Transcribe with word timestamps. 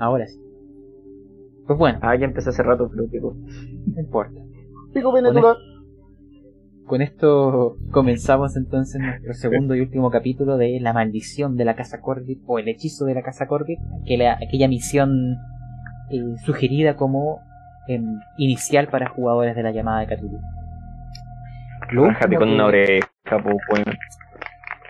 Ahora 0.00 0.26
sí. 0.26 0.40
Pues 1.66 1.78
bueno. 1.78 1.98
Ah, 2.02 2.16
ya 2.16 2.24
empecé 2.26 2.50
hace 2.50 2.62
rato, 2.64 2.90
pero 2.90 3.08
pico. 3.08 3.36
No 3.94 4.00
importa. 4.00 4.40
Pico 4.92 5.12
Venezuela. 5.12 5.54
Con 6.86 7.02
esto 7.02 7.76
comenzamos 7.92 8.56
entonces 8.56 9.00
nuestro 9.00 9.32
segundo 9.34 9.76
y 9.76 9.80
último 9.80 10.10
capítulo 10.10 10.56
de 10.56 10.80
La 10.80 10.92
maldición 10.92 11.56
de 11.56 11.64
la 11.64 11.76
Casa 11.76 12.00
Corbett 12.00 12.40
o 12.46 12.58
el 12.58 12.66
hechizo 12.66 13.04
de 13.04 13.14
la 13.14 13.22
Casa 13.22 13.46
Corbett, 13.46 13.78
aquella, 14.02 14.34
aquella 14.44 14.66
misión 14.66 15.36
eh, 16.10 16.20
sugerida 16.44 16.96
como 16.96 17.38
em, 17.86 18.04
inicial 18.38 18.88
para 18.88 19.08
jugadores 19.10 19.54
de 19.54 19.62
la 19.62 19.70
llamada 19.70 20.00
de 20.00 20.06
Cthulhu. 20.16 20.40
Bájate 21.94 22.34
con 22.36 22.48
que- 22.48 22.54
una 22.54 22.66
oreja, 22.66 23.06
weón. 23.30 23.84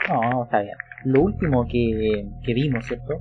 No, 0.08 0.44
está 0.44 0.62
bien. 0.62 0.76
Lo 1.04 1.20
último 1.22 1.66
que, 1.66 2.26
que 2.42 2.54
vimos, 2.54 2.86
¿cierto? 2.86 3.12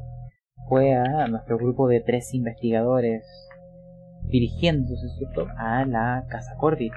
Fue 0.69 0.93
a 0.93 1.27
nuestro 1.27 1.57
grupo 1.57 1.87
de 1.87 1.99
tres 1.99 2.31
investigadores 2.35 3.49
dirigiéndose, 4.25 5.09
¿cierto? 5.09 5.47
A 5.57 5.83
la 5.83 6.25
Casa 6.27 6.55
Corbett. 6.57 6.93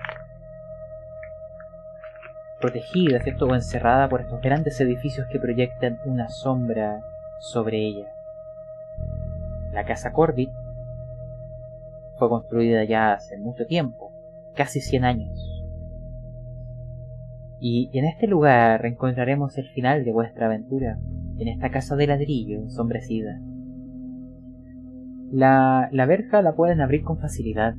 Protegida, 2.61 3.21
¿cierto? 3.21 3.47
O 3.47 3.55
encerrada 3.55 4.11
por 4.11 4.21
estos 4.21 4.43
grandes 4.43 4.79
edificios 4.79 5.27
que 5.29 5.41
proyectan 5.41 5.99
una 6.05 6.29
sombra 6.29 7.01
sobre 7.41 7.79
ella. 7.79 8.13
La 9.73 9.85
Casa 9.87 10.13
Corbett 10.13 10.51
fue 12.19 12.29
construida 12.29 12.85
ya 12.85 13.15
hace 13.15 13.39
mucho 13.39 13.65
tiempo, 13.65 14.13
casi 14.55 14.83
100 14.83 15.05
años. 15.07 15.65
Y 17.59 17.89
en 17.97 18.05
este 18.05 18.27
lugar 18.27 18.85
encontraremos 18.85 19.57
el 19.57 19.69
final 19.71 20.05
de 20.05 20.13
vuestra 20.13 20.45
aventura, 20.45 20.99
en 21.39 21.49
esta 21.49 21.71
casa 21.71 21.97
de 21.97 22.07
ladrillo 22.07 22.59
ensombrecida. 22.59 23.41
La, 25.33 25.89
la 25.93 26.05
verja 26.05 26.43
la 26.43 26.55
pueden 26.55 26.83
abrir 26.83 27.05
con 27.05 27.19
facilidad. 27.19 27.75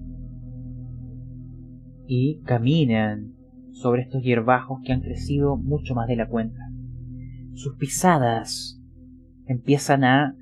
Y 2.07 2.41
caminan 2.45 3.35
sobre 3.73 4.01
estos 4.01 4.23
hierbajos 4.23 4.79
que 4.83 4.91
han 4.91 5.01
crecido 5.01 5.55
mucho 5.55 5.93
más 5.93 6.07
de 6.07 6.15
la 6.15 6.27
cuenta. 6.27 6.59
Sus 7.53 7.77
pisadas 7.77 8.81
empiezan 9.45 10.03
a, 10.03 10.35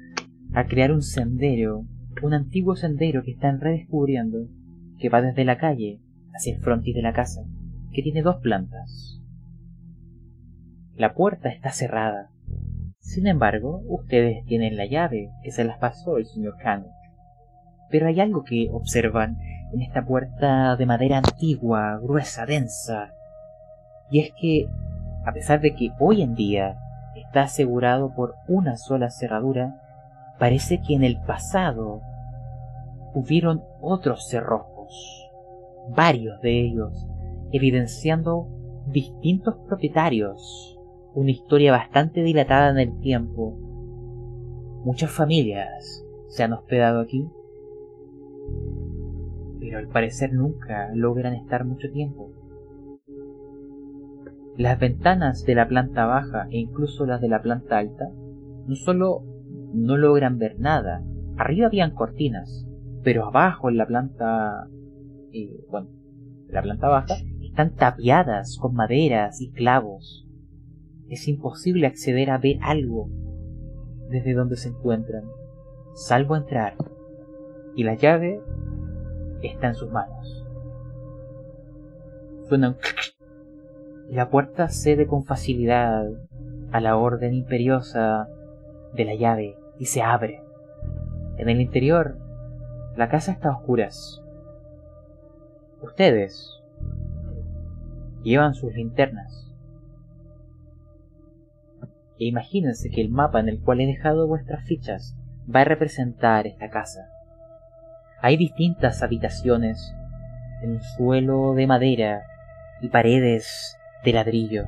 a 0.54 0.66
crear 0.68 0.94
un 0.94 1.02
sendero, 1.02 1.86
un 2.24 2.34
antiguo 2.34 2.78
sendero 2.78 3.24
que 3.24 3.32
están 3.32 3.60
redescubriendo, 3.60 4.48
que 4.98 5.10
va 5.10 5.22
desde 5.22 5.44
la 5.44 5.58
calle 5.58 6.00
hacia 6.34 6.56
el 6.56 6.62
frontis 6.62 6.96
de 6.96 7.02
la 7.02 7.12
casa, 7.12 7.42
que 7.92 8.04
tiene 8.04 8.22
dos 8.22 8.38
plantas. 8.38 9.22
La 10.96 11.14
puerta 11.14 11.50
está 11.50 11.72
cerrada. 11.72 12.30
Sin 13.00 13.28
embargo, 13.28 13.82
ustedes 13.86 14.46
tienen 14.46 14.78
la 14.78 14.86
llave 14.86 15.30
que 15.44 15.52
se 15.52 15.66
las 15.66 15.78
pasó 15.78 16.18
el 16.18 16.26
señor 16.26 16.56
Khan. 16.64 16.86
Pero 17.92 18.08
hay 18.08 18.20
algo 18.20 18.44
que 18.44 18.70
observan 18.72 19.38
en 19.74 19.82
esta 19.82 20.04
puerta 20.04 20.76
de 20.76 20.86
madera 20.86 21.18
antigua, 21.18 22.00
gruesa, 22.02 22.46
densa. 22.46 23.14
Y 24.10 24.20
es 24.20 24.32
que, 24.40 24.68
a 25.26 25.32
pesar 25.34 25.62
de 25.62 25.76
que 25.76 25.92
hoy 26.00 26.22
en 26.22 26.36
día 26.36 26.78
está 27.16 27.44
asegurado 27.44 28.14
por 28.14 28.36
una 28.48 28.78
sola 28.78 29.10
cerradura, 29.10 29.80
parece 30.40 30.82
que 30.82 30.96
en 30.96 31.04
el 31.04 31.22
pasado 31.22 32.02
hubieron 33.14 33.64
otros 33.82 34.28
cerrojos, 34.28 35.30
varios 35.90 36.42
de 36.42 36.62
ellos, 36.62 37.08
evidenciando 37.52 38.48
distintos 38.88 39.56
propietarios, 39.68 40.78
una 41.14 41.32
historia 41.32 41.72
bastante 41.72 42.24
dilatada 42.24 42.70
en 42.70 42.80
el 42.80 43.00
tiempo. 43.00 43.58
Muchas 44.84 45.12
familias 45.12 46.04
se 46.30 46.44
han 46.44 46.54
hospedado 46.54 47.02
aquí, 47.02 47.28
pero 49.60 49.78
al 49.78 49.88
parecer 49.88 50.34
nunca 50.34 50.90
logran 50.94 51.34
estar 51.34 51.66
mucho 51.66 51.92
tiempo. 51.92 52.32
Las 54.58 54.80
ventanas 54.80 55.46
de 55.46 55.56
la 55.56 55.68
planta 55.68 56.06
baja 56.06 56.48
e 56.50 56.58
incluso 56.58 57.06
las 57.06 57.22
de 57.22 57.30
la 57.30 57.42
planta 57.42 57.78
alta 57.78 58.10
no 58.68 58.76
solo 58.76 59.24
no 59.74 59.98
logran 59.98 60.38
ver 60.38 60.60
nada, 60.60 61.04
arriba 61.38 61.68
habían 61.68 61.92
cortinas, 61.92 62.68
pero 63.04 63.26
abajo 63.26 63.70
en 63.70 63.78
la 63.78 63.88
planta, 63.88 64.68
eh, 65.32 65.64
bueno, 65.70 65.90
la 66.50 66.62
planta 66.62 66.88
baja 66.90 67.16
están 67.42 67.76
tapiadas 67.76 68.58
con 68.60 68.74
maderas 68.74 69.42
y 69.42 69.52
clavos. 69.52 70.28
Es 71.08 71.28
imposible 71.28 71.88
acceder 71.88 72.30
a 72.30 72.38
ver 72.38 72.58
algo 72.62 73.10
desde 74.10 74.34
donde 74.34 74.58
se 74.58 74.70
encuentran, 74.70 75.24
salvo 75.94 76.36
entrar, 76.36 76.76
y 77.76 77.84
la 77.84 77.96
llave 77.96 78.42
está 79.42 79.68
en 79.68 79.76
sus 79.76 79.92
manos. 79.92 80.48
Suena 82.48 82.76
la 84.10 84.30
puerta 84.30 84.68
cede 84.68 85.08
con 85.08 85.24
facilidad 85.24 86.06
a 86.72 86.82
la 86.82 86.98
orden 86.98 87.34
imperiosa 87.34 88.28
de 88.94 89.06
la 89.06 89.16
llave 89.16 89.58
y 89.80 89.86
se 89.86 90.02
abre. 90.02 90.44
En 91.38 91.50
el 91.50 91.62
interior, 91.62 92.18
la 92.96 93.10
casa 93.10 93.32
está 93.32 93.50
a 93.50 93.58
oscuras. 93.58 94.22
Ustedes 95.82 96.62
llevan 98.22 98.54
sus 98.54 98.74
linternas. 98.74 99.52
E 102.20 102.26
imagínense 102.26 102.90
que 102.90 103.02
el 103.02 103.10
mapa 103.10 103.40
en 103.40 103.50
el 103.50 103.62
cual 103.62 103.82
he 103.82 103.88
dejado 103.88 104.28
vuestras 104.28 104.64
fichas 104.66 105.16
va 105.54 105.62
a 105.62 105.66
representar 105.66 106.46
esta 106.46 106.70
casa. 106.70 107.10
Hay 108.22 108.38
distintas 108.38 109.02
habitaciones 109.04 109.96
en 110.62 110.74
un 110.74 110.82
suelo 110.82 111.54
de 111.56 111.68
madera 111.68 112.24
y 112.82 112.90
paredes 112.90 113.78
de 114.04 114.14
ladrillo. 114.14 114.66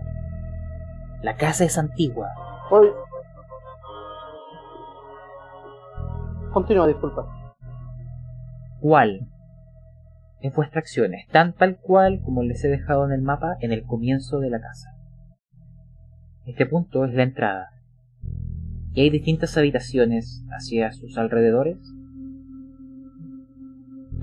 La 1.21 1.35
casa 1.37 1.63
es 1.63 1.77
antigua, 1.77 2.29
Oye. 2.69 2.91
Continúa, 6.51 6.87
disculpa. 6.87 7.27
¿Cuál 8.79 9.27
es 10.41 10.53
vuestra 10.53 10.79
acción? 10.79 11.13
Están 11.13 11.53
tal 11.53 11.77
cual 11.77 12.21
como 12.23 12.43
les 12.43 12.63
he 12.63 12.67
dejado 12.67 13.05
en 13.05 13.11
el 13.11 13.21
mapa 13.21 13.57
en 13.61 13.71
el 13.71 13.83
comienzo 13.83 14.39
de 14.39 14.49
la 14.49 14.59
casa. 14.59 14.89
Este 16.45 16.65
punto 16.65 17.05
es 17.05 17.13
la 17.13 17.23
entrada. 17.23 17.69
Y 18.93 19.01
hay 19.01 19.09
distintas 19.09 19.57
habitaciones 19.57 20.43
hacia 20.49 20.91
sus 20.91 21.17
alrededores. 21.17 21.77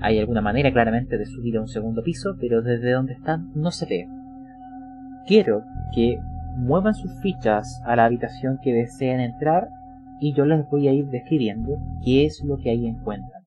Hay 0.01 0.17
alguna 0.17 0.41
manera 0.41 0.71
claramente 0.71 1.17
de 1.17 1.25
subir 1.25 1.57
a 1.57 1.61
un 1.61 1.67
segundo 1.67 2.01
piso, 2.01 2.35
pero 2.39 2.61
desde 2.61 2.91
donde 2.91 3.13
están 3.13 3.51
no 3.53 3.69
se 3.71 3.85
ve. 3.85 4.07
Quiero 5.27 5.63
que 5.93 6.19
muevan 6.57 6.95
sus 6.95 7.13
fichas 7.21 7.81
a 7.85 7.95
la 7.95 8.05
habitación 8.05 8.59
que 8.63 8.73
deseen 8.73 9.19
entrar 9.19 9.69
y 10.19 10.33
yo 10.33 10.45
les 10.45 10.67
voy 10.69 10.87
a 10.87 10.93
ir 10.93 11.07
describiendo 11.07 11.77
qué 12.03 12.25
es 12.25 12.43
lo 12.43 12.57
que 12.57 12.71
ahí 12.71 12.87
encuentran. 12.87 13.43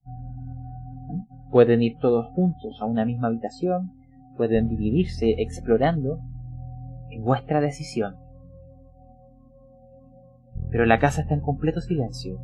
Pueden 1.50 1.82
ir 1.82 1.98
todos 1.98 2.26
juntos 2.34 2.80
a 2.80 2.84
una 2.84 3.04
misma 3.04 3.28
habitación, 3.28 3.92
pueden 4.36 4.68
dividirse 4.68 5.34
explorando, 5.38 6.18
en 7.10 7.22
vuestra 7.22 7.60
decisión. 7.60 8.16
Pero 10.70 10.86
la 10.86 10.98
casa 10.98 11.22
está 11.22 11.34
en 11.34 11.40
completo 11.40 11.80
silencio 11.80 12.40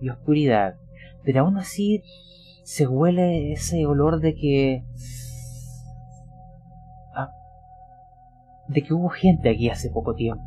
y 0.00 0.10
oscuridad, 0.10 0.76
pero 1.22 1.40
aún 1.40 1.56
así 1.56 2.02
se 2.64 2.86
huele 2.86 3.52
ese 3.52 3.86
olor 3.86 4.20
de 4.20 4.34
que... 4.34 4.84
ah, 7.14 7.30
de 8.68 8.82
que 8.82 8.94
hubo 8.94 9.10
gente 9.10 9.50
aquí 9.50 9.68
hace 9.68 9.90
poco 9.90 10.14
tiempo. 10.14 10.42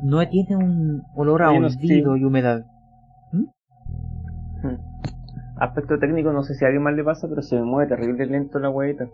No 0.00 0.26
tiene 0.28 0.56
un 0.56 1.02
olor 1.16 1.42
a 1.42 1.50
hundido 1.50 2.16
y 2.16 2.24
humedad. 2.24 2.64
Aspecto 5.56 5.98
técnico, 5.98 6.32
no 6.32 6.44
sé 6.44 6.54
si 6.54 6.64
a 6.64 6.68
alguien 6.68 6.84
más 6.84 6.94
le 6.94 7.02
pasa, 7.02 7.26
pero 7.28 7.42
se 7.42 7.56
me 7.56 7.62
mueve 7.62 7.88
terrible 7.88 8.26
lento 8.26 8.60
la 8.60 8.70
huevita. 8.70 9.08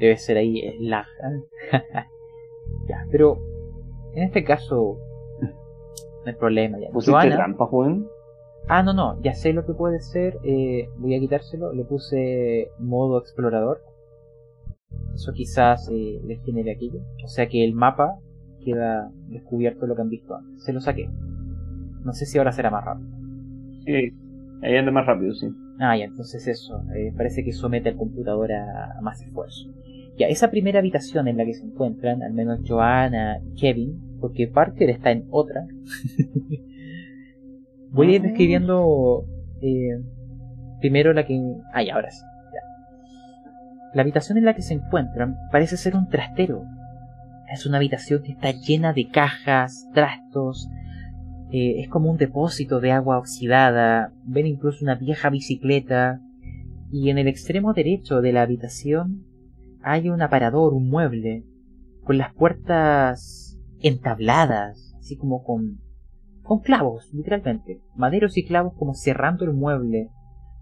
Debe 0.00 0.16
ser 0.16 0.38
ahí. 0.38 0.58
¿eh? 0.58 0.76
ya, 2.88 3.06
pero 3.12 3.38
en 4.14 4.24
este 4.24 4.42
caso 4.42 4.98
no 6.26 6.32
hay 6.32 6.36
problema 6.38 6.78
ya. 6.78 6.90
¿Pusiste 6.92 7.30
trampa, 7.30 7.64
weón? 7.70 8.06
Ah, 8.68 8.82
no, 8.82 8.92
no, 8.92 9.22
ya 9.22 9.32
sé 9.32 9.52
lo 9.52 9.64
que 9.64 9.72
puede 9.74 10.00
ser. 10.00 10.38
eh, 10.44 10.88
voy 10.98 11.14
a 11.14 11.20
quitárselo. 11.20 11.72
Le 11.72 11.84
puse 11.84 12.68
modo 12.80 13.18
explorador. 13.18 13.80
Eso 15.14 15.32
quizás 15.32 15.88
eh, 15.92 16.20
les 16.26 16.42
genere 16.44 16.72
aquello. 16.72 16.98
O 17.24 17.28
sea 17.28 17.48
que 17.48 17.64
el 17.64 17.74
mapa 17.74 18.18
queda 18.64 19.08
descubierto 19.28 19.86
lo 19.86 19.94
que 19.94 20.02
han 20.02 20.08
visto 20.10 20.34
antes. 20.34 20.64
Se 20.64 20.72
lo 20.72 20.80
saqué. 20.80 21.08
No 22.04 22.12
sé 22.12 22.26
si 22.26 22.38
ahora 22.38 22.50
será 22.52 22.70
más 22.70 22.84
rápido. 22.84 23.08
Sí, 23.84 24.12
ahí 24.62 24.76
anda 24.76 24.90
más 24.90 25.06
rápido, 25.06 25.32
sí. 25.34 25.48
Ah, 25.78 25.96
ya, 25.96 26.04
entonces 26.06 26.46
eso. 26.48 26.82
eh, 26.96 27.12
parece 27.16 27.44
que 27.44 27.52
somete 27.52 27.90
al 27.90 27.96
computador 27.96 28.50
a, 28.52 28.98
a 28.98 29.00
más 29.00 29.22
esfuerzo. 29.22 29.70
Ya, 30.18 30.26
esa 30.28 30.50
primera 30.50 30.78
habitación 30.80 31.28
en 31.28 31.36
la 31.36 31.44
que 31.44 31.54
se 31.54 31.64
encuentran, 31.64 32.22
al 32.22 32.32
menos 32.32 32.60
Joanna 32.66 33.38
y 33.44 33.54
Kevin, 33.60 34.00
porque 34.20 34.48
Parker 34.48 34.90
está 34.90 35.10
en 35.10 35.26
otra. 35.30 35.66
Voy 37.90 38.12
a 38.12 38.16
ir 38.16 38.22
describiendo 38.22 39.24
eh, 39.62 40.02
primero 40.80 41.12
la 41.12 41.26
que... 41.26 41.40
Ay, 41.72 41.90
ahora 41.90 42.10
sí. 42.10 42.22
La 43.94 44.02
habitación 44.02 44.36
en 44.36 44.44
la 44.44 44.54
que 44.54 44.62
se 44.62 44.74
encuentran 44.74 45.36
parece 45.50 45.76
ser 45.76 45.96
un 45.96 46.08
trastero. 46.08 46.64
Es 47.50 47.64
una 47.64 47.78
habitación 47.78 48.22
que 48.22 48.32
está 48.32 48.50
llena 48.50 48.92
de 48.92 49.08
cajas, 49.08 49.88
trastos, 49.94 50.68
eh, 51.50 51.80
es 51.80 51.88
como 51.88 52.10
un 52.10 52.16
depósito 52.16 52.80
de 52.80 52.90
agua 52.90 53.18
oxidada, 53.18 54.12
ven 54.24 54.46
incluso 54.46 54.84
una 54.84 54.96
vieja 54.96 55.30
bicicleta, 55.30 56.20
y 56.90 57.10
en 57.10 57.18
el 57.18 57.28
extremo 57.28 57.72
derecho 57.72 58.20
de 58.20 58.32
la 58.32 58.42
habitación 58.42 59.24
hay 59.82 60.08
un 60.08 60.22
aparador, 60.22 60.74
un 60.74 60.88
mueble, 60.88 61.44
con 62.04 62.18
las 62.18 62.34
puertas 62.34 63.55
entabladas, 63.80 64.94
así 64.98 65.16
como 65.16 65.44
con, 65.44 65.80
con 66.42 66.60
clavos, 66.60 67.12
literalmente, 67.12 67.82
maderos 67.94 68.36
y 68.36 68.46
clavos 68.46 68.74
como 68.78 68.94
cerrando 68.94 69.44
el 69.44 69.52
mueble, 69.52 70.10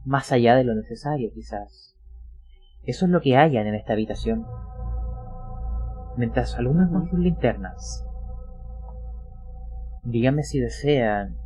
más 0.04 0.32
allá 0.32 0.56
de 0.56 0.64
lo 0.64 0.74
necesario 0.74 1.30
quizás. 1.34 1.96
Eso 2.82 3.06
es 3.06 3.10
lo 3.10 3.20
que 3.20 3.36
hayan 3.36 3.66
en 3.66 3.74
esta 3.74 3.94
habitación. 3.94 4.46
Mientras 6.16 6.54
alumbran 6.56 6.90
con 6.90 7.08
sus 7.08 7.18
linternas, 7.18 8.04
Díganme 10.04 10.42
si 10.42 10.60
desean 10.60 11.38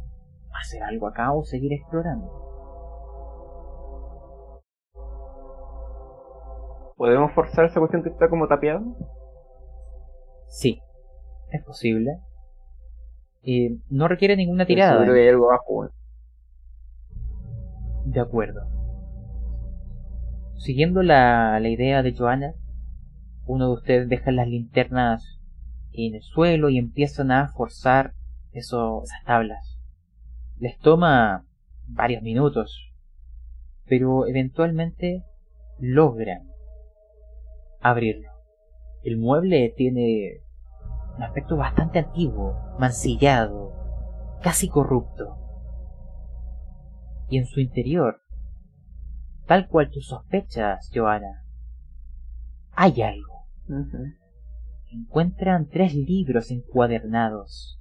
hacer 0.53 0.83
algo 0.83 1.07
acá 1.07 1.33
o 1.33 1.45
seguir 1.45 1.73
explorando. 1.73 2.27
¿Podemos 6.97 7.33
forzar 7.33 7.67
esa 7.67 7.79
cuestión 7.79 8.03
que 8.03 8.09
está 8.09 8.29
como 8.29 8.49
tapiada? 8.49 8.83
Sí, 10.49 10.83
es 11.51 11.63
posible. 11.65 12.19
Y 13.43 13.81
no 13.89 14.09
requiere 14.09 14.37
ninguna 14.37 14.67
tirada. 14.67 14.99
Seguro 14.99 15.15
hay 15.15 15.29
algo 15.29 15.51
abajo. 15.51 15.91
De 18.05 18.21
acuerdo. 18.21 18.63
Siguiendo 20.57 21.03
la, 21.03 21.59
la 21.61 21.69
idea 21.69 22.03
de 22.03 22.15
Joana, 22.15 22.55
uno 23.47 23.69
de 23.69 23.75
ustedes 23.75 24.09
deja 24.09 24.33
las 24.33 24.49
linternas 24.49 25.39
en 25.93 26.15
el 26.15 26.23
suelo 26.23 26.69
y 26.69 26.79
empiezan 26.79 27.31
a 27.31 27.49
forzar 27.49 28.13
eso, 28.53 29.03
esas 29.05 29.25
tablas. 29.25 29.79
Les 30.59 30.79
toma 30.79 31.45
varios 31.87 32.23
minutos, 32.23 32.93
pero 33.87 34.27
eventualmente 34.27 35.23
logran 35.79 36.49
abrirlo. 37.81 38.29
El 39.03 39.17
mueble 39.17 39.73
tiene 39.77 40.41
un 41.19 41.23
aspecto 41.25 41.57
bastante 41.57 41.99
antiguo, 41.99 42.57
mancillado, 42.79 43.75
casi 44.43 44.71
corrupto. 44.71 45.37
Y 47.29 47.37
en 47.37 47.45
su 47.45 47.61
interior, 47.61 48.23
tal 49.47 49.69
cual 49.69 49.91
tus 49.91 50.07
sospechas, 50.07 50.91
Joana, 50.95 51.45
hay 52.73 53.03
algo. 53.03 53.45
Encuentran 54.91 55.69
tres 55.69 55.95
libros 55.95 56.51
encuadernados 56.51 57.79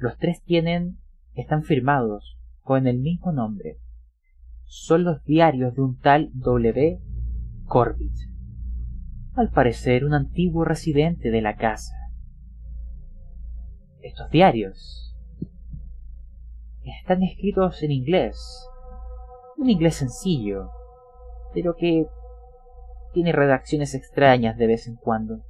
los 0.00 0.16
tres 0.16 0.42
tienen, 0.42 0.96
están 1.34 1.62
firmados 1.62 2.38
con 2.62 2.86
el 2.86 3.00
mismo 3.00 3.32
nombre. 3.32 3.76
Son 4.64 5.04
los 5.04 5.22
diarios 5.24 5.74
de 5.74 5.82
un 5.82 5.98
tal 5.98 6.30
W. 6.32 6.98
Corbett. 7.66 8.14
Al 9.34 9.50
parecer 9.50 10.06
un 10.06 10.14
antiguo 10.14 10.64
residente 10.64 11.30
de 11.30 11.42
la 11.42 11.56
casa. 11.56 11.92
Estos 14.02 14.30
diarios 14.30 15.14
están 16.84 17.22
escritos 17.22 17.82
en 17.82 17.90
inglés. 17.90 18.68
Un 19.56 19.68
inglés 19.68 19.96
sencillo, 19.96 20.70
pero 21.52 21.76
que 21.76 22.06
tiene 23.12 23.32
redacciones 23.32 23.94
extrañas 23.94 24.56
de 24.56 24.66
vez 24.66 24.86
en 24.86 24.96
cuando. 24.96 25.40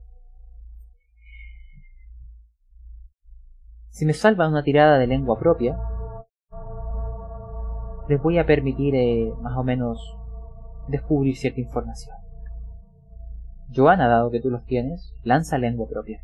Si 3.90 4.06
me 4.06 4.14
salvan 4.14 4.50
una 4.50 4.64
tirada 4.64 4.98
de 4.98 5.06
lengua 5.06 5.38
propia, 5.38 5.78
les 8.08 8.20
voy 8.20 8.38
a 8.38 8.46
permitir 8.46 8.94
eh, 8.96 9.32
más 9.40 9.56
o 9.56 9.62
menos 9.62 10.16
descubrir 10.88 11.36
cierta 11.36 11.60
información. 11.60 12.16
Joana, 13.72 14.08
dado 14.08 14.30
que 14.30 14.40
tú 14.40 14.50
los 14.50 14.64
tienes, 14.64 15.14
lanza 15.22 15.58
lengua 15.58 15.86
propia. 15.88 16.22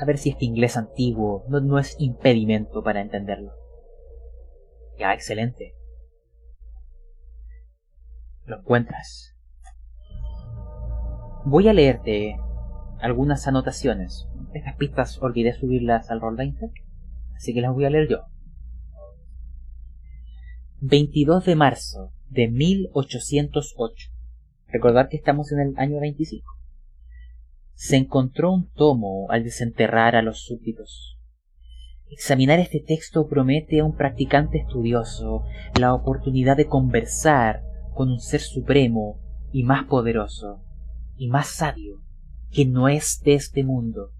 A 0.00 0.04
ver 0.04 0.18
si 0.18 0.30
este 0.30 0.44
inglés 0.44 0.76
antiguo 0.76 1.44
no, 1.48 1.60
no 1.60 1.78
es 1.78 1.96
impedimento 1.98 2.82
para 2.82 3.00
entenderlo. 3.00 3.52
Ya, 4.98 5.12
excelente. 5.12 5.74
Lo 8.44 8.58
encuentras. 8.58 9.34
Voy 11.44 11.68
a 11.68 11.72
leerte 11.72 12.36
algunas 13.00 13.46
anotaciones. 13.46 14.28
Estas 14.54 14.76
pistas 14.76 15.18
olvidé 15.22 15.52
subirlas 15.52 16.10
al 16.10 16.20
Roll20, 16.20 16.72
así 17.36 17.54
que 17.54 17.60
las 17.60 17.72
voy 17.72 17.84
a 17.84 17.90
leer 17.90 18.08
yo. 18.08 18.22
22 20.80 21.44
de 21.44 21.56
marzo 21.56 22.12
de 22.30 22.48
1808. 22.48 24.10
Recordar 24.68 25.08
que 25.08 25.16
estamos 25.16 25.52
en 25.52 25.60
el 25.60 25.78
año 25.78 26.00
25. 26.00 26.57
Se 27.78 27.96
encontró 27.96 28.50
un 28.50 28.68
tomo 28.72 29.30
al 29.30 29.44
desenterrar 29.44 30.16
a 30.16 30.22
los 30.22 30.40
súbditos. 30.40 31.16
Examinar 32.10 32.58
este 32.58 32.80
texto 32.80 33.28
promete 33.28 33.78
a 33.78 33.84
un 33.84 33.94
practicante 33.94 34.58
estudioso 34.58 35.44
la 35.78 35.94
oportunidad 35.94 36.56
de 36.56 36.66
conversar 36.66 37.62
con 37.94 38.10
un 38.10 38.18
ser 38.18 38.40
supremo 38.40 39.20
y 39.52 39.62
más 39.62 39.84
poderoso 39.84 40.60
y 41.16 41.28
más 41.28 41.46
sabio 41.46 42.02
que 42.50 42.66
no 42.66 42.88
es 42.88 43.22
de 43.22 43.34
este 43.34 43.62
mundo. 43.62 44.10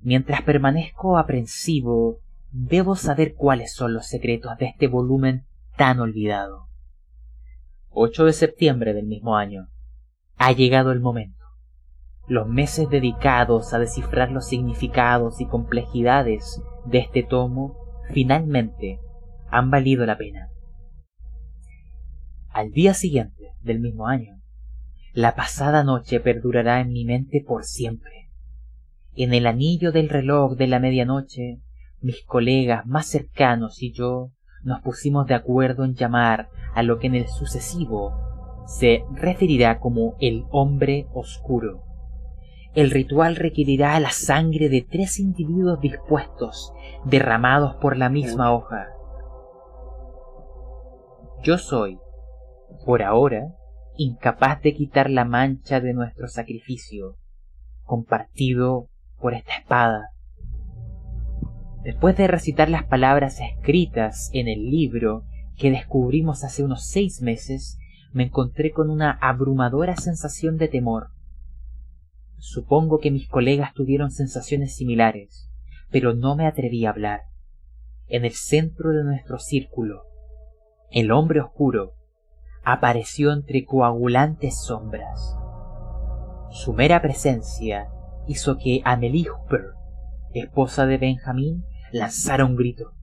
Mientras 0.00 0.42
permanezco 0.42 1.18
aprensivo, 1.18 2.18
debo 2.50 2.96
saber 2.96 3.36
cuáles 3.36 3.72
son 3.74 3.94
los 3.94 4.08
secretos 4.08 4.58
de 4.58 4.66
este 4.66 4.88
volumen 4.88 5.44
tan 5.76 6.00
olvidado. 6.00 6.66
8 7.90 8.24
de 8.24 8.32
septiembre 8.32 8.92
del 8.92 9.06
mismo 9.06 9.36
año. 9.36 9.68
Ha 10.36 10.50
llegado 10.50 10.90
el 10.90 10.98
momento. 10.98 11.39
Los 12.30 12.46
meses 12.46 12.88
dedicados 12.88 13.74
a 13.74 13.80
descifrar 13.80 14.30
los 14.30 14.46
significados 14.46 15.40
y 15.40 15.46
complejidades 15.46 16.62
de 16.84 16.98
este 16.98 17.24
tomo 17.24 17.74
finalmente 18.12 19.00
han 19.50 19.72
valido 19.72 20.06
la 20.06 20.16
pena. 20.16 20.48
Al 22.50 22.70
día 22.70 22.94
siguiente 22.94 23.48
del 23.62 23.80
mismo 23.80 24.06
año, 24.06 24.40
la 25.12 25.34
pasada 25.34 25.82
noche 25.82 26.20
perdurará 26.20 26.80
en 26.80 26.92
mi 26.92 27.04
mente 27.04 27.42
por 27.44 27.64
siempre. 27.64 28.30
En 29.16 29.34
el 29.34 29.44
anillo 29.44 29.90
del 29.90 30.08
reloj 30.08 30.54
de 30.54 30.68
la 30.68 30.78
medianoche, 30.78 31.58
mis 32.00 32.24
colegas 32.24 32.86
más 32.86 33.08
cercanos 33.08 33.82
y 33.82 33.90
yo 33.90 34.30
nos 34.62 34.80
pusimos 34.82 35.26
de 35.26 35.34
acuerdo 35.34 35.84
en 35.84 35.96
llamar 35.96 36.48
a 36.76 36.84
lo 36.84 37.00
que 37.00 37.08
en 37.08 37.16
el 37.16 37.26
sucesivo 37.26 38.14
se 38.68 39.02
referirá 39.14 39.80
como 39.80 40.14
el 40.20 40.44
hombre 40.52 41.08
oscuro. 41.12 41.89
El 42.74 42.92
ritual 42.92 43.34
requerirá 43.34 43.98
la 43.98 44.10
sangre 44.10 44.68
de 44.68 44.86
tres 44.88 45.18
individuos 45.18 45.80
dispuestos, 45.80 46.72
derramados 47.04 47.74
por 47.76 47.96
la 47.96 48.08
misma 48.08 48.52
hoja. 48.52 48.86
Yo 51.42 51.58
soy, 51.58 51.98
por 52.84 53.02
ahora, 53.02 53.54
incapaz 53.96 54.62
de 54.62 54.74
quitar 54.74 55.10
la 55.10 55.24
mancha 55.24 55.80
de 55.80 55.94
nuestro 55.94 56.28
sacrificio, 56.28 57.16
compartido 57.82 58.88
por 59.18 59.34
esta 59.34 59.54
espada. 59.54 60.10
Después 61.82 62.16
de 62.16 62.28
recitar 62.28 62.68
las 62.68 62.84
palabras 62.84 63.40
escritas 63.40 64.30
en 64.32 64.46
el 64.46 64.70
libro 64.70 65.24
que 65.56 65.70
descubrimos 65.70 66.44
hace 66.44 66.62
unos 66.62 66.86
seis 66.86 67.20
meses, 67.20 67.78
me 68.12 68.24
encontré 68.24 68.70
con 68.70 68.90
una 68.90 69.10
abrumadora 69.10 69.96
sensación 69.96 70.56
de 70.56 70.68
temor. 70.68 71.08
Supongo 72.40 73.00
que 73.00 73.10
mis 73.10 73.28
colegas 73.28 73.74
tuvieron 73.74 74.10
sensaciones 74.10 74.74
similares, 74.74 75.50
pero 75.90 76.14
no 76.14 76.36
me 76.36 76.46
atreví 76.46 76.86
a 76.86 76.90
hablar. 76.90 77.24
En 78.08 78.24
el 78.24 78.32
centro 78.32 78.92
de 78.92 79.04
nuestro 79.04 79.38
círculo, 79.38 80.04
el 80.90 81.12
hombre 81.12 81.42
oscuro, 81.42 81.92
apareció 82.64 83.32
entre 83.32 83.66
coagulantes 83.66 84.58
sombras. 84.58 85.36
Su 86.50 86.72
mera 86.72 87.02
presencia 87.02 87.90
hizo 88.26 88.56
que 88.56 88.80
Amelie 88.84 89.28
Hooper, 89.28 89.74
esposa 90.32 90.86
de 90.86 90.96
Benjamín, 90.96 91.64
lanzara 91.92 92.46
un 92.46 92.56
grito. 92.56 92.94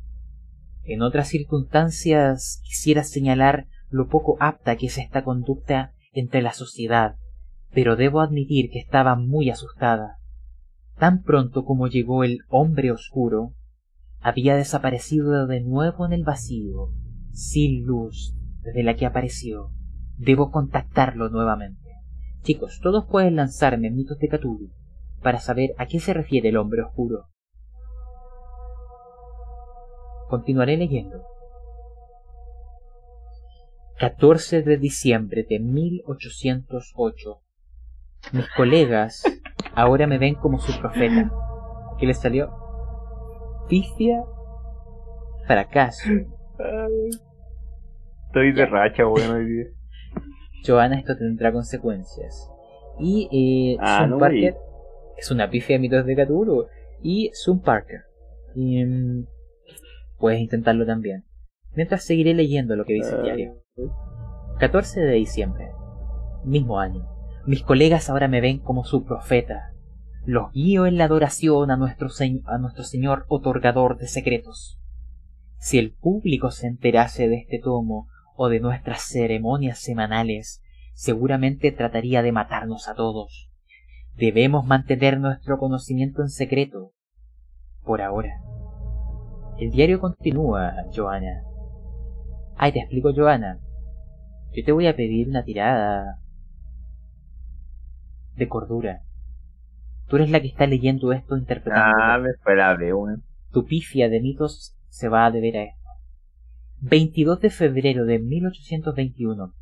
En 0.83 1.03
otras 1.03 1.27
circunstancias 1.27 2.59
quisiera 2.63 3.03
señalar 3.03 3.67
lo 3.89 4.07
poco 4.07 4.35
apta 4.39 4.77
que 4.77 4.87
es 4.87 4.97
esta 4.97 5.23
conducta 5.23 5.93
entre 6.11 6.41
la 6.41 6.53
sociedad, 6.53 7.17
pero 7.73 7.95
debo 7.95 8.21
admitir 8.21 8.69
que 8.69 8.79
estaba 8.79 9.15
muy 9.15 9.49
asustada. 9.49 10.17
tan 10.97 11.21
pronto 11.21 11.63
como 11.63 11.87
llegó 11.87 12.23
el 12.23 12.39
hombre 12.49 12.91
oscuro, 12.91 13.53
había 14.19 14.55
desaparecido 14.55 15.45
de 15.45 15.61
nuevo 15.61 16.05
en 16.05 16.13
el 16.13 16.23
vacío, 16.23 16.89
sin 17.31 17.85
luz 17.85 18.33
desde 18.63 18.83
la 18.83 18.95
que 18.95 19.05
apareció. 19.05 19.69
Debo 20.17 20.49
contactarlo 20.49 21.29
nuevamente. 21.29 21.91
Chicos, 22.41 22.79
todos 22.81 23.05
pueden 23.05 23.35
lanzarme 23.35 23.91
mitos 23.91 24.17
de 24.17 24.27
Cthulhu 24.27 24.71
para 25.21 25.39
saber 25.39 25.75
a 25.77 25.85
qué 25.85 25.99
se 25.99 26.13
refiere 26.13 26.49
el 26.49 26.57
hombre 26.57 26.81
oscuro. 26.81 27.27
Continuaré 30.29 30.77
leyendo. 30.77 31.23
14 33.99 34.61
de 34.61 34.77
diciembre 34.77 35.45
de 35.49 35.59
1808. 35.59 37.41
Mis 38.33 38.49
colegas 38.55 39.23
ahora 39.75 40.07
me 40.07 40.17
ven 40.17 40.35
como 40.35 40.59
su 40.59 40.77
profeta. 40.79 41.31
¿Qué 41.99 42.05
les 42.05 42.19
salió? 42.19 42.51
Pifia, 43.69 44.23
fracaso. 45.45 46.09
Estoy 48.27 48.51
de 48.53 48.65
racha, 48.65 49.05
bueno, 49.05 49.33
hoy 49.35 49.45
día. 49.45 49.65
Joana, 50.67 50.97
esto 50.99 51.15
tendrá 51.17 51.51
consecuencias. 51.51 52.49
Y 52.99 53.73
eh, 53.73 53.77
Ah, 53.79 53.99
Sun 54.01 54.11
no, 54.11 54.17
Parker 54.19 54.55
es 55.17 55.31
una 55.31 55.49
pifia 55.49 55.75
de 55.75 55.79
mitos 55.79 56.05
de 56.05 56.15
Cthulhu. 56.15 56.67
Y 57.01 57.29
Sun 57.33 57.61
Parker. 57.61 58.01
Y, 58.55 58.83
mm, 58.83 59.25
puedes 60.17 60.39
intentarlo 60.39 60.85
también. 60.85 61.23
Mientras 61.75 62.03
seguiré 62.03 62.33
leyendo 62.33 62.75
lo 62.75 62.85
que 62.85 62.93
dice 62.93 63.13
el 63.13 63.19
Ah. 63.19 63.23
diario. 63.23 63.53
14 64.59 65.01
de 65.01 65.13
diciembre. 65.13 65.69
Mismo 66.43 66.79
año. 66.79 67.07
Mis 67.47 67.63
colegas 67.63 68.09
ahora 68.09 68.27
me 68.27 68.41
ven 68.41 68.59
como 68.59 68.83
su 68.83 69.05
profeta. 69.05 69.71
Los 70.25 70.51
guío 70.51 70.85
en 70.85 70.97
la 70.97 71.05
adoración 71.05 71.71
a 71.71 71.77
nuestro, 71.77 72.09
a 72.45 72.57
nuestro 72.57 72.83
Señor 72.83 73.25
otorgador 73.29 73.97
de 73.97 74.07
secretos. 74.07 74.77
Si 75.57 75.79
el 75.79 75.93
público 75.93 76.51
se 76.51 76.67
enterase 76.67 77.29
de 77.29 77.37
este 77.37 77.59
tomo 77.59 78.09
o 78.35 78.49
de 78.49 78.59
nuestras 78.59 79.03
ceremonias 79.03 79.79
semanales, 79.79 80.61
seguramente 80.93 81.71
trataría 81.71 82.21
de 82.21 82.33
matarnos 82.33 82.89
a 82.89 82.95
todos. 82.95 83.49
Debemos 84.17 84.65
mantener 84.65 85.17
nuestro 85.17 85.57
conocimiento 85.57 86.23
en 86.23 86.29
secreto. 86.29 86.91
Por 87.85 88.01
ahora. 88.01 88.41
El 89.57 89.71
diario 89.71 90.01
continúa, 90.01 90.73
Joana. 90.93 91.43
Ay, 92.57 92.73
te 92.73 92.79
explico, 92.79 93.13
Joana. 93.15 93.61
Yo 94.51 94.65
te 94.65 94.73
voy 94.73 94.87
a 94.87 94.97
pedir 94.97 95.29
una 95.29 95.45
tirada 95.45 96.19
de 98.37 98.47
cordura. 98.47 99.01
Tú 100.07 100.15
eres 100.15 100.29
la 100.29 100.39
que 100.39 100.47
está 100.47 100.65
leyendo 100.65 101.11
esto 101.11 101.35
interpretando. 101.35 101.97
Ah, 102.01 102.17
me 102.17 102.29
esperable, 102.29 102.93
weón. 102.93 103.23
Tu 103.51 103.65
pifia 103.65 104.09
de 104.09 104.21
mitos 104.21 104.75
se 104.89 105.09
va 105.09 105.25
a 105.25 105.31
deber 105.31 105.57
a 105.57 105.63
esto. 105.63 105.89
22 106.79 107.41
de 107.41 107.49
febrero 107.49 108.05
de 108.05 108.19
1821. 108.19 109.53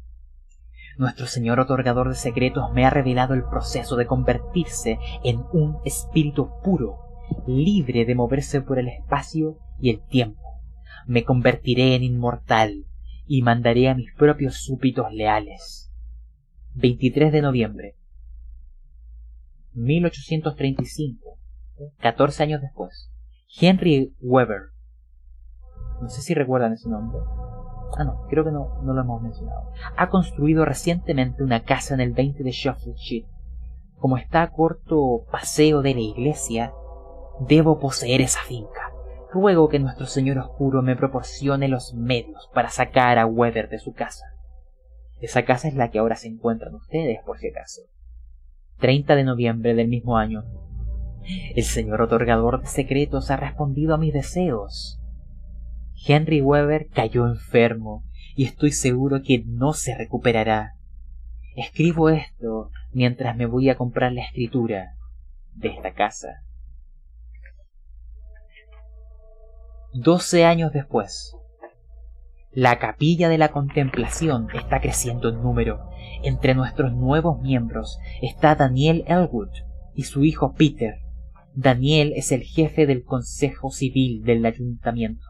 Nuestro 0.97 1.27
señor 1.27 1.59
otorgador 1.59 2.09
de 2.09 2.15
secretos 2.15 2.71
me 2.73 2.85
ha 2.85 2.89
revelado 2.89 3.33
el 3.33 3.43
proceso 3.43 3.95
de 3.95 4.05
convertirse 4.05 4.97
en 5.23 5.41
un 5.51 5.77
espíritu 5.83 6.51
puro, 6.63 6.99
libre 7.47 8.05
de 8.05 8.15
moverse 8.15 8.61
por 8.61 8.79
el 8.79 8.87
espacio 8.87 9.57
y 9.79 9.89
el 9.89 10.05
tiempo. 10.07 10.41
Me 11.05 11.23
convertiré 11.23 11.95
en 11.95 12.03
inmortal 12.03 12.85
y 13.27 13.41
mandaré 13.41 13.89
a 13.89 13.95
mis 13.95 14.13
propios 14.13 14.57
súbditos 14.57 15.11
leales. 15.11 15.91
23 16.75 17.31
de 17.31 17.41
noviembre. 17.41 17.95
1835. 19.75 21.37
14 21.99 22.43
años 22.43 22.61
después. 22.61 23.11
Henry 23.59 24.15
Weber. 24.21 24.69
No 26.01 26.09
sé 26.09 26.21
si 26.21 26.33
recuerdan 26.33 26.73
ese 26.73 26.89
nombre. 26.89 27.19
Ah, 27.97 28.03
no, 28.03 28.25
creo 28.29 28.43
que 28.43 28.51
no, 28.51 28.81
no 28.83 28.93
lo 28.93 29.01
hemos 29.01 29.21
mencionado. 29.21 29.71
Ha 29.95 30.09
construido 30.09 30.65
recientemente 30.65 31.43
una 31.43 31.63
casa 31.63 31.93
en 31.93 32.01
el 32.01 32.11
20 32.11 32.43
de 32.43 32.51
Shuffle. 32.51 32.95
Como 33.97 34.17
está 34.17 34.41
a 34.41 34.51
corto 34.51 35.25
paseo 35.31 35.81
de 35.81 35.93
la 35.93 36.01
iglesia, 36.01 36.73
debo 37.39 37.79
poseer 37.79 38.21
esa 38.21 38.41
finca. 38.41 38.91
Ruego 39.31 39.69
que 39.69 39.79
nuestro 39.79 40.05
Señor 40.05 40.37
Oscuro 40.37 40.81
me 40.81 40.95
proporcione 40.95 41.67
los 41.67 41.93
medios 41.93 42.49
para 42.53 42.69
sacar 42.69 43.17
a 43.17 43.25
Weber 43.25 43.69
de 43.69 43.79
su 43.79 43.93
casa. 43.93 44.25
Esa 45.21 45.43
casa 45.43 45.67
es 45.67 45.75
la 45.75 45.89
que 45.89 45.99
ahora 45.99 46.15
se 46.15 46.27
encuentran 46.27 46.75
ustedes, 46.75 47.19
por 47.25 47.37
si 47.39 47.47
acaso. 47.47 47.81
30 48.79 49.15
de 49.15 49.23
noviembre 49.23 49.73
del 49.73 49.87
mismo 49.87 50.17
año. 50.17 50.43
El 51.55 51.63
señor 51.63 52.01
otorgador 52.01 52.61
de 52.61 52.67
secretos 52.67 53.31
ha 53.31 53.37
respondido 53.37 53.95
a 53.95 53.97
mis 53.97 54.13
deseos. 54.13 54.99
Henry 56.07 56.41
Weber 56.41 56.87
cayó 56.89 57.27
enfermo 57.27 58.03
y 58.35 58.45
estoy 58.45 58.71
seguro 58.71 59.21
que 59.23 59.43
no 59.45 59.73
se 59.73 59.97
recuperará. 59.97 60.75
Escribo 61.55 62.09
esto 62.09 62.69
mientras 62.91 63.35
me 63.37 63.45
voy 63.45 63.69
a 63.69 63.75
comprar 63.75 64.11
la 64.11 64.23
escritura 64.23 64.95
de 65.53 65.69
esta 65.69 65.93
casa. 65.93 66.43
Doce 69.93 70.43
años 70.43 70.73
después, 70.73 71.34
la 72.55 72.79
capilla 72.79 73.27
de 73.27 73.37
la 73.37 73.49
contemplación 73.49 74.47
está 74.53 74.79
creciendo 74.79 75.27
en 75.27 75.41
número. 75.41 75.89
Entre 76.23 76.55
nuestros 76.55 76.93
nuevos 76.93 77.41
miembros 77.41 77.99
está 78.21 78.55
Daniel 78.55 79.03
Elwood 79.07 79.49
y 79.93 80.03
su 80.03 80.23
hijo 80.23 80.53
Peter. 80.53 80.95
Daniel 81.53 82.13
es 82.15 82.31
el 82.31 82.43
jefe 82.43 82.85
del 82.85 83.03
Consejo 83.03 83.71
Civil 83.71 84.23
del 84.23 84.45
Ayuntamiento. 84.45 85.25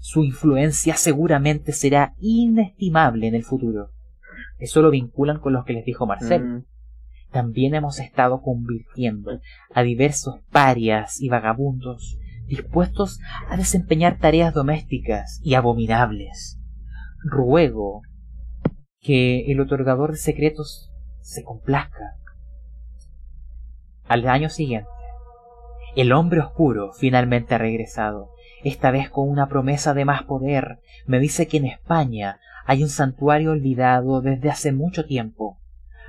Su 0.00 0.24
influencia 0.24 0.96
seguramente 0.96 1.70
será 1.70 2.14
inestimable 2.18 3.28
en 3.28 3.36
el 3.36 3.44
futuro. 3.44 3.90
Eso 4.58 4.82
lo 4.82 4.90
vinculan 4.90 5.38
con 5.38 5.52
lo 5.52 5.64
que 5.64 5.74
les 5.74 5.84
dijo 5.84 6.06
Marcel. 6.06 6.44
Mm. 6.44 6.64
También 7.30 7.76
hemos 7.76 8.00
estado 8.00 8.42
convirtiendo 8.42 9.40
a 9.72 9.82
diversos 9.84 10.40
parias 10.50 11.20
y 11.20 11.28
vagabundos 11.28 12.18
dispuestos 12.46 13.20
a 13.48 13.56
desempeñar 13.56 14.18
tareas 14.18 14.52
domésticas 14.52 15.40
y 15.42 15.54
abominables. 15.54 16.58
Ruego 17.24 18.02
que 19.00 19.50
el 19.50 19.58
otorgador 19.60 20.12
de 20.12 20.18
secretos 20.18 20.92
se 21.20 21.42
complazca. 21.42 22.16
Al 24.06 24.28
año 24.28 24.50
siguiente, 24.50 24.90
el 25.96 26.12
hombre 26.12 26.40
oscuro 26.40 26.92
finalmente 26.92 27.54
ha 27.54 27.58
regresado, 27.58 28.30
esta 28.62 28.90
vez 28.90 29.08
con 29.08 29.28
una 29.28 29.48
promesa 29.48 29.94
de 29.94 30.04
más 30.04 30.24
poder. 30.24 30.80
Me 31.06 31.18
dice 31.18 31.48
que 31.48 31.56
en 31.56 31.64
España 31.64 32.40
hay 32.66 32.82
un 32.82 32.90
santuario 32.90 33.52
olvidado 33.52 34.20
desde 34.20 34.50
hace 34.50 34.72
mucho 34.72 35.06
tiempo. 35.06 35.58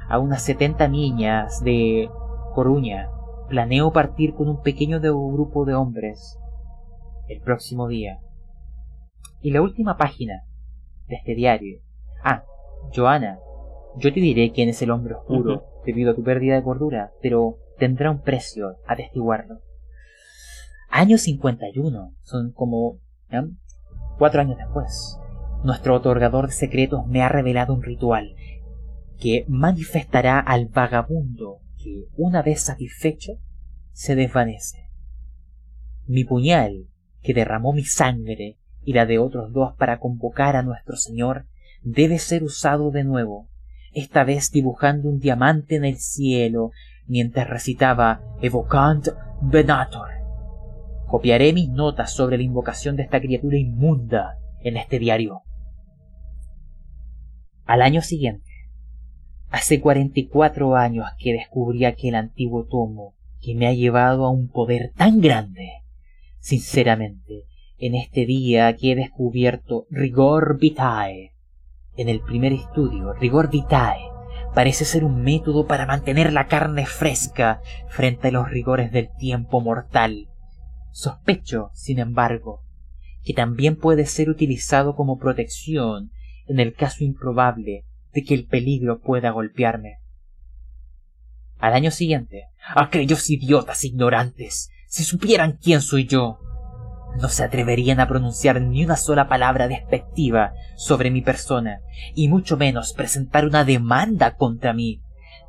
A 0.10 0.20
unas 0.20 0.42
setenta 0.42 0.90
niñas 0.90 1.64
de 1.64 2.10
Coruña 2.54 3.10
planeo 3.48 3.94
partir 3.94 4.34
con 4.34 4.50
un 4.50 4.62
pequeño 4.62 5.00
grupo 5.00 5.64
de 5.64 5.76
hombres 5.76 6.38
el 7.30 7.40
próximo 7.40 7.88
día. 7.88 8.20
Y 9.42 9.52
la 9.52 9.62
última 9.62 9.96
página 9.96 10.44
de 11.08 11.16
este 11.16 11.36
diario. 11.36 11.80
Ah, 12.24 12.44
Joana, 12.96 13.40
yo 13.98 14.14
te 14.14 14.20
diré 14.20 14.52
quién 14.52 14.70
es 14.70 14.82
el 14.82 14.92
hombre 14.92 15.16
oscuro 15.16 15.66
debido 15.86 16.12
a 16.12 16.16
tu 16.16 16.24
pérdida 16.24 16.56
de 16.56 16.64
cordura, 16.64 17.12
pero 17.22 17.58
tendrá 17.78 18.12
un 18.12 18.22
precio 18.22 18.78
atestiguarlo. 18.88 19.62
Año 20.90 21.18
51, 21.18 22.14
son 22.22 22.52
como 22.52 23.00
¿eh? 23.30 23.42
cuatro 24.18 24.42
años 24.42 24.58
después. 24.58 25.20
Nuestro 25.64 25.96
otorgador 25.96 26.48
de 26.48 26.54
secretos 26.54 27.08
me 27.08 27.22
ha 27.22 27.30
revelado 27.30 27.74
un 27.74 27.84
ritual 27.84 28.36
que 29.20 29.46
manifestará 29.48 30.40
al 30.40 30.68
vagabundo 30.68 31.60
que, 31.78 32.06
una 32.16 32.42
vez 32.42 32.62
satisfecho, 32.62 33.34
se 33.92 34.16
desvanece. 34.16 34.90
Mi 36.06 36.24
puñal, 36.24 36.88
que 37.22 37.34
derramó 37.34 37.74
mi 37.74 37.84
sangre 37.84 38.58
y 38.86 38.94
la 38.94 39.06
de 39.06 39.20
otros 39.20 39.52
dos 39.52 39.74
para 39.76 40.00
convocar 40.00 40.56
a 40.56 40.64
nuestro 40.64 40.96
Señor, 40.96 41.46
debe 41.84 42.20
ser 42.20 42.44
usado 42.44 42.92
de 42.92 43.04
nuevo, 43.04 43.50
esta 43.94 44.24
vez 44.24 44.52
dibujando 44.52 45.10
un 45.10 45.20
diamante 45.20 45.76
en 45.76 45.86
el 45.86 45.98
cielo 45.98 46.72
mientras 47.08 47.50
recitaba 47.50 48.22
Evocant 48.42 49.08
Venator. 49.42 50.10
Copiaré 51.08 51.54
mis 51.54 51.70
notas 51.70 52.14
sobre 52.14 52.38
la 52.38 52.44
invocación 52.44 52.96
de 52.96 53.04
esta 53.04 53.20
criatura 53.20 53.58
inmunda 53.58 54.38
en 54.62 54.78
este 54.78 55.00
diario. 55.00 55.42
Al 57.66 57.82
año 57.82 58.02
siguiente, 58.02 58.50
hace 59.50 59.80
44 59.80 60.76
años 60.76 61.08
que 61.18 61.34
descubrí 61.34 61.86
aquel 61.86 62.16
antiguo 62.16 62.66
tomo 62.66 63.16
que 63.42 63.56
me 63.56 63.68
ha 63.68 63.74
llevado 63.74 64.26
a 64.26 64.30
un 64.30 64.50
poder 64.50 64.92
tan 64.96 65.22
grande. 65.22 65.70
Sinceramente, 66.40 67.46
en 67.78 67.96
este 67.96 68.26
día 68.26 68.76
que 68.76 68.92
he 68.92 68.96
descubierto 68.96 69.86
Rigor 69.90 70.58
Vitae, 70.60 71.34
en 71.98 72.10
el 72.10 72.22
primer 72.22 72.54
estudio, 72.54 73.14
Rigor 73.14 73.50
Vitae, 73.50 74.10
parece 74.54 74.86
ser 74.86 75.04
un 75.04 75.22
método 75.22 75.68
para 75.68 75.86
mantener 75.86 76.32
la 76.32 76.48
carne 76.48 76.86
fresca 76.86 77.62
frente 77.90 78.30
a 78.30 78.32
los 78.32 78.50
rigores 78.50 78.92
del 78.92 79.10
tiempo 79.18 79.60
mortal. 79.62 80.30
Sospecho, 80.92 81.72
sin 81.74 82.00
embargo, 82.00 82.62
que 83.24 83.34
también 83.34 83.76
puede 83.76 84.06
ser 84.06 84.30
utilizado 84.30 84.96
como 84.96 85.18
protección 85.18 86.12
en 86.48 86.60
el 86.60 86.74
caso 86.74 87.04
improbable 87.04 87.84
de 88.14 88.24
que 88.24 88.34
el 88.34 88.46
peligro 88.46 89.02
pueda 89.02 89.32
golpearme. 89.32 89.98
Al 91.58 91.74
año 91.74 91.92
siguiente, 91.92 92.44
aquellos 92.76 93.30
idiotas 93.30 93.84
ignorantes, 93.84 94.70
si 94.88 95.04
supieran 95.04 95.58
quién 95.62 95.82
soy 95.82 96.06
yo, 96.06 96.40
no 97.20 97.30
se 97.30 97.44
atreverían 97.44 98.00
a 98.00 98.08
pronunciar 98.08 98.62
ni 98.62 98.84
una 98.84 98.98
sola 98.98 99.28
palabra 99.28 99.68
despectiva 99.68 100.54
sobre 100.76 101.12
mi 101.12 101.22
persona, 101.22 101.80
y 102.14 102.28
mucho 102.28 102.58
menos 102.58 102.94
presentar 102.94 103.46
una 103.46 103.64
demanda 103.64 104.36
contra 104.36 104.74
mí. 104.74 105.02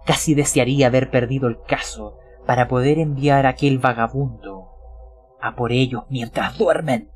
Casi 0.05 0.35
desearía 0.35 0.87
haber 0.87 1.11
perdido 1.11 1.49
el 1.49 1.59
caso 1.67 2.19
para 2.47 2.69
poder 2.69 2.99
enviar 2.99 3.47
a 3.47 3.51
aquel 3.51 3.79
vagabundo 3.79 4.69
a 5.41 5.57
por 5.57 5.73
ellos 5.73 6.05
mientras 6.09 6.57
duermen. 6.57 7.11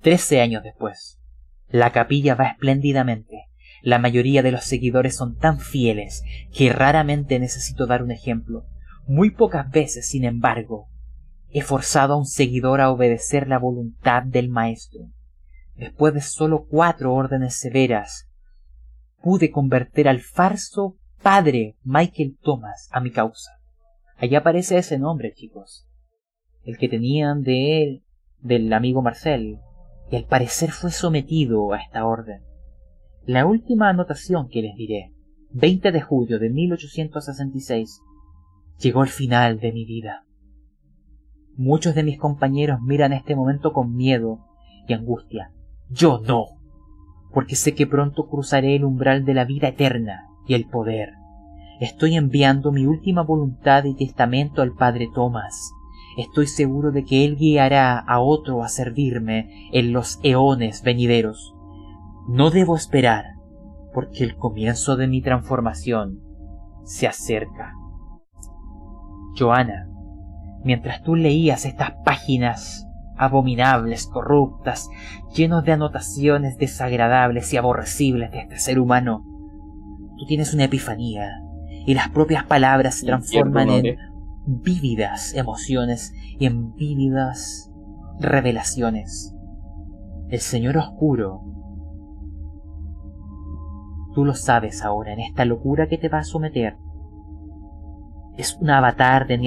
Trece 0.00 0.40
años 0.40 0.62
después, 0.62 1.20
la 1.68 1.90
capilla 1.90 2.34
va 2.34 2.46
espléndidamente. 2.46 3.46
La 3.82 3.98
mayoría 3.98 4.42
de 4.42 4.52
los 4.52 4.64
seguidores 4.64 5.16
son 5.16 5.36
tan 5.36 5.58
fieles 5.58 6.22
que 6.52 6.72
raramente 6.72 7.38
necesito 7.38 7.86
dar 7.86 8.02
un 8.02 8.12
ejemplo. 8.12 8.64
Muy 9.06 9.30
pocas 9.30 9.70
veces, 9.70 10.06
sin 10.08 10.24
embargo, 10.24 10.88
He 11.54 11.60
forzado 11.60 12.14
a 12.14 12.16
un 12.16 12.24
seguidor 12.24 12.80
a 12.80 12.90
obedecer 12.90 13.46
la 13.46 13.58
voluntad 13.58 14.22
del 14.22 14.48
maestro. 14.48 15.02
Después 15.76 16.14
de 16.14 16.22
solo 16.22 16.66
cuatro 16.66 17.12
órdenes 17.12 17.58
severas, 17.58 18.26
pude 19.20 19.50
convertir 19.50 20.08
al 20.08 20.20
falso 20.20 20.96
padre 21.22 21.76
Michael 21.84 22.38
Thomas 22.42 22.88
a 22.90 23.00
mi 23.00 23.10
causa. 23.10 23.50
Allá 24.16 24.38
aparece 24.38 24.78
ese 24.78 24.98
nombre, 24.98 25.34
chicos. 25.34 25.86
El 26.64 26.78
que 26.78 26.88
tenían 26.88 27.42
de 27.42 27.82
él, 27.82 28.02
del 28.40 28.72
amigo 28.72 29.02
Marcel, 29.02 29.58
y 30.10 30.16
al 30.16 30.24
parecer 30.24 30.70
fue 30.70 30.90
sometido 30.90 31.72
a 31.72 31.80
esta 31.80 32.06
orden. 32.06 32.42
La 33.26 33.44
última 33.44 33.90
anotación 33.90 34.48
que 34.48 34.62
les 34.62 34.74
diré, 34.74 35.12
20 35.50 35.92
de 35.92 36.00
julio 36.00 36.38
de 36.38 36.48
1866, 36.48 38.00
llegó 38.78 39.02
el 39.02 39.10
final 39.10 39.60
de 39.60 39.72
mi 39.72 39.84
vida. 39.84 40.24
Muchos 41.56 41.94
de 41.94 42.02
mis 42.02 42.18
compañeros 42.18 42.80
miran 42.80 43.12
este 43.12 43.36
momento 43.36 43.72
con 43.72 43.94
miedo 43.94 44.38
y 44.88 44.94
angustia. 44.94 45.52
Yo 45.90 46.20
no, 46.26 46.46
porque 47.32 47.56
sé 47.56 47.74
que 47.74 47.86
pronto 47.86 48.26
cruzaré 48.26 48.76
el 48.76 48.84
umbral 48.84 49.24
de 49.24 49.34
la 49.34 49.44
vida 49.44 49.68
eterna 49.68 50.28
y 50.46 50.54
el 50.54 50.66
poder. 50.66 51.14
Estoy 51.80 52.16
enviando 52.16 52.72
mi 52.72 52.86
última 52.86 53.22
voluntad 53.22 53.84
y 53.84 53.94
testamento 53.94 54.62
al 54.62 54.72
Padre 54.72 55.08
Tomás. 55.12 55.72
Estoy 56.16 56.46
seguro 56.46 56.90
de 56.90 57.04
que 57.04 57.24
Él 57.24 57.36
guiará 57.36 57.98
a 57.98 58.20
otro 58.20 58.62
a 58.62 58.68
servirme 58.68 59.68
en 59.72 59.92
los 59.92 60.20
eones 60.22 60.82
venideros. 60.82 61.54
No 62.28 62.50
debo 62.50 62.76
esperar, 62.76 63.24
porque 63.92 64.24
el 64.24 64.36
comienzo 64.36 64.96
de 64.96 65.08
mi 65.08 65.22
transformación 65.22 66.20
se 66.84 67.06
acerca. 67.06 67.74
Joana, 69.38 69.91
mientras 70.64 71.02
tú 71.02 71.16
leías 71.16 71.64
estas 71.64 71.92
páginas 72.04 72.86
abominables, 73.16 74.06
corruptas, 74.06 74.88
llenos 75.34 75.64
de 75.64 75.72
anotaciones 75.72 76.56
desagradables 76.58 77.52
y 77.52 77.56
aborrecibles 77.56 78.30
de 78.32 78.40
este 78.40 78.58
ser 78.58 78.78
humano, 78.78 79.24
tú 80.18 80.26
tienes 80.26 80.54
una 80.54 80.64
epifanía 80.64 81.42
y 81.86 81.94
las 81.94 82.08
propias 82.10 82.44
palabras 82.44 82.96
se 82.96 83.06
transforman 83.06 83.68
en 83.70 83.96
vívidas 84.46 85.34
emociones 85.34 86.12
y 86.38 86.46
en 86.46 86.74
vívidas 86.74 87.70
revelaciones. 88.20 89.34
El 90.28 90.40
Señor 90.40 90.78
Oscuro, 90.78 91.42
tú 94.14 94.24
lo 94.24 94.34
sabes 94.34 94.82
ahora 94.82 95.12
en 95.12 95.20
esta 95.20 95.44
locura 95.44 95.88
que 95.88 95.98
te 95.98 96.08
va 96.08 96.18
a 96.18 96.24
someter, 96.24 96.76
es 98.36 98.56
un 98.60 98.70
avatar 98.70 99.26
de 99.26 99.38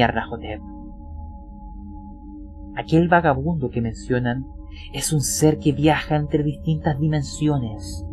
Aquel 2.76 3.08
vagabundo 3.08 3.70
que 3.70 3.82
mencionan 3.82 4.46
es 4.94 5.14
un 5.14 5.22
ser 5.22 5.60
que 5.60 5.72
viaja 5.72 6.16
entre 6.16 6.44
distintas 6.44 7.00
dimensiones, 7.00 8.06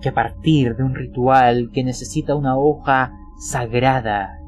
que 0.00 0.10
a 0.10 0.14
partir 0.14 0.76
de 0.76 0.82
un 0.82 0.94
ritual 0.94 1.70
que 1.72 1.84
necesita 1.84 2.34
una 2.34 2.56
hoja 2.56 3.12
sagrada, 3.38 4.38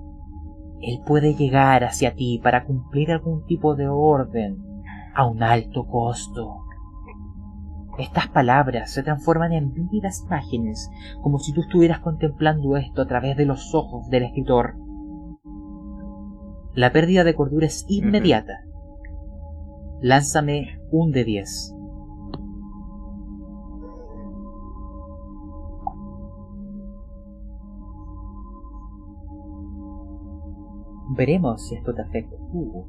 él 0.80 1.00
puede 1.06 1.34
llegar 1.34 1.84
hacia 1.84 2.14
ti 2.14 2.40
para 2.42 2.64
cumplir 2.64 3.12
algún 3.12 3.44
tipo 3.44 3.76
de 3.76 3.88
orden 3.88 4.58
a 5.14 5.26
un 5.26 5.42
alto 5.42 5.86
costo. 5.86 6.64
Estas 7.98 8.28
palabras 8.28 8.90
se 8.92 9.02
transforman 9.02 9.52
en 9.52 9.72
vívidas 9.72 10.22
imágenes, 10.26 10.90
como 11.22 11.38
si 11.38 11.52
tú 11.52 11.62
estuvieras 11.62 12.00
contemplando 12.00 12.76
esto 12.76 13.02
a 13.02 13.06
través 13.06 13.36
de 13.36 13.44
los 13.44 13.74
ojos 13.74 14.08
del 14.08 14.22
escritor. 14.24 14.76
La 16.74 16.92
pérdida 16.92 17.24
de 17.24 17.34
cordura 17.34 17.66
es 17.66 17.84
inmediata. 17.88 18.64
Lánzame 20.00 20.78
un 20.92 21.10
de 21.10 21.24
10. 21.24 21.74
Veremos 31.16 31.66
si 31.66 31.74
esto 31.74 31.92
te 31.92 32.02
afecta. 32.02 32.36
Uh, 32.52 32.84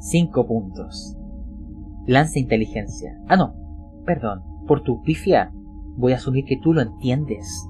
cinco 0.00 0.46
puntos. 0.46 1.16
Lanza 2.06 2.40
inteligencia. 2.40 3.16
Ah, 3.28 3.36
no. 3.36 3.54
Perdón. 4.04 4.42
Por 4.66 4.82
tu 4.82 5.00
pifia, 5.02 5.52
voy 5.96 6.12
a 6.12 6.16
asumir 6.16 6.44
que 6.44 6.58
tú 6.60 6.72
lo 6.72 6.82
entiendes. 6.82 7.68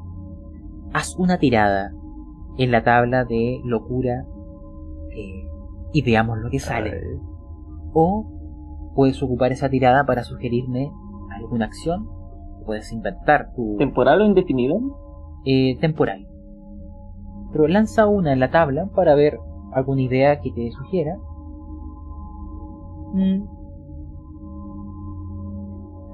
Haz 0.94 1.14
una 1.16 1.38
tirada 1.38 1.92
en 2.56 2.70
la 2.70 2.82
tabla 2.84 3.26
de 3.26 3.60
locura 3.64 4.24
y 5.92 6.02
veamos 6.02 6.38
lo 6.38 6.50
que 6.50 6.58
sale. 6.58 6.92
O 7.92 8.92
puedes 8.94 9.22
ocupar 9.22 9.52
esa 9.52 9.68
tirada 9.68 10.04
para 10.04 10.24
sugerirme 10.24 10.90
alguna 11.30 11.66
acción. 11.66 12.08
Puedes 12.64 12.92
inventar 12.92 13.52
tu... 13.54 13.76
¿Temporal 13.76 14.22
o 14.22 14.24
indefinido? 14.24 14.78
Eh, 15.44 15.78
temporal. 15.80 16.26
Pero 17.52 17.68
lanza 17.68 18.06
una 18.06 18.32
en 18.32 18.40
la 18.40 18.50
tabla 18.50 18.86
para 18.94 19.14
ver 19.14 19.38
alguna 19.72 20.02
idea 20.02 20.40
que 20.40 20.50
te 20.50 20.70
sugiera. 20.72 21.16
Mm. 23.12 23.44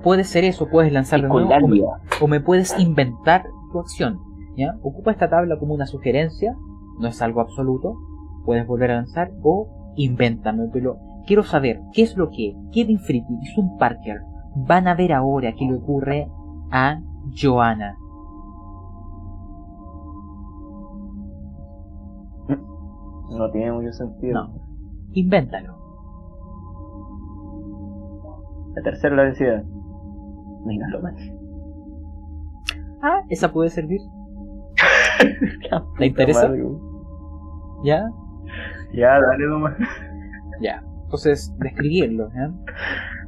Puede 0.03 0.25
ser 0.25 0.45
eso, 0.45 0.69
puedes 0.69 0.93
lanzarlo 0.93 1.29
nuevo, 1.29 1.49
o, 1.49 1.69
me, 1.69 1.81
o 2.21 2.27
me 2.27 2.41
puedes 2.41 2.79
inventar 2.79 3.47
tu 3.73 3.79
acción. 3.79 4.21
¿ya? 4.57 4.77
Ocupa 4.83 5.13
esta 5.13 5.31
tabla 5.31 5.59
como 5.59 5.75
una 5.75 5.87
sugerencia, 5.87 6.57
no 6.99 7.09
es 7.09 7.23
algo 7.23 7.41
absoluto, 7.41 7.97
puedes 8.45 8.67
volver 8.67 8.91
a 8.91 8.97
lanzar 8.97 9.31
o 9.43 9.93
invéntame, 9.97 10.69
pero 10.73 10.99
quiero 11.27 11.43
saber 11.43 11.81
qué 11.93 12.03
es 12.03 12.17
lo 12.17 12.31
que 12.31 12.57
Kevin 12.73 12.99
Friedrich 12.99 13.43
y 13.43 13.47
Sun 13.55 13.77
Parker 13.79 14.23
van 14.55 14.89
a 14.89 14.95
ver 14.95 15.13
ahora 15.13 15.55
que 15.55 15.65
le 15.65 15.75
ocurre 15.75 16.29
a 16.71 17.01
Joanna. 17.41 17.97
No 23.31 23.51
tiene 23.51 23.73
mucho 23.73 23.93
sentido. 23.93 24.35
No. 24.35 24.55
Invéntalo. 25.13 25.75
La 28.75 28.83
tercera 28.83 29.17
la 29.17 29.25
lo 29.25 29.33
Ah, 33.03 33.23
esa 33.29 33.53
puede 33.53 33.69
servir. 33.69 34.01
¿Le 35.99 36.07
interesa? 36.07 36.51
¿Ya? 37.85 38.09
Ya, 38.93 39.21
dale 39.21 39.47
nomás. 39.47 39.75
Ya. 40.61 40.83
Entonces, 41.05 41.55
describirlo. 41.59 42.31
¿ya? 42.35 42.53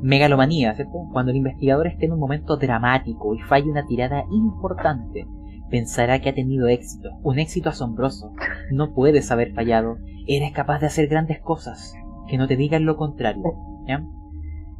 Megalomanía, 0.01 0.75
¿cierto? 0.75 1.07
Cuando 1.13 1.31
el 1.31 1.37
investigador 1.37 1.87
esté 1.87 2.07
en 2.07 2.13
un 2.13 2.21
momento 2.21 2.57
dramático 2.57 3.35
y 3.35 3.41
falle 3.43 3.71
una 3.71 3.87
tirada 3.87 4.25
importante, 4.31 5.27
pensará 5.71 6.21
que 6.21 6.31
ha 6.31 6.35
tenido 6.35 6.69
éxito, 6.69 7.11
un 7.23 7.39
éxito 7.39 7.69
asombroso. 7.69 8.33
No 8.73 8.95
puedes 8.95 9.31
haber 9.31 9.53
fallado. 9.53 9.97
Eres 10.27 10.53
capaz 10.53 10.81
de 10.81 10.87
hacer 10.87 11.09
grandes 11.09 11.41
cosas. 11.41 11.95
Que 12.29 12.39
no 12.39 12.47
te 12.47 12.57
digan 12.57 12.87
lo 12.87 12.97
contrario. 12.97 13.43
¿ya? 13.87 14.03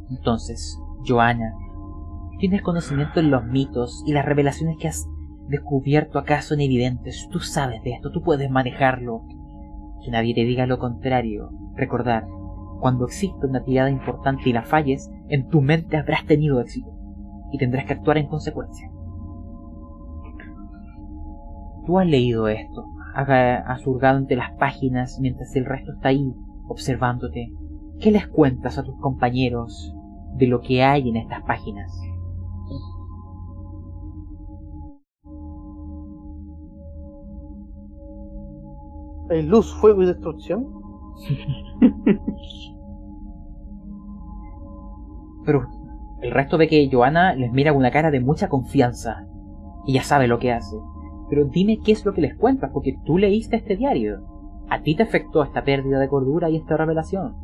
Entonces, 0.09 0.79
Joana, 1.07 1.53
¿tienes 2.39 2.61
conocimiento 2.61 3.19
en 3.19 3.31
los 3.31 3.45
mitos 3.45 4.03
y 4.05 4.13
las 4.13 4.25
revelaciones 4.25 4.77
que 4.79 4.87
has 4.87 5.07
descubierto 5.47 6.19
acaso 6.19 6.53
en 6.53 6.61
evidentes? 6.61 7.27
Tú 7.31 7.39
sabes 7.39 7.83
de 7.83 7.91
esto, 7.91 8.11
tú 8.11 8.21
puedes 8.21 8.49
manejarlo. 8.49 9.23
Que 10.05 10.11
nadie 10.11 10.35
te 10.35 10.45
diga 10.45 10.67
lo 10.67 10.77
contrario. 10.77 11.49
Recordar, 11.75 12.27
cuando 12.79 13.05
existe 13.05 13.47
una 13.47 13.63
tirada 13.63 13.89
importante 13.89 14.47
y 14.47 14.53
la 14.53 14.61
falles, 14.61 15.11
en 15.29 15.47
tu 15.47 15.61
mente 15.61 15.97
habrás 15.97 16.25
tenido 16.25 16.61
éxito 16.61 16.91
y 17.51 17.57
tendrás 17.57 17.85
que 17.85 17.93
actuar 17.93 18.19
en 18.19 18.27
consecuencia. 18.27 18.87
Tú 21.87 21.97
has 21.97 22.05
leído 22.05 22.47
esto, 22.47 22.85
has 23.15 23.87
hurgado 23.87 24.19
entre 24.19 24.37
las 24.37 24.51
páginas 24.53 25.17
mientras 25.19 25.55
el 25.55 25.65
resto 25.65 25.93
está 25.93 26.09
ahí 26.09 26.33
observándote. 26.67 27.51
¿Qué 27.99 28.11
les 28.11 28.27
cuentas 28.27 28.77
a 28.77 28.83
tus 28.83 28.99
compañeros 28.99 29.95
de 30.35 30.45
lo 30.45 30.61
que 30.61 30.83
hay 30.83 31.09
en 31.09 31.15
estas 31.15 31.41
páginas? 31.43 31.91
¿Hay 39.29 39.41
luz, 39.41 39.73
fuego 39.75 40.03
y 40.03 40.05
destrucción? 40.05 40.67
Pero 45.45 45.67
el 46.21 46.31
resto 46.31 46.57
ve 46.57 46.67
que 46.67 46.89
Joana 46.91 47.35
les 47.35 47.51
mira 47.51 47.71
con 47.71 47.79
una 47.79 47.91
cara 47.91 48.09
de 48.11 48.19
mucha 48.19 48.49
confianza 48.49 49.27
y 49.85 49.93
ya 49.93 50.03
sabe 50.03 50.27
lo 50.27 50.39
que 50.39 50.51
hace. 50.51 50.75
Pero 51.29 51.45
dime 51.45 51.79
qué 51.83 51.91
es 51.91 52.05
lo 52.05 52.13
que 52.13 52.21
les 52.21 52.35
cuentas, 52.35 52.71
porque 52.73 52.97
tú 53.05 53.17
leíste 53.17 53.55
este 53.55 53.75
diario. 53.75 54.25
A 54.69 54.81
ti 54.81 54.95
te 54.95 55.03
afectó 55.03 55.43
esta 55.43 55.63
pérdida 55.63 55.99
de 55.99 56.07
cordura 56.07 56.49
y 56.49 56.57
esta 56.57 56.77
revelación. 56.77 57.35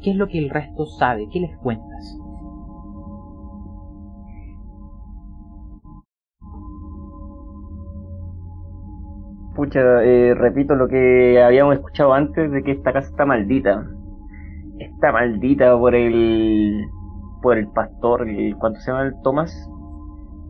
¿Qué 0.00 0.10
es 0.10 0.16
lo 0.16 0.28
que 0.28 0.38
el 0.38 0.50
resto 0.50 0.86
sabe? 0.86 1.28
¿Qué 1.32 1.40
les 1.40 1.56
cuentas? 1.56 2.18
Pucha, 9.64 9.80
eh, 10.04 10.34
repito 10.34 10.74
lo 10.74 10.88
que 10.88 11.42
habíamos 11.42 11.76
escuchado 11.76 12.12
antes 12.12 12.50
de 12.50 12.62
que 12.62 12.72
esta 12.72 12.92
casa 12.92 13.08
está 13.08 13.24
maldita. 13.24 13.82
Está 14.78 15.10
maldita 15.10 15.74
por 15.78 15.94
el 15.94 16.84
por 17.40 17.56
el 17.56 17.68
pastor, 17.68 18.28
el, 18.28 18.56
¿cuánto 18.58 18.80
se 18.80 18.90
llama 18.90 19.04
el 19.04 19.14
Tomás? 19.22 19.70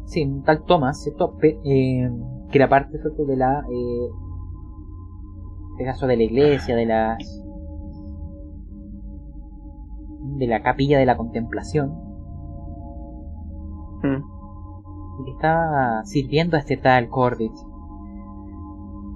Sí, 0.07 0.24
un 0.24 0.42
tal 0.42 0.64
Tomás, 0.64 1.00
¿cierto? 1.05 1.37
Eh, 1.42 2.11
que 2.50 2.59
era 2.59 2.68
parte 2.68 2.98
¿cierto? 2.98 3.24
de 3.24 3.37
la 3.37 3.61
eh, 3.61 4.09
este 5.72 5.85
caso 5.85 6.09
de 6.09 6.16
la 6.16 6.22
iglesia, 6.24 6.74
de 6.74 6.87
la 6.87 7.16
de 10.38 10.46
la 10.48 10.61
capilla 10.61 10.98
de 10.98 11.07
la 11.07 11.16
contemplación. 11.16 11.90
Mm. 14.03 14.22
Y 15.20 15.24
que 15.24 15.31
estaba 15.31 16.05
sirviendo 16.05 16.57
a 16.57 16.61
este 16.61 16.77
tal 16.77 17.09
Corbett 17.09 17.53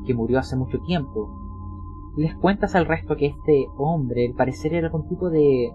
que 0.09 0.15
murió 0.15 0.39
hace 0.39 0.57
mucho 0.57 0.81
tiempo. 0.81 1.29
Les 2.17 2.35
cuentas 2.35 2.75
al 2.75 2.87
resto 2.87 3.15
que 3.15 3.27
este 3.27 3.67
hombre, 3.77 4.27
al 4.27 4.35
parecer, 4.35 4.73
era 4.73 4.87
algún 4.87 5.07
tipo 5.07 5.29
de... 5.29 5.71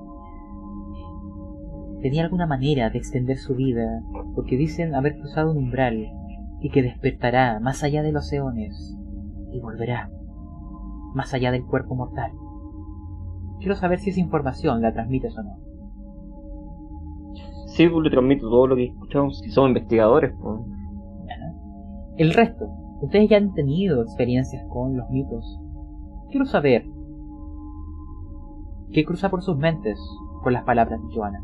tenía 2.02 2.24
alguna 2.24 2.48
manera 2.48 2.89
de 2.89 2.98
extender 2.98 3.38
su 3.38 3.54
vida, 3.54 4.02
porque 4.34 4.58
dicen 4.58 4.96
haber 4.96 5.19
cruzado 5.19 5.52
un 5.52 5.58
umbral 5.58 6.10
y 6.60 6.69
que 6.72 6.82
despertará 6.82 7.60
más 7.60 7.84
allá 7.84 8.02
de 8.02 8.12
los 8.12 8.34
eones 8.34 8.98
y 9.52 9.60
volverá 9.60 10.10
más 11.13 11.34
allá 11.36 11.52
del 11.52 11.63
cuerpo 11.65 11.96
mortal. 11.96 12.32
Quiero 13.60 13.76
saber 13.76 14.00
si 14.00 14.10
esa 14.10 14.19
información 14.19 14.82
la 14.82 14.91
transmites 14.91 15.38
o 15.38 15.43
no. 15.43 15.58
Sí, 17.67 17.88
pues 17.88 18.04
le 18.04 18.10
transmito 18.10 18.50
todo 18.50 18.65
lo 18.67 18.76
que 18.76 18.86
escuchamos, 18.86 19.39
si 19.39 19.52
somos 19.52 19.69
investigadores. 19.69 20.34
Pues. 20.41 20.60
El 22.17 22.34
resto, 22.34 22.83
Ustedes 23.04 23.30
ya 23.30 23.36
han 23.36 23.54
tenido 23.54 24.02
experiencias 24.02 24.66
con 24.70 24.96
los 24.96 25.10
mitos. 25.10 25.60
Quiero 26.32 26.46
saber 26.46 26.86
qué 28.94 29.04
cruza 29.04 29.30
por 29.30 29.42
sus 29.42 29.58
mentes 29.58 30.00
con 30.42 30.54
las 30.54 30.63
palabras 30.63 31.02
de 31.02 31.08
Joana. 31.13 31.44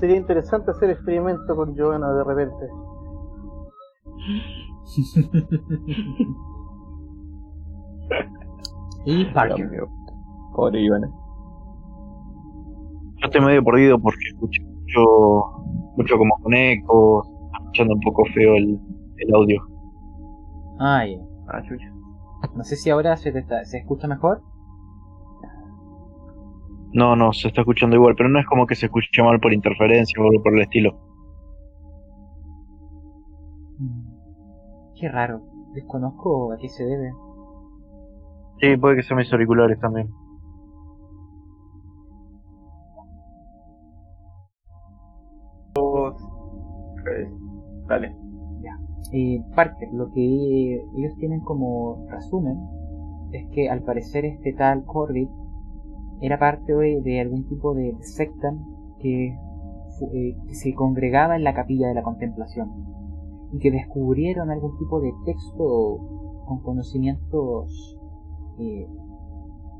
Sería 0.00 0.16
interesante 0.16 0.72
hacer 0.72 0.90
experimento 0.90 1.54
con 1.54 1.76
Joana 1.76 2.12
de 2.14 2.24
repente. 2.24 2.68
y 9.06 9.24
Parker. 9.26 9.70
Pobre 10.52 10.88
Joana. 10.88 11.08
Yo 13.20 13.26
estoy 13.26 13.40
medio 13.40 13.62
perdido 13.62 14.00
porque 14.00 14.26
escucho 14.32 14.62
mucho, 14.64 15.04
mucho 15.96 16.18
como 16.18 16.34
con 16.42 16.54
ecos, 16.54 17.33
escuchando 17.60 17.94
un 17.94 18.00
poco 18.00 18.24
feo 18.34 18.54
el, 18.56 18.78
el 19.18 19.34
audio. 19.34 19.62
Ay. 20.78 21.20
Ah, 21.48 21.62
chucha. 21.62 21.92
No 22.54 22.62
sé 22.62 22.76
si 22.76 22.90
ahora 22.90 23.16
se, 23.16 23.32
se 23.64 23.78
escucha 23.78 24.06
mejor. 24.06 24.42
No, 26.92 27.16
no, 27.16 27.32
se 27.32 27.48
está 27.48 27.62
escuchando 27.62 27.96
igual, 27.96 28.14
pero 28.16 28.28
no 28.28 28.38
es 28.38 28.46
como 28.46 28.66
que 28.66 28.76
se 28.76 28.86
escuche 28.86 29.22
mal 29.22 29.40
por 29.40 29.52
interferencia 29.52 30.22
o 30.22 30.26
algo 30.26 30.42
por 30.42 30.54
el 30.54 30.62
estilo. 30.62 30.92
Mm. 33.78 34.14
Qué 35.00 35.08
raro. 35.08 35.42
Desconozco 35.74 36.52
a 36.52 36.56
qué 36.56 36.68
se 36.68 36.84
debe. 36.84 37.12
Sí, 38.60 38.76
puede 38.76 38.96
que 38.96 39.02
sean 39.02 39.18
mis 39.18 39.32
auriculares 39.32 39.80
también. 39.80 40.08
Dale. 47.88 48.14
Ya. 48.62 48.78
Eh, 49.12 49.42
Parker, 49.54 49.92
lo 49.92 50.10
que 50.12 50.84
ellos 50.96 51.14
tienen 51.18 51.40
como 51.40 52.06
resumen 52.08 52.58
es 53.32 53.48
que 53.50 53.68
al 53.68 53.82
parecer 53.82 54.24
este 54.24 54.52
tal 54.52 54.84
Corbett 54.84 55.28
era 56.20 56.38
parte 56.38 56.72
de, 56.72 57.20
algún 57.20 57.46
tipo 57.48 57.74
de 57.74 57.96
secta 58.00 58.54
que, 59.00 59.26
eh, 59.26 60.36
que, 60.46 60.54
se 60.54 60.72
congregaba 60.74 61.36
en 61.36 61.44
la 61.44 61.54
capilla 61.54 61.88
de 61.88 61.94
la 61.94 62.02
contemplación 62.02 62.70
y 63.52 63.58
que 63.58 63.70
descubrieron 63.70 64.50
algún 64.50 64.76
tipo 64.78 65.00
de 65.00 65.12
texto 65.26 65.98
con 66.46 66.62
conocimientos 66.62 67.98
eh, 68.58 68.86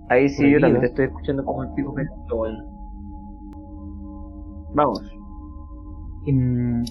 ahí 0.09 0.29
sí 0.29 0.51
yo 0.51 0.61
también 0.61 0.81
te 0.81 0.87
estoy 0.89 1.07
escuchando 1.07 1.45
como 1.45 1.63
el 1.63 1.73
pico 1.75 1.95
pero 1.95 2.37
bueno 2.37 2.65
vamos 4.75 5.01
mm, 6.27 6.83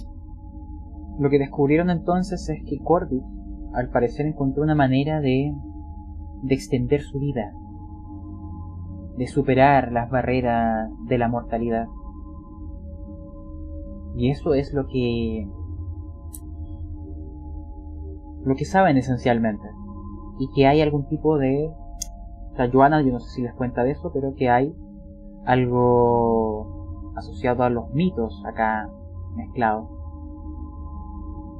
lo 1.18 1.30
que 1.30 1.38
descubrieron 1.38 1.90
entonces 1.90 2.48
es 2.48 2.62
que 2.64 2.78
Corbett, 2.78 3.22
al 3.74 3.90
parecer, 3.90 4.26
encontró 4.26 4.62
una 4.62 4.74
manera 4.74 5.20
de, 5.20 5.54
de 6.42 6.54
extender 6.54 7.02
su 7.02 7.18
vida, 7.18 7.52
de 9.16 9.26
superar 9.26 9.92
las 9.92 10.10
barreras 10.10 10.90
de 11.06 11.18
la 11.18 11.28
mortalidad. 11.28 11.86
Y 14.16 14.30
eso 14.30 14.54
es 14.54 14.72
lo 14.72 14.86
que 14.86 15.48
lo 18.44 18.54
que 18.54 18.64
saben 18.64 18.96
esencialmente. 18.96 19.66
Y 20.38 20.48
que 20.54 20.66
hay 20.66 20.80
algún 20.80 21.06
tipo 21.06 21.38
de... 21.38 21.70
O 22.52 22.56
sea, 22.56 22.70
Joana, 22.70 23.02
yo 23.02 23.12
no 23.12 23.20
sé 23.20 23.30
si 23.30 23.42
les 23.42 23.54
cuenta 23.54 23.82
de 23.84 23.92
eso, 23.92 24.12
pero 24.12 24.34
que 24.34 24.50
hay 24.50 24.74
algo 25.46 27.12
asociado 27.16 27.62
a 27.62 27.70
los 27.70 27.90
mitos 27.94 28.42
acá 28.46 28.88
mezclados 29.36 29.88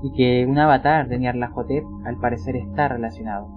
y 0.05 0.13
que 0.13 0.45
un 0.47 0.59
avatar 0.59 1.09
de 1.09 1.19
Nyarlathotep 1.19 1.83
al 2.05 2.19
parecer 2.19 2.57
está 2.57 2.89
relacionado. 2.89 3.49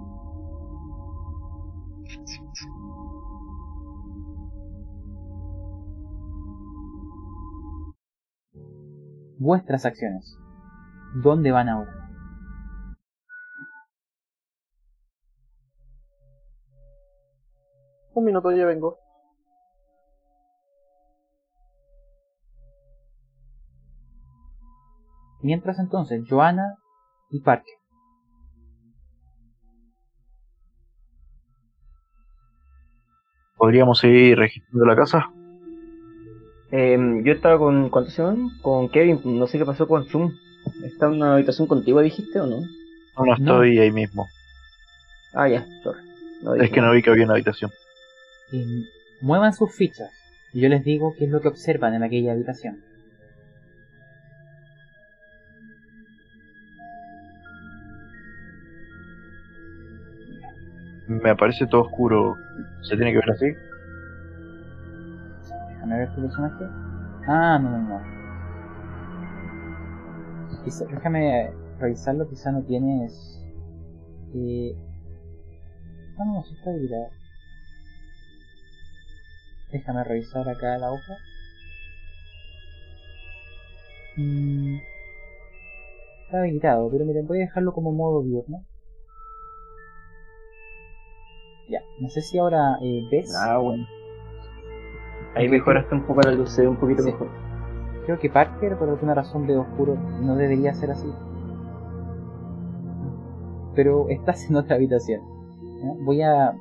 Vuestras 9.37 9.85
acciones. 9.85 10.39
¿Dónde 11.21 11.51
van 11.51 11.67
ahora? 11.67 11.91
Un 18.13 18.23
minuto, 18.23 18.51
ya 18.53 18.65
vengo. 18.65 18.97
Mientras 25.41 25.79
entonces, 25.79 26.23
Joana 26.27 26.75
y 27.29 27.41
Parker. 27.41 27.75
¿Podríamos 33.55 33.99
seguir 33.99 34.37
registrando 34.37 34.85
la 34.85 34.95
casa? 34.95 35.31
Eh, 36.71 36.97
yo 37.23 37.33
estaba 37.33 37.57
con. 37.57 37.89
¿Cuánto 37.89 38.11
se? 38.11 38.23
Con 38.61 38.89
Kevin, 38.89 39.21
no 39.23 39.47
sé 39.47 39.57
qué 39.57 39.65
pasó 39.65 39.87
con 39.87 40.05
Zoom. 40.05 40.31
¿Está 40.83 41.07
en 41.07 41.13
una 41.13 41.33
habitación 41.35 41.67
contigua, 41.67 42.01
dijiste 42.01 42.39
o 42.39 42.45
no? 42.45 42.57
No, 43.17 43.25
no 43.25 43.33
estoy 43.33 43.79
ahí 43.79 43.91
mismo. 43.91 44.27
Ah, 45.33 45.47
ya, 45.47 45.65
sorry. 45.83 46.01
es 46.63 46.71
que 46.71 46.81
no 46.81 46.91
vi 46.91 47.01
que 47.01 47.09
había 47.09 47.25
una 47.25 47.33
habitación. 47.33 47.71
muevan 49.21 49.53
sus 49.53 49.73
fichas 49.75 50.11
y 50.53 50.61
yo 50.61 50.69
les 50.69 50.83
digo 50.83 51.13
qué 51.17 51.25
es 51.25 51.31
lo 51.31 51.41
que 51.41 51.47
observan 51.47 51.93
en 51.93 52.03
aquella 52.03 52.33
habitación. 52.33 52.83
Me 61.07 61.29
aparece 61.29 61.67
todo 61.67 61.81
oscuro. 61.81 62.35
¿Se 62.81 62.95
tiene 62.95 63.11
que 63.11 63.19
ver 63.19 63.31
así? 63.31 63.45
Déjame 65.69 65.97
ver 65.97 66.15
tu 66.15 66.21
personaje. 66.21 66.65
Ah, 67.27 67.59
no, 67.59 67.69
no, 67.69 67.77
no. 67.79 68.17
Déjame 70.65 71.51
revisarlo, 71.79 72.27
quizá 72.27 72.51
no 72.51 72.61
tienes... 72.63 73.41
Eh... 74.33 74.75
No, 76.17 76.25
no, 76.25 76.43
sí 76.43 76.55
está 76.55 76.71
habilitado. 76.71 77.07
Déjame 79.71 80.03
revisar 80.03 80.49
acá 80.49 80.77
la 80.77 80.91
hoja. 80.91 81.17
Mm, 84.17 84.77
está 86.25 86.39
habilitado, 86.39 86.89
pero 86.91 87.05
miren, 87.05 87.27
voy 87.27 87.37
a 87.37 87.41
dejarlo 87.41 87.73
como 87.73 87.91
modo 87.91 88.23
diurno. 88.23 88.65
Ya, 91.69 91.81
no 91.99 92.09
sé 92.09 92.21
si 92.21 92.37
ahora 92.37 92.77
eh, 92.81 93.05
ves. 93.11 93.35
Ah, 93.35 93.57
bueno. 93.57 93.85
Ahí 95.35 95.49
mejoraste 95.49 95.93
un 95.93 96.03
poco 96.03 96.21
la 96.21 96.31
luz, 96.31 96.49
se 96.49 96.61
ve 96.63 96.67
un 96.67 96.77
poquito 96.77 97.03
Sí. 97.03 97.11
mejor. 97.11 97.29
Creo 98.05 98.19
que 98.19 98.29
Parker, 98.29 98.77
por 98.77 98.87
alguna 98.89 99.13
razón 99.13 99.45
de 99.47 99.57
oscuro, 99.57 99.95
no 100.21 100.35
debería 100.35 100.73
ser 100.73 100.91
así. 100.91 101.11
Pero 103.75 104.07
estás 104.09 104.49
en 104.49 104.55
otra 104.55 104.75
habitación. 104.77 105.21
¿ya? 105.83 105.93
Voy 106.03 106.21
a 106.21 106.53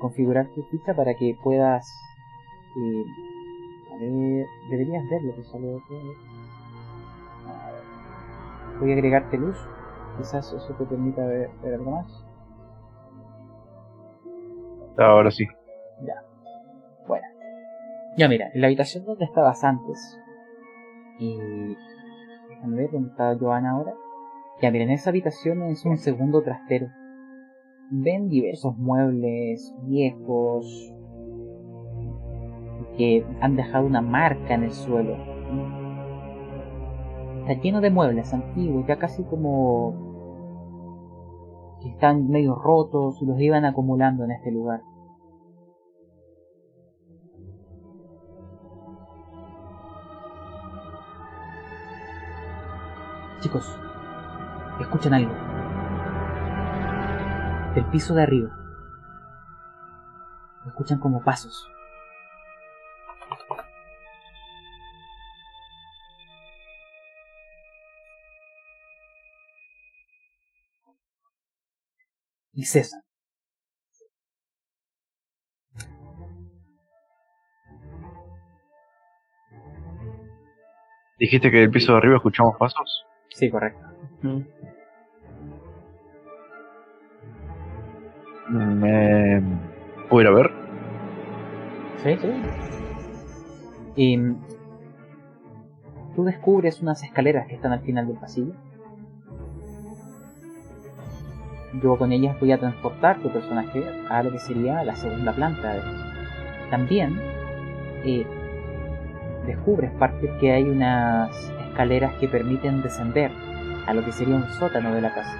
configurar 0.00 0.46
tu 0.54 0.62
ficha 0.64 0.94
para 0.94 1.14
que 1.14 1.36
puedas. 1.42 1.90
eh, 2.76 3.04
a 3.92 3.96
ver, 3.96 4.46
deberías 4.70 5.04
verlo, 5.10 5.34
que 5.34 5.42
solo. 5.44 5.80
A 7.46 7.70
ver. 7.70 7.82
Voy 8.80 8.90
a 8.90 8.94
agregarte 8.94 9.36
luz. 9.38 9.56
Quizás 10.18 10.52
eso 10.52 10.74
te 10.74 10.84
permita 10.84 11.24
ver, 11.26 11.50
ver 11.62 11.74
algo 11.74 11.90
más. 11.92 12.24
Ahora 14.96 15.30
sí. 15.30 15.46
Bueno. 17.06 17.26
Ya 18.16 18.28
mira, 18.28 18.50
en 18.52 18.60
la 18.60 18.66
habitación 18.66 19.04
donde 19.04 19.24
estabas 19.24 19.64
antes. 19.64 20.18
Y. 21.18 21.38
Déjame 22.48 22.76
ver 22.76 22.90
dónde 22.90 23.10
está 23.10 23.36
Joana 23.38 23.72
ahora. 23.72 23.94
Ya 24.60 24.70
mira, 24.70 24.84
en 24.84 24.90
esa 24.90 25.10
habitación 25.10 25.62
es 25.64 25.84
un 25.84 25.96
segundo 25.96 26.42
trastero. 26.42 26.88
Ven 27.90 28.28
diversos 28.28 28.76
muebles 28.76 29.74
viejos. 29.82 30.92
Que 32.96 33.24
han 33.40 33.56
dejado 33.56 33.86
una 33.86 34.02
marca 34.02 34.54
en 34.54 34.64
el 34.64 34.72
suelo. 34.72 35.16
Está 37.40 37.60
lleno 37.60 37.80
de 37.80 37.90
muebles 37.90 38.32
antiguos, 38.32 38.86
ya 38.86 38.98
casi 38.98 39.24
como. 39.24 40.11
Que 41.82 41.88
están 41.90 42.28
medio 42.28 42.54
rotos 42.54 43.20
y 43.20 43.26
los 43.26 43.40
iban 43.40 43.64
acumulando 43.64 44.24
en 44.24 44.30
este 44.32 44.52
lugar. 44.52 44.82
Chicos, 53.40 53.76
escuchan 54.80 55.14
algo. 55.14 55.34
Del 57.74 57.86
piso 57.86 58.14
de 58.14 58.22
arriba. 58.22 58.50
Escuchan 60.66 61.00
como 61.00 61.24
pasos. 61.24 61.71
Y 72.54 72.64
cesan. 72.64 73.00
Dijiste 81.18 81.50
que 81.50 81.58
del 81.58 81.70
piso 81.70 81.92
de 81.92 81.98
arriba 81.98 82.16
escuchamos 82.16 82.56
pasos. 82.58 83.06
Sí, 83.30 83.48
correcto. 83.48 83.86
Me... 88.48 89.40
¿Puedo 90.10 90.22
ir 90.22 90.26
a 90.26 90.30
ver? 90.32 90.50
Sí, 92.02 92.16
sí. 92.20 92.32
Y 93.94 94.16
mm, 94.16 94.42
tú 96.16 96.24
descubres 96.24 96.82
unas 96.82 97.02
escaleras 97.02 97.46
que 97.46 97.54
están 97.54 97.72
al 97.72 97.82
final 97.82 98.08
del 98.08 98.18
pasillo. 98.18 98.54
Yo 101.80 101.96
con 101.96 102.12
ellas 102.12 102.38
voy 102.38 102.52
a 102.52 102.58
transportar 102.58 103.18
tu 103.20 103.30
personaje 103.30 103.84
a 104.10 104.22
lo 104.22 104.30
que 104.30 104.38
sería 104.38 104.84
la 104.84 104.94
segunda 104.94 105.32
planta. 105.32 105.76
También 106.70 107.18
eh, 108.04 108.26
descubres, 109.46 109.90
Parker, 109.92 110.36
que 110.38 110.52
hay 110.52 110.64
unas 110.64 111.30
escaleras 111.68 112.14
que 112.14 112.28
permiten 112.28 112.82
descender 112.82 113.30
a 113.86 113.94
lo 113.94 114.04
que 114.04 114.12
sería 114.12 114.36
un 114.36 114.48
sótano 114.50 114.94
de 114.94 115.00
la 115.00 115.14
casa. 115.14 115.36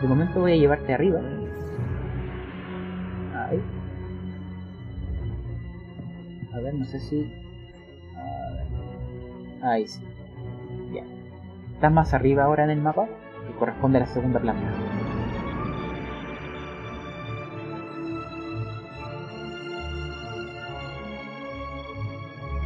De 0.00 0.08
momento 0.08 0.40
voy 0.40 0.52
a 0.52 0.56
llevarte 0.56 0.94
arriba. 0.94 1.20
Ahí. 3.34 3.60
A 6.52 6.60
ver, 6.60 6.74
no 6.74 6.84
sé 6.84 7.00
si. 7.00 7.32
Ahí 9.62 9.86
sí. 9.86 10.04
Bien. 10.90 11.06
Estás 11.74 11.92
más 11.92 12.14
arriba 12.14 12.44
ahora 12.44 12.64
en 12.64 12.70
el 12.70 12.80
mapa, 12.80 13.06
que 13.46 13.54
corresponde 13.58 13.98
a 13.98 14.02
la 14.02 14.06
segunda 14.06 14.38
planta. 14.38 15.03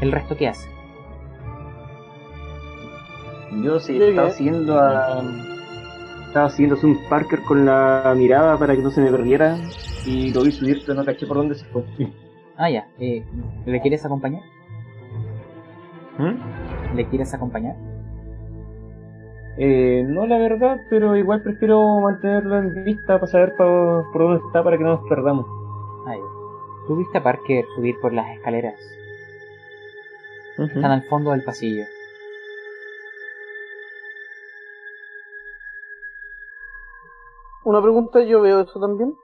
¿El 0.01 0.13
resto 0.13 0.37
qué 0.37 0.49
hace? 0.49 0.69
Yo 3.63 3.81
sí 3.81 4.01
estaba 4.01 4.31
siguiendo 4.31 4.79
a. 4.79 5.23
Estaba 6.27 6.51
siguiendo 6.51 6.77
a 6.77 6.79
Sun 6.79 6.99
Parker 7.09 7.41
con 7.43 7.65
la 7.65 8.15
mirada 8.17 8.59
para 8.59 8.77
que 8.77 8.83
no 8.83 8.91
se 8.91 9.01
me 9.01 9.11
perdiera. 9.11 9.57
Y 10.07 10.33
lo 10.33 10.43
vi 10.43 10.53
subir, 10.53 10.83
pero 10.87 10.95
no 10.99 11.05
caché 11.05 11.27
por 11.27 11.39
dónde 11.39 11.55
se 11.55 11.65
fue. 11.67 11.83
Ah, 12.57 12.71
ya. 12.71 12.87
Eh, 12.99 13.25
¿Le 13.67 13.81
quieres 13.81 14.05
acompañar? 14.05 14.43
¿Mm? 16.19 16.95
¿Le 16.97 17.07
quieres 17.09 17.33
acompañar? 17.35 17.77
Eh, 19.59 20.05
no, 20.07 20.27
la 20.27 20.39
verdad, 20.39 20.77
pero 20.89 21.17
igual 21.17 21.43
prefiero 21.43 21.99
mantenerlo 22.01 22.59
en 22.59 22.85
vista 22.85 23.19
para 23.19 23.27
saber 23.27 23.57
pa- 23.57 24.05
por 24.13 24.23
dónde 24.23 24.41
está 24.47 24.63
para 24.63 24.77
que 24.79 24.85
no 24.85 24.91
nos 24.97 25.09
perdamos. 25.09 25.47
Ah, 26.07 26.15
ya. 26.15 26.87
Tú 26.87 26.97
viste 26.97 27.19
a 27.19 27.23
Parker 27.23 27.65
subir 27.75 27.97
por 28.01 28.13
las 28.13 28.29
escaleras. 28.37 28.79
Están 30.59 30.91
al 30.91 31.03
fondo 31.05 31.31
del 31.31 31.45
pasillo. 31.45 31.85
Una 37.65 37.81
pregunta, 37.81 38.23
yo 38.25 38.41
veo 38.41 38.61
eso 38.61 38.81
también. 38.81 39.15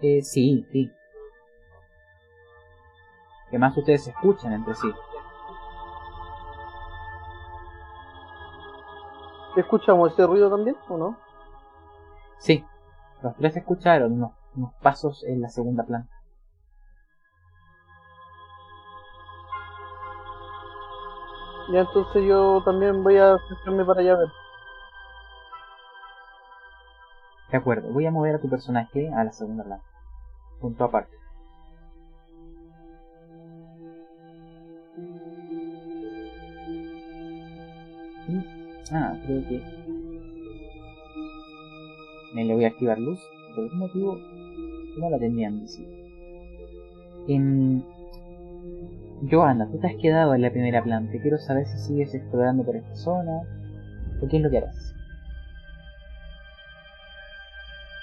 Eh, 0.00 0.22
sí, 0.22 0.66
sí. 0.72 0.90
Que 3.50 3.58
más 3.58 3.76
ustedes 3.76 4.04
se 4.04 4.10
escuchan 4.10 4.52
entre 4.52 4.74
sí. 4.74 4.90
¿Escuchamos 9.56 10.12
ese 10.12 10.26
ruido 10.26 10.48
también 10.48 10.76
o 10.88 10.96
no? 10.96 11.18
Sí, 12.38 12.64
los 13.22 13.36
tres 13.36 13.56
escucharon 13.56 14.12
unos, 14.12 14.32
unos 14.54 14.72
pasos 14.80 15.22
en 15.24 15.42
la 15.42 15.48
segunda 15.48 15.84
planta. 15.84 16.19
Ya 21.72 21.80
entonces 21.80 22.24
yo 22.24 22.62
también 22.64 23.04
voy 23.04 23.16
a 23.16 23.34
acercarme 23.34 23.84
para 23.84 24.00
allá 24.00 24.12
a 24.14 24.18
ver. 24.18 24.28
De 27.50 27.56
acuerdo, 27.56 27.92
voy 27.92 28.06
a 28.06 28.10
mover 28.10 28.36
a 28.36 28.40
tu 28.40 28.48
personaje 28.48 29.08
a 29.12 29.24
la 29.24 29.32
segunda 29.32 29.64
planta. 29.64 29.84
Punto 30.60 30.84
aparte. 30.84 31.16
Mm, 38.28 38.60
Ah, 38.92 39.14
creo 39.24 39.48
que... 39.48 39.62
Me 42.34 42.44
le 42.44 42.54
voy 42.54 42.64
a 42.64 42.68
activar 42.68 42.98
luz. 42.98 43.20
Por 43.54 43.64
algún 43.64 43.78
motivo 43.78 44.18
no 44.98 45.10
la 45.10 45.18
tenía 45.18 45.48
en. 45.48 45.66
En... 47.28 47.84
Joana, 49.28 49.68
tú 49.70 49.78
te 49.78 49.86
has 49.88 49.96
quedado 50.00 50.34
en 50.34 50.42
la 50.42 50.50
primera 50.50 50.82
planta. 50.82 51.12
Quiero 51.20 51.38
saber 51.38 51.66
si 51.66 51.78
sigues 51.78 52.14
explorando 52.14 52.64
por 52.64 52.76
esta 52.76 52.94
zona. 52.94 53.42
¿O 54.22 54.28
qué 54.28 54.36
es 54.36 54.42
lo 54.42 54.50
que 54.50 54.58
harás? 54.58 54.94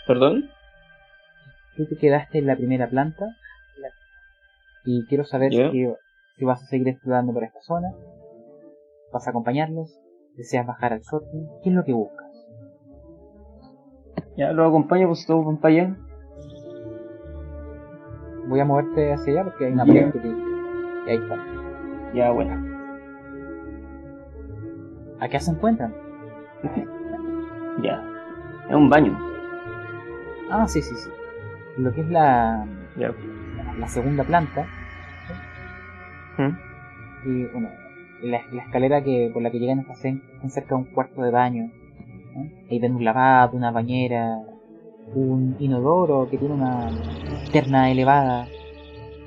¿Perdón? 0.06 0.50
Tú 1.76 1.86
te 1.86 1.98
quedaste 1.98 2.40
en 2.40 2.48
la 2.48 2.56
primera 2.56 2.88
planta 2.90 3.36
y 4.86 5.06
quiero 5.08 5.26
saber 5.26 5.52
si, 5.72 5.86
si 6.38 6.46
vas 6.46 6.64
a 6.64 6.66
seguir 6.66 6.88
explorando 6.88 7.34
por 7.34 7.44
esta 7.44 7.62
zona, 7.62 7.94
vas 9.12 9.28
a 9.28 9.32
acompañarlos, 9.32 10.00
deseas 10.38 10.66
bajar 10.66 10.94
al 10.94 11.04
sótano, 11.04 11.60
¿qué 11.62 11.70
es 11.70 11.76
lo 11.76 11.84
que 11.84 11.92
buscas? 11.92 12.32
Ya 14.38 14.54
lo 14.54 14.66
acompaño, 14.66 15.08
pues 15.08 15.26
todo 15.26 15.44
van 15.44 15.58
para 15.58 15.74
allá. 15.74 15.96
Voy 18.48 18.60
a 18.62 18.66
moverte 18.66 19.12
hacia 19.12 19.34
allá 19.34 19.44
porque 19.44 19.66
hay 19.66 19.74
una 19.74 19.86
pared 19.86 20.12
que 20.14 20.20
te- 20.20 20.57
y 21.08 21.10
ahí 21.10 21.18
está. 21.18 21.38
Ya, 22.14 22.32
bueno. 22.32 22.78
Acá 25.20 25.40
se 25.40 25.52
encuentran. 25.52 25.94
Ya. 27.84 28.02
Es 28.68 28.76
un 28.76 28.90
baño. 28.90 29.16
Ah, 30.50 30.68
sí, 30.68 30.82
sí, 30.82 30.96
sí. 30.96 31.10
Lo 31.78 31.94
que 31.94 32.02
es 32.02 32.10
la, 32.10 32.66
Ya. 32.98 33.12
la 33.78 33.88
segunda 33.88 34.24
planta. 34.24 34.66
¿Mm? 36.40 37.30
Y 37.30 37.46
bueno, 37.46 37.70
la, 38.24 38.42
la 38.52 38.64
escalera 38.64 39.04
que 39.04 39.30
por 39.32 39.44
la 39.44 39.52
que 39.52 39.60
llegan 39.60 39.82
están 39.82 40.24
están 40.34 40.50
cerca 40.50 40.70
de 40.70 40.82
un 40.82 40.86
cuarto 40.86 41.22
de 41.22 41.30
baño. 41.30 41.70
Ahí 42.72 42.80
ven 42.80 42.96
un 42.96 43.06
lavado, 43.06 43.56
una 43.56 43.70
bañera, 43.70 44.40
un 45.14 45.56
inodoro 45.60 46.28
que 46.32 46.40
tiene 46.40 46.56
una 46.56 46.90
terna 47.52 47.92
elevada. 47.92 48.48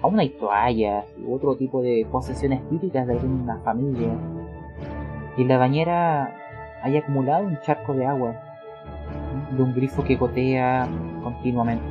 Aún 0.02 0.18
hay 0.18 0.30
toallas 0.30 1.04
u 1.24 1.34
otro 1.34 1.56
tipo 1.56 1.82
de 1.82 2.06
posesiones 2.10 2.66
típicas 2.70 3.06
de 3.06 3.14
alguna 3.14 3.58
familia. 3.58 4.08
Y 5.36 5.42
en 5.42 5.48
la 5.48 5.58
bañera 5.58 6.34
hay 6.82 6.96
acumulado 6.96 7.46
un 7.46 7.60
charco 7.60 7.92
de 7.92 8.06
agua 8.06 8.34
de 9.56 9.62
un 9.62 9.74
grifo 9.74 10.02
que 10.04 10.16
gotea 10.16 10.88
continuamente. 11.22 11.84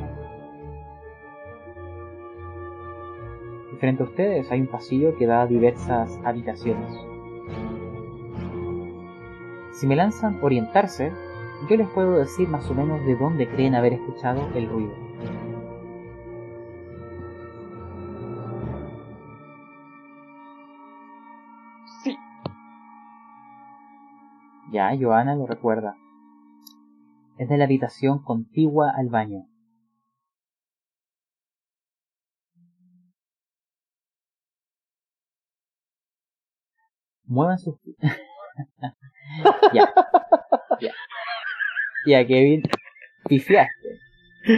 Y 3.72 3.76
frente 3.76 4.02
a 4.02 4.06
ustedes 4.06 4.50
hay 4.50 4.60
un 4.60 4.66
pasillo 4.66 5.16
que 5.16 5.26
da 5.26 5.42
a 5.42 5.46
diversas 5.46 6.18
habitaciones. 6.24 6.90
Si 9.72 9.86
me 9.86 9.96
lanzan 9.96 10.38
orientarse, 10.42 11.12
yo 11.68 11.76
les 11.76 11.88
puedo 11.88 12.18
decir 12.18 12.48
más 12.48 12.68
o 12.70 12.74
menos 12.74 13.04
de 13.06 13.14
dónde 13.16 13.48
creen 13.48 13.74
haber 13.74 13.94
escuchado 13.94 14.48
el 14.54 14.68
ruido. 14.68 15.09
Ya, 24.70 24.96
Joana 24.98 25.34
lo 25.34 25.46
recuerda. 25.46 25.96
Es 27.38 27.48
de 27.48 27.58
la 27.58 27.64
habitación 27.64 28.22
contigua 28.22 28.92
al 28.96 29.08
baño. 29.08 29.46
Muevan 37.24 37.58
sus... 37.58 37.76
ya. 39.72 39.92
Ya. 40.80 40.92
Ya, 42.06 42.26
Kevin. 42.26 42.62
Pifiaste. 43.28 43.98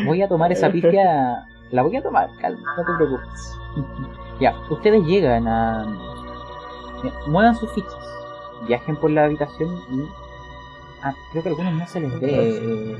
Voy 0.06 0.22
a 0.22 0.28
tomar 0.28 0.52
esa 0.52 0.70
pifia... 0.70 1.46
La 1.70 1.82
voy 1.82 1.96
a 1.96 2.02
tomar, 2.02 2.28
calma, 2.38 2.76
no 2.76 2.84
te 2.84 2.92
preocupes. 2.96 3.58
ya, 4.40 4.54
ustedes 4.70 5.02
llegan 5.06 5.48
a... 5.48 5.86
Muevan 7.26 7.54
sus 7.54 7.72
fichas. 7.72 8.11
Viajen 8.66 8.96
por 8.96 9.10
la 9.10 9.24
habitación 9.24 9.70
y... 9.90 10.02
Ah, 11.02 11.14
creo 11.32 11.42
que 11.42 11.48
a 11.48 11.52
algunos 11.52 11.74
no 11.74 11.86
se 11.86 12.00
les 12.00 12.20
ve. 12.20 12.28
eh, 12.32 12.96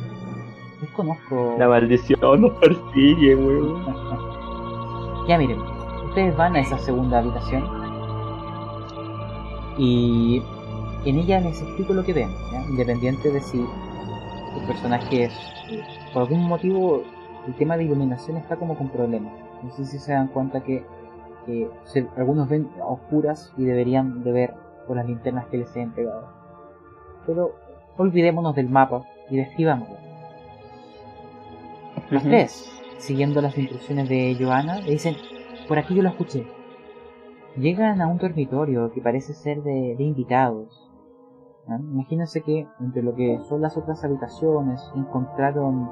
Desconozco... 0.80 1.54
La 1.58 1.68
maldición 1.68 2.40
nos 2.42 2.52
persigue, 2.58 3.36
weón. 3.36 3.84
Ya 5.28 5.38
miren, 5.38 5.60
ustedes 6.06 6.36
van 6.36 6.56
a 6.56 6.60
esa 6.60 6.76
segunda 6.78 7.20
habitación 7.20 7.62
y 9.78 10.42
en 11.04 11.16
ella 11.18 11.40
les 11.40 11.62
explico 11.62 11.92
lo 11.94 12.04
que 12.04 12.12
ven, 12.12 12.28
¿ya? 12.52 12.60
independiente 12.68 13.30
de 13.30 13.40
si 13.40 13.58
el 13.60 14.66
personaje 14.66 15.24
es, 15.24 15.32
por 16.12 16.22
algún 16.22 16.42
motivo, 16.48 17.02
el 17.46 17.54
tema 17.54 17.76
de 17.76 17.84
iluminación 17.84 18.36
está 18.36 18.56
como 18.56 18.76
con 18.76 18.88
problemas. 18.88 19.32
No 19.62 19.70
sé 19.72 19.84
si 19.84 19.98
se 20.00 20.12
dan 20.12 20.26
cuenta 20.28 20.62
que, 20.62 20.84
se- 21.84 22.08
algunos 22.16 22.48
ven 22.48 22.68
a 22.80 22.86
oscuras 22.86 23.52
y 23.56 23.64
deberían 23.64 24.22
de 24.24 24.32
ver 24.32 24.54
por 24.86 24.96
las 24.96 25.06
linternas 25.06 25.46
que 25.46 25.58
les 25.58 25.74
he 25.76 25.80
entregado. 25.82 26.28
Pero 27.26 27.52
olvidémonos 27.96 28.54
del 28.54 28.68
mapa 28.68 29.02
y 29.30 29.36
describámoslo. 29.36 29.96
Los 32.10 32.22
Ujú. 32.22 32.30
tres, 32.30 32.80
siguiendo 32.98 33.40
las 33.40 33.56
instrucciones 33.56 34.08
de 34.08 34.36
Johanna, 34.38 34.80
le 34.80 34.90
dicen, 34.90 35.16
por 35.68 35.78
aquí 35.78 35.94
yo 35.94 36.02
lo 36.02 36.08
escuché. 36.10 36.46
Llegan 37.56 38.00
a 38.00 38.06
un 38.06 38.18
dormitorio 38.18 38.92
que 38.92 39.00
parece 39.00 39.34
ser 39.34 39.62
de, 39.62 39.94
de 39.96 40.04
invitados. 40.04 40.90
¿no? 41.68 41.76
Imagínense 41.78 42.42
que 42.42 42.66
entre 42.80 43.02
lo 43.02 43.14
que 43.14 43.38
son 43.48 43.60
las 43.60 43.76
otras 43.76 44.02
habitaciones 44.04 44.80
encontraron 44.96 45.90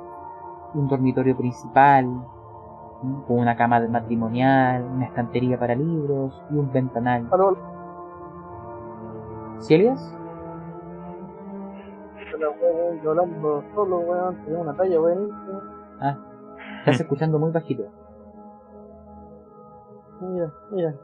un 0.74 0.88
dormitorio 0.88 1.36
principal, 1.36 2.06
¿no? 2.06 3.24
con 3.26 3.38
una 3.38 3.56
cama 3.56 3.80
matrimonial, 3.88 4.84
una 4.84 5.06
estantería 5.06 5.58
para 5.58 5.74
libros 5.74 6.42
y 6.50 6.54
un 6.54 6.70
ventanal. 6.72 7.28
Aló, 7.30 7.56
Weón, 12.60 13.00
yo 13.02 13.10
hablando 13.10 13.64
solo, 13.74 13.98
weón, 14.00 14.44
tenía 14.44 14.60
una 14.60 14.76
talla 14.76 14.98
buenísima. 14.98 15.62
Ah, 16.00 16.18
estás 16.80 17.00
escuchando 17.00 17.38
muy 17.38 17.52
bajito. 17.52 17.84
Mira, 20.20 20.52
mira. 20.70 20.94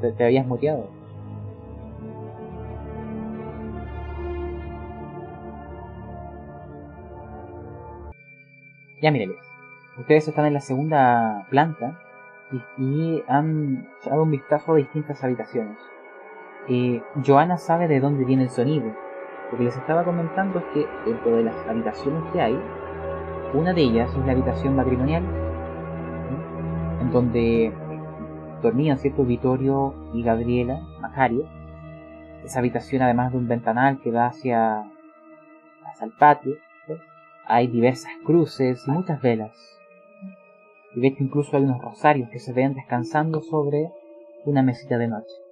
Te, 0.00 0.12
te 0.12 0.24
habías 0.24 0.46
muteado. 0.46 0.88
Ya 9.00 9.10
mírenles. 9.10 9.38
Ustedes 9.98 10.28
están 10.28 10.46
en 10.46 10.54
la 10.54 10.60
segunda 10.60 11.46
planta 11.50 11.98
y, 12.52 12.82
y 12.82 13.24
han 13.28 13.88
dado 14.04 14.22
un 14.24 14.30
vistazo 14.30 14.72
a 14.72 14.76
distintas 14.76 15.22
habitaciones. 15.22 15.78
Joana 17.24 17.56
sabe 17.56 17.88
de 17.88 18.00
dónde 18.00 18.24
viene 18.24 18.44
el 18.44 18.50
sonido. 18.50 18.92
Lo 19.50 19.56
que 19.56 19.64
les 19.64 19.76
estaba 19.76 20.04
comentando 20.04 20.58
es 20.58 20.64
que 20.74 20.86
dentro 21.06 21.36
de 21.36 21.44
las 21.44 21.56
habitaciones 21.66 22.22
que 22.32 22.40
hay, 22.40 22.58
una 23.54 23.72
de 23.72 23.82
ellas 23.82 24.14
es 24.14 24.26
la 24.26 24.32
habitación 24.32 24.76
matrimonial, 24.76 25.24
en 27.00 27.10
donde 27.10 27.72
dormían 28.62 28.98
cierto 28.98 29.24
Vittorio 29.24 29.94
y 30.12 30.22
Gabriela 30.22 30.80
Macario. 31.00 31.46
Esa 32.44 32.58
habitación, 32.58 33.02
además 33.02 33.32
de 33.32 33.38
un 33.38 33.48
ventanal 33.48 34.00
que 34.00 34.10
da 34.10 34.26
hacia, 34.26 34.80
hacia 35.86 36.04
el 36.04 36.12
patio, 36.12 36.56
hay 37.46 37.66
diversas 37.66 38.12
cruces 38.26 38.86
y 38.86 38.90
muchas 38.90 39.22
velas. 39.22 39.80
Y 40.94 41.00
ves 41.00 41.16
que 41.16 41.24
incluso 41.24 41.56
hay 41.56 41.64
unos 41.64 41.80
rosarios 41.80 42.28
que 42.28 42.38
se 42.38 42.52
ven 42.52 42.74
descansando 42.74 43.40
sobre 43.40 43.90
una 44.44 44.62
mesita 44.62 44.98
de 44.98 45.08
noche. 45.08 45.47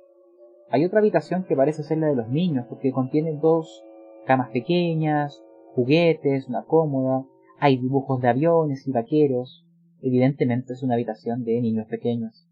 Hay 0.69 0.85
otra 0.85 0.99
habitación 0.99 1.45
que 1.45 1.57
parece 1.57 1.83
ser 1.83 1.99
la 1.99 2.09
de 2.09 2.17
los 2.17 2.29
niños, 2.29 2.67
porque 2.69 2.93
contiene 2.93 3.39
dos 3.41 3.85
camas 4.27 4.51
pequeñas, 4.51 5.43
juguetes, 5.75 6.49
una 6.49 6.65
cómoda, 6.65 7.25
hay 7.59 7.79
dibujos 7.79 8.21
de 8.21 8.29
aviones 8.29 8.87
y 8.87 8.93
vaqueros. 8.93 9.65
Evidentemente 10.03 10.73
es 10.73 10.83
una 10.83 10.95
habitación 10.95 11.45
de 11.45 11.61
niños 11.61 11.87
pequeños. 11.89 12.49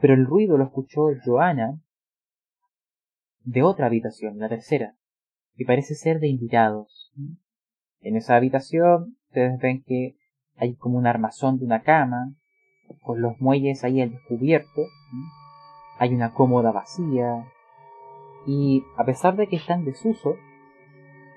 Pero 0.00 0.14
el 0.14 0.26
ruido 0.26 0.56
lo 0.56 0.64
escuchó 0.64 1.08
Joana 1.24 1.80
de 3.44 3.62
otra 3.62 3.86
habitación, 3.86 4.38
la 4.38 4.48
tercera, 4.48 4.96
y 5.56 5.64
parece 5.64 5.94
ser 5.94 6.20
de 6.20 6.28
invitados. 6.28 7.12
En 8.00 8.16
esa 8.16 8.36
habitación 8.36 9.16
ustedes 9.28 9.58
ven 9.60 9.82
que 9.86 10.16
hay 10.56 10.74
como 10.74 10.98
un 10.98 11.06
armazón 11.06 11.58
de 11.58 11.64
una 11.64 11.82
cama, 11.82 12.34
con 13.02 13.20
los 13.20 13.40
muelles 13.40 13.84
ahí 13.84 14.00
al 14.00 14.10
descubierto, 14.10 14.82
hay 16.00 16.14
una 16.14 16.32
cómoda 16.32 16.72
vacía, 16.72 17.46
y 18.46 18.84
a 18.96 19.04
pesar 19.04 19.36
de 19.36 19.48
que 19.48 19.56
está 19.56 19.74
en 19.74 19.84
desuso, 19.84 20.36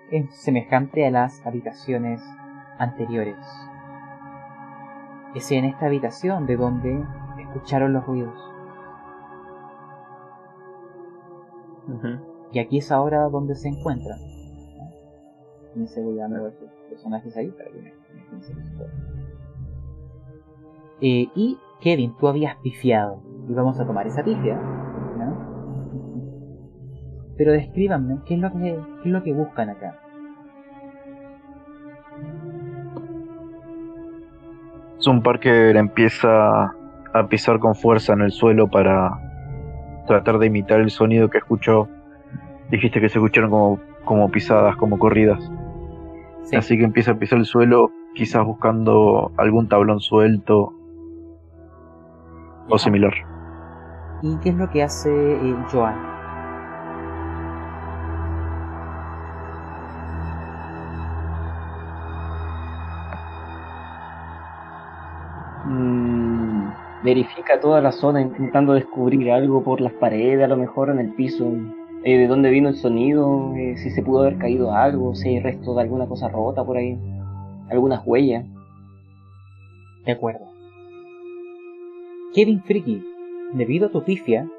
es 0.10 0.34
semejante 0.34 1.06
a 1.06 1.12
las 1.12 1.46
habitaciones 1.46 2.22
anteriores. 2.78 3.46
Es 5.36 5.52
en 5.52 5.66
esta 5.66 5.88
habitación 5.88 6.46
de 6.46 6.56
donde 6.56 7.04
escucharon 7.40 7.92
los 7.92 8.06
ruidos. 8.06 8.40
Y 12.54 12.60
aquí 12.60 12.78
es 12.78 12.90
ahora 12.90 13.28
donde 13.28 13.56
se 13.56 13.68
encuentran. 13.68 14.20
Se 15.88 16.02
voy 16.02 16.16
dando 16.16 16.48
esos 16.48 16.72
personajes 16.90 17.36
ahí 17.36 17.50
para 17.50 17.70
que 17.70 17.82
me. 17.82 17.94
Eh, 21.02 21.28
y 21.36 21.60
Kevin, 21.82 22.16
tú 22.16 22.30
habías 22.30 22.56
pifiado. 22.58 23.33
Y 23.48 23.54
vamos 23.54 23.80
a 23.80 23.86
tomar 23.86 24.08
esa 24.08 24.24
pifia. 24.24 24.56
¿no? 24.56 25.36
Pero 27.38 27.52
descríbanme 27.52 28.20
qué 28.26 28.36
es 28.36 28.40
lo 28.40 28.52
que, 28.52 28.60
qué 28.60 29.10
es 29.10 29.12
lo 29.12 29.24
que 29.24 29.34
buscan 29.34 29.70
acá. 29.70 30.00
Zumparker 35.00 35.76
empieza 35.76 36.74
a 37.14 37.28
pisar 37.28 37.60
con 37.60 37.76
fuerza 37.76 38.14
en 38.14 38.22
el 38.22 38.32
suelo 38.32 38.70
para 38.70 39.20
tratar 40.08 40.40
de 40.40 40.48
imitar 40.48 40.80
el 40.80 40.90
sonido 40.90 41.30
que 41.30 41.40
escuchó. 41.40 41.90
Dijiste 42.72 43.02
que 43.02 43.10
se 43.10 43.20
escucharon 43.20 43.50
como, 43.50 43.80
como 44.06 44.32
pisadas, 44.32 44.78
como 44.78 44.98
corridas. 44.98 45.52
Sí. 46.44 46.56
Así 46.56 46.78
que 46.78 46.86
empieza 46.86 47.12
a 47.12 47.16
pisar 47.16 47.40
el 47.40 47.46
suelo, 47.46 47.92
quizás 48.16 48.46
buscando 48.46 49.32
algún 49.38 49.68
tablón 49.68 50.00
suelto 50.00 50.74
o 52.70 52.78
similar. 52.78 53.33
¿Y 54.26 54.38
qué 54.38 54.50
es 54.50 54.56
lo 54.56 54.70
que 54.70 54.82
hace 54.82 55.10
eh, 55.10 55.56
Joan? 55.70 55.96
Mm, 65.66 66.72
verifica 67.04 67.60
toda 67.60 67.82
la 67.82 67.92
zona 67.92 68.22
intentando 68.22 68.72
descubrir 68.72 69.30
algo 69.30 69.62
por 69.62 69.82
las 69.82 69.92
paredes, 69.92 70.46
a 70.46 70.48
lo 70.48 70.56
mejor 70.56 70.90
en 70.90 71.00
el 71.00 71.14
piso, 71.16 71.52
eh, 72.06 72.18
de 72.18 72.28
dónde 72.28 72.50
vino 72.50 72.70
el 72.70 72.76
sonido, 72.76 73.54
eh, 73.58 73.76
si 73.76 73.90
se 73.90 74.02
pudo 74.04 74.22
haber 74.22 74.38
caído 74.38 74.74
algo, 74.74 75.16
si 75.16 75.28
hay 75.28 75.42
resto 75.42 75.76
de 75.76 75.82
alguna 75.82 76.08
cosa 76.08 76.30
rota 76.30 76.64
por 76.64 76.78
ahí, 76.78 76.98
algunas 77.70 78.02
huellas. 78.06 78.46
De 80.06 80.14
acuerdo. 80.14 80.46
Kevin 82.34 82.64
Friki 82.64 83.13
debido 83.54 83.88
a 83.88 83.92
tu 83.92 84.04
pifia, 84.04 84.50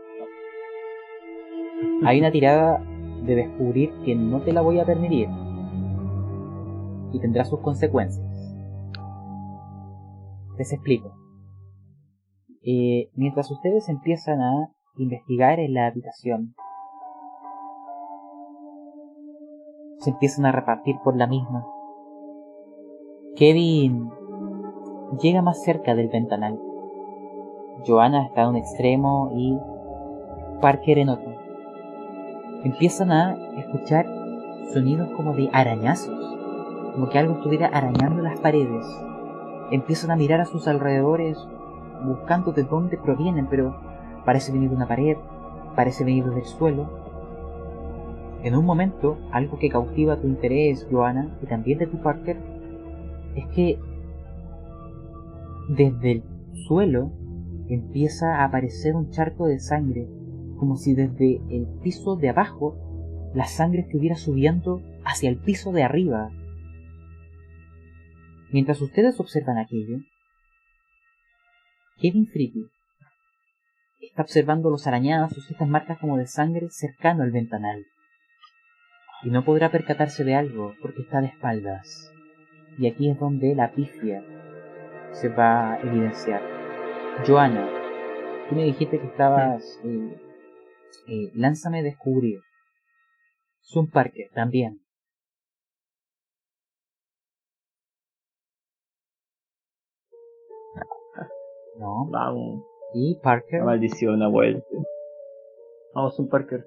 hay 2.04 2.20
una 2.20 2.30
tirada 2.30 2.80
de 3.24 3.34
descubrir 3.34 3.92
que 4.04 4.14
no 4.14 4.42
te 4.42 4.52
la 4.52 4.60
voy 4.60 4.78
a 4.78 4.84
permitir. 4.84 5.28
Y 7.12 7.20
tendrá 7.20 7.44
sus 7.44 7.60
consecuencias. 7.60 8.26
Les 10.58 10.72
explico. 10.72 11.12
Eh, 12.62 13.10
mientras 13.14 13.50
ustedes 13.50 13.88
empiezan 13.88 14.40
a 14.40 14.72
investigar 14.96 15.60
en 15.60 15.74
la 15.74 15.86
habitación, 15.86 16.54
se 19.98 20.10
empiezan 20.10 20.46
a 20.46 20.52
repartir 20.52 20.96
por 21.02 21.16
la 21.16 21.26
misma. 21.26 21.66
Kevin 23.36 24.10
llega 25.20 25.42
más 25.42 25.62
cerca 25.62 25.94
del 25.94 26.08
ventanal. 26.08 26.58
Joanna 27.86 28.26
está 28.26 28.42
en 28.42 28.48
un 28.48 28.56
extremo 28.56 29.32
y 29.34 29.58
Parker 30.60 30.98
en 30.98 31.08
otro. 31.08 31.34
Empiezan 32.62 33.12
a 33.12 33.36
escuchar 33.58 34.06
sonidos 34.72 35.10
como 35.16 35.34
de 35.34 35.50
arañazos, 35.52 36.18
como 36.94 37.08
que 37.10 37.18
algo 37.18 37.34
estuviera 37.34 37.66
arañando 37.66 38.22
las 38.22 38.38
paredes. 38.40 38.86
Empiezan 39.70 40.10
a 40.10 40.16
mirar 40.16 40.40
a 40.40 40.46
sus 40.46 40.66
alrededores 40.68 41.36
buscando 42.04 42.52
de 42.52 42.62
dónde 42.62 42.96
provienen, 42.96 43.46
pero 43.48 43.76
parece 44.24 44.52
venir 44.52 44.70
de 44.70 44.76
una 44.76 44.88
pared, 44.88 45.16
parece 45.74 46.04
venir 46.04 46.24
del 46.24 46.44
suelo. 46.44 46.88
En 48.42 48.56
un 48.56 48.64
momento, 48.64 49.18
algo 49.32 49.58
que 49.58 49.68
cautiva 49.68 50.16
tu 50.16 50.26
interés, 50.26 50.86
Joanna, 50.90 51.36
y 51.42 51.46
también 51.46 51.78
de 51.78 51.86
tu 51.86 51.98
Parker, 51.98 52.38
es 53.34 53.46
que 53.48 53.78
desde 55.68 56.12
el 56.12 56.22
suelo 56.66 57.10
empieza 57.68 58.36
a 58.36 58.44
aparecer 58.44 58.94
un 58.94 59.10
charco 59.10 59.46
de 59.46 59.58
sangre, 59.58 60.08
como 60.58 60.76
si 60.76 60.94
desde 60.94 61.40
el 61.50 61.66
piso 61.82 62.16
de 62.16 62.28
abajo 62.28 62.76
la 63.34 63.46
sangre 63.46 63.80
estuviera 63.80 64.16
subiendo 64.16 64.82
hacia 65.04 65.28
el 65.28 65.38
piso 65.38 65.72
de 65.72 65.82
arriba. 65.82 66.30
Mientras 68.52 68.80
ustedes 68.80 69.18
observan 69.18 69.58
aquello, 69.58 69.98
Kevin 71.98 72.26
Friki 72.26 72.66
está 74.00 74.22
observando 74.22 74.70
los 74.70 74.86
arañazos 74.86 75.50
estas 75.50 75.68
marcas 75.68 75.98
como 75.98 76.16
de 76.16 76.26
sangre 76.26 76.68
cercano 76.70 77.22
al 77.22 77.32
ventanal. 77.32 77.84
Y 79.22 79.30
no 79.30 79.44
podrá 79.44 79.70
percatarse 79.70 80.22
de 80.22 80.34
algo 80.34 80.74
porque 80.82 81.02
está 81.02 81.20
de 81.20 81.28
espaldas. 81.28 82.12
Y 82.78 82.86
aquí 82.86 83.10
es 83.10 83.18
donde 83.18 83.54
la 83.54 83.72
pifia 83.72 84.22
se 85.12 85.28
va 85.28 85.74
a 85.74 85.80
evidenciar. 85.80 86.63
Joana, 87.22 87.70
tú 88.48 88.54
me 88.56 88.64
dijiste 88.64 88.98
que 88.98 89.06
estabas... 89.06 89.80
Eh, 89.84 90.20
eh, 91.08 91.30
lánzame 91.34 91.82
descubrir. 91.82 92.40
Zoom 93.62 93.90
Parker 93.90 94.30
también. 94.34 94.80
No. 101.78 102.06
Vamos, 102.10 102.64
Y 102.94 103.16
Parker. 103.16 103.58
la 103.60 103.64
maldición 103.66 104.22
ha 104.22 104.28
vuelto. 104.28 104.64
Vamos, 105.92 106.18
un 106.18 106.28
Parker. 106.28 106.64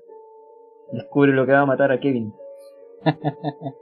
Descubre 0.92 1.32
lo 1.32 1.46
que 1.46 1.54
va 1.54 1.62
a 1.62 1.66
matar 1.66 1.92
a 1.92 2.00
Kevin. 2.00 2.34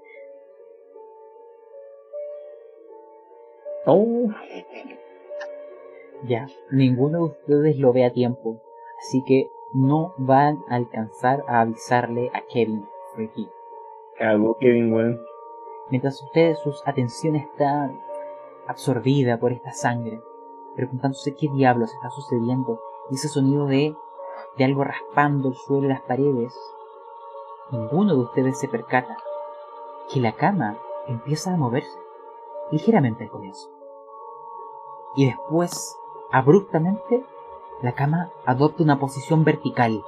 Oh, 3.88 4.28
Ya, 6.24 6.47
ninguno 6.72 7.18
de 7.20 7.24
ustedes 7.26 7.78
lo 7.78 7.93
ve 7.93 8.05
a 8.05 8.11
tiempo, 8.11 8.61
así 8.99 9.24
que 9.24 9.49
no 9.74 10.13
van 10.18 10.63
a 10.70 10.76
alcanzar 10.76 11.43
a 11.47 11.61
avisarle 11.61 12.32
a 12.34 12.41
Kevin 12.51 12.88
Freaky. 13.13 13.49
cagó 14.18 14.57
Kevin, 14.57 14.93
weón. 14.93 15.22
Mientras 15.89 16.22
ustedes 16.24 16.57
sus 16.59 16.82
atención 16.88 17.36
está 17.36 17.91
absorbida 18.68 19.38
por 19.38 19.51
esta 19.51 19.72
sangre, 19.72 20.22
preguntándose 20.76 21.36
qué 21.36 21.47
diablos 21.49 21.93
está 21.93 22.09
sucediendo, 22.09 22.80
y 23.11 23.16
ese 23.16 23.28
sonido 23.28 23.68
de, 23.68 23.95
de 24.57 24.63
algo 24.63 24.84
raspando 24.84 25.49
el 25.49 25.55
suelo 25.55 25.86
y 25.86 25.89
las 25.89 26.01
paredes, 26.01 26.57
ninguno 27.72 28.16
de 28.16 28.22
ustedes 28.22 28.59
se 28.59 28.68
percata 28.68 29.18
que 30.11 30.20
la 30.20 30.34
cama 30.34 30.80
empieza 31.07 31.53
a 31.53 31.57
moverse, 31.57 31.99
ligeramente 32.72 33.26
al 33.26 33.30
comienzo. 33.30 33.70
Y 35.16 35.28
después, 35.28 35.97
abruptamente, 36.36 37.23
la 37.81 37.93
cama 37.93 38.29
adopta 38.45 38.83
una 38.83 38.99
posición 38.99 39.45
vertical, 39.45 40.01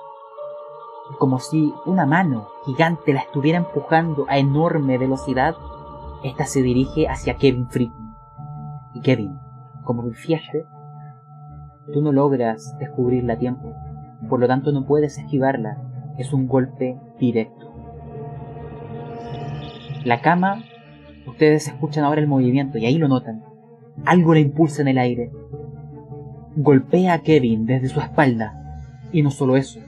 como 1.20 1.40
si 1.40 1.74
una 1.86 2.06
mano 2.06 2.50
gigante 2.66 3.14
la 3.14 3.22
estuviera 3.22 3.60
empujando 3.60 4.26
a 4.28 4.38
enorme 4.38 4.98
velocidad. 4.98 5.56
Esta 6.26 6.44
se 6.44 6.62
dirige 6.62 7.08
hacia 7.08 7.38
Kevin 7.38 7.70
Friedman. 7.70 8.14
Y 8.94 9.00
Kevin, 9.00 9.40
como 9.86 10.02
confiaste, 10.02 10.66
tú 11.94 12.02
no 12.02 12.12
logras 12.12 12.78
descubrirla 12.78 13.36
a 13.36 13.40
tiempo, 13.40 13.74
por 14.28 14.42
lo 14.42 14.48
tanto 14.48 14.74
no 14.74 14.86
puedes 14.86 15.18
esquivarla. 15.18 15.78
Es 16.18 16.34
un 16.34 16.48
golpe 16.48 17.00
directo. 17.22 17.72
La 20.04 20.20
cama, 20.20 20.62
ustedes 21.26 21.70
escuchan 21.70 22.04
ahora 22.04 22.20
el 22.20 22.28
movimiento 22.28 22.78
y 22.80 22.86
ahí 22.86 22.98
lo 22.98 23.08
notan. 23.08 23.46
Algo 24.06 24.34
la 24.34 24.42
impulsa 24.42 24.82
en 24.82 24.90
el 24.90 24.98
aire. 24.98 25.32
Golpea 26.60 27.14
a 27.14 27.20
Kevin 27.20 27.68
desde 27.68 27.88
su 27.88 28.00
espalda. 28.00 28.82
Y 29.12 29.22
no 29.22 29.30
solo 29.30 29.58
eso. 29.58 29.80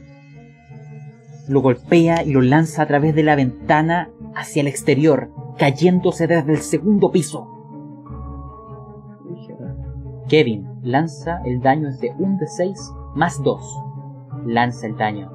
Lo 1.48 1.62
golpea 1.62 2.24
y 2.24 2.32
lo 2.32 2.42
lanza 2.42 2.84
a 2.84 2.86
través 2.86 3.16
de 3.16 3.24
la 3.24 3.36
ventana 3.36 4.10
hacia 4.36 4.62
el 4.62 4.68
exterior, 4.68 5.32
cayéndose 5.58 6.28
desde 6.28 6.52
el 6.52 6.60
segundo 6.60 7.12
piso. 7.12 7.48
Kevin 10.28 10.68
lanza 10.84 11.42
el 11.44 11.60
daño 11.60 11.90
es 11.90 12.00
de 12.02 12.14
1 12.20 12.38
de 12.38 12.46
6 12.46 12.94
más 13.16 13.42
2. 13.42 13.84
Lanza 14.46 14.86
el 14.86 14.96
daño. 14.96 15.32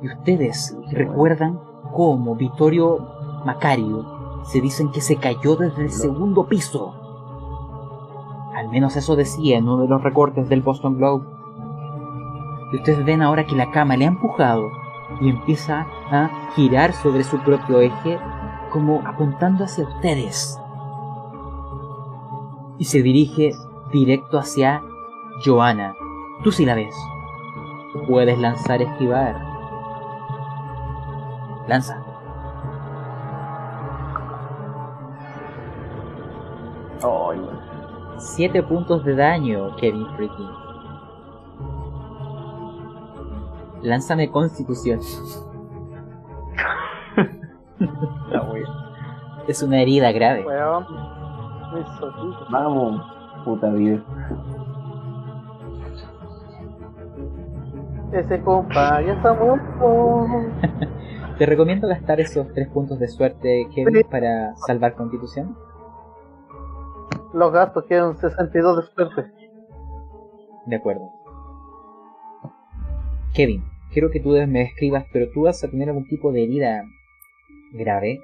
Y 0.00 0.06
ustedes 0.06 0.76
recuerdan 0.92 1.58
cómo 1.92 2.36
Vittorio 2.36 3.00
Macario 3.44 4.44
se 4.44 4.60
dicen 4.60 4.92
que 4.92 5.00
se 5.00 5.16
cayó 5.16 5.56
desde 5.56 5.82
el 5.82 5.90
segundo 5.90 6.46
piso. 6.46 6.99
Al 8.60 8.68
menos 8.68 8.94
eso 8.94 9.16
decía 9.16 9.56
en 9.56 9.64
uno 9.64 9.80
de 9.80 9.88
los 9.88 10.02
recortes 10.02 10.50
del 10.50 10.60
Boston 10.60 10.98
Globe. 10.98 11.24
Y 12.72 12.76
ustedes 12.76 13.02
ven 13.06 13.22
ahora 13.22 13.46
que 13.46 13.56
la 13.56 13.70
cama 13.70 13.96
le 13.96 14.04
ha 14.04 14.08
empujado 14.08 14.68
y 15.18 15.30
empieza 15.30 15.86
a 16.10 16.28
girar 16.54 16.92
sobre 16.92 17.24
su 17.24 17.38
propio 17.38 17.80
eje 17.80 18.18
como 18.70 19.00
apuntando 19.06 19.64
hacia 19.64 19.84
ustedes. 19.84 20.60
Y 22.76 22.84
se 22.84 23.00
dirige 23.00 23.52
directo 23.92 24.38
hacia 24.38 24.82
Joanna. 25.42 25.94
Tú 26.44 26.52
sí 26.52 26.66
la 26.66 26.74
ves. 26.74 26.94
Puedes 28.06 28.38
lanzar 28.38 28.82
esquivar. 28.82 29.40
Lanza. 31.66 32.04
Ay, 37.02 37.38
weón. 37.38 37.59
7 38.20 38.62
puntos 38.62 39.04
de 39.04 39.16
daño, 39.16 39.74
Kevin 39.76 40.06
Freaky. 40.16 40.46
Lánzame 43.82 44.30
constitución. 44.30 45.00
La 48.30 48.42
wea. 48.42 48.64
Es 49.48 49.62
una 49.62 49.80
herida 49.80 50.12
grave. 50.12 50.44
Vamos, 52.50 53.02
puta 53.44 53.70
vida. 53.70 54.02
Ese 58.12 58.40
compa 58.42 59.00
ya 59.02 59.12
está 59.14 59.32
muerto. 59.32 60.26
Te 61.38 61.46
recomiendo 61.46 61.88
gastar 61.88 62.20
esos 62.20 62.52
3 62.52 62.68
puntos 62.68 62.98
de 62.98 63.08
suerte, 63.08 63.66
Kevin, 63.74 63.94
Sí. 63.96 64.04
para 64.10 64.54
salvar 64.56 64.94
constitución. 64.94 65.56
Los 67.32 67.52
gastos 67.52 67.84
quedan 67.84 68.16
62 68.16 68.76
de 68.76 68.92
suerte. 68.92 69.32
De 70.66 70.76
acuerdo. 70.76 71.10
Kevin, 73.34 73.62
quiero 73.92 74.10
que 74.10 74.20
tú 74.20 74.30
me 74.30 74.60
describas, 74.60 75.06
pero 75.12 75.30
tú 75.30 75.42
vas 75.42 75.62
a 75.62 75.68
tener 75.68 75.88
algún 75.88 76.06
tipo 76.06 76.32
de 76.32 76.42
herida 76.42 76.84
grave, 77.72 78.20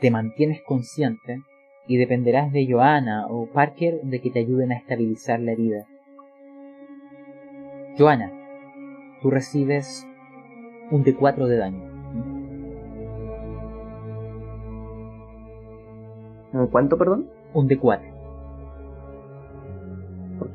te 0.00 0.10
mantienes 0.10 0.62
consciente 0.62 1.42
y 1.88 1.96
dependerás 1.96 2.52
de 2.52 2.66
Joanna 2.70 3.26
o 3.28 3.46
Parker 3.46 4.00
de 4.02 4.20
que 4.20 4.30
te 4.30 4.40
ayuden 4.40 4.72
a 4.72 4.76
estabilizar 4.76 5.40
la 5.40 5.52
herida. 5.52 5.86
Joanna, 7.98 8.30
tú 9.22 9.30
recibes 9.30 10.06
un 10.90 11.04
D4 11.04 11.46
de 11.46 11.56
daño. 11.56 11.96
¿Cuánto, 16.70 16.96
perdón? 16.96 17.28
Un 17.52 17.68
D4. 17.68 18.15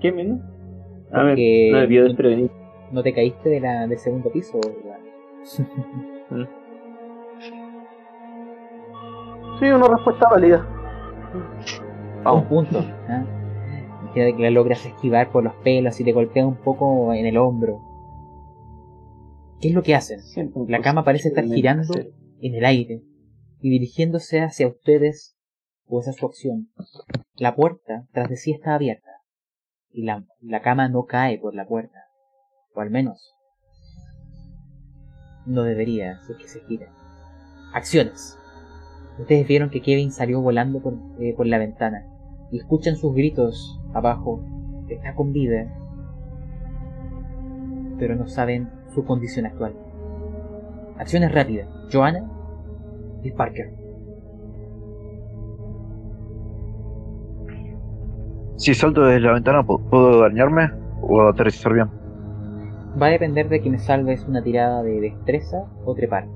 ¿Por 0.02 0.10
qué 0.10 0.18
menos? 0.18 0.39
A 1.12 1.22
ver, 1.22 1.34
Porque 1.34 1.70
no 1.72 1.78
me 1.78 1.86
vio 1.86 2.04
desprevenido. 2.06 2.49
¿No 2.91 3.04
te 3.04 3.14
caíste 3.14 3.49
de 3.49 3.60
la, 3.60 3.86
del 3.86 3.99
segundo 3.99 4.32
piso? 4.32 4.60
Sí, 9.60 9.68
una 9.68 9.88
respuesta 9.89 10.28
válida. 10.28 10.68
Un 12.26 12.43
punto. 12.45 12.80
¿ah? 12.80 13.24
Que 14.16 14.34
la 14.36 14.49
logras 14.49 14.84
esquivar 14.84 15.32
por 15.32 15.43
los 15.43 15.54
pelos 15.58 15.99
y 15.99 16.04
te 16.04 16.14
golpea 16.14 16.47
un 16.47 16.56
poco 16.56 17.14
en 17.14 17.28
el 17.28 17.38
hombro. 17.38 17.80
¿Qué 19.60 19.68
es 19.68 19.76
lo 19.76 19.84
que 19.84 19.93
hacen? 19.93 20.20
La 20.68 20.82
cama 20.82 21.04
parece 21.04 21.28
estar 21.28 21.43
girando 21.45 21.93
en 22.39 22.56
el 22.56 22.66
aire 22.66 23.04
y 23.60 23.70
dirigiéndose 23.70 24.41
hacia 24.41 24.68
ustedes, 24.68 25.38
o 25.86 25.99
esa 25.99 26.10
es 26.10 26.16
su 26.16 26.26
acción. 26.26 26.70
La 27.36 27.54
puerta 27.56 28.08
tras 28.14 28.30
de 28.30 28.38
sí 28.38 28.54
está 28.54 28.74
abierta 28.74 29.11
y 29.94 30.04
la, 30.04 30.24
la 30.42 30.62
cama 30.62 30.88
no 30.88 31.06
cae 31.06 31.38
por 31.38 31.54
la 31.54 31.68
puerta, 31.68 32.06
o 32.74 32.82
al 32.82 32.89
menos 32.89 33.36
no 35.46 35.64
debería, 35.64 36.20
si 36.22 36.36
que 36.36 36.48
se 36.48 36.62
gira. 36.62 36.88
Acciones. 37.74 38.38
Ustedes 39.20 39.48
vieron 39.48 39.70
que 39.70 39.82
Kevin 39.82 40.12
salió 40.12 40.42
volando 40.42 40.82
por, 40.82 40.96
eh, 41.20 41.34
por 41.36 41.48
la 41.48 41.58
ventana 41.58 42.06
y 42.52 42.58
escuchan 42.58 42.96
sus 42.96 43.14
gritos 43.14 43.80
abajo. 43.94 44.44
Está 44.88 45.16
con 45.16 45.32
vida, 45.32 45.74
pero 47.98 48.16
no 48.16 48.28
saben 48.28 48.70
su 48.94 49.06
condición 49.06 49.46
actual. 49.46 49.74
Acciones 50.98 51.32
rápidas. 51.32 51.70
Joanna 51.92 52.30
y 53.24 53.32
Parker. 53.32 53.81
Si 58.62 58.76
salto 58.76 59.01
desde 59.01 59.22
la 59.22 59.34
ventana, 59.34 59.64
¿pu- 59.64 59.82
¿puedo 59.89 60.22
dañarme 60.22 60.70
o 61.01 61.20
aterrizar 61.28 61.74
bien? 61.74 61.88
Va 63.01 63.07
a 63.07 63.09
depender 63.09 63.49
de 63.49 63.59
me 63.72 63.80
salves 63.80 64.24
una 64.28 64.43
tirada 64.43 64.84
de 64.84 65.01
destreza 65.01 65.66
o 65.84 65.95
trepar. 65.95 66.28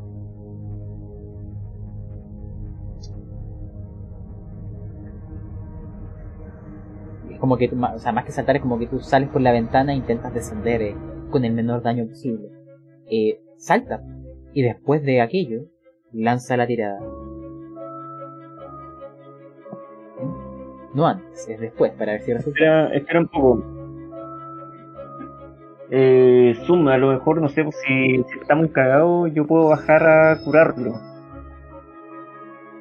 Es 7.29 7.37
como 7.39 7.57
que, 7.57 7.69
o 7.69 7.99
sea, 7.99 8.11
más 8.11 8.25
que 8.25 8.31
saltar, 8.31 8.55
es 8.55 8.63
como 8.63 8.79
que 8.79 8.87
tú 8.87 8.99
sales 9.01 9.29
por 9.29 9.41
la 9.41 9.51
ventana 9.51 9.93
e 9.93 9.97
intentas 9.97 10.33
descender 10.33 10.81
eh, 10.81 10.95
con 11.29 11.45
el 11.45 11.53
menor 11.53 11.83
daño 11.83 12.07
posible. 12.07 12.49
Eh, 13.05 13.39
salta 13.57 14.01
y 14.51 14.63
después 14.63 15.03
de 15.03 15.21
aquello, 15.21 15.65
lanza 16.11 16.57
la 16.57 16.65
tirada. 16.65 16.99
No 20.95 21.05
antes, 21.07 21.49
es 21.49 21.59
después, 21.59 21.91
para 21.91 22.13
ver 22.13 22.21
si 22.21 22.33
resulta. 22.33 22.87
Espera, 22.93 23.19
un 23.19 23.27
poco. 23.27 23.63
Eh, 25.91 26.55
Zoom, 26.65 26.87
a 26.87 26.97
lo 26.97 27.11
mejor, 27.11 27.41
no 27.41 27.49
sé, 27.49 27.63
pues, 27.65 27.75
si, 27.85 28.23
si 28.23 28.39
está 28.39 28.55
muy 28.55 28.69
cagado, 28.69 29.27
yo 29.27 29.45
puedo 29.45 29.67
bajar 29.67 30.03
a 30.07 30.37
curarlo. 30.41 30.93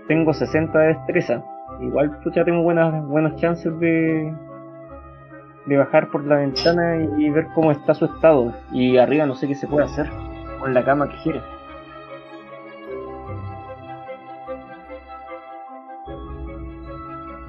Tengo 0.06 0.32
60 0.32 0.78
de 0.78 0.86
destreza. 0.86 1.44
Igual, 1.80 2.20
pucha, 2.20 2.44
tengo 2.44 2.62
buenas, 2.62 3.04
buenas 3.08 3.34
chances 3.34 3.76
de, 3.80 4.32
de 5.66 5.76
bajar 5.76 6.08
por 6.10 6.24
la 6.24 6.36
ventana 6.36 6.96
y, 7.18 7.24
y 7.24 7.30
ver 7.30 7.48
cómo 7.52 7.72
está 7.72 7.94
su 7.94 8.04
estado. 8.04 8.54
Y 8.72 8.96
arriba 8.96 9.26
no 9.26 9.34
sé 9.34 9.48
qué 9.48 9.56
se 9.56 9.66
puede 9.66 9.86
hacer 9.86 10.08
con 10.60 10.72
la 10.72 10.84
cama 10.84 11.08
que 11.08 11.16
gira. 11.16 11.42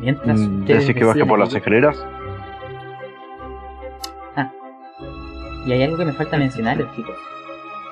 Mientras 0.06 0.38
Mm, 0.40 0.60
ustedes 0.60 0.82
¿Decís 0.82 1.02
que 1.02 1.06
deciden 1.06 1.28
por 1.28 1.40
las 1.40 1.52
escaleras? 1.56 2.06
Y 5.66 5.72
hay 5.72 5.82
algo 5.82 5.98
que 5.98 6.06
me 6.06 6.14
falta 6.14 6.38
mencionarles, 6.38 6.86
chicos. 6.96 7.18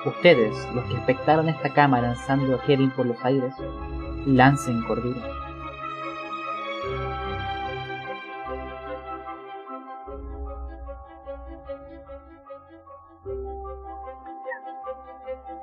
Ustedes, 0.06 0.54
los 0.76 0.84
que 0.84 0.94
espectaron 0.94 1.48
esta 1.48 1.70
cama 1.70 2.00
lanzando 2.00 2.54
a 2.54 2.62
Kevin 2.62 2.92
por 2.92 3.04
los 3.04 3.16
aires, 3.24 3.52
lancen 4.26 4.80
cordura. 4.82 5.20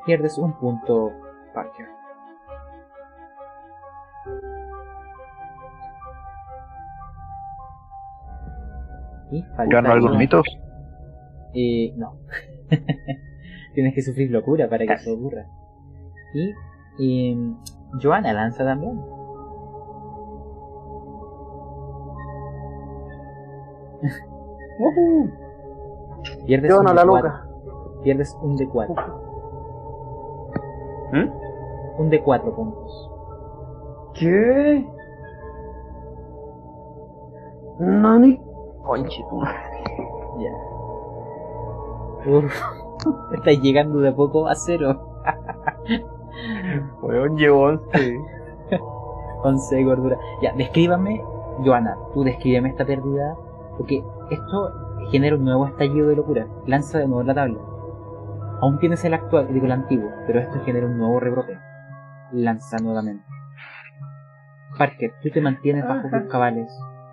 Pierdes 0.05 0.37
un 0.37 0.51
punto, 0.59 1.13
Parker. 1.53 2.00
¿Gano 9.69 9.91
algunos 9.91 10.17
mitos? 10.17 10.45
eh, 11.53 11.93
no. 11.97 12.17
Tienes 13.73 13.93
que 13.95 14.01
sufrir 14.01 14.31
locura 14.31 14.69
para 14.69 14.85
que 14.85 14.93
eso 14.93 15.13
ocurra. 15.13 15.45
Y, 16.33 16.51
y 16.99 17.55
Joana 18.01 18.33
lanza 18.33 18.63
también. 18.65 18.99
Pierdes 26.45 26.69
Yo 26.71 26.79
un 26.79 26.85
no 26.85 26.93
la 26.93 27.01
de 27.01 27.07
loca. 27.07 27.21
cuatro. 27.21 28.01
Pierdes 28.03 28.37
un 28.41 28.55
de 28.55 28.67
4. 28.67 28.95
¿Mm? 31.13 32.01
Un 32.01 32.09
de 32.09 32.21
4 32.23 32.55
puntos. 32.55 33.11
¿Qué? 34.15 34.87
Nani. 37.79 38.41
Conchito. 38.83 39.39
Ya. 40.39 40.49
Uf. 42.25 42.53
Estás 43.33 43.59
llegando 43.61 43.99
de 43.99 44.09
a 44.09 44.15
poco 44.15 44.47
a 44.47 44.55
cero. 44.55 45.21
Weón, 47.01 47.37
llevo 47.37 47.63
11. 47.63 48.19
11 49.43 49.75
de 49.75 49.83
gordura. 49.83 50.17
Ya, 50.41 50.53
descríbame, 50.53 51.21
Joana, 51.63 51.97
tú 52.13 52.23
descríbeme 52.23 52.69
esta 52.69 52.85
pérdida, 52.85 53.35
porque 53.77 54.03
esto 54.29 54.71
genera 55.11 55.35
un 55.35 55.43
nuevo 55.43 55.67
estallido 55.67 56.07
de 56.07 56.15
locura. 56.15 56.47
Lanza 56.65 56.99
de 56.99 57.07
nuevo 57.07 57.23
la 57.23 57.33
tabla. 57.33 57.59
Aún 58.61 58.79
tienes 58.79 59.03
el 59.03 59.13
actual, 59.13 59.51
digo 59.53 59.65
el 59.65 59.71
antiguo, 59.71 60.09
pero 60.27 60.39
esto 60.39 60.59
genera 60.63 60.85
un 60.85 60.97
nuevo 60.97 61.19
rebrote. 61.19 61.57
Lanza 62.31 62.77
nuevamente. 62.77 63.25
Parker, 64.77 65.13
tú 65.21 65.29
te 65.29 65.41
mantienes 65.41 65.85
bajo 65.85 66.07
tus 66.09 66.29
cabales. 66.29 66.71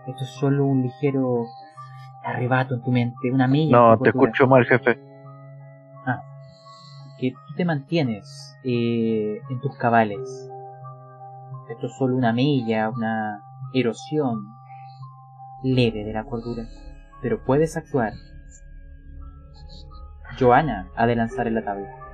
Esto 0.09 0.25
es 0.25 0.31
solo 0.31 0.65
un 0.65 0.83
ligero 0.83 1.45
arrebato 2.25 2.75
en 2.75 2.83
tu 2.83 2.91
mente, 2.91 3.31
una 3.31 3.47
milla. 3.47 3.77
No, 3.77 3.99
te 3.99 4.09
escucho 4.09 4.47
mal, 4.47 4.65
jefe. 4.65 4.99
que 7.19 7.33
tú 7.33 7.55
te 7.57 7.65
mantienes 7.65 8.57
eh, 8.65 9.41
en 9.51 9.61
tus 9.61 9.77
cabales. 9.77 10.51
Esto 11.69 11.87
es 11.87 11.97
solo 11.99 12.17
una 12.17 12.33
mella, 12.33 12.89
una 12.89 13.43
erosión 13.75 14.47
leve 15.63 16.05
de 16.05 16.13
la 16.13 16.25
cordura, 16.25 16.65
pero 17.21 17.45
puedes 17.45 17.77
actuar. 17.77 18.13
Joana 20.39 20.89
ha 20.97 21.07
de 21.07 21.17
lanzar 21.17 21.49
en 21.49 21.55
la 21.57 21.65
tabla. 21.65 22.08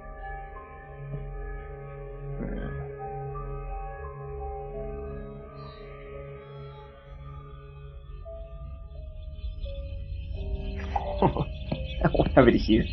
Una 12.14 12.42
brígida. 12.42 12.84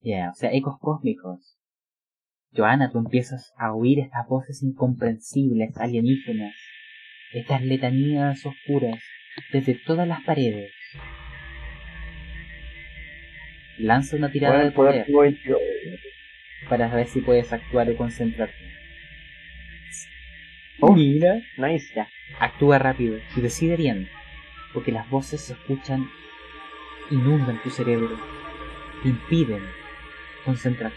Ya, 0.00 0.30
o 0.30 0.34
sea, 0.34 0.52
ecos 0.52 0.78
cósmicos. 0.80 1.58
Joana, 2.54 2.90
tú 2.90 2.98
empiezas 2.98 3.52
a 3.58 3.72
oír 3.74 3.98
estas 4.00 4.26
voces 4.28 4.62
incomprensibles, 4.62 5.76
alienígenas, 5.76 6.54
estas 7.32 7.62
letanías 7.62 8.44
oscuras, 8.46 9.02
desde 9.52 9.74
todas 9.86 10.06
las 10.06 10.22
paredes. 10.22 10.72
Lanza 13.78 14.16
una 14.16 14.30
tirada 14.30 14.58
de 14.58 14.70
Bueno, 14.70 14.74
poder 14.76 14.92
poder 14.92 15.06
tuvo 15.06 15.20
22. 15.22 15.58
para 16.68 16.94
ver 16.94 17.06
si 17.06 17.20
puedes 17.20 17.52
actuar 17.52 17.90
y 17.90 17.96
concentrarte. 17.96 18.54
Oh. 20.80 20.92
Mira, 20.92 21.34
Nice. 21.56 21.92
ya, 21.94 22.08
actúa 22.40 22.78
rápido 22.78 23.18
y 23.36 23.40
decide 23.40 23.76
bien, 23.76 24.08
porque 24.72 24.92
las 24.92 25.08
voces 25.08 25.40
se 25.40 25.52
escuchan, 25.54 26.08
inundan 27.10 27.60
tu 27.62 27.70
cerebro, 27.70 28.10
te 29.02 29.08
impiden 29.10 29.62
Concéntrate. 30.44 30.94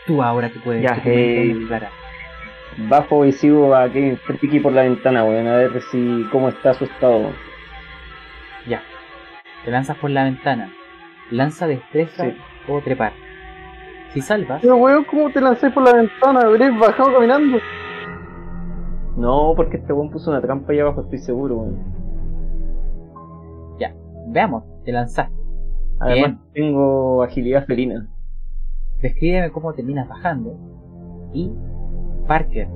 Actúa 0.00 0.26
ahora 0.28 0.50
que 0.50 0.58
puedes. 0.58 0.82
Ya, 0.82 1.00
que 1.00 1.50
eh. 1.52 1.56
Bajo 2.76 3.24
y 3.24 3.30
sigo 3.32 3.74
a 3.74 3.88
Kevin 3.88 4.16
Friki 4.18 4.58
por 4.58 4.72
la 4.72 4.82
ventana, 4.82 5.22
weón, 5.24 5.46
a 5.46 5.56
ver 5.56 5.80
si 5.92 6.26
cómo 6.32 6.48
está 6.48 6.74
su 6.74 6.84
estado. 6.86 7.32
Ya. 8.66 8.82
Te 9.64 9.70
lanzas 9.70 9.96
por 9.98 10.10
la 10.10 10.24
ventana. 10.24 10.72
Lanza 11.30 11.68
destreza 11.68 12.24
Sí. 12.24 12.36
o 12.66 12.80
trepar. 12.80 13.12
Si 14.12 14.20
salvas, 14.22 14.60
Pero 14.62 14.76
weón, 14.76 15.04
¿cómo 15.04 15.30
te 15.30 15.40
lancé 15.40 15.70
por 15.70 15.84
la 15.84 15.92
ventana? 15.92 16.40
Habrías 16.40 16.76
bajado 16.78 17.12
caminando. 17.14 17.60
No, 19.18 19.54
porque 19.56 19.78
este 19.78 19.92
weón 19.92 20.10
puso 20.10 20.30
una 20.30 20.40
trampa 20.40 20.72
ahí 20.72 20.78
abajo, 20.78 21.02
estoy 21.02 21.18
seguro, 21.18 21.56
weón. 21.56 21.98
veamos, 24.30 24.64
te 24.84 24.92
lanzaste. 24.92 25.34
Además 26.00 26.38
tengo 26.52 27.22
agilidad 27.22 27.64
felina. 27.66 28.08
Descríbeme 29.00 29.50
cómo 29.50 29.72
terminas 29.72 30.08
bajando. 30.08 30.54
Y 31.32 31.52
Parker. 32.26 32.68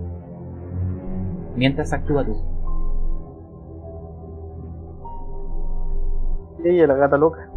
Mientras 1.57 1.93
actúa 1.93 2.25
tú. 2.25 2.43
Ella, 6.65 6.87
la 6.87 6.95
gata 6.95 7.17
loca. 7.17 7.49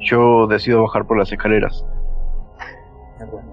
Yo 0.00 0.46
decido 0.46 0.82
bajar 0.82 1.06
por 1.06 1.18
las 1.18 1.32
escaleras. 1.32 1.84
De 3.18 3.24
acuerdo. 3.24 3.47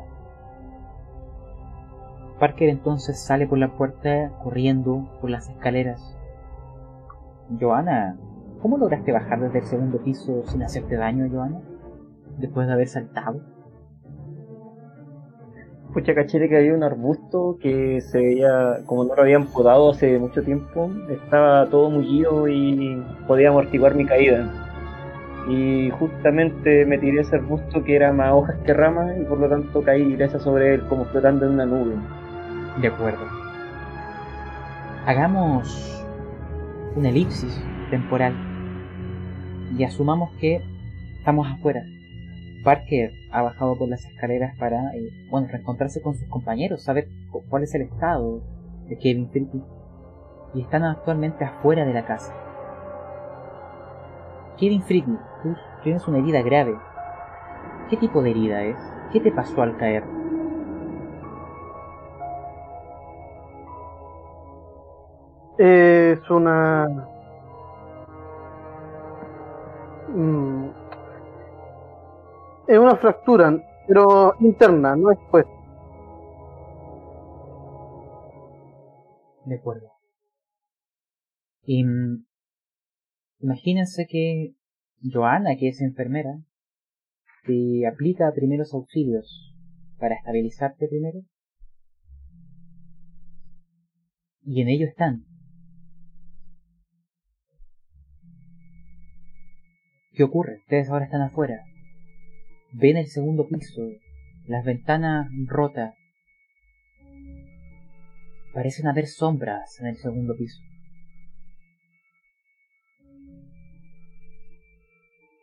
Parker 2.40 2.70
entonces 2.70 3.20
sale 3.20 3.48
por 3.48 3.58
la 3.58 3.70
puerta 3.70 4.32
corriendo 4.44 5.08
por 5.22 5.30
las 5.30 5.50
escaleras. 5.50 6.16
Joana, 7.60 8.18
¿cómo 8.62 8.78
lograste 8.78 9.12
bajar 9.12 9.40
desde 9.40 9.60
el 9.60 9.66
segundo 9.66 10.00
piso 10.00 10.44
sin 10.46 10.64
hacerte 10.64 10.96
daño, 10.96 11.30
Joana? 11.32 11.62
Después 12.38 12.68
de 12.68 12.74
haber 12.74 12.88
saltado. 12.88 13.40
Pucha, 15.94 16.14
caché 16.14 16.50
que 16.50 16.58
había 16.58 16.74
un 16.74 16.84
arbusto 16.84 17.58
que 17.62 18.02
se 18.02 18.18
veía, 18.18 18.82
como 18.86 19.06
no 19.06 19.16
lo 19.16 19.22
habían 19.22 19.46
podado 19.46 19.92
hace 19.92 20.20
mucho 20.20 20.44
tiempo, 20.44 20.92
estaba 21.10 21.70
todo 21.70 21.90
mullido 21.90 22.50
y 22.50 23.02
podía 23.28 23.48
amortiguar 23.48 23.96
mi 23.96 24.06
caída. 24.06 24.52
Y 25.48 25.90
justamente 25.92 26.86
me 26.86 26.98
tiré 26.98 27.22
ese 27.22 27.38
arbusto 27.38 27.82
que 27.86 27.96
era 27.96 28.12
más 28.12 28.34
hojas 28.34 28.58
que 28.66 28.74
ramas 28.74 29.16
y 29.18 29.24
por 29.24 29.40
lo 29.40 29.48
tanto 29.48 29.84
caí 29.84 30.02
ilesa 30.02 30.38
sobre 30.38 30.74
él 30.74 30.86
como 30.90 31.06
flotando 31.06 31.46
en 31.46 31.54
una 31.54 31.66
nube. 31.66 31.96
De 32.82 32.88
acuerdo. 32.88 33.26
Hagamos 35.06 36.04
una 36.96 37.10
elipsis 37.10 37.64
temporal 37.90 38.34
y 39.78 39.84
asumamos 39.84 40.32
que 40.40 40.62
estamos 41.18 41.48
afuera. 41.48 41.84
Parker 42.64 43.12
ha 43.32 43.44
bajado 43.44 43.78
por 43.78 43.88
las 43.88 44.04
escaleras 44.06 44.56
para, 44.58 44.96
eh, 44.96 45.10
bueno, 45.30 45.48
reencontrarse 45.52 46.02
con 46.02 46.16
sus 46.16 46.28
compañeros, 46.30 46.84
saber 46.84 47.08
cu- 47.32 47.44
cuál 47.50 47.64
es 47.64 47.76
el 47.76 47.84
estado 47.84 48.42
de 48.88 48.98
Kevin 48.98 49.30
Friki. 49.30 49.62
Y 50.56 50.62
están 50.62 50.84
actualmente 50.84 51.44
afuera 51.46 51.86
de 51.86 51.94
la 51.94 52.06
casa. 52.06 52.34
Kevin 54.58 54.82
Friki, 54.84 55.16
tú 55.44 55.56
tienes 55.84 56.08
una 56.08 56.18
herida 56.20 56.42
grave. 56.42 56.76
¿Qué 57.90 57.98
tipo 57.98 58.24
de 58.24 58.32
herida 58.32 58.64
es? 58.64 58.78
¿Qué 59.12 59.20
te 59.20 59.32
pasó 59.32 59.62
al 59.62 59.78
caer? 59.78 60.04
Es 65.58 66.30
una. 66.30 66.88
Mm. 70.10 70.66
Es 72.68 72.78
una 72.78 72.96
fractura, 72.98 73.58
pero 73.88 74.34
interna, 74.40 74.96
no 74.96 75.12
expuesta. 75.12 75.52
De 79.46 79.56
acuerdo. 79.56 79.92
Y 81.64 81.84
mm, 81.84 82.26
imagínense 83.40 84.08
que 84.08 84.56
Joana, 85.02 85.56
que 85.58 85.70
es 85.70 85.82
enfermera, 85.82 86.42
te 87.46 87.88
aplica 87.88 88.32
primeros 88.34 88.74
auxilios 88.74 89.54
para 90.00 90.16
estabilizarte 90.16 90.88
primero. 90.88 91.22
Y 94.44 94.62
en 94.62 94.70
ello 94.70 94.88
están. 94.88 95.35
¿Qué 100.16 100.24
ocurre? 100.24 100.58
Ustedes 100.58 100.90
ahora 100.90 101.06
están 101.06 101.22
afuera. 101.22 101.64
Ven 102.72 102.98
el 102.98 103.08
segundo 103.08 103.48
piso, 103.48 103.82
las 104.48 104.66
ventanas 104.66 105.28
rotas, 105.46 105.94
Parecen 108.56 108.88
haber 108.88 109.08
sombras 109.08 109.82
en 109.82 109.88
el 109.88 109.98
segundo 109.98 110.34
piso. 110.34 110.62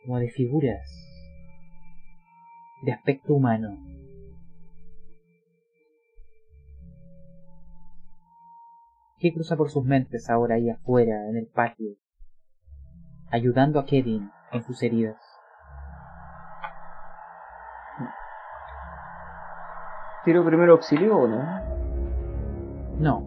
Como 0.03 0.17
de 0.17 0.31
figuras. 0.31 0.89
De 2.81 2.91
aspecto 2.91 3.35
humano. 3.35 3.77
¿Qué 9.19 9.31
cruza 9.31 9.55
por 9.57 9.69
sus 9.69 9.85
mentes 9.85 10.27
ahora 10.31 10.55
ahí 10.55 10.71
afuera, 10.71 11.29
en 11.29 11.37
el 11.37 11.45
patio? 11.45 11.95
Ayudando 13.29 13.79
a 13.79 13.85
Kevin 13.85 14.31
en 14.53 14.63
sus 14.63 14.81
heridas. 14.83 15.17
¿Tiro 20.23 20.45
primero 20.45 20.73
auxilio 20.73 21.17
o 21.17 21.27
no? 21.27 21.43
No, 22.99 23.23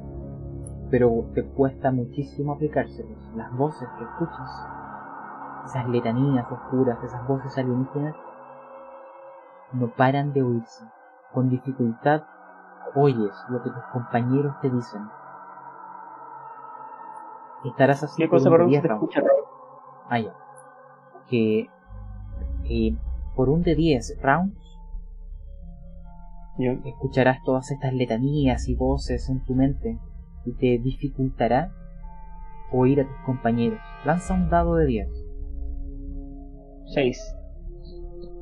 pero 0.90 1.26
te 1.34 1.44
cuesta 1.44 1.90
muchísimo 1.90 2.52
aplicárselos. 2.54 3.18
Las 3.34 3.52
voces 3.54 3.86
que 3.98 4.04
escuchas, 4.04 4.66
esas 5.66 5.86
letanías 5.88 6.50
oscuras, 6.50 7.02
esas 7.04 7.26
voces 7.26 7.58
alienígenas, 7.58 8.14
no 9.72 9.88
paran 9.88 10.32
de 10.32 10.42
oírse. 10.42 10.84
Con 11.34 11.50
dificultad 11.50 12.22
oyes 12.94 13.34
lo 13.50 13.62
que 13.62 13.68
tus 13.70 13.84
compañeros 13.92 14.58
te 14.62 14.70
dicen. 14.70 15.02
Estarás 17.64 18.02
así 18.04 18.22
¿Qué 18.22 18.28
por 18.28 18.38
cosa, 18.38 18.48
un 18.50 18.68
10 18.68 18.82
te 18.82 18.88
rounds. 18.88 19.02
escucha? 19.02 19.28
Ah, 20.08 20.18
ya. 20.18 20.32
Que 21.28 21.66
eh, 22.68 22.94
por 23.34 23.48
un 23.48 23.62
de 23.62 23.74
10 23.74 24.18
rounds 24.22 24.56
escucharás 26.84 27.42
todas 27.44 27.70
estas 27.70 27.92
letanías 27.92 28.66
y 28.68 28.74
voces 28.74 29.28
en 29.28 29.44
tu 29.44 29.54
mente 29.54 29.98
y 30.46 30.52
te 30.52 30.78
dificultará 30.82 31.70
oír 32.72 33.00
a 33.00 33.04
tus 33.06 33.16
compañeros. 33.26 33.78
Lanza 34.04 34.34
un 34.34 34.48
dado 34.48 34.76
de 34.76 34.86
10. 34.86 35.08
Seis. 36.86 37.34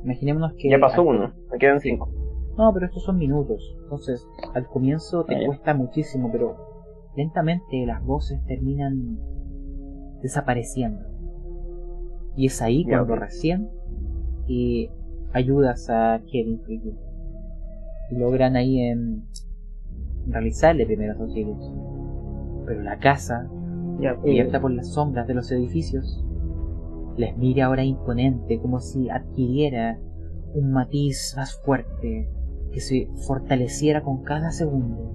Imaginémonos 0.05 0.53
que... 0.59 0.69
Ya 0.71 0.79
pasó 0.79 1.01
al- 1.01 1.07
uno, 1.09 1.33
me 1.51 1.59
quedan 1.59 1.81
cinco. 1.81 2.09
No, 2.57 2.73
pero 2.73 2.87
estos 2.87 3.03
son 3.03 3.19
minutos. 3.19 3.75
Entonces, 3.83 4.25
al 4.55 4.67
comienzo 4.69 5.25
te 5.25 5.35
Ah, 5.35 5.41
cuesta 5.47 5.75
muchísimo, 5.75 6.31
pero 6.31 6.57
lentamente 7.17 7.85
las 7.87 8.05
voces 8.05 8.39
terminan 8.47 9.19
desapareciendo. 10.23 11.05
Y 12.37 12.47
es 12.47 12.61
ahí 12.63 12.85
cuando 12.85 13.17
recién 13.17 13.69
y 14.47 14.91
ayudas 15.33 15.89
a 15.91 16.21
Kevin 16.31 16.61
Friedman. 16.61 16.99
Y 18.11 18.17
logran 18.17 18.57
ahí 18.57 18.81
en 18.81 19.25
realizarle 20.27 20.87
primeros 20.87 21.21
auxilios. 21.21 21.73
Pero 22.67 22.83
la 22.83 22.99
casa, 22.99 23.49
cubierta 24.21 24.61
por 24.61 24.73
las 24.73 24.93
sombras 24.93 25.27
de 25.27 25.35
los 25.35 25.51
edificios, 25.53 26.25
les 27.17 27.37
mira 27.37 27.67
ahora 27.67 27.85
imponente, 27.85 28.59
como 28.59 28.81
si 28.81 29.09
adquiriera 29.09 29.99
un 30.55 30.73
matiz 30.73 31.35
más 31.37 31.61
fuerte, 31.65 32.29
que 32.73 32.81
se 32.81 33.09
fortaleciera 33.27 34.03
con 34.03 34.23
cada 34.23 34.51
segundo. 34.51 35.15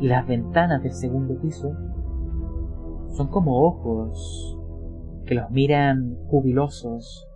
Y 0.00 0.08
las 0.08 0.26
ventanas 0.26 0.82
del 0.82 0.92
segundo 0.92 1.38
piso 1.40 1.72
son 3.10 3.28
como 3.28 3.66
ojos 3.66 4.59
que 5.30 5.36
los 5.36 5.48
miran 5.52 6.16
jubilosos, 6.26 7.28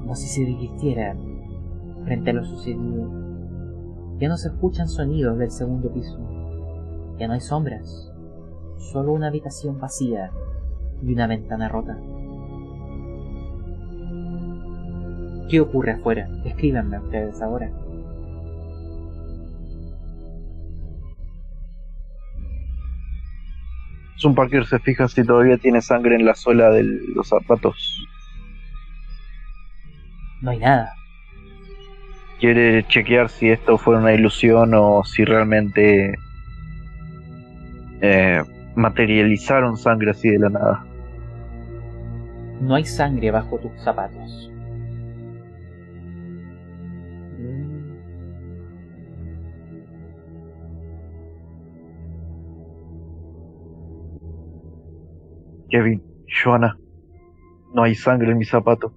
como 0.00 0.16
si 0.16 0.26
se 0.26 0.44
divirtieran 0.44 1.16
frente 2.04 2.30
a 2.30 2.32
lo 2.32 2.44
sucedido. 2.44 3.08
Ya 4.18 4.26
no 4.26 4.36
se 4.38 4.48
escuchan 4.48 4.88
sonidos 4.88 5.38
del 5.38 5.52
segundo 5.52 5.92
piso, 5.92 6.18
ya 7.16 7.28
no 7.28 7.34
hay 7.34 7.40
sombras, 7.40 8.12
solo 8.90 9.12
una 9.12 9.28
habitación 9.28 9.78
vacía 9.78 10.32
y 11.00 11.12
una 11.12 11.28
ventana 11.28 11.68
rota. 11.68 11.96
¿Qué 15.48 15.60
ocurre 15.60 15.92
afuera? 15.92 16.28
Escríbanme 16.44 16.98
ustedes 16.98 17.40
ahora. 17.40 17.70
Sun 24.18 24.34
Parker 24.34 24.66
se 24.66 24.78
fija 24.80 25.06
si 25.08 25.24
todavía 25.24 25.58
tiene 25.58 25.80
sangre 25.80 26.16
en 26.16 26.24
la 26.26 26.34
suela 26.34 26.70
de 26.70 26.82
los 27.14 27.28
zapatos 27.28 28.04
No 30.42 30.50
hay 30.50 30.58
nada. 30.58 30.92
Quiere 32.40 32.84
chequear 32.86 33.28
si 33.28 33.50
esto 33.50 33.78
fue 33.78 33.96
una 33.96 34.12
ilusión 34.12 34.72
o 34.74 35.02
si 35.04 35.24
realmente 35.24 36.14
eh, 38.00 38.42
materializaron 38.76 39.76
sangre 39.76 40.10
así 40.10 40.28
de 40.28 40.38
la 40.38 40.48
nada. 40.50 40.84
No 42.60 42.74
hay 42.74 42.84
sangre 42.84 43.30
bajo 43.30 43.58
tus 43.58 43.72
zapatos. 43.82 44.50
Kevin, 55.70 56.02
Joana, 56.26 56.78
no 57.74 57.82
hay 57.82 57.94
sangre 57.94 58.32
en 58.32 58.38
mis 58.38 58.48
zapatos. 58.48 58.92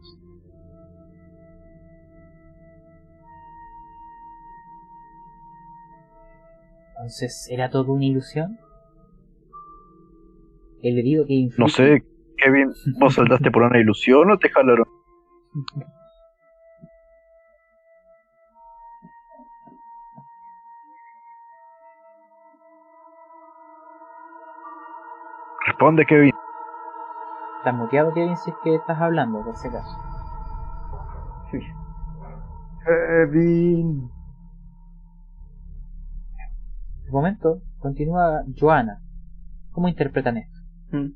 Entonces, 6.96 7.48
¿era 7.50 7.70
todo 7.70 7.94
una 7.94 8.06
ilusión? 8.06 8.58
El 10.82 11.00
herido 11.00 11.26
que 11.26 11.34
inflige... 11.34 11.62
No 11.62 11.68
sé, 11.68 12.06
Kevin, 12.38 12.72
¿vos 13.00 13.16
saltaste 13.16 13.52
por 13.52 13.64
una 13.64 13.80
ilusión 13.80 14.32
o 14.32 14.38
te 14.38 14.50
jalaron? 14.50 14.86
Responde, 25.66 26.06
Kevin. 26.06 26.32
¿Estás 27.62 27.76
muteado, 27.76 28.12
Kevin, 28.12 28.36
si 28.38 28.50
es 28.50 28.56
que 28.64 28.74
estás 28.74 29.00
hablando, 29.00 29.44
por 29.44 29.56
si 29.56 29.68
acaso? 29.68 29.96
Kevin. 32.84 34.10
De 37.06 37.12
momento, 37.12 37.62
continúa 37.78 38.42
Joana. 38.60 39.00
¿Cómo 39.74 39.88
interpretan 39.88 40.38
esto? 40.38 40.60
Mm. 40.90 41.12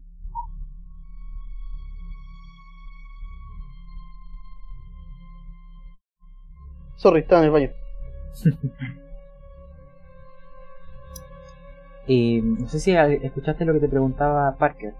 Sorry, 6.98 7.22
estaba 7.22 7.42
en 7.42 7.46
el 7.46 7.52
baño. 7.52 7.70
Y 12.06 12.40
no 12.44 12.68
sé 12.68 12.80
si 12.80 12.92
escuchaste 12.92 13.66
lo 13.66 13.74
que 13.74 13.80
te 13.80 13.90
preguntaba 13.90 14.56
Parker. 14.58 14.94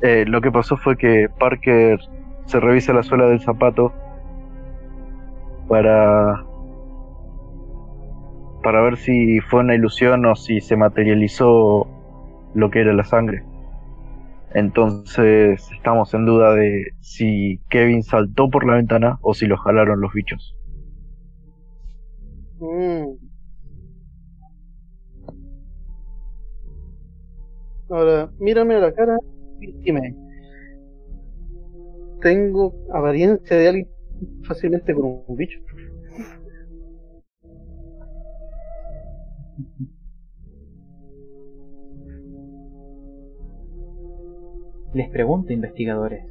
Eh, 0.00 0.24
lo 0.26 0.40
que 0.40 0.52
pasó 0.52 0.76
fue 0.76 0.96
que 0.96 1.28
Parker 1.38 1.98
se 2.46 2.60
revisa 2.60 2.92
la 2.92 3.02
suela 3.02 3.26
del 3.26 3.40
zapato 3.40 3.92
para 5.68 6.44
para 8.62 8.80
ver 8.82 8.96
si 8.96 9.40
fue 9.40 9.60
una 9.60 9.74
ilusión 9.74 10.24
o 10.26 10.34
si 10.34 10.60
se 10.60 10.76
materializó 10.76 11.86
lo 12.54 12.70
que 12.70 12.80
era 12.80 12.92
la 12.92 13.04
sangre. 13.04 13.44
Entonces 14.54 15.70
estamos 15.72 16.12
en 16.14 16.26
duda 16.26 16.54
de 16.54 16.92
si 17.00 17.60
Kevin 17.68 18.02
saltó 18.02 18.48
por 18.50 18.66
la 18.66 18.74
ventana 18.74 19.18
o 19.22 19.34
si 19.34 19.46
lo 19.46 19.56
jalaron 19.58 20.00
los 20.00 20.12
bichos. 20.12 20.56
Mm. 22.60 23.28
Ahora, 27.90 28.30
mírame 28.38 28.74
a 28.74 28.80
la 28.80 28.92
cara 28.92 29.16
dime. 29.58 30.16
¿Tengo 32.20 32.74
apariencia 32.92 33.56
de 33.56 33.68
alguien 33.68 33.88
fácilmente 34.42 34.94
con 34.94 35.22
un 35.26 35.36
bicho? 35.36 35.60
Les 44.94 45.08
pregunto, 45.10 45.52
investigadores, 45.52 46.24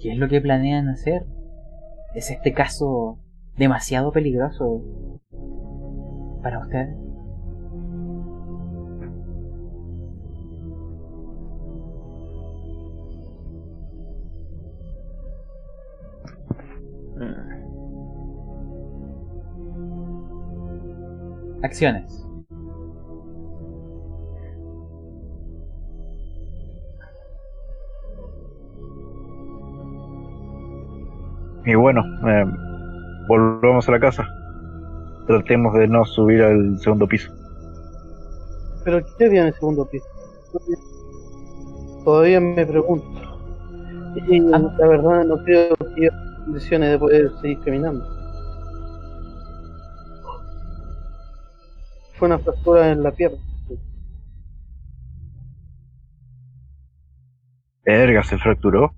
¿qué 0.00 0.12
es 0.12 0.18
lo 0.18 0.28
que 0.28 0.40
planean 0.40 0.88
hacer? 0.88 1.24
¿Es 2.14 2.30
este 2.30 2.52
caso 2.52 3.18
demasiado 3.56 4.12
peligroso 4.12 4.82
para 6.42 6.60
ustedes? 6.60 7.03
Acciones. 21.64 22.24
Y 31.66 31.74
bueno, 31.74 32.02
eh, 32.28 32.44
volvemos 33.28 33.88
a 33.88 33.92
la 33.92 34.00
casa. 34.00 34.28
Tratemos 35.26 35.74
de 35.74 35.88
no 35.88 36.04
subir 36.04 36.42
al 36.42 36.78
segundo 36.78 37.06
piso. 37.06 37.32
¿Pero 38.84 39.00
qué 39.16 39.24
había 39.24 39.42
en 39.42 39.46
el 39.48 39.54
segundo 39.54 39.88
piso? 39.88 40.04
Todavía 42.04 42.38
me 42.40 42.66
pregunto. 42.66 43.06
Y 44.28 44.40
Ah. 44.52 44.58
la 44.78 44.86
verdad 44.86 45.24
no 45.24 45.42
creo 45.44 45.74
que 45.76 46.02
haya 46.08 46.44
condiciones 46.44 46.90
de 46.90 46.98
poder 46.98 47.30
seguir 47.40 47.58
caminando. 47.60 48.04
Fue 52.24 52.30
una 52.34 52.38
fractura 52.38 52.90
en 52.90 53.02
la 53.02 53.12
pierna. 53.12 53.36
Verga, 57.84 58.22
se 58.22 58.38
fracturó. 58.38 58.94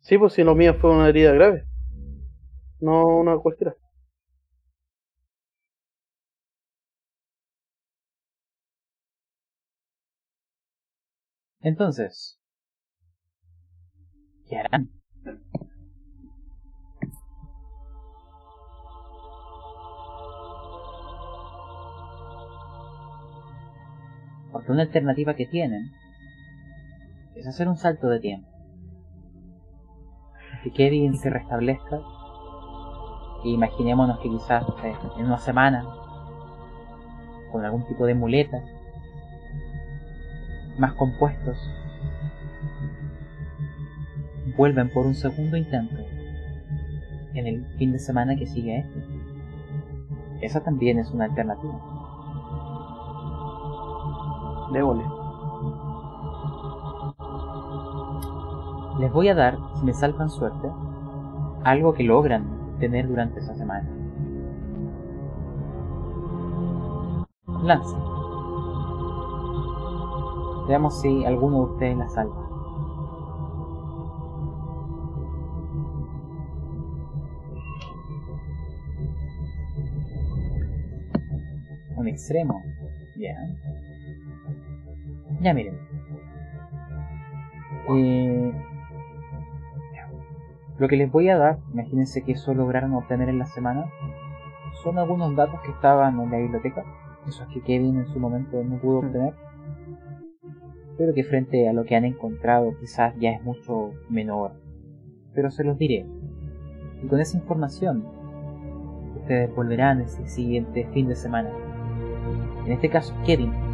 Sí, 0.00 0.16
pues 0.16 0.32
si 0.32 0.42
lo 0.42 0.54
mío 0.54 0.72
fue 0.72 0.90
una 0.90 1.06
herida 1.06 1.32
grave. 1.32 1.66
No 2.80 3.06
una 3.18 3.36
cualquiera. 3.36 3.74
Entonces, 11.60 12.40
¿qué 14.48 14.56
harán? 14.56 14.90
Porque 24.56 24.72
una 24.72 24.84
alternativa 24.84 25.34
que 25.34 25.44
tienen 25.44 25.92
es 27.34 27.46
hacer 27.46 27.68
un 27.68 27.76
salto 27.76 28.08
de 28.08 28.20
tiempo. 28.20 28.48
Que 30.64 30.70
Kevin 30.70 31.18
se 31.18 31.28
restablezca. 31.28 32.00
E 33.44 33.50
imaginémonos 33.50 34.18
que 34.20 34.30
quizás 34.30 34.64
sé, 34.80 34.94
en 35.18 35.26
una 35.26 35.36
semana, 35.36 35.84
con 37.52 37.66
algún 37.66 37.86
tipo 37.86 38.06
de 38.06 38.14
muleta, 38.14 38.62
más 40.78 40.94
compuestos, 40.94 41.58
vuelven 44.56 44.88
por 44.88 45.04
un 45.04 45.14
segundo 45.14 45.58
intento 45.58 46.02
en 47.34 47.46
el 47.46 47.66
fin 47.76 47.92
de 47.92 47.98
semana 47.98 48.36
que 48.36 48.46
sigue 48.46 48.78
este. 48.78 49.04
Esa 50.40 50.64
también 50.64 50.98
es 50.98 51.10
una 51.10 51.26
alternativa. 51.26 51.95
Démosle. 54.72 55.04
Les 58.98 59.12
voy 59.12 59.28
a 59.28 59.34
dar, 59.34 59.58
si 59.74 59.84
me 59.84 59.92
salvan 59.92 60.30
suerte, 60.30 60.70
algo 61.64 61.92
que 61.92 62.02
logran 62.02 62.78
tener 62.80 63.06
durante 63.06 63.40
esa 63.40 63.54
semana. 63.54 63.88
Lance. 67.62 67.96
Veamos 70.68 71.00
si 71.00 71.24
alguno 71.24 71.58
de 71.58 71.72
ustedes 71.72 71.96
la 71.96 72.08
salva. 72.08 72.46
Un 81.96 82.08
extremo. 82.08 82.62
Ya. 83.16 83.36
Ya 85.46 85.54
miren. 85.54 85.78
Eh, 87.94 88.52
lo 90.76 90.88
que 90.88 90.96
les 90.96 91.08
voy 91.08 91.28
a 91.28 91.38
dar, 91.38 91.60
imagínense 91.72 92.22
que 92.22 92.32
eso 92.32 92.52
lograron 92.52 92.94
obtener 92.94 93.28
en 93.28 93.38
la 93.38 93.46
semana, 93.46 93.86
son 94.82 94.98
algunos 94.98 95.36
datos 95.36 95.60
que 95.60 95.70
estaban 95.70 96.18
en 96.18 96.32
la 96.32 96.38
biblioteca, 96.38 96.82
esos 97.28 97.46
que 97.46 97.60
Kevin 97.60 97.96
en 97.98 98.08
su 98.08 98.18
momento 98.18 98.60
no 98.64 98.78
pudo 98.78 98.98
obtener. 98.98 99.34
pero 100.98 101.14
que 101.14 101.22
frente 101.22 101.68
a 101.68 101.72
lo 101.72 101.84
que 101.84 101.94
han 101.94 102.04
encontrado 102.04 102.74
quizás 102.80 103.14
ya 103.20 103.30
es 103.30 103.42
mucho 103.44 103.92
menor. 104.08 104.50
Pero 105.32 105.52
se 105.52 105.62
los 105.62 105.78
diré. 105.78 106.06
Y 107.04 107.06
con 107.06 107.20
esa 107.20 107.36
información, 107.36 108.04
ustedes 109.20 109.54
volverán 109.54 110.00
el 110.00 110.08
siguiente 110.08 110.88
fin 110.92 111.06
de 111.06 111.14
semana. 111.14 111.50
En 112.64 112.72
este 112.72 112.88
caso, 112.88 113.14
Kevin. 113.24 113.65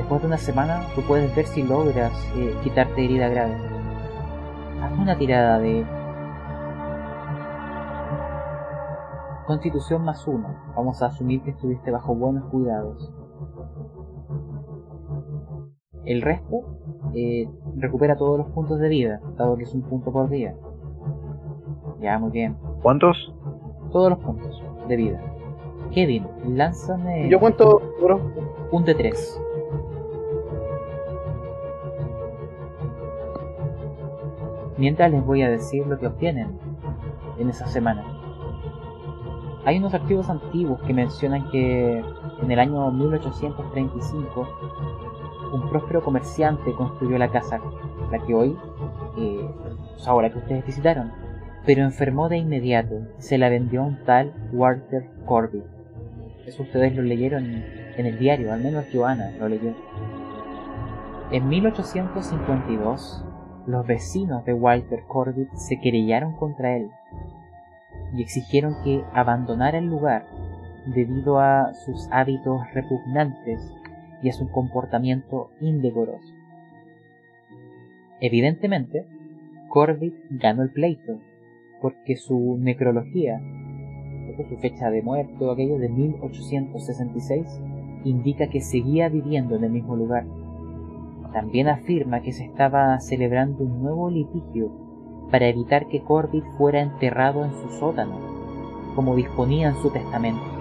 Después 0.00 0.22
de 0.22 0.28
una 0.28 0.38
semana, 0.38 0.80
tú 0.94 1.02
puedes 1.02 1.36
ver 1.36 1.44
si 1.44 1.62
logras 1.62 2.10
eh, 2.34 2.56
quitarte 2.64 3.04
herida 3.04 3.28
grave. 3.28 3.54
Hazme 4.80 5.02
una 5.02 5.18
tirada 5.18 5.58
de 5.58 5.84
Constitución 9.46 10.02
más 10.02 10.26
uno. 10.26 10.56
Vamos 10.74 11.02
a 11.02 11.08
asumir 11.08 11.42
que 11.42 11.50
estuviste 11.50 11.90
bajo 11.90 12.14
buenos 12.14 12.46
cuidados. 12.46 13.12
El 16.06 16.22
resto 16.22 16.78
eh, 17.14 17.50
recupera 17.76 18.16
todos 18.16 18.38
los 18.38 18.48
puntos 18.52 18.80
de 18.80 18.88
vida, 18.88 19.20
dado 19.36 19.58
que 19.58 19.64
es 19.64 19.74
un 19.74 19.82
punto 19.82 20.10
por 20.10 20.30
día. 20.30 20.56
Ya, 22.00 22.18
muy 22.18 22.30
bien. 22.30 22.56
¿Cuántos? 22.82 23.34
Todos 23.92 24.08
los 24.08 24.18
puntos 24.20 24.64
de 24.88 24.96
vida. 24.96 25.20
Kevin, 25.90 26.26
lánzame. 26.46 27.28
Yo 27.28 27.38
cuento, 27.38 27.82
bro. 28.00 28.18
Un 28.72 28.84
de 28.84 28.94
3. 28.94 29.42
Mientras 34.80 35.10
les 35.10 35.22
voy 35.22 35.42
a 35.42 35.50
decir 35.50 35.86
lo 35.86 35.98
que 35.98 36.06
obtienen 36.06 36.58
en 37.38 37.50
esa 37.50 37.66
semana. 37.66 38.02
Hay 39.66 39.76
unos 39.76 39.92
archivos 39.92 40.30
antiguos 40.30 40.80
que 40.80 40.94
mencionan 40.94 41.50
que 41.50 42.02
en 42.42 42.50
el 42.50 42.58
año 42.58 42.90
1835 42.90 44.48
un 45.52 45.68
próspero 45.68 46.02
comerciante 46.02 46.72
construyó 46.72 47.18
la 47.18 47.30
casa, 47.30 47.60
la 48.10 48.20
que 48.20 48.32
hoy, 48.32 48.56
eh, 49.18 49.50
pues 49.90 50.08
ahora 50.08 50.30
que 50.30 50.38
ustedes 50.38 50.64
visitaron, 50.64 51.12
pero 51.66 51.82
enfermó 51.82 52.30
de 52.30 52.38
inmediato 52.38 53.02
y 53.18 53.22
se 53.22 53.36
la 53.36 53.50
vendió 53.50 53.82
a 53.82 53.84
un 53.84 54.02
tal 54.06 54.32
Walter 54.50 55.10
Corbett. 55.26 55.66
Eso 56.46 56.62
ustedes 56.62 56.96
lo 56.96 57.02
leyeron 57.02 57.44
en 57.44 58.06
el 58.06 58.18
diario, 58.18 58.50
al 58.50 58.62
menos 58.62 58.86
Joana 58.90 59.30
lo 59.38 59.46
leyó. 59.46 59.74
En 61.30 61.48
1852, 61.50 63.26
los 63.66 63.86
vecinos 63.86 64.44
de 64.44 64.54
Walter 64.54 65.04
Corbett 65.06 65.52
se 65.54 65.80
querellaron 65.80 66.34
contra 66.36 66.76
él 66.76 66.90
y 68.14 68.22
exigieron 68.22 68.74
que 68.82 69.04
abandonara 69.12 69.78
el 69.78 69.86
lugar 69.86 70.26
debido 70.86 71.38
a 71.38 71.72
sus 71.74 72.08
hábitos 72.10 72.62
repugnantes 72.72 73.72
y 74.22 74.28
a 74.28 74.32
su 74.32 74.50
comportamiento 74.50 75.50
indecoroso. 75.60 76.34
Evidentemente, 78.20 79.06
Corbett 79.68 80.14
ganó 80.30 80.62
el 80.62 80.70
pleito, 80.70 81.20
porque 81.80 82.16
su 82.16 82.58
necrología, 82.58 83.40
su 84.48 84.56
fecha 84.58 84.90
de 84.90 85.02
muerte 85.02 85.44
o 85.44 85.52
aquello 85.52 85.78
de 85.78 85.88
1866, 85.88 87.46
indica 88.04 88.48
que 88.48 88.60
seguía 88.60 89.08
viviendo 89.08 89.56
en 89.56 89.64
el 89.64 89.70
mismo 89.70 89.96
lugar. 89.96 90.26
También 91.32 91.68
afirma 91.68 92.20
que 92.20 92.32
se 92.32 92.44
estaba 92.44 92.98
celebrando 93.00 93.64
un 93.64 93.82
nuevo 93.82 94.10
litigio 94.10 94.70
para 95.30 95.46
evitar 95.46 95.86
que 95.88 96.02
Corbett 96.02 96.44
fuera 96.56 96.80
enterrado 96.80 97.44
en 97.44 97.52
su 97.52 97.68
sótano, 97.78 98.18
como 98.94 99.14
disponía 99.14 99.68
en 99.68 99.76
su 99.76 99.90
testamento 99.90 100.60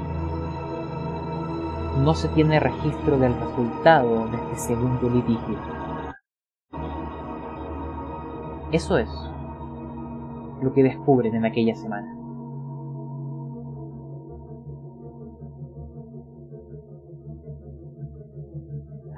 no 2.03 2.13
se 2.13 2.29
tiene 2.29 2.59
registro 2.59 3.17
del 3.19 3.33
resultado 3.37 4.27
de 4.29 4.37
este 4.37 4.55
segundo 4.73 5.09
litigio. 5.09 5.57
Eso 8.71 8.97
es 8.97 9.09
lo 10.61 10.73
que 10.73 10.83
descubren 10.83 11.35
en 11.35 11.45
aquella 11.45 11.75
semana. 11.75 12.18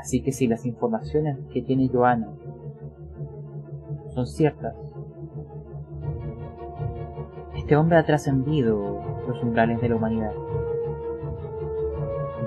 Así 0.01 0.21
que 0.21 0.33
si 0.33 0.47
las 0.47 0.65
informaciones 0.65 1.37
que 1.53 1.61
tiene 1.61 1.87
Joana 1.87 2.27
son 4.13 4.27
ciertas, 4.27 4.75
este 7.55 7.77
hombre 7.77 7.97
ha 7.97 8.05
trascendido 8.05 8.99
los 9.25 9.41
umbrales 9.41 9.79
de 9.79 9.87
la 9.87 9.95
humanidad 9.95 10.33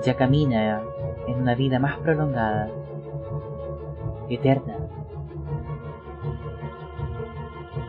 ya 0.05 0.15
camina 0.15 0.83
en 1.27 1.41
una 1.41 1.55
vida 1.55 1.79
más 1.79 1.97
prolongada, 1.97 2.69
eterna. 4.29 4.77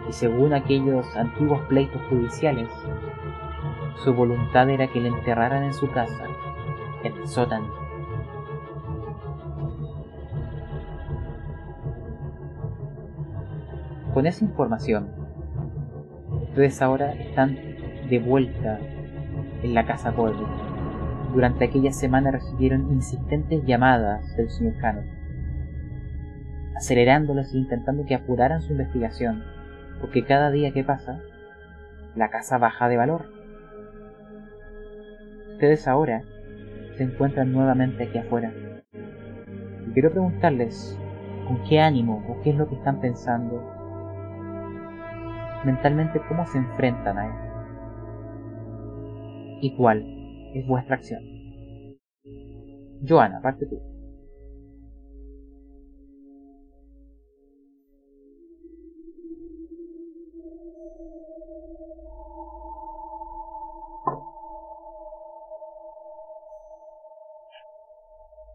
Y 0.09 0.13
según 0.13 0.55
aquellos 0.55 1.05
antiguos 1.15 1.61
pleitos 1.69 2.01
judiciales, 2.09 2.69
su 4.03 4.15
voluntad 4.15 4.71
era 4.71 4.87
que 4.87 5.01
le 5.01 5.09
enterraran 5.09 5.65
en 5.65 5.75
su 5.75 5.91
casa, 5.91 6.25
en 7.03 7.17
el 7.17 7.29
sótano. 7.29 7.86
Con 14.17 14.27
esa 14.27 14.47
información, 14.47 15.11
ustedes 16.49 16.81
ahora 16.81 17.13
están 17.13 17.55
de 18.09 18.19
vuelta 18.19 18.79
en 19.63 19.75
la 19.75 19.85
casa 19.85 20.13
Colby 20.13 20.47
durante 21.35 21.67
aquella 21.67 21.93
semana 21.93 22.31
recibieron 22.31 22.91
insistentes 22.91 23.63
llamadas 23.67 24.35
del 24.39 24.49
señor 24.49 24.83
Hannon, 24.83 25.05
acelerándolos 26.77 27.53
e 27.53 27.59
intentando 27.59 28.07
que 28.07 28.15
apuraran 28.15 28.63
su 28.63 28.73
investigación, 28.73 29.45
porque 30.01 30.25
cada 30.25 30.51
día 30.51 30.73
que 30.73 30.83
pasa, 30.83 31.21
la 32.15 32.31
casa 32.31 32.57
baja 32.57 32.89
de 32.89 32.97
valor. 32.97 33.27
Ustedes 35.53 35.87
ahora 35.87 36.23
se 36.97 37.03
encuentran 37.03 37.53
nuevamente 37.53 38.05
aquí 38.05 38.17
afuera. 38.17 38.51
Y 39.87 39.93
quiero 39.93 40.11
preguntarles 40.11 40.99
con 41.47 41.63
qué 41.65 41.81
ánimo 41.81 42.25
o 42.31 42.41
qué 42.41 42.49
es 42.49 42.57
lo 42.57 42.67
que 42.67 42.77
están 42.77 42.99
pensando 43.03 43.76
mentalmente, 45.67 46.23
cómo 46.29 46.47
se 46.47 46.59
enfrentan 46.59 47.19
a 47.19 47.27
él. 47.27 47.33
¿Y 49.61 49.77
cuál? 49.77 50.17
es 50.55 50.67
vuestra 50.67 50.97
acción. 50.97 51.23
Joana, 53.07 53.41
parte 53.43 53.67
tú. 53.67 53.79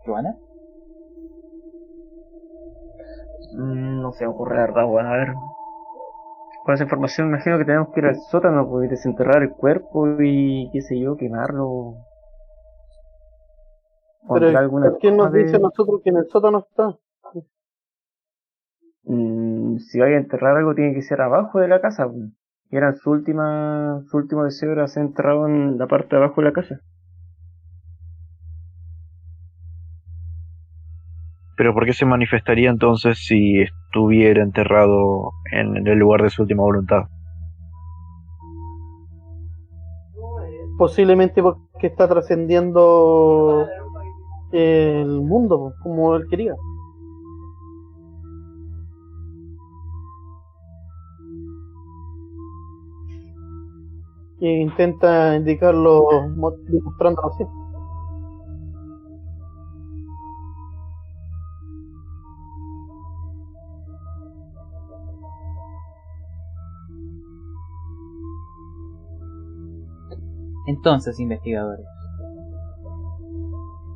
Joana. 0.05 0.36
Mm, 3.53 4.01
no 4.01 4.12
se 4.14 4.26
ocurre 4.26 4.57
verdad, 4.57 4.86
bueno, 4.86 5.09
a 5.09 5.18
ver 5.18 5.36
con 6.64 6.76
esa 6.76 6.84
información 6.84 7.28
imagino 7.28 7.57
que 7.57 7.66
tenemos 7.66 7.89
que 7.93 8.01
ir 8.01 8.05
al 8.05 8.16
sótano, 8.30 8.70
pues, 8.70 8.89
desenterrar 8.89 9.41
el 9.41 9.49
cuerpo 9.51 10.07
y 10.22 10.70
qué 10.72 10.82
sé 10.82 10.99
yo, 10.99 11.18
quemarlo. 11.18 11.95
Pero 14.34 14.97
¿quién 14.99 15.18
nos 15.18 15.34
dice 15.34 15.55
a 15.55 15.59
nosotros 15.59 16.01
que 16.03 16.12
en 16.12 16.18
el 16.18 16.28
sótano 16.28 16.59
está? 16.59 16.95
Mm, 19.03 19.78
si 19.78 19.99
vaya 19.99 20.16
a 20.16 20.20
enterrar 20.20 20.57
algo 20.57 20.76
tiene 20.76 20.93
que 20.93 21.01
ser 21.01 21.22
abajo 21.22 21.59
de 21.59 21.68
la 21.68 21.82
casa. 21.82 22.07
Pues. 22.07 22.32
Y 22.70 22.78
era 22.78 22.93
su 22.93 23.09
última, 23.09 24.03
su 24.07 24.18
último 24.18 24.43
deseo 24.43 24.72
era 24.72 24.88
ser 24.88 25.03
enterrado 25.03 25.47
en 25.47 25.78
la 25.78 25.88
parte 25.88 26.16
de 26.16 26.18
abajo 26.18 26.41
de 26.41 26.47
la 26.47 26.53
casa. 26.53 26.80
Pero 31.62 31.76
¿por 31.76 31.86
qué 31.86 31.93
se 31.93 32.07
manifestaría 32.07 32.72
entonces 32.72 33.20
si 33.24 33.62
estuviera 33.62 34.41
enterrado 34.41 35.34
en 35.51 35.86
el 35.86 35.99
lugar 35.99 36.24
de 36.24 36.32
su 36.32 36.41
última 36.41 36.64
voluntad? 36.64 37.03
Posiblemente 40.80 41.43
porque 41.43 41.86
está 41.86 42.07
trascendiendo 42.07 43.68
el 44.51 45.22
mundo 45.22 45.74
como 45.84 46.16
él 46.16 46.24
quería. 46.32 46.55
E 54.39 54.49
intenta 54.49 55.36
indicarlo 55.36 56.07
mostrando 56.36 57.22
así. 57.28 57.61
entonces 70.82 71.19
investigadores? 71.19 71.86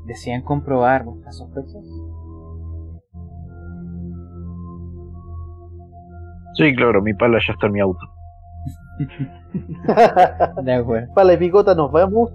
¿Desean 0.06 0.44
comprobar 0.44 1.04
vuestras 1.04 1.36
sospechas? 1.36 1.84
Sí, 6.54 6.76
claro, 6.76 7.02
mi 7.02 7.16
pala 7.16 7.40
ya 7.46 7.54
está 7.54 7.66
en 7.66 7.74
mi 7.74 7.80
auto. 7.80 8.06
de 10.64 10.74
acuerdo. 10.74 11.12
Pala 11.16 11.34
y 11.34 11.38
picota, 11.38 11.74
nos 11.74 11.92
vamos. 11.92 12.32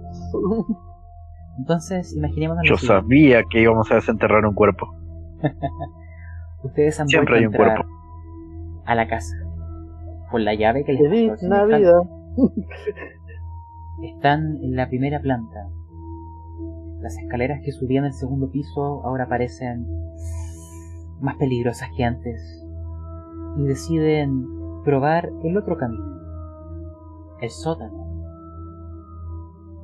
Entonces, 1.57 2.13
imaginemos. 2.13 2.57
Yo 2.65 2.75
sabía 2.75 3.43
que 3.49 3.61
íbamos 3.61 3.89
a 3.89 3.95
desenterrar 3.95 4.45
un 4.45 4.53
cuerpo. 4.53 4.93
Ustedes 6.63 6.99
han 6.99 7.07
Siempre 7.07 7.37
hay 7.37 7.45
un 7.45 7.53
cuerpo. 7.53 7.85
A 8.85 8.95
la 8.95 9.07
casa. 9.07 9.33
Por 10.29 10.41
la 10.41 10.55
llave 10.55 10.83
que 10.83 10.91
les 10.91 11.09
Feliz 11.09 11.41
Navidad. 11.43 12.03
Están 14.01 14.57
en 14.63 14.75
la 14.75 14.89
primera 14.89 15.19
planta. 15.21 15.69
Las 17.01 17.17
escaleras 17.17 17.61
que 17.63 17.71
subían 17.71 18.05
al 18.05 18.13
segundo 18.13 18.49
piso 18.49 19.05
ahora 19.05 19.27
parecen 19.27 19.87
más 21.19 21.35
peligrosas 21.35 21.89
que 21.95 22.03
antes. 22.03 22.65
Y 23.57 23.65
deciden 23.65 24.45
probar 24.83 25.29
el 25.43 25.57
otro 25.57 25.77
camino. 25.77 26.19
El 27.41 27.49
sótano. 27.49 28.01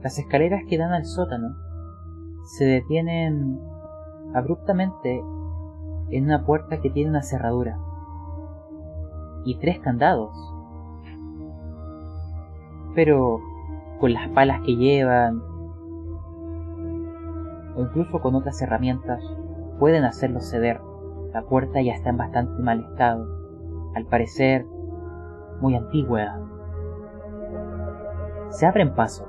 Las 0.01 0.17
escaleras 0.17 0.63
que 0.67 0.77
dan 0.77 0.93
al 0.93 1.05
sótano 1.05 1.55
se 2.57 2.65
detienen 2.65 3.59
abruptamente 4.33 5.21
en 6.09 6.23
una 6.23 6.45
puerta 6.45 6.79
que 6.79 6.89
tiene 6.89 7.09
una 7.09 7.21
cerradura 7.21 7.77
y 9.45 9.57
tres 9.59 9.79
candados. 9.79 10.35
Pero 12.95 13.41
con 13.99 14.13
las 14.13 14.29
palas 14.29 14.61
que 14.61 14.75
llevan. 14.75 15.41
O 17.75 17.81
incluso 17.81 18.19
con 18.19 18.35
otras 18.35 18.61
herramientas 18.61 19.23
pueden 19.79 20.03
hacerlo 20.03 20.41
ceder. 20.41 20.81
La 21.33 21.43
puerta 21.43 21.81
ya 21.81 21.93
está 21.93 22.09
en 22.09 22.17
bastante 22.17 22.61
mal 22.63 22.79
estado, 22.79 23.27
al 23.95 24.05
parecer 24.05 24.65
muy 25.61 25.75
antigua. 25.75 26.39
Se 28.49 28.65
abren 28.65 28.95
paso, 28.95 29.27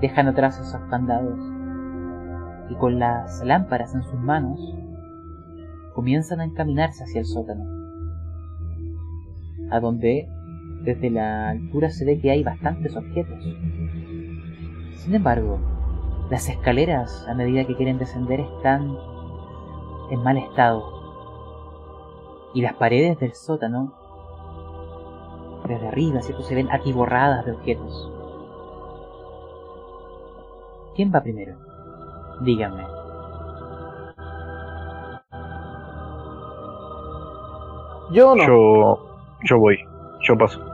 dejan 0.00 0.28
atrás 0.28 0.58
esos 0.58 0.80
candados. 0.90 1.38
Y 2.70 2.74
con 2.74 2.98
las 2.98 3.42
lámparas 3.44 3.94
en 3.94 4.02
sus 4.02 4.18
manos 4.20 4.58
comienzan 5.94 6.40
a 6.40 6.44
encaminarse 6.44 7.04
hacia 7.04 7.20
el 7.20 7.26
sótano, 7.26 7.64
a 9.70 9.80
donde 9.80 10.28
desde 10.82 11.10
la 11.10 11.50
altura 11.50 11.90
se 11.90 12.04
ve 12.04 12.20
que 12.20 12.30
hay 12.30 12.42
bastantes 12.42 12.96
objetos. 12.96 13.38
Sin 14.94 15.14
embargo, 15.14 15.58
las 16.30 16.48
escaleras 16.48 17.26
a 17.28 17.34
medida 17.34 17.64
que 17.64 17.76
quieren 17.76 17.98
descender 17.98 18.40
están 18.40 18.96
en 20.10 20.22
mal 20.22 20.36
estado 20.36 20.84
y 22.54 22.62
las 22.62 22.74
paredes 22.74 23.18
del 23.18 23.32
sótano 23.34 23.94
desde 25.66 25.88
arriba, 25.88 26.20
¿cierto? 26.22 26.42
Se 26.42 26.54
ven 26.54 26.68
atiborradas 26.70 27.44
de 27.44 27.52
objetos. 27.52 28.12
¿Quién 30.96 31.12
va 31.14 31.22
primero? 31.22 31.56
Díganme. 32.42 32.84
Yo 38.10 38.34
no. 38.34 38.46
Yo, 38.46 38.98
yo 39.44 39.58
voy, 39.58 39.78
yo 40.22 40.36
paso. 40.38 40.67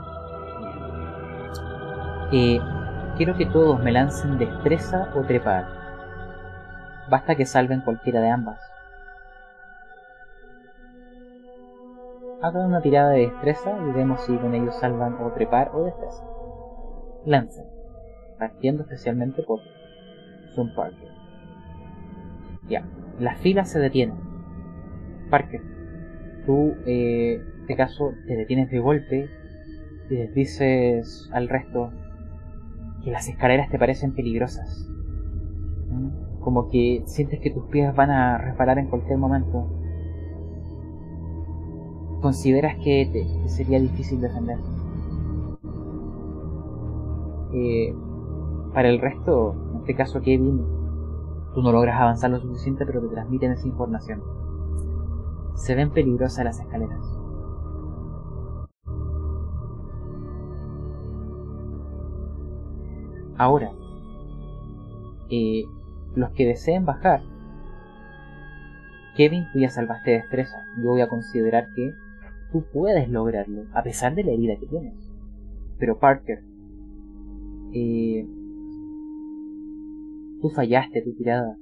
Eh, 2.37 2.59
quiero 3.17 3.37
que 3.37 3.47
todos 3.47 3.81
me 3.81 3.93
lancen 3.93 4.39
destreza 4.39 5.09
o 5.15 5.23
trepar. 5.23 5.69
Basta 7.09 7.37
que 7.37 7.47
salven 7.47 7.83
cualquiera 7.83 8.21
de 8.21 8.29
ambas. 8.29 8.59
Hagan 12.43 12.67
una 12.67 12.83
tirada 12.83 13.11
de 13.11 13.29
destreza 13.29 13.79
y 13.89 13.93
vemos 13.93 14.21
si 14.23 14.37
con 14.37 14.53
ellos 14.53 14.75
salvan 14.81 15.15
o 15.23 15.31
trepar 15.31 15.71
o 15.75 15.85
destreza. 15.85 16.25
Lancen, 17.25 17.67
partiendo 18.37 18.83
especialmente 18.83 19.45
por 19.45 19.61
Sun 20.57 20.75
Parker. 20.75 21.11
Ya, 22.69 22.85
las 23.21 23.39
filas 23.39 23.71
se 23.71 23.79
detienen. 23.79 24.19
Parker, 25.31 25.61
tú, 26.47 26.75
eh, 26.85 27.35
en 27.35 27.61
este 27.61 27.77
caso, 27.77 28.13
te 28.27 28.35
detienes 28.35 28.73
de 28.73 28.81
golpe 28.81 29.31
y 30.11 30.15
les 30.15 30.35
dices 30.35 31.31
al 31.33 31.49
resto 31.49 31.93
que 33.05 33.11
las 33.11 33.29
escaleras 33.29 33.69
te 33.71 33.79
parecen 33.79 34.15
peligrosas. 34.15 34.91
¿Mm? 35.91 36.41
Como 36.41 36.69
que 36.69 37.03
sientes 37.07 37.41
que 37.41 37.51
tus 37.51 37.65
pies 37.67 37.95
van 37.95 38.11
a 38.11 38.39
resbalar 38.39 38.79
en 38.79 38.89
cualquier 38.89 39.19
momento. 39.19 39.69
Consideras 42.21 42.77
que 42.83 43.09
te, 43.13 43.49
sería 43.49 43.79
difícil 43.79 44.21
defender. 44.21 44.59
Eh, 47.53 47.95
para 48.73 48.89
el 48.89 49.01
resto, 49.01 49.55
en 49.73 49.77
este 49.81 49.95
caso 49.95 50.21
Kevin, 50.21 50.65
tú 51.55 51.63
no 51.63 51.71
logras 51.71 52.01
avanzar 52.01 52.31
lo 52.31 52.41
suficiente, 52.41 52.85
pero 52.85 53.01
te 53.03 53.09
transmiten 53.09 53.53
esa 53.53 53.69
información. 53.69 54.23
Se 55.55 55.75
ven 55.75 55.91
peligrosas 55.91 56.45
las 56.45 56.59
escaleras. 56.59 57.14
Ahora, 63.37 63.73
eh, 65.31 65.65
los 66.15 66.31
que 66.31 66.47
deseen 66.47 66.85
bajar, 66.85 67.23
Kevin, 69.17 69.45
tú 69.53 69.61
ya 69.61 69.71
salvaste 69.71 70.13
destreza. 70.13 70.57
Yo 70.83 70.91
voy 70.91 71.01
a 71.01 71.09
considerar 71.09 71.69
que 71.75 71.93
tú 72.53 72.65
puedes 72.73 73.09
lograrlo, 73.09 73.65
a 73.73 73.83
pesar 73.83 74.15
de 74.15 74.25
la 74.25 74.33
herida 74.33 74.57
que 74.59 74.67
tienes. 74.67 75.13
Pero 75.79 75.99
Parker, 75.99 76.43
eh, 77.73 78.27
tú 80.41 80.51
fallaste 80.51 81.03
tu 81.03 81.15
tirada. 81.15 81.57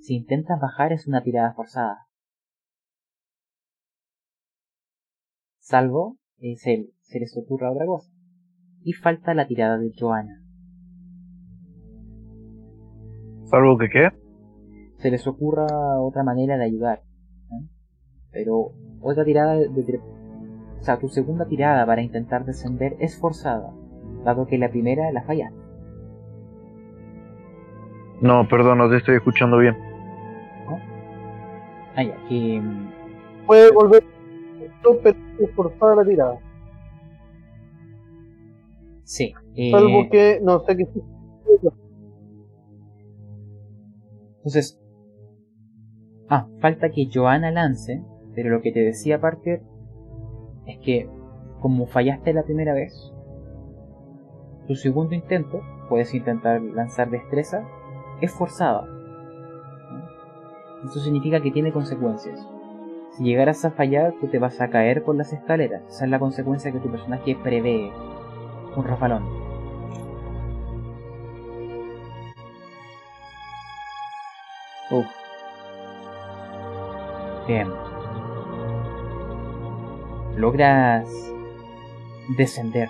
Si 0.00 0.14
intentas 0.14 0.60
bajar 0.60 0.92
es 0.92 1.06
una 1.06 1.22
tirada 1.22 1.52
forzada. 1.54 2.06
Salvo 5.58 6.16
eh, 6.38 6.56
se, 6.56 6.90
se 7.02 7.20
les 7.20 7.36
ocurra 7.36 7.70
otra 7.70 7.84
cosa. 7.86 8.10
Y 8.82 8.92
falta 8.92 9.34
la 9.34 9.46
tirada 9.46 9.76
de 9.76 9.92
Joanna. 9.98 10.47
¿Salvo 13.50 13.78
que 13.78 13.88
qué? 13.88 14.08
se 14.98 15.10
les 15.12 15.26
ocurra 15.28 15.64
otra 16.00 16.24
manera 16.24 16.56
de 16.58 16.64
ayudar. 16.64 17.02
¿eh? 17.52 17.64
Pero 18.32 18.72
otra 19.00 19.24
tirada 19.24 19.54
de, 19.54 19.68
de- 19.68 20.00
O 20.80 20.82
sea, 20.82 20.98
tu 20.98 21.08
segunda 21.08 21.46
tirada 21.46 21.86
para 21.86 22.02
intentar 22.02 22.44
descender 22.44 22.96
es 22.98 23.16
forzada, 23.18 23.72
dado 24.24 24.46
que 24.48 24.58
la 24.58 24.68
primera 24.70 25.12
la 25.12 25.22
fallaste. 25.22 25.56
No, 28.20 28.48
perdón, 28.48 28.78
no 28.78 28.90
te 28.90 28.96
estoy 28.96 29.14
escuchando 29.16 29.58
bien. 29.58 29.76
Ah, 31.94 32.02
ya, 32.02 32.16
que... 32.28 32.60
mm, 32.60 32.88
Puede 33.46 33.70
volver, 33.72 34.04
pero 34.82 35.16
es 35.40 35.50
forzada 35.54 35.94
la 35.96 36.04
tirada. 36.04 36.38
Sí. 39.04 39.32
eh, 39.54 39.70
Salvo 39.70 40.08
que, 40.10 40.40
no 40.42 40.58
sé 40.60 40.76
qué. 40.76 40.88
Entonces... 44.48 44.80
Ah, 46.30 46.48
falta 46.60 46.88
que 46.88 47.10
Joanna 47.12 47.50
lance, 47.50 48.02
pero 48.34 48.48
lo 48.48 48.62
que 48.62 48.72
te 48.72 48.80
decía 48.80 49.20
Parker 49.20 49.60
es 50.64 50.78
que 50.78 51.06
como 51.60 51.86
fallaste 51.86 52.32
la 52.32 52.44
primera 52.44 52.72
vez, 52.72 53.12
tu 54.66 54.74
segundo 54.74 55.14
intento, 55.14 55.60
puedes 55.90 56.14
intentar 56.14 56.62
lanzar 56.62 57.10
destreza, 57.10 57.62
es 58.22 58.32
forzada. 58.32 58.86
Eso 60.82 61.00
significa 61.00 61.42
que 61.42 61.50
tiene 61.50 61.70
consecuencias. 61.70 62.40
Si 63.10 63.24
llegaras 63.24 63.66
a 63.66 63.72
fallar, 63.72 64.14
tú 64.18 64.28
te 64.28 64.38
vas 64.38 64.62
a 64.62 64.70
caer 64.70 65.04
por 65.04 65.14
las 65.14 65.30
escaleras. 65.30 65.82
Esa 65.88 66.06
es 66.06 66.10
la 66.10 66.18
consecuencia 66.18 66.72
que 66.72 66.80
tu 66.80 66.90
personaje 66.90 67.36
prevé. 67.42 67.90
Un 68.76 68.84
rafalón. 68.84 69.37
Uf. 74.90 75.06
Bien. 77.46 77.68
Logras 80.36 81.08
descender. 82.36 82.88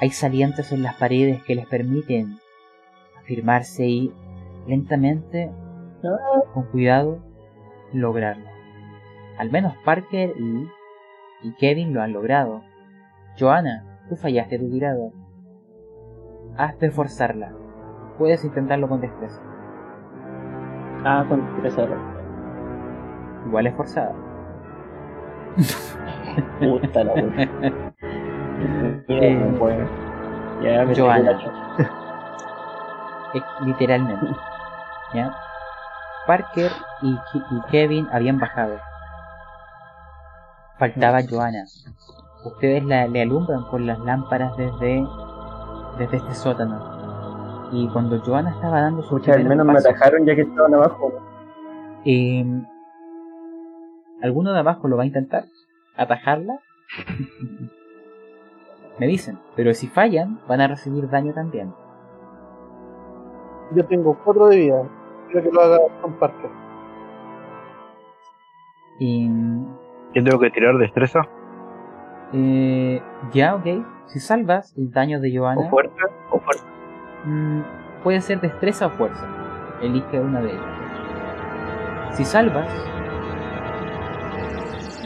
Hay 0.00 0.10
salientes 0.10 0.72
en 0.72 0.82
las 0.82 0.94
paredes 0.94 1.42
que 1.42 1.54
les 1.54 1.66
permiten 1.66 2.38
afirmarse 3.18 3.86
y 3.86 4.14
lentamente, 4.66 5.50
con 6.54 6.64
cuidado, 6.70 7.18
lograrlo. 7.92 8.46
Al 9.38 9.50
menos 9.50 9.74
Parker 9.84 10.34
y, 10.38 10.68
y 11.42 11.52
Kevin 11.54 11.94
lo 11.94 12.02
han 12.02 12.12
logrado. 12.12 12.62
Joanna, 13.38 14.00
tú 14.08 14.16
fallaste 14.16 14.58
tu 14.58 14.70
tirada. 14.70 15.10
Has 16.56 16.78
de 16.78 16.90
forzarla. 16.90 17.52
Puedes 18.18 18.44
intentarlo 18.44 18.88
con 18.88 19.00
destreza. 19.00 19.40
Ah, 21.04 21.24
con 21.28 21.62
destreza. 21.62 21.96
Igual 23.46 23.66
es 23.66 23.74
forzada. 23.76 24.12
Puta 26.60 27.04
la 27.04 27.12
wea. 27.14 27.48
Eh, 29.08 29.34
No, 29.36 29.56
bueno. 29.58 29.86
Ya 30.62 30.84
me 30.84 30.94
Joana. 30.94 31.38
literalmente. 33.64 34.26
¿Ya? 35.14 35.32
Parker 36.26 36.72
y, 37.02 37.12
y 37.12 37.60
Kevin 37.70 38.08
habían 38.12 38.40
bajado. 38.40 38.78
Faltaba 40.78 41.20
Joanna. 41.28 41.64
Ustedes 42.44 42.84
la, 42.84 43.06
le 43.06 43.22
alumbran 43.22 43.62
con 43.64 43.86
las 43.86 43.98
lámparas 44.00 44.56
desde, 44.56 45.06
desde 45.98 46.16
este 46.16 46.34
sótano. 46.34 46.97
Y 47.72 47.88
cuando 47.88 48.20
Joanna 48.20 48.50
estaba 48.50 48.80
dando 48.80 49.02
su 49.02 49.16
Pucha, 49.16 49.34
al 49.34 49.44
menos 49.44 49.66
me 49.66 49.78
atajaron 49.78 50.24
ya 50.24 50.34
que 50.34 50.42
estaban 50.42 50.74
abajo. 50.74 51.12
Eh, 52.04 52.44
¿Alguno 54.22 54.52
de 54.52 54.58
abajo 54.60 54.88
lo 54.88 54.96
va 54.96 55.02
a 55.02 55.06
intentar? 55.06 55.44
¿Atajarla? 55.96 56.60
Me 58.98 59.06
dicen, 59.06 59.38
pero 59.54 59.72
si 59.74 59.86
fallan, 59.86 60.40
van 60.48 60.60
a 60.60 60.66
recibir 60.66 61.08
daño 61.08 61.32
también. 61.32 61.72
Yo 63.76 63.86
tengo 63.86 64.18
4 64.24 64.48
de 64.48 64.56
vida. 64.56 64.82
Quiero 65.30 65.42
que 65.48 65.54
lo 65.54 65.60
haga 65.60 65.78
con 66.02 66.14
Parker. 66.14 66.50
Y, 68.98 69.30
¿Qué 70.12 70.22
tengo 70.22 70.40
que 70.40 70.50
tirar? 70.50 70.76
¿Destreza? 70.78 71.20
eh, 72.32 73.00
ya, 73.32 73.54
ok. 73.54 73.66
Si 74.06 74.18
salvas 74.18 74.76
el 74.76 74.90
daño 74.90 75.20
de 75.20 75.38
¿O 75.38 75.42
Johanna, 75.42 75.70
fuerza? 75.70 75.92
¿O 75.92 75.98
fuerza? 76.00 76.17
Mm, 77.28 77.62
puede 78.02 78.20
ser 78.20 78.40
destreza 78.40 78.86
o 78.86 78.90
fuerza. 78.90 79.26
Elige 79.82 80.20
una 80.20 80.40
de 80.40 80.50
ellas. 80.52 80.64
Si 82.16 82.24
salvas, 82.24 82.66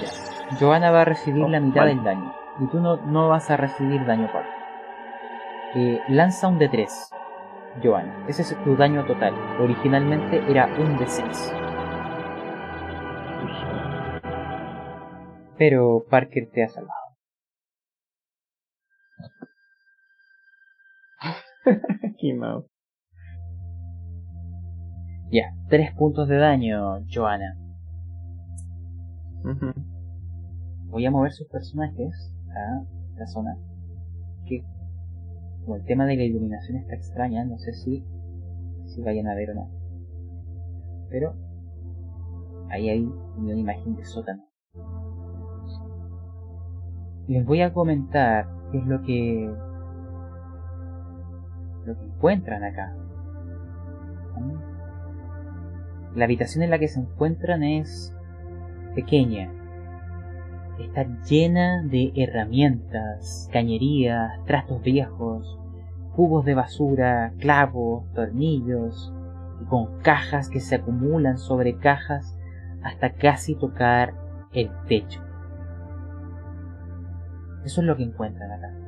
ya. 0.01 0.57
Johanna 0.59 0.91
va 0.91 1.03
a 1.03 1.05
recibir 1.05 1.45
Oh, 1.45 1.49
la 1.49 1.61
mitad 1.61 1.83
vale. 1.83 1.95
del 1.95 2.05
daño. 2.05 2.33
Y 2.61 2.67
tú 2.67 2.81
no, 2.81 2.97
no 2.97 3.29
vas 3.29 3.51
a 3.51 3.57
recibir 3.57 4.05
daño 4.07 4.27
aparte. 4.27 4.51
Eh, 5.75 6.01
lanza 6.09 6.49
un 6.49 6.59
D3, 6.59 6.87
Johanna. 7.83 8.15
Ese 8.29 8.43
es 8.43 8.57
tu 8.63 8.77
daño 8.77 9.05
total. 9.05 9.35
Originalmente 9.61 10.43
era 10.49 10.67
un 10.79 10.97
D6. 10.99 11.53
Pero 15.59 16.05
Parker 16.09 16.49
te 16.53 16.65
ha 16.65 16.69
salvado. 16.69 17.02
Mal. 22.39 22.65
Ya, 25.31 25.45
3 25.69 25.95
puntos 25.95 26.29
de 26.29 26.37
daño, 26.37 27.05
Johanna. 27.13 27.57
Ujú. 29.45 29.73
Voy 30.91 31.07
a 31.07 31.11
mover 31.11 31.33
sus 31.33 31.49
personajes 31.49 32.35
a 32.51 32.85
la 33.17 33.27
zona 33.27 33.57
que 34.47 34.63
como 35.65 35.77
el 35.77 35.85
tema 35.85 36.07
de 36.07 36.17
la 36.17 36.25
iluminación 36.25 36.79
está 36.79 36.95
extraña, 36.95 37.45
no 37.45 37.57
sé 37.59 37.73
si 37.73 38.05
si 38.87 39.01
vayan 39.03 39.29
a 39.29 39.35
ver 39.35 39.51
o 39.51 39.55
no. 39.55 39.71
Pero 41.09 41.35
ahí 42.71 42.91
hay 42.91 43.09
una 43.37 43.55
imagen 43.55 43.97
de 43.97 44.05
sótano. 44.05 44.45
Les 47.29 47.47
voy 47.47 47.63
a 47.63 47.73
comentar 47.73 48.49
qué 48.71 48.79
es 48.79 48.87
lo 48.87 49.03
que 49.03 49.51
encuentran 52.23 52.63
acá. 52.63 52.95
La 56.15 56.25
habitación 56.25 56.63
en 56.63 56.71
la 56.71 56.79
que 56.79 56.87
se 56.87 57.01
encuentran 57.01 57.65
es 57.65 58.15
pequeña, 58.95 59.51
está 60.79 61.05
llena 61.29 61.83
de 61.83 62.13
herramientas, 62.15 63.49
cañerías, 63.53 64.39
trastos 64.47 64.83
viejos, 64.83 65.59
cubos 66.15 66.45
de 66.45 66.55
basura, 66.55 67.33
clavos, 67.41 68.05
tornillos, 68.13 69.13
y 69.61 69.65
con 69.65 69.99
cajas 70.03 70.49
que 70.49 70.61
se 70.61 70.77
acumulan 70.77 71.39
sobre 71.39 71.77
cajas 71.79 72.39
hasta 72.85 73.15
casi 73.15 73.57
tocar 73.57 74.15
el 74.53 74.71
techo. 74.87 75.21
Eso 77.65 77.81
es 77.81 77.87
lo 77.87 77.97
que 77.97 78.05
encuentran 78.05 78.53
acá. 78.53 78.82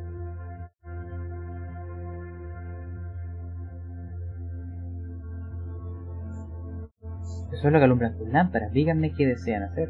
Eso 7.65 7.71
es 7.71 7.73
lo 7.73 7.79
que 7.79 7.85
alumbran 7.87 8.19
sus 8.19 8.29
lámparas. 8.29 8.71
Díganme 8.75 9.13
qué 9.13 9.27
desean 9.27 9.63
hacer. 9.63 9.89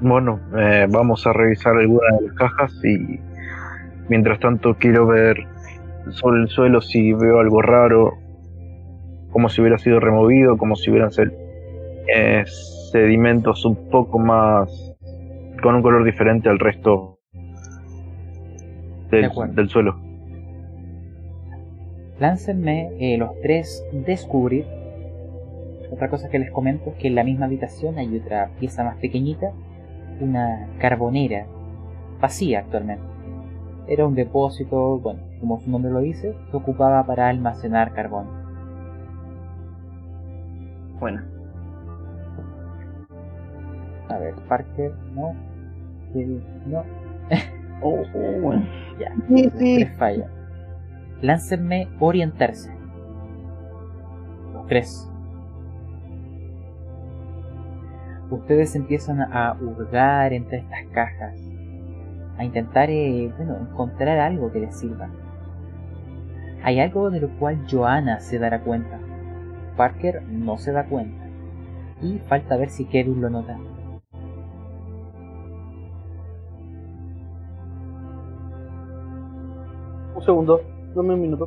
Bueno, 0.00 0.40
eh, 0.56 0.86
vamos 0.88 1.26
a 1.26 1.34
revisar 1.34 1.76
algunas 1.76 2.18
de 2.18 2.28
las 2.28 2.34
cajas 2.34 2.82
y 2.82 3.20
mientras 4.08 4.40
tanto 4.40 4.74
quiero 4.78 5.06
ver 5.06 5.36
sobre 6.08 6.40
el 6.40 6.48
suelo 6.48 6.80
si 6.80 7.12
veo 7.12 7.40
algo 7.40 7.60
raro, 7.60 8.14
como 9.32 9.50
si 9.50 9.60
hubiera 9.60 9.76
sido 9.76 10.00
removido, 10.00 10.56
como 10.56 10.76
si 10.76 10.90
hubieran 10.90 11.10
sed- 11.12 11.34
eh, 12.08 12.44
sedimentos 12.90 13.66
un 13.66 13.90
poco 13.90 14.18
más 14.18 14.94
con 15.62 15.74
un 15.74 15.82
color 15.82 16.04
diferente 16.04 16.48
al 16.48 16.58
resto 16.58 17.13
del, 19.10 19.68
suelo. 19.68 19.96
Láncenme 22.18 22.90
eh, 22.98 23.18
los 23.18 23.30
tres 23.40 23.84
descubrir. 23.92 24.66
Otra 25.90 26.08
cosa 26.08 26.28
que 26.28 26.38
les 26.38 26.50
comento 26.50 26.90
es 26.90 26.96
que 26.96 27.08
en 27.08 27.14
la 27.14 27.24
misma 27.24 27.46
habitación 27.46 27.98
hay 27.98 28.16
otra 28.16 28.50
pieza 28.58 28.82
más 28.84 28.96
pequeñita, 28.96 29.52
una 30.20 30.68
carbonera, 30.78 31.46
vacía 32.20 32.60
actualmente. 32.60 33.04
Era 33.86 34.06
un 34.06 34.14
depósito, 34.14 34.98
bueno, 34.98 35.20
como 35.40 35.60
su 35.60 35.70
nombre 35.70 35.92
lo 35.92 36.00
dice, 36.00 36.34
se 36.50 36.56
ocupaba 36.56 37.04
para 37.06 37.28
almacenar 37.28 37.92
carbón. 37.92 38.26
Bueno, 40.98 41.22
A 44.08 44.18
ver, 44.18 44.34
Parker, 44.48 44.92
no. 45.14 45.34
No. 46.66 46.84
Oh, 47.80 48.02
oh, 48.14 48.40
bueno. 48.40 48.66
Ya, 48.98 49.12
Sí, 49.28 49.50
sí. 49.58 49.76
tres 49.76 49.96
fallan. 49.96 50.30
Láncenme 51.20 51.88
orientarse. 52.00 52.72
Los 54.52 54.66
tres. 54.66 55.10
Ustedes 58.30 58.74
empiezan 58.74 59.20
a 59.20 59.56
hurgar 59.60 60.32
entre 60.32 60.58
estas 60.58 60.84
cajas, 60.92 61.38
a 62.36 62.44
intentar, 62.44 62.90
eh, 62.90 63.32
bueno, 63.36 63.56
encontrar 63.58 64.18
algo 64.18 64.50
que 64.50 64.60
les 64.60 64.76
sirva. 64.78 65.08
Hay 66.62 66.80
algo 66.80 67.10
de 67.10 67.20
lo 67.20 67.28
cual 67.38 67.64
Joanna 67.70 68.20
se 68.20 68.38
dará 68.38 68.60
cuenta. 68.62 68.98
Parker 69.76 70.22
no 70.22 70.56
se 70.56 70.72
da 70.72 70.84
cuenta. 70.86 71.24
Y 72.02 72.18
falta 72.20 72.56
ver 72.56 72.70
si 72.70 72.86
Kevin 72.86 73.20
lo 73.20 73.30
nota. 73.30 73.56
Un 80.24 80.26
segundo. 80.26 80.62
Dame 80.94 81.12
un 81.12 81.20
minuto. 81.20 81.46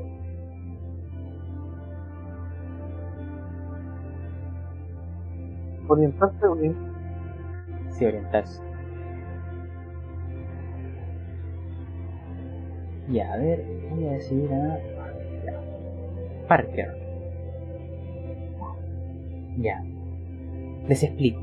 Orientarse, 5.87 6.45
orientarse. 6.45 6.91
Sí, 7.89 8.05
orientarse. 8.05 8.61
Ya, 13.09 13.33
a 13.33 13.37
ver, 13.37 13.65
voy 13.89 14.05
a 14.05 14.11
decidir 14.11 14.53
a. 14.53 14.79
Parker. 16.47 16.95
Ya. 19.57 19.83
Les 20.87 21.01
explico. 21.01 21.41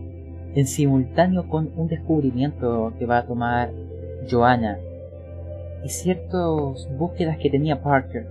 En 0.55 0.69
simultáneo 0.69 1.49
con 1.49 1.73
un 1.75 1.89
descubrimiento 1.89 2.93
que 2.97 3.07
va 3.07 3.19
a 3.19 3.27
tomar 3.27 3.73
Joanna 4.31 4.79
y 5.85 5.89
ciertas 5.91 6.89
búsquedas 6.97 7.37
que 7.39 7.51
tenía 7.51 7.83
Parker. 7.83 8.27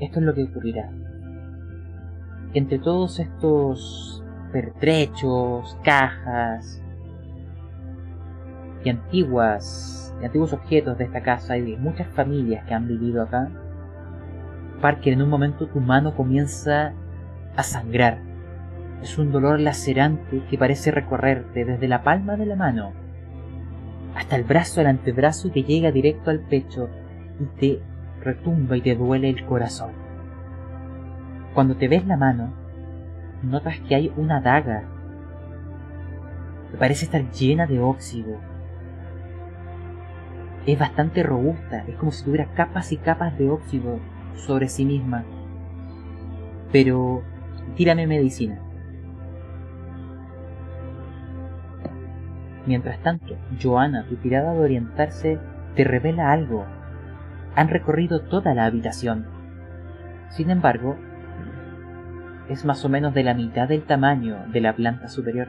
Esto 0.00 0.18
es 0.18 0.24
lo 0.24 0.34
que 0.34 0.44
ocurrirá. 0.44 0.90
Entre 2.54 2.78
todos 2.78 3.20
estos 3.20 4.24
pertrechos, 4.52 5.76
cajas 5.84 6.82
y 8.84 8.88
antiguas 8.88 10.00
antiguos 10.22 10.54
objetos 10.54 10.96
de 10.96 11.04
esta 11.04 11.22
casa 11.22 11.58
y 11.58 11.72
de 11.72 11.76
muchas 11.76 12.08
familias 12.08 12.64
que 12.64 12.72
han 12.72 12.88
vivido 12.88 13.22
acá, 13.22 13.50
Parker, 14.80 15.12
en 15.12 15.22
un 15.22 15.28
momento 15.28 15.66
tu 15.66 15.80
mano 15.80 16.14
comienza 16.14 16.94
a 17.56 17.62
sangrar. 17.62 18.18
Es 19.02 19.18
un 19.18 19.32
dolor 19.32 19.60
lacerante 19.60 20.42
que 20.48 20.56
parece 20.56 20.90
recorrerte 20.90 21.64
desde 21.64 21.88
la 21.88 22.02
palma 22.02 22.36
de 22.36 22.46
la 22.46 22.56
mano 22.56 23.03
hasta 24.14 24.36
el 24.36 24.44
brazo, 24.44 24.80
el 24.80 24.86
antebrazo 24.86 25.50
te 25.50 25.62
llega 25.62 25.90
directo 25.90 26.30
al 26.30 26.40
pecho 26.40 26.88
y 27.40 27.44
te 27.58 27.82
retumba 28.22 28.76
y 28.76 28.80
te 28.80 28.94
duele 28.94 29.28
el 29.28 29.44
corazón. 29.44 29.92
Cuando 31.52 31.76
te 31.76 31.88
ves 31.88 32.06
la 32.06 32.16
mano, 32.16 32.52
notas 33.42 33.80
que 33.80 33.94
hay 33.94 34.12
una 34.16 34.40
daga 34.40 34.84
que 36.70 36.76
parece 36.76 37.04
estar 37.04 37.28
llena 37.30 37.66
de 37.66 37.80
óxido. 37.80 38.38
Es 40.66 40.78
bastante 40.78 41.22
robusta, 41.22 41.84
es 41.86 41.96
como 41.96 42.10
si 42.10 42.24
tuviera 42.24 42.46
capas 42.54 42.92
y 42.92 42.96
capas 42.96 43.36
de 43.38 43.50
óxido 43.50 43.98
sobre 44.34 44.68
sí 44.68 44.84
misma. 44.84 45.24
Pero 46.72 47.22
tírame 47.76 48.06
medicina. 48.06 48.63
Mientras 52.66 52.98
tanto, 53.00 53.36
Joana, 53.62 54.06
tu 54.08 54.16
tirada 54.16 54.54
de 54.54 54.60
orientarse 54.60 55.38
te 55.74 55.84
revela 55.84 56.32
algo. 56.32 56.64
Han 57.54 57.68
recorrido 57.68 58.22
toda 58.22 58.54
la 58.54 58.64
habitación. 58.64 59.26
Sin 60.30 60.50
embargo, 60.50 60.96
es 62.48 62.64
más 62.64 62.84
o 62.84 62.88
menos 62.88 63.14
de 63.14 63.22
la 63.22 63.34
mitad 63.34 63.68
del 63.68 63.82
tamaño 63.82 64.44
de 64.52 64.60
la 64.60 64.74
planta 64.74 65.08
superior. 65.08 65.48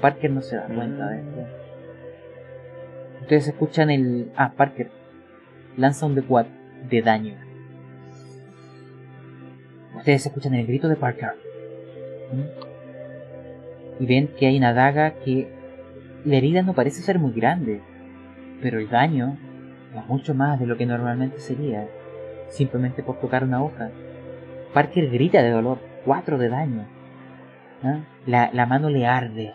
Parker 0.00 0.30
no 0.30 0.40
se 0.40 0.56
da 0.56 0.66
cuenta 0.66 1.08
de 1.08 1.20
esto. 1.20 1.46
Ustedes 3.20 3.48
escuchan 3.48 3.90
el... 3.90 4.32
Ah, 4.36 4.52
Parker. 4.56 4.90
Lanza 5.76 6.06
un 6.06 6.16
D4 6.16 6.46
de 6.88 7.02
daño. 7.02 7.34
Ustedes 9.96 10.26
escuchan 10.26 10.54
el 10.54 10.66
grito 10.66 10.88
de 10.88 10.96
Parker. 10.96 11.34
¿Mm? 12.32 12.69
Y 14.00 14.06
ven 14.06 14.28
que 14.38 14.46
hay 14.46 14.58
una 14.58 14.72
daga 14.72 15.12
que... 15.20 15.48
La 16.24 16.36
herida 16.36 16.62
no 16.62 16.74
parece 16.74 17.02
ser 17.02 17.18
muy 17.18 17.32
grande. 17.32 17.80
Pero 18.60 18.80
el 18.80 18.90
daño 18.90 19.38
es 19.94 20.06
mucho 20.06 20.34
más 20.34 20.58
de 20.58 20.66
lo 20.66 20.76
que 20.76 20.86
normalmente 20.86 21.38
sería. 21.38 21.86
Simplemente 22.48 23.02
por 23.02 23.20
tocar 23.20 23.44
una 23.44 23.62
hoja. 23.62 23.90
Parker 24.74 25.08
grita 25.10 25.42
de 25.42 25.50
dolor. 25.50 25.78
4 26.04 26.38
de 26.38 26.48
daño. 26.48 26.86
¿Ah? 27.82 28.00
La, 28.26 28.50
la 28.52 28.66
mano 28.66 28.90
le 28.90 29.06
arde 29.06 29.54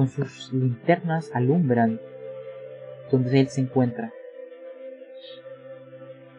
con 0.00 0.08
sus 0.08 0.50
linternas 0.52 1.30
alumbran 1.34 2.00
donde 3.10 3.40
él 3.40 3.48
se 3.48 3.60
encuentra. 3.60 4.10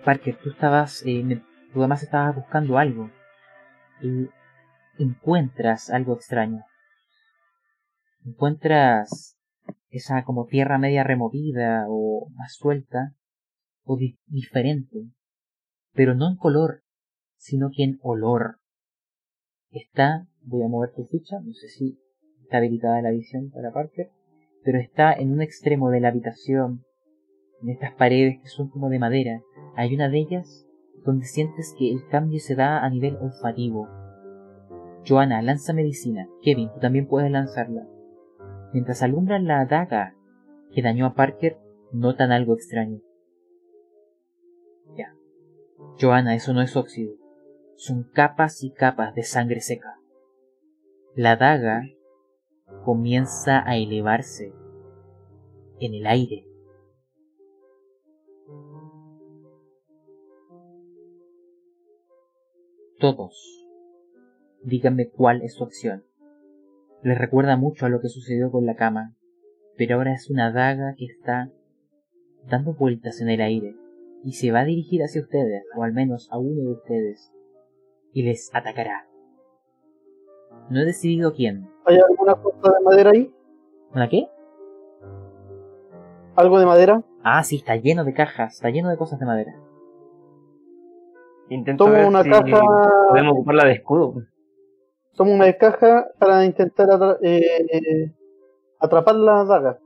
Parker, 0.04 0.36
tú 0.42 0.50
estabas, 0.50 1.04
eh, 1.06 1.42
tú 1.72 1.80
además 1.80 2.02
estabas 2.02 2.36
buscando 2.36 2.80
algo 2.80 3.12
y 4.02 4.30
encuentras 5.04 5.90
algo 5.90 6.16
extraño. 6.16 6.64
Encuentras 8.26 9.38
esa 9.90 10.24
como 10.24 10.46
tierra 10.46 10.78
media 10.78 11.04
removida 11.04 11.86
o 11.90 12.30
más 12.36 12.54
suelta 12.54 13.14
o 13.84 13.98
diferente, 14.28 15.10
pero 15.94 16.16
no 16.16 16.30
en 16.30 16.38
color, 16.38 16.84
sino 17.38 17.70
que 17.76 17.84
en 17.84 18.00
olor. 18.02 18.60
Está, 19.72 20.28
voy 20.42 20.64
a 20.64 20.68
mover 20.68 20.94
tu 20.94 21.06
ficha, 21.06 21.40
no 21.44 21.54
sé 21.54 21.68
si 21.68 22.00
está 22.44 22.58
habilitada 22.58 23.02
la 23.02 23.12
visión 23.12 23.50
para 23.52 23.72
Parker, 23.72 24.12
pero 24.64 24.80
está 24.80 25.14
en 25.14 25.32
un 25.32 25.42
extremo 25.42 25.90
de 25.90 26.02
la 26.02 26.10
habitación, 26.10 26.84
en 27.62 27.70
estas 27.70 27.94
paredes 27.96 28.40
que 28.42 28.50
son 28.50 28.70
como 28.70 28.90
de 28.90 29.00
madera. 29.00 29.42
Hay 29.76 29.96
una 29.96 30.10
de 30.10 30.20
ellas 30.20 30.68
donde 31.06 31.26
sientes 31.26 31.74
que 31.78 31.92
el 31.92 32.06
cambio 32.08 32.40
se 32.40 32.56
da 32.56 32.84
a 32.84 32.90
nivel 32.90 33.16
olfativo. 33.18 34.01
Joana, 35.08 35.42
lanza 35.42 35.74
medicina. 35.74 36.28
Kevin, 36.42 36.72
tú 36.74 36.80
también 36.80 37.08
puedes 37.08 37.32
lanzarla. 37.32 37.88
Mientras 38.74 39.02
alumbran 39.02 39.46
la 39.46 39.66
daga 39.66 40.16
que 40.74 40.82
dañó 40.82 41.06
a 41.06 41.14
Parker, 41.16 41.58
notan 41.92 42.32
algo 42.32 42.54
extraño. 42.54 43.02
Ya. 44.96 45.14
Joana, 46.00 46.36
eso 46.36 46.54
no 46.54 46.62
es 46.62 46.76
óxido. 46.76 47.14
Son 47.76 48.04
capas 48.04 48.64
y 48.64 48.72
capas 48.72 49.16
de 49.16 49.24
sangre 49.24 49.62
seca. 49.62 50.00
La 51.16 51.36
daga 51.36 51.84
comienza 52.86 53.68
a 53.68 53.76
elevarse 53.76 54.54
en 55.80 55.94
el 55.96 56.08
aire. 56.08 56.46
Todos, 63.00 63.61
díganme 64.64 65.10
cuál 65.10 65.42
es 65.42 65.56
su 65.56 65.64
acción. 65.64 66.04
Les 67.04 67.18
recuerda 67.18 67.58
mucho 67.58 67.86
a 67.86 67.90
lo 67.90 68.00
que 68.00 68.10
sucedió 68.10 68.52
con 68.52 68.66
la 68.66 68.76
cama, 68.76 69.14
pero 69.78 69.96
ahora 69.96 70.14
es 70.14 70.30
una 70.30 70.52
daga 70.52 70.94
que 70.98 71.06
está 71.06 71.50
dando 72.48 72.74
vueltas 72.74 73.22
en 73.22 73.30
el 73.30 73.42
aire 73.42 73.76
y 74.24 74.34
se 74.34 74.52
va 74.52 74.60
a 74.62 74.66
dirigir 74.66 75.02
hacia 75.02 75.22
ustedes, 75.22 75.64
o 75.76 75.84
al 75.84 75.94
menos 75.94 76.30
a 76.32 76.38
uno 76.38 76.62
de 76.62 76.72
ustedes, 76.74 77.32
y 78.14 78.24
les 78.24 78.54
atacará. 78.54 79.08
No 80.70 80.80
he 80.82 80.86
decidido 80.86 81.34
quién. 81.34 81.68
¿Hay 81.86 81.98
alguna 81.98 82.36
cosa 82.36 82.74
de 82.78 82.84
madera 82.84 83.12
ahí? 83.12 83.34
¿Una 83.94 84.08
qué? 84.10 84.28
¿Algo 86.36 86.60
de 86.60 86.66
madera? 86.66 87.04
Ah, 87.24 87.44
sí, 87.44 87.58
está 87.58 87.76
lleno 87.76 88.04
de 88.04 88.14
cajas, 88.14 88.54
está 88.54 88.70
lleno 88.70 88.90
de 88.90 88.98
cosas 88.98 89.20
de 89.20 89.26
madera. 89.26 89.54
Intento 91.50 91.86
Tomo 91.86 91.98
ver 91.98 92.06
una 92.08 92.24
si 92.24 92.30
caja- 92.30 93.08
podemos 93.10 93.34
ocuparla 93.34 93.66
de 93.66 93.74
escudo. 93.74 94.24
Tomo 95.16 95.34
una 95.34 95.52
caja 95.54 96.08
para 96.20 96.46
intentar 96.46 96.88
atra- 96.90 97.18
eh, 97.22 98.12
atrapar 98.80 99.16
la 99.16 99.44
daga. 99.44 99.80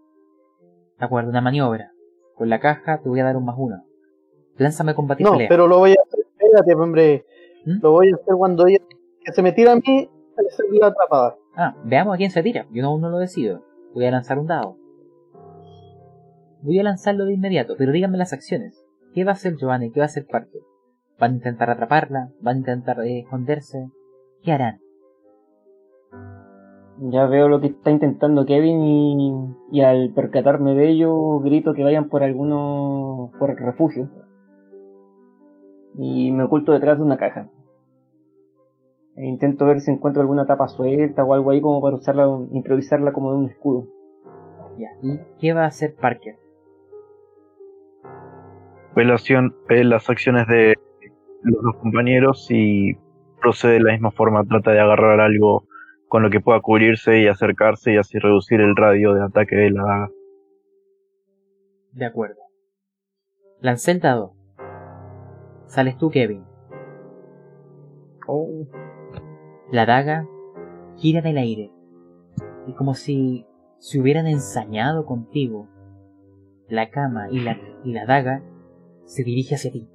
De 1.00 1.06
acuerdo, 1.06 1.30
una 1.30 1.42
maniobra. 1.42 1.92
Con 2.36 2.50
la 2.50 2.60
caja 2.60 3.00
te 3.02 3.10
voy 3.10 3.20
a 3.20 3.24
dar 3.26 3.38
un 3.38 3.46
más 3.46 3.56
uno. 3.58 3.84
Lánzame 4.58 4.94
combatir 4.96 5.26
No, 5.26 5.34
pelea. 5.34 5.50
pero 5.50 5.68
lo 5.68 5.80
voy 5.80 5.92
a 5.92 6.02
hacer. 6.02 6.20
Espérate, 6.40 6.76
hombre. 6.76 7.26
¿Mm? 7.66 7.80
Lo 7.82 7.92
voy 7.92 8.12
a 8.12 8.16
hacer 8.16 8.36
cuando 8.38 8.68
ella 8.68 8.80
que 9.24 9.32
se 9.34 9.42
me 9.42 9.52
tira 9.52 9.72
a 9.72 9.76
mí, 9.76 10.10
hacer 10.38 10.66
la 10.80 10.88
atrapada. 10.88 11.36
Ah, 11.56 11.76
veamos 11.84 12.14
a 12.14 12.18
quién 12.18 12.30
se 12.32 12.44
tira. 12.44 12.66
Yo 12.72 12.86
aún 12.86 13.02
no 13.02 13.10
lo 13.10 13.18
decido. 13.18 13.64
Voy 13.94 14.06
a 14.06 14.12
lanzar 14.12 14.38
un 14.38 14.48
dado. 14.48 14.78
Voy 16.62 16.80
a 16.80 16.84
lanzarlo 16.84 17.26
de 17.26 17.34
inmediato, 17.34 17.76
pero 17.78 17.92
díganme 17.92 18.18
las 18.18 18.34
acciones. 18.34 18.84
¿Qué 19.14 19.24
va 19.24 19.32
a 19.32 19.34
hacer 19.34 19.56
Giovanni? 19.56 19.92
¿Qué 19.92 20.00
va 20.00 20.06
a 20.06 20.08
hacer 20.08 20.26
Parker? 20.28 20.62
¿Van 21.20 21.32
a 21.32 21.36
intentar 21.36 21.70
atraparla? 21.70 22.30
¿Van 22.42 22.56
a 22.58 22.60
intentar 22.60 23.00
eh, 23.02 23.20
esconderse? 23.20 23.88
¿Qué 24.44 24.52
harán? 24.52 24.80
Ya 26.98 27.26
veo 27.26 27.50
lo 27.50 27.60
que 27.60 27.68
está 27.68 27.92
intentando 27.92 28.46
Kevin 28.46 28.82
y, 28.82 29.56
y 29.72 29.82
al 29.82 30.14
percatarme 30.14 30.76
de 30.76 30.90
ello 30.90 31.40
grito 31.40 31.74
que 31.74 31.84
vayan 31.84 32.08
por 32.08 32.24
alguno 32.24 33.32
por 33.38 33.52
el 33.52 33.58
refugio. 33.58 34.10
Y 35.98 36.32
me 36.32 36.44
oculto 36.44 36.72
detrás 36.72 36.98
de 36.98 37.04
una 37.04 37.18
caja. 37.18 37.50
E 39.18 39.26
intento 39.26 39.66
ver 39.66 39.82
si 39.82 39.92
encuentro 39.92 40.22
alguna 40.22 40.46
tapa 40.46 40.68
suelta 40.68 41.24
o 41.24 41.34
algo 41.34 41.52
ahí 41.52 41.62
como 41.62 41.82
para 41.82 41.96
usarla, 41.96 42.28
improvisarla 42.52 43.14
como 43.14 43.32
de 43.32 43.38
un 43.40 43.50
escudo. 43.50 43.88
Ya. 44.78 44.90
¿Y 45.02 45.20
qué 45.40 45.54
va 45.54 45.64
a 45.64 45.68
hacer 45.68 45.96
Parker? 45.96 46.36
Ve, 48.96 49.06
la 49.06 49.14
acción- 49.16 49.56
ve 49.68 49.84
las 49.84 50.10
acciones 50.10 50.48
de 50.48 50.76
los 51.44 51.62
dos 51.64 51.76
compañeros 51.78 52.48
y 52.50 52.98
procede 53.42 53.74
de 53.74 53.80
la 53.82 53.92
misma 53.94 54.12
forma. 54.12 54.44
Trata 54.46 54.72
de 54.72 54.80
agarrar 54.80 55.20
algo 55.20 55.66
con 56.16 56.24
lo 56.24 56.30
que 56.30 56.40
pueda 56.40 56.62
cubrirse 56.62 57.20
y 57.20 57.28
acercarse 57.28 57.92
y 57.92 57.98
así 57.98 58.18
reducir 58.20 58.62
el 58.62 58.78
radio 58.78 59.14
de 59.14 59.22
ataque 59.22 59.54
de 59.54 59.70
la 59.70 59.84
daga. 59.84 60.10
De 61.92 62.06
acuerdo. 62.06 62.40
Lancé 63.60 63.92
el 63.92 64.00
dado. 64.00 64.34
Sales 65.66 65.98
tú, 65.98 66.10
Kevin. 66.12 66.46
Oh, 68.30 68.66
La 69.74 69.86
daga 69.86 70.26
gira 70.96 71.20
en 71.20 71.26
el 71.26 71.38
aire. 71.38 71.74
Y 72.66 72.72
como 72.76 72.94
si 72.94 73.46
se 73.80 74.00
hubieran 74.00 74.26
ensañado 74.26 75.06
contigo. 75.06 75.68
La 76.70 76.92
cama 76.92 77.28
y 77.30 77.42
la, 77.42 77.60
y 77.84 77.92
la 77.92 78.06
daga 78.06 78.42
se 79.04 79.26
dirige 79.26 79.56
hacia 79.56 79.74
ti. 79.74 79.90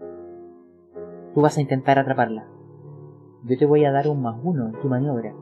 Tú 1.32 1.40
vas 1.40 1.56
a 1.56 1.62
intentar 1.62 1.98
atraparla. 1.98 2.47
Yo 3.44 3.56
te 3.56 3.64
voy 3.64 3.86
a 3.86 3.90
dar 3.90 4.06
un 4.06 4.20
más 4.20 4.38
uno 4.42 4.66
en 4.66 4.78
tu 4.82 4.86
maniobra. 4.86 5.34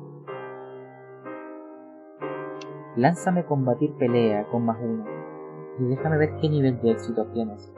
Lánzame 2.98 3.46
combatir 3.46 3.94
pelea 3.96 4.44
con 4.50 4.64
más 4.64 4.76
uno. 4.82 5.06
Y 5.78 5.84
déjame 5.84 6.18
ver 6.18 6.34
qué 6.40 6.48
nivel 6.48 6.80
de 6.82 6.90
éxito 6.90 7.30
tienes. 7.32 7.72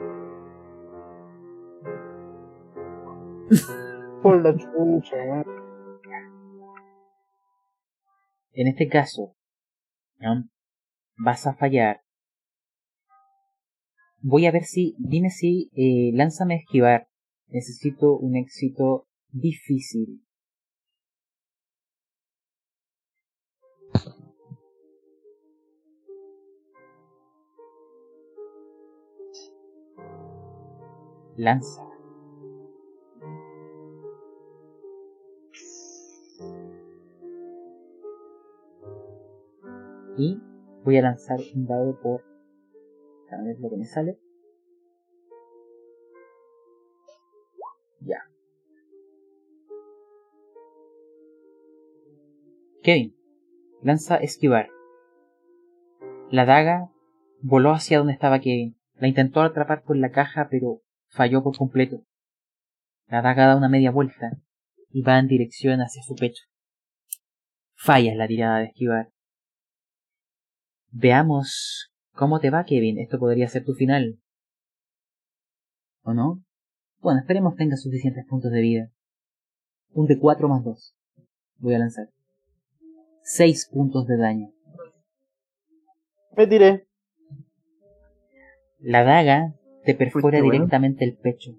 Por 4.23 4.41
la 4.41 4.57
chucha, 4.57 5.15
weón. 5.17 5.45
En 8.53 8.67
este 8.67 8.87
caso, 8.89 9.35
¿no? 10.17 10.49
vas 11.17 11.45
a 11.45 11.53
fallar. 11.53 12.01
Voy 14.23 14.47
a 14.47 14.51
ver 14.51 14.63
si, 14.63 14.95
dime 14.97 15.29
si, 15.29 15.69
eh, 15.75 16.11
lánzame 16.15 16.55
a 16.55 16.57
esquivar. 16.57 17.09
Necesito 17.47 18.17
un 18.17 18.37
éxito 18.37 19.07
difícil. 19.29 20.23
lanza. 31.41 31.83
Y 40.17 40.39
voy 40.83 40.97
a 40.97 41.01
lanzar 41.01 41.39
un 41.55 41.65
dado 41.65 41.99
por... 41.99 42.21
A 43.31 43.41
ver 43.43 43.59
lo 43.59 43.69
que 43.69 43.77
me 43.77 43.85
sale. 43.85 44.19
Ya. 48.01 48.19
Kevin, 52.83 53.15
lanza 53.81 54.17
esquivar. 54.17 54.69
La 56.29 56.45
daga 56.45 56.91
voló 57.41 57.71
hacia 57.71 57.97
donde 57.97 58.13
estaba 58.13 58.41
Kevin. 58.41 58.75
La 58.95 59.07
intentó 59.07 59.41
atrapar 59.41 59.83
con 59.83 60.01
la 60.01 60.11
caja, 60.11 60.49
pero 60.51 60.81
falló 61.11 61.43
por 61.43 61.57
completo. 61.57 62.03
La 63.07 63.21
daga 63.21 63.47
da 63.47 63.57
una 63.57 63.69
media 63.69 63.91
vuelta 63.91 64.31
y 64.89 65.01
va 65.01 65.19
en 65.19 65.27
dirección 65.27 65.81
hacia 65.81 66.01
su 66.01 66.15
pecho. 66.15 66.43
Falla 67.75 68.15
la 68.15 68.27
tirada 68.27 68.59
de 68.59 68.65
esquivar. 68.65 69.09
Veamos 70.89 71.91
cómo 72.13 72.39
te 72.39 72.49
va, 72.49 72.63
Kevin. 72.63 72.99
Esto 72.99 73.19
podría 73.19 73.47
ser 73.47 73.65
tu 73.65 73.73
final. 73.73 74.19
¿O 76.03 76.13
no? 76.13 76.43
Bueno, 76.99 77.19
esperemos 77.19 77.55
tenga 77.55 77.75
suficientes 77.77 78.25
puntos 78.27 78.51
de 78.51 78.61
vida. 78.61 78.91
Un 79.91 80.07
de 80.07 80.17
4 80.17 80.47
más 80.47 80.63
2. 80.63 80.95
Voy 81.57 81.75
a 81.75 81.79
lanzar. 81.79 82.07
6 83.23 83.69
puntos 83.71 84.07
de 84.07 84.17
daño. 84.17 84.51
Me 86.37 86.47
tiré. 86.47 86.87
La 88.79 89.03
daga 89.03 89.53
te 89.83 89.95
perfora 89.95 90.23
Fuiste 90.23 90.41
bueno. 90.41 90.51
directamente 90.51 91.05
el 91.05 91.17
pecho, 91.17 91.51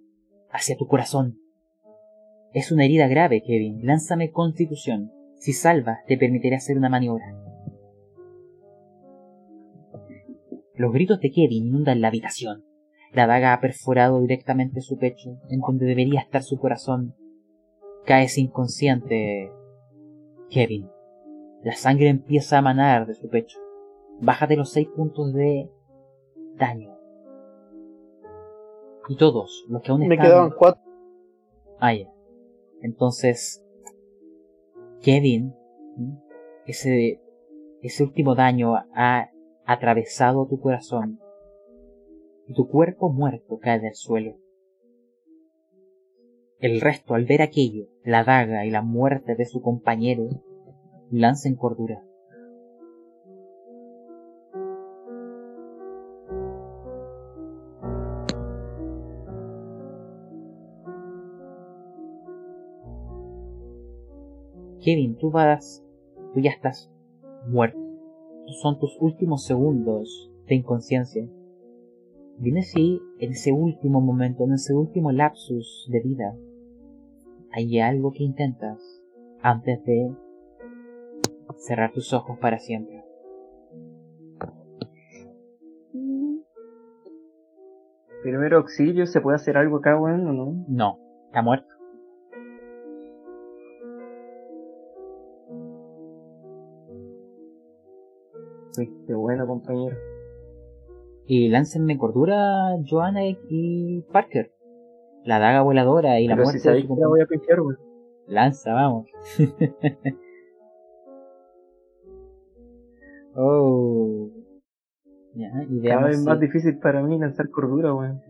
hacia 0.50 0.76
tu 0.76 0.86
corazón. 0.86 1.38
Es 2.52 2.70
una 2.70 2.84
herida 2.84 3.08
grave, 3.08 3.42
Kevin. 3.42 3.86
Lánzame 3.86 4.30
constitución. 4.30 5.10
Si 5.36 5.52
salvas, 5.52 6.04
te 6.06 6.18
permitiré 6.18 6.56
hacer 6.56 6.76
una 6.76 6.88
maniobra. 6.88 7.34
Los 10.74 10.92
gritos 10.92 11.20
de 11.20 11.30
Kevin 11.30 11.66
inundan 11.66 12.00
la 12.00 12.08
habitación. 12.08 12.64
La 13.12 13.26
daga 13.26 13.52
ha 13.52 13.60
perforado 13.60 14.20
directamente 14.20 14.80
su 14.80 14.98
pecho, 14.98 15.38
en 15.50 15.60
donde 15.60 15.86
debería 15.86 16.20
estar 16.20 16.42
su 16.42 16.58
corazón. 16.58 17.14
Caes 18.04 18.38
inconsciente, 18.38 19.50
Kevin. 20.50 20.88
La 21.62 21.74
sangre 21.74 22.08
empieza 22.08 22.58
a 22.58 22.62
manar 22.62 23.06
de 23.06 23.14
su 23.14 23.28
pecho. 23.28 23.58
Bájate 24.20 24.56
los 24.56 24.70
seis 24.70 24.88
puntos 24.88 25.32
de 25.32 25.70
daño. 26.56 26.91
Y 29.08 29.16
todos 29.16 29.64
los 29.68 29.82
que 29.82 29.90
aún 29.90 30.06
Me 30.06 30.14
están... 30.14 30.26
quedaban 30.26 30.52
cuatro. 30.56 30.82
Ah, 31.78 31.94
ya. 31.94 32.08
Entonces, 32.82 33.64
Kevin, 35.00 35.54
ese, 36.66 37.20
ese 37.82 38.04
último 38.04 38.34
daño 38.34 38.74
ha 38.94 39.30
atravesado 39.64 40.46
tu 40.46 40.60
corazón 40.60 41.20
y 42.46 42.54
tu 42.54 42.68
cuerpo 42.68 43.10
muerto 43.10 43.58
cae 43.58 43.80
del 43.80 43.94
suelo. 43.94 44.36
El 46.58 46.80
resto, 46.80 47.14
al 47.14 47.24
ver 47.24 47.42
aquello, 47.42 47.86
la 48.04 48.22
daga 48.22 48.64
y 48.64 48.70
la 48.70 48.82
muerte 48.82 49.34
de 49.34 49.46
su 49.46 49.62
compañero, 49.62 50.28
lancen 51.10 51.56
cordura. 51.56 52.02
Kevin, 64.82 65.16
tú 65.16 65.30
vas, 65.30 65.84
tú 66.34 66.40
ya 66.40 66.50
estás 66.50 66.90
muerto. 67.46 67.78
Son 68.60 68.78
tus 68.78 68.96
últimos 69.00 69.44
segundos 69.44 70.30
de 70.46 70.56
inconsciencia. 70.56 71.26
Dime 72.38 72.62
si 72.62 73.00
en 73.18 73.30
ese 73.30 73.52
último 73.52 74.00
momento, 74.00 74.44
en 74.44 74.54
ese 74.54 74.74
último 74.74 75.12
lapsus 75.12 75.88
de 75.90 76.00
vida, 76.00 76.36
hay 77.52 77.78
algo 77.78 78.12
que 78.12 78.24
intentas 78.24 78.80
antes 79.40 79.84
de 79.84 80.12
cerrar 81.58 81.92
tus 81.92 82.12
ojos 82.12 82.38
para 82.38 82.58
siempre. 82.58 83.04
Primero 88.22 88.58
auxilio, 88.58 89.06
¿se 89.06 89.20
puede 89.20 89.36
hacer 89.36 89.56
algo 89.56 89.78
acá, 89.78 89.98
weón, 89.98 90.26
o 90.26 90.32
no? 90.32 90.64
No, 90.68 90.98
está 91.26 91.42
muerto. 91.42 91.71
Sí, 98.72 98.90
qué 99.06 99.14
bueno, 99.14 99.46
compañero. 99.46 99.96
Y 101.26 101.48
láncenme 101.48 101.96
cordura, 101.98 102.76
Joanna 102.88 103.20
y 103.26 104.02
Parker. 104.12 104.52
La 105.24 105.38
daga 105.38 105.62
voladora 105.62 106.18
y 106.20 106.26
la 106.26 106.34
Pero 106.34 106.44
muerte 106.44 106.58
si 106.58 106.64
sabéis 106.64 106.86
que 106.86 106.94
la 106.98 107.06
voy 107.06 107.20
a 107.20 107.26
pifiar, 107.26 107.60
weón. 107.60 107.78
Lanza, 108.26 108.72
vamos. 108.72 109.06
oh. 113.36 114.30
Ya, 115.34 115.50
y 115.68 115.82
Cada 115.82 116.08
vez 116.08 116.24
más 116.24 116.40
difícil 116.40 116.78
para 116.78 117.02
mí 117.02 117.18
lanzar 117.18 117.50
cordura, 117.50 117.94
weón. 117.94 118.20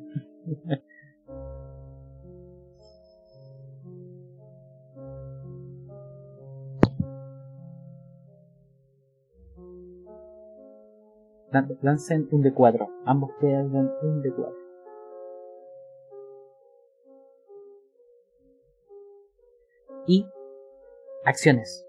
lancen 11.82 12.28
un 12.30 12.42
de 12.42 12.52
4 12.52 12.88
Ambos 13.04 13.30
pierden 13.40 13.90
un 14.02 14.22
de 14.22 14.32
4 14.32 14.62
Y 20.06 20.26
acciones. 21.24 21.86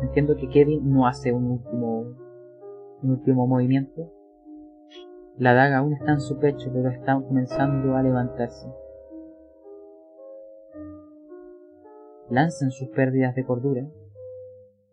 Entiendo 0.00 0.36
que 0.36 0.48
Kevin 0.48 0.90
no 0.90 1.06
hace 1.06 1.32
un 1.32 1.50
último 1.50 2.16
un 3.02 3.10
último 3.10 3.46
movimiento. 3.46 4.10
La 5.36 5.52
daga 5.52 5.78
aún 5.78 5.92
está 5.92 6.12
en 6.12 6.20
su 6.20 6.38
pecho, 6.38 6.70
pero 6.72 6.88
está 6.88 7.14
comenzando 7.14 7.94
a 7.94 8.02
levantarse. 8.02 8.66
Lancen 12.30 12.70
sus 12.70 12.88
pérdidas 12.88 13.34
de 13.34 13.44
cordura. 13.44 13.86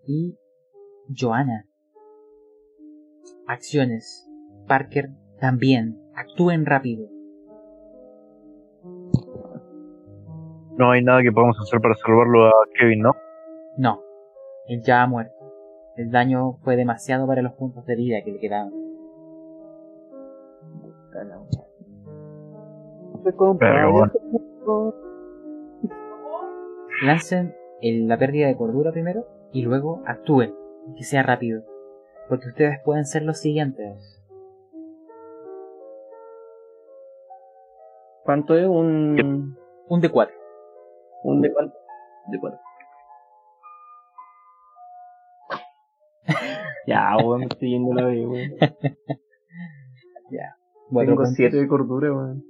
Y 0.06 0.38
Joanna. 1.10 1.66
Acciones. 3.48 4.30
Parker 4.68 5.10
también. 5.40 6.00
Actúen 6.16 6.66
rápido. 6.66 7.08
No 10.78 10.92
hay 10.92 11.04
nada 11.04 11.22
que 11.22 11.32
podamos 11.32 11.58
hacer 11.62 11.80
para 11.82 11.94
salvarlo 11.96 12.48
a 12.48 12.52
Kevin, 12.80 13.02
¿no? 13.02 13.12
No. 13.78 14.02
Él 14.68 14.82
ya 14.82 15.04
ha 15.04 15.08
muerto. 15.08 15.34
El 15.98 16.10
daño 16.10 16.54
fue 16.64 16.76
demasiado 16.76 17.28
para 17.28 17.42
los 17.42 17.54
puntos 17.54 17.86
de 17.86 17.96
vida 17.96 18.18
que 18.24 18.32
le 18.32 18.40
quedaban. 18.40 18.72
Pero 23.60 23.92
bueno. 23.92 24.12
Lancen 27.04 27.54
el- 27.82 28.08
la 28.08 28.18
pérdida 28.18 28.48
de 28.48 28.56
cordura 28.58 28.92
primero 28.92 29.26
y 29.52 29.62
luego 29.62 30.02
actúen. 30.06 30.54
Que 30.98 31.04
sea 31.04 31.24
rápido. 31.24 31.64
Porque 32.30 32.50
ustedes 32.50 32.80
pueden 32.84 33.06
ser 33.06 33.24
los 33.24 33.40
siguientes. 33.40 34.24
¿Cuánto 38.24 38.56
es 38.56 38.68
un. 38.68 39.58
Un 39.90 40.02
de 40.02 40.10
4. 40.10 40.36
un 41.24 41.42
de 41.42 41.54
cuánto? 41.54 41.76
De 42.32 42.40
cuánto? 42.40 42.60
ya, 46.88 47.18
weón, 47.18 47.42
me 47.42 47.46
estoy 47.48 47.70
yendo 47.72 47.94
la 47.94 48.06
vez, 48.06 48.26
weón. 48.26 48.52
Ya. 50.32 50.56
Cuatro 50.90 51.16
Tengo. 51.16 51.26
7 51.28 51.58
de 51.58 51.68
cordura, 51.68 52.14
weón. 52.14 52.44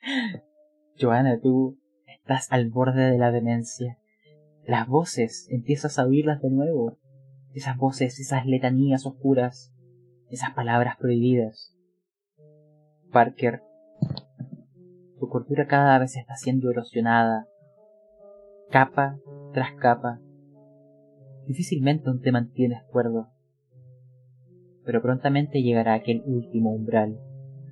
Joana, 1.00 1.40
tú 1.40 1.76
estás 2.06 2.50
al 2.52 2.70
borde 2.70 3.10
de 3.10 3.18
la 3.18 3.32
demencia. 3.32 3.98
Las 4.66 4.88
voces, 4.88 5.48
empiezas 5.50 5.98
a 5.98 6.06
oírlas 6.06 6.40
de 6.40 6.50
nuevo. 6.50 6.96
Esas 7.54 7.76
voces, 7.76 8.18
esas 8.18 8.46
letanías 8.46 9.06
oscuras, 9.06 9.72
esas 10.28 10.50
palabras 10.54 10.96
prohibidas. 10.98 11.76
Parker, 13.12 13.62
tu 15.20 15.28
cordura 15.28 15.66
cada 15.66 15.98
vez 16.00 16.16
está 16.16 16.34
siendo 16.34 16.70
erosionada, 16.70 17.46
capa 18.70 19.18
tras 19.52 19.72
capa. 19.74 20.20
Difícilmente 21.46 22.08
aún 22.08 22.20
te 22.20 22.32
mantienes 22.32 22.82
cuerdo. 22.90 23.28
Pero 24.84 25.00
prontamente 25.00 25.62
llegará 25.62 25.94
aquel 25.94 26.22
último 26.26 26.74
umbral. 26.74 27.20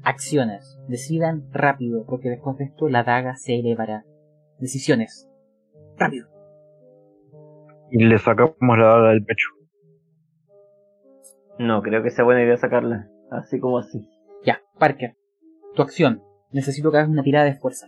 Acciones. 0.05 0.79
Decidan 0.89 1.49
rápido, 1.53 2.05
porque 2.07 2.31
después 2.31 2.57
de 2.59 2.65
esto 2.65 2.89
la 2.89 3.03
daga 3.03 3.35
se 3.35 3.59
elevará. 3.59 4.05
Decisiones. 4.59 5.29
Rápido. 5.97 6.29
Y 7.91 8.05
le 8.05 8.19
sacamos 8.19 8.79
la 8.79 8.87
daga 8.87 9.09
del 9.11 9.25
pecho. 9.25 9.49
No, 11.59 11.83
creo 11.83 12.03
que 12.03 12.11
sea 12.11 12.25
buena 12.25 12.43
idea 12.43 12.57
sacarla. 12.57 13.09
Así 13.31 13.61
como 13.61 13.79
así. 13.79 14.07
Ya, 14.45 14.61
Parker. 14.79 15.17
Tu 15.75 15.83
acción. 15.83 16.23
Necesito 16.51 16.91
que 16.91 16.99
hagas 16.99 17.09
una 17.09 17.23
tirada 17.23 17.47
de 17.47 17.55
fuerza. 17.55 17.87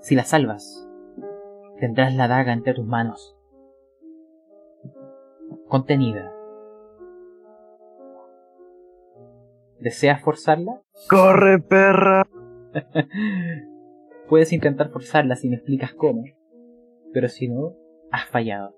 Si 0.00 0.14
la 0.14 0.24
salvas, 0.24 0.88
tendrás 1.78 2.14
la 2.14 2.28
daga 2.28 2.52
entre 2.52 2.74
tus 2.74 2.86
manos. 2.86 3.36
Contenida. 5.68 6.32
¿Deseas 9.80 10.20
forzarla? 10.22 10.80
¡Corre, 11.08 11.58
perra! 11.58 12.26
Puedes 14.28 14.52
intentar 14.52 14.90
forzarla 14.90 15.34
si 15.34 15.48
me 15.48 15.56
explicas 15.56 15.92
cómo. 15.94 16.24
Pero 17.12 17.28
si 17.28 17.48
no, 17.48 17.74
has 18.10 18.26
fallado. 18.26 18.74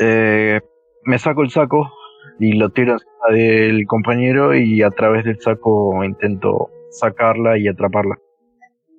Eh, 0.00 0.60
me 1.08 1.18
saco 1.18 1.42
el 1.42 1.50
saco 1.50 1.90
y 2.38 2.52
lo 2.52 2.70
tiro 2.70 2.92
encima 2.92 3.32
del 3.32 3.86
compañero 3.86 4.54
y 4.54 4.82
a 4.82 4.90
través 4.90 5.24
del 5.24 5.40
saco 5.40 6.04
intento 6.04 6.70
sacarla 6.90 7.58
y 7.58 7.66
atraparla. 7.66 8.18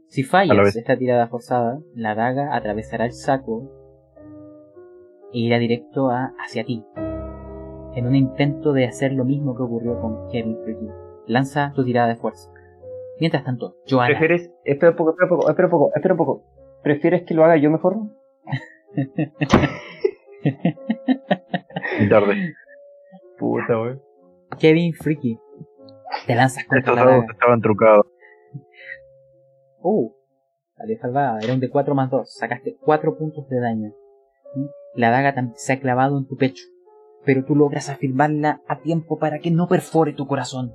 Si 0.08 0.24
fallas 0.24 0.76
esta 0.76 0.98
tirada 0.98 1.28
forzada, 1.28 1.80
la 1.94 2.16
daga 2.16 2.56
atravesará 2.56 3.06
el 3.06 3.14
saco 3.14 3.70
e 5.32 5.40
irá 5.40 5.60
directo 5.60 6.10
a, 6.10 6.34
hacia 6.44 6.64
ti. 6.64 6.84
En 7.94 8.08
un 8.08 8.16
intento 8.16 8.74
de 8.74 8.86
hacer 8.86 9.14
lo 9.14 9.24
mismo 9.24 9.56
que 9.56 9.62
ocurrió 9.62 10.02
con 10.02 10.28
Kevin 10.30 10.58
Freaky. 10.64 10.88
Lanza 11.28 11.74
tu 11.76 11.86
tirada 11.86 12.08
de 12.08 12.16
fuerza. 12.16 12.50
Mientras 13.20 13.44
tanto, 13.44 13.76
Joanna, 13.88 14.18
¿Prefieres? 14.18 14.52
Espera 14.64 14.92
un 14.92 14.98
poco, 14.98 15.12
espera 15.12 15.26
un 15.26 15.38
poco, 15.38 15.50
espera 15.50 15.68
un 15.68 15.72
poco, 15.72 15.92
espera 15.94 16.14
un 16.14 16.18
poco. 16.18 16.44
¿Prefieres 16.82 17.24
que 17.24 17.36
lo 17.36 17.44
haga 17.44 17.58
yo 17.58 17.70
mejor? 17.70 17.98
Y 22.00 22.10
tarde. 22.10 22.54
Puta, 23.38 23.82
wey. 23.82 23.96
Kevin 24.60 24.94
Freaky, 24.94 25.40
te 26.26 26.36
lanzas 26.36 26.64
contra 26.66 26.80
Estos 26.80 26.96
la 26.96 27.06
dados 27.06 27.22
daga. 27.22 27.34
estaban 27.34 27.62
trucados. 27.62 28.06
Uh, 29.82 30.12
salió 30.76 30.98
salvada. 31.00 31.40
Era 31.42 31.54
un 31.54 31.60
de 31.60 31.70
4 31.70 31.96
más 31.96 32.10
2. 32.10 32.34
Sacaste 32.34 32.78
4 32.82 33.18
puntos 33.18 33.48
de 33.50 33.60
daño. 33.60 33.94
La 34.96 35.12
daga 35.12 35.34
se 35.56 35.74
ha 35.74 35.80
clavado 35.80 36.18
en 36.18 36.28
tu 36.28 36.36
pecho. 36.36 36.64
Pero 37.26 37.46
tú 37.46 37.56
logras 37.56 37.90
afirmarla 37.90 38.62
a 38.68 38.80
tiempo 38.80 39.20
para 39.20 39.40
que 39.40 39.52
no 39.52 39.68
perfore 39.68 40.14
tu 40.14 40.26
corazón. 40.26 40.74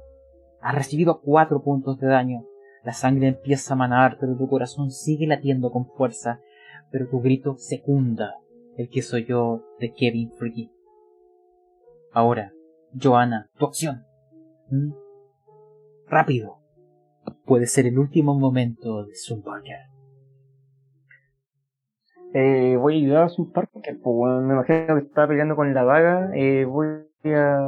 Has 0.61 0.75
recibido 0.75 1.21
4 1.21 1.63
puntos 1.63 1.99
de 1.99 2.07
daño. 2.07 2.45
La 2.85 2.93
sangre 2.93 3.29
empieza 3.29 3.75
a 3.75 3.77
manar, 3.77 4.19
pero 4.21 4.37
tu 4.37 4.49
corazón 4.49 4.91
sigue 4.91 5.27
latiendo 5.27 5.71
con 5.71 5.87
fuerza. 5.87 6.41
Pero 6.91 7.09
tu 7.09 7.21
grito 7.21 7.57
secunda 7.57 8.35
el 8.77 8.89
que 8.89 9.03
soy 9.03 9.25
yo 9.27 9.63
de 9.81 9.93
Kevin 9.93 10.31
Freaky. 10.33 10.71
Ahora, 12.15 12.53
Joanna, 12.95 13.51
tu 13.59 13.67
acción. 13.67 14.05
¿Mm? 14.71 14.93
Rápido. 16.09 16.59
Puede 17.45 17.67
ser 17.67 17.87
el 17.87 17.99
último 17.99 18.39
momento 18.39 19.05
de 19.05 19.17
Sun 19.17 19.43
Parker. 19.43 19.79
Eh, 22.35 22.77
voy 22.77 22.95
a 22.95 22.97
ayudar 22.99 23.23
a 23.25 23.29
su 23.29 23.51
Parker, 23.51 23.99
pues, 24.01 24.43
me 24.43 24.55
imagino 24.55 24.95
que 24.95 25.07
está 25.07 25.27
peleando 25.27 25.57
con 25.57 25.75
la 25.75 25.85
daga. 25.85 26.31
Eh, 26.35 26.65
voy 26.65 27.05
a 27.25 27.59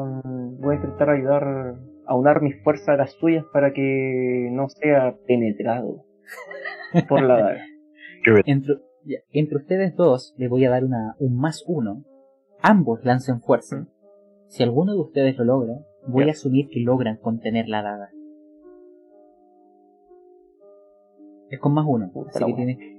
voy 0.60 0.74
a 0.74 0.76
intentar 0.76 1.10
ayudar 1.10 1.74
a 2.06 2.14
unar 2.14 2.40
mis 2.40 2.62
fuerzas 2.62 2.90
a 2.90 2.96
las 2.96 3.12
suyas 3.14 3.44
para 3.52 3.72
que 3.72 4.48
no 4.52 4.68
sea 4.68 5.16
penetrado 5.26 6.04
por 7.08 7.22
la 7.22 7.36
daga. 7.36 7.64
Entre, 8.44 8.74
ya, 9.04 9.18
entre 9.30 9.58
ustedes 9.58 9.94
dos 9.94 10.34
le 10.36 10.48
voy 10.48 10.64
a 10.64 10.70
dar 10.70 10.84
una, 10.84 11.14
un 11.18 11.36
más 11.36 11.64
uno. 11.66 12.04
Ambos 12.60 13.04
lancen 13.04 13.40
fuerza. 13.40 13.86
Si 14.48 14.62
alguno 14.62 14.92
de 14.92 15.00
ustedes 15.00 15.36
lo 15.38 15.44
logra, 15.44 15.74
voy 16.06 16.28
a 16.28 16.32
asumir 16.32 16.68
que 16.68 16.80
logran 16.80 17.16
contener 17.16 17.68
la 17.68 17.82
daga. 17.82 18.10
Es 21.50 21.60
con 21.60 21.74
más 21.74 21.84
uno, 21.86 22.10
Puta 22.12 22.30
así 22.30 22.44
que 22.44 22.54
tienes 22.54 22.78
que... 22.78 22.96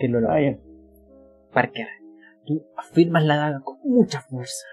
Y 0.00 0.08
lo 0.08 0.20
logra. 0.20 0.36
Ah. 0.36 0.58
Parker, 1.52 1.86
tú 2.44 2.64
afirmas 2.76 3.24
la 3.24 3.36
daga 3.36 3.60
con 3.60 3.78
mucha 3.84 4.20
fuerza. 4.20 4.66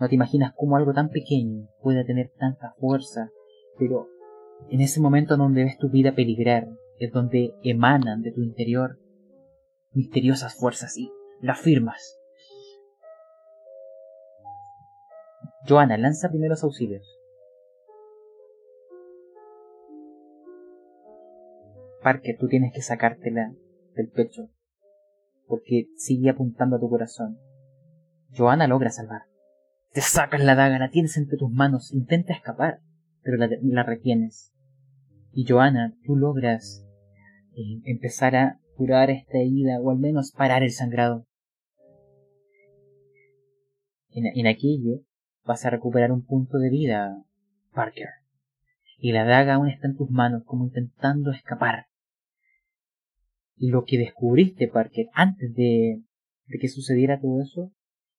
No 0.00 0.08
te 0.08 0.14
imaginas 0.14 0.52
cómo 0.56 0.76
algo 0.76 0.92
tan 0.92 1.08
pequeño 1.10 1.68
puede 1.80 2.04
tener 2.04 2.32
tanta 2.38 2.74
fuerza, 2.78 3.30
pero 3.78 4.08
en 4.70 4.80
ese 4.80 5.00
momento 5.00 5.36
donde 5.36 5.64
ves 5.64 5.78
tu 5.78 5.88
vida 5.88 6.14
peligrar, 6.14 6.68
es 6.98 7.12
donde 7.12 7.54
emanan 7.62 8.22
de 8.22 8.32
tu 8.32 8.42
interior 8.42 8.98
misteriosas 9.92 10.54
fuerzas 10.54 10.96
y 10.96 11.10
la 11.40 11.52
afirmas. 11.52 12.18
Joana, 15.66 15.96
lanza 15.96 16.28
primeros 16.28 16.62
auxilios. 16.62 17.18
Parker, 22.02 22.36
tú 22.38 22.48
tienes 22.48 22.72
que 22.74 22.82
sacártela 22.82 23.54
del 23.94 24.10
pecho, 24.10 24.50
porque 25.46 25.86
sigue 25.96 26.28
apuntando 26.28 26.76
a 26.76 26.80
tu 26.80 26.90
corazón. 26.90 27.38
Joana 28.36 28.66
logra 28.66 28.90
salvar. 28.90 29.22
Te 29.92 30.02
sacas 30.02 30.44
la 30.44 30.54
daga, 30.54 30.78
la 30.78 30.90
tienes 30.90 31.16
entre 31.16 31.38
tus 31.38 31.50
manos, 31.50 31.94
intenta 31.94 32.34
escapar, 32.34 32.80
pero 33.22 33.38
la, 33.38 33.48
la 33.62 33.82
retienes. 33.84 34.52
Y 35.32 35.46
Joana, 35.48 35.96
tú 36.04 36.14
logras 36.16 36.84
eh, 37.56 37.80
empezar 37.84 38.36
a 38.36 38.60
curar 38.76 39.08
esta 39.08 39.38
herida 39.38 39.80
o 39.80 39.90
al 39.90 39.98
menos 39.98 40.32
parar 40.32 40.62
el 40.62 40.72
sangrado. 40.72 41.24
En, 44.10 44.26
en 44.26 44.46
aquello 44.46 45.00
vas 45.44 45.64
a 45.64 45.70
recuperar 45.70 46.12
un 46.12 46.24
punto 46.24 46.58
de 46.58 46.70
vida, 46.70 47.22
Parker. 47.72 48.08
Y 48.98 49.12
la 49.12 49.24
daga 49.24 49.54
aún 49.54 49.68
está 49.68 49.86
en 49.86 49.96
tus 49.96 50.10
manos 50.10 50.42
como 50.44 50.64
intentando 50.64 51.30
escapar. 51.30 51.86
Y 53.56 53.70
lo 53.70 53.84
que 53.84 53.98
descubriste, 53.98 54.68
Parker, 54.68 55.06
antes 55.12 55.54
de, 55.54 56.02
de 56.46 56.58
que 56.58 56.68
sucediera 56.68 57.20
todo 57.20 57.42
eso, 57.42 57.72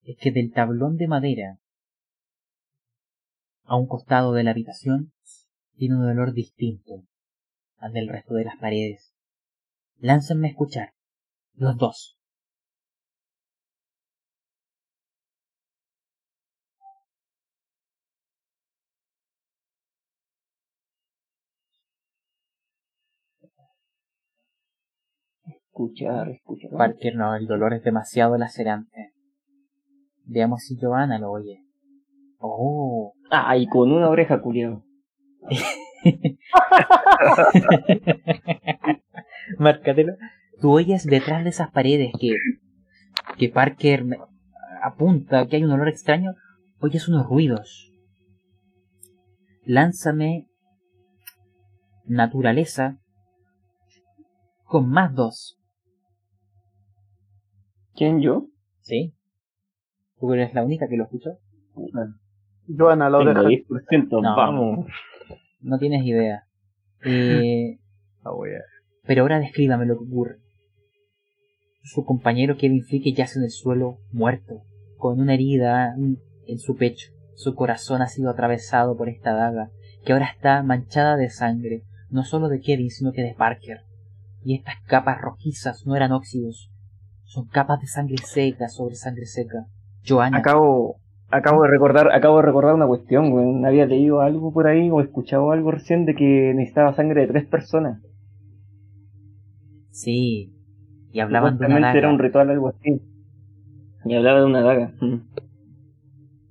es 0.04 0.18
que 0.18 0.32
del 0.32 0.52
tablón 0.52 0.98
de 0.98 1.08
madera 1.08 1.60
a 3.64 3.76
un 3.76 3.88
costado 3.88 4.34
de 4.34 4.44
la 4.44 4.52
habitación 4.52 5.12
tiene 5.76 5.96
un 5.96 6.06
olor 6.06 6.34
distinto 6.34 7.04
al 7.78 7.94
del 7.94 8.08
resto 8.08 8.36
de 8.36 8.46
las 8.46 8.58
paredes. 8.58 9.14
Láncenme 9.98 10.48
a 10.48 10.52
escuchar, 10.52 10.94
los 11.56 11.76
dos. 11.78 12.15
Escuchar, 25.76 26.30
escuchar. 26.30 26.72
Parker, 26.72 27.18
no, 27.18 27.36
el 27.36 27.48
dolor 27.48 27.74
es 27.74 27.84
demasiado 27.84 28.38
lacerante. 28.38 29.12
Veamos 30.24 30.62
si 30.62 30.78
Giovanna 30.78 31.20
lo 31.20 31.32
oye. 31.32 31.66
Oh, 32.38 33.14
Ah, 33.30 33.58
y 33.58 33.68
con 33.68 33.92
una 33.92 34.08
oreja, 34.08 34.42
culiao. 34.42 34.86
Márcatelo. 39.60 40.14
Tú 40.62 40.72
oyes 40.72 41.06
detrás 41.06 41.44
de 41.44 41.50
esas 41.50 41.72
paredes 41.72 42.14
que, 42.18 42.38
que 43.38 43.50
Parker 43.50 44.06
apunta 44.82 45.46
que 45.48 45.58
hay 45.58 45.66
un 45.66 45.72
olor 45.72 45.90
extraño. 45.90 46.36
Oyes 46.80 47.10
unos 47.10 47.28
ruidos. 47.28 47.92
Lánzame 49.66 50.48
naturaleza 52.06 52.98
con 54.64 54.90
más 54.90 55.14
dos. 55.14 55.60
¿Quién 57.96 58.22
yo? 58.22 58.48
¿Sí? 58.82 59.14
¿Tú 60.20 60.34
eres 60.34 60.54
la 60.54 60.64
única 60.64 60.88
que 60.88 60.98
lo 60.98 61.06
escuchó? 61.06 61.38
Joana, 62.68 63.10
la 63.10 63.20
Tengo 63.20 63.32
oreja. 63.32 63.50
10%, 63.50 64.22
No. 64.22 64.36
vamos. 64.36 64.88
No 65.62 65.78
tienes 65.80 66.06
idea. 66.06 66.44
Eh, 67.06 67.78
Ah, 68.24 68.34
wea. 68.34 68.60
Pero 69.06 69.22
ahora 69.22 69.40
descríbame 69.40 69.86
lo 69.86 70.00
que 70.00 70.04
ocurre. 70.06 70.38
Su 71.84 72.04
compañero 72.06 72.58
Kevin 72.58 72.84
Fricke 72.84 73.14
yace 73.14 73.38
en 73.38 73.46
el 73.46 73.52
suelo 73.52 74.00
muerto, 74.12 74.64
con 74.98 75.20
una 75.20 75.36
herida 75.36 75.94
en 75.96 76.58
su 76.58 76.76
pecho. 76.76 77.12
Su 77.36 77.54
corazón 77.54 78.02
ha 78.02 78.08
sido 78.08 78.32
atravesado 78.32 78.98
por 78.98 79.10
esta 79.10 79.34
daga, 79.34 79.70
que 80.04 80.14
ahora 80.14 80.26
está 80.26 80.64
manchada 80.64 81.18
de 81.18 81.30
sangre, 81.30 81.84
no 82.10 82.24
solo 82.24 82.50
de 82.50 82.62
Kevin, 82.62 82.90
sino 82.90 83.12
que 83.12 83.22
de 83.22 83.36
Parker. 83.36 83.82
Y 84.44 84.56
estas 84.56 84.82
capas 84.88 85.22
rojizas 85.22 85.86
no 85.86 85.96
eran 85.96 86.12
óxidos, 86.12 86.72
son 87.26 87.48
capas 87.48 87.82
de 87.82 87.88
sangre 87.88 88.18
seca 88.18 88.68
sobre 88.70 88.96
sangre 88.96 89.26
seca. 89.26 89.66
Joanna, 90.04 90.38
Acabo, 90.38 90.98
acabo 91.30 91.64
de 91.64 91.70
recordar, 91.70 92.12
acabo 92.14 92.38
de 92.38 92.44
recordar 92.44 92.76
una 92.76 92.88
cuestión, 92.88 93.32
weón. 93.34 93.66
Había 93.66 93.86
leído 93.86 94.22
algo 94.22 94.54
por 94.54 94.68
ahí 94.68 94.90
o 94.90 95.02
escuchado 95.02 95.52
algo 95.52 95.72
recién 95.72 96.06
de 96.06 96.16
que 96.16 96.54
necesitaba 96.56 96.94
sangre 96.96 97.22
de 97.22 97.28
tres 97.28 97.46
personas. 97.48 98.02
sí, 99.90 100.52
Y 101.12 101.20
hablaban 101.20 101.58
de 101.58 101.66
una 101.66 101.76
Supuestamente 101.76 101.98
era 101.98 102.08
daga. 102.08 102.14
un 102.14 102.20
ritual 102.20 102.50
algo 102.50 102.68
así. 102.70 103.02
Y 104.06 104.16
hablaba 104.16 104.40
de 104.42 104.46
una 104.46 104.62
daga. 104.62 104.94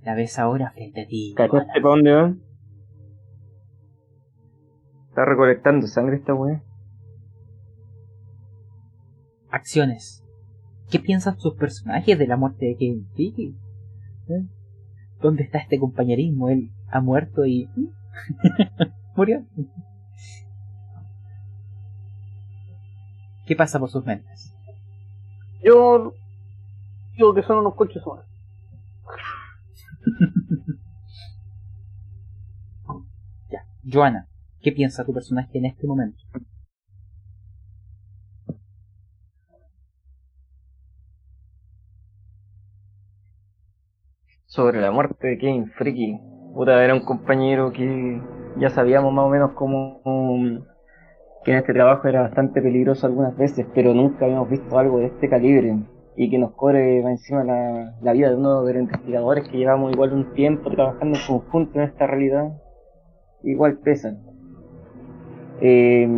La 0.03 0.15
ves 0.15 0.39
ahora 0.39 0.71
frente 0.73 1.03
a 1.03 1.07
ti. 1.07 1.35
¿Cachaste 1.37 1.81
para 1.81 1.95
dónde 1.95 2.13
va? 2.13 2.35
Está 5.11 5.25
recolectando 5.25 5.87
sangre 5.87 6.17
esta 6.17 6.35
weá. 6.35 6.63
Acciones. 9.51 10.24
¿Qué 10.95 11.01
piensan 11.01 11.41
sus 11.41 11.55
personajes 11.55 12.16
de 12.16 12.29
la 12.29 12.37
muerte 12.37 12.66
de 12.66 12.77
Kevin 12.77 13.09
Feige? 13.16 13.53
¿Eh? 14.29 14.47
¿Dónde 15.21 15.43
está 15.43 15.59
este 15.59 15.77
compañerismo? 15.77 16.51
Él 16.51 16.71
ha 16.89 17.01
muerto 17.01 17.45
y... 17.45 17.69
murió. 19.16 19.45
¿Qué 23.45 23.57
pasa 23.57 23.81
por 23.81 23.91
sus 23.91 24.07
mentes? 24.07 24.55
Yo 25.65 26.15
digo 27.16 27.35
que 27.35 27.43
son 27.43 27.59
unos 27.59 27.75
coches 27.75 28.01
suaves. 28.01 28.27
Ya. 33.51 33.66
Joana, 33.93 34.29
¿qué 34.61 34.71
piensa 34.71 35.05
tu 35.05 35.12
personaje 35.12 35.59
en 35.59 35.65
este 35.65 35.89
momento? 35.89 36.24
Sobre 44.55 44.81
la 44.81 44.93
muerte 44.93 45.26
de 45.26 45.36
Kevin 45.36 45.66
Friki. 45.72 46.20
Puta, 46.55 46.85
era 46.85 46.94
un 46.94 47.05
compañero 47.05 47.72
que 47.72 48.22
ya 48.56 48.70
sabíamos 48.70 49.12
más 49.12 49.24
o 49.24 49.28
menos 49.28 49.51
cómo 49.55 50.01
que 51.44 51.51
en 51.51 51.59
este 51.59 51.72
trabajo 51.72 52.06
era 52.06 52.22
bastante 52.22 52.62
peligroso 52.62 53.05
algunas 53.05 53.36
veces, 53.36 53.66
pero 53.74 53.93
nunca 53.94 54.26
habíamos 54.26 54.48
visto 54.48 54.78
algo 54.78 55.01
de 55.01 55.06
este 55.06 55.28
calibre 55.28 55.76
y 56.14 56.31
que 56.31 56.39
nos 56.39 56.52
cobre 56.52 57.01
encima 57.01 57.43
la, 57.43 58.12
vida 58.12 58.31
de 58.31 58.36
uno 58.36 58.62
de 58.62 58.74
los 58.74 58.82
investigadores 58.85 59.48
que 59.48 59.59
llevamos 59.59 59.93
igual 59.93 60.12
un 60.12 60.32
tiempo 60.35 60.70
trabajando 60.70 61.18
en 61.18 61.26
conjunto 61.26 61.81
en 61.81 61.86
esta 61.86 62.06
realidad. 62.06 62.52
Igual 63.43 63.78
pesan. 63.78 64.20
Eh, 65.62 66.09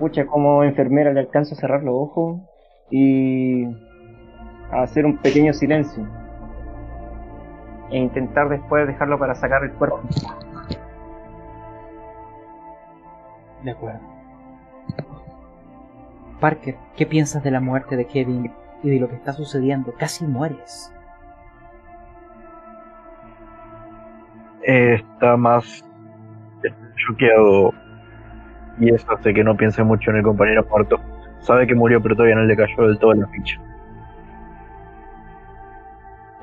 pucha, 0.00 0.26
como 0.26 0.64
enfermera 0.64 1.12
le 1.12 1.20
alcanzo 1.20 1.54
a 1.54 1.58
cerrar 1.58 1.84
los 1.84 1.94
ojos 1.94 2.40
y 2.90 3.66
a 4.72 4.82
hacer 4.82 5.06
un 5.06 5.18
pequeño 5.18 5.52
silencio 5.52 6.25
e 7.90 7.98
intentar 7.98 8.48
después 8.48 8.86
dejarlo 8.86 9.18
para 9.18 9.34
sacar 9.34 9.64
el 9.64 9.72
cuerpo. 9.72 10.00
De 13.62 13.70
acuerdo. 13.70 14.00
Parker, 16.40 16.76
¿qué 16.96 17.06
piensas 17.06 17.42
de 17.42 17.50
la 17.50 17.60
muerte 17.60 17.96
de 17.96 18.06
Kevin 18.06 18.52
y 18.82 18.90
de 18.90 19.00
lo 19.00 19.08
que 19.08 19.16
está 19.16 19.32
sucediendo? 19.32 19.94
Casi 19.98 20.26
mueres. 20.26 20.92
Eh, 24.62 24.94
está 24.94 25.36
más 25.36 25.84
choqueado 26.96 27.72
y 28.78 28.92
eso 28.92 29.10
hace 29.12 29.32
que 29.32 29.44
no 29.44 29.56
piense 29.56 29.82
mucho 29.82 30.10
en 30.10 30.18
el 30.18 30.22
compañero 30.22 30.66
muerto. 30.68 31.00
Sabe 31.40 31.66
que 31.66 31.74
murió, 31.74 32.02
pero 32.02 32.16
todavía 32.16 32.36
no 32.36 32.42
le 32.42 32.56
cayó 32.56 32.88
del 32.88 32.98
todo 32.98 33.14
la 33.14 33.26
ficha. 33.28 33.60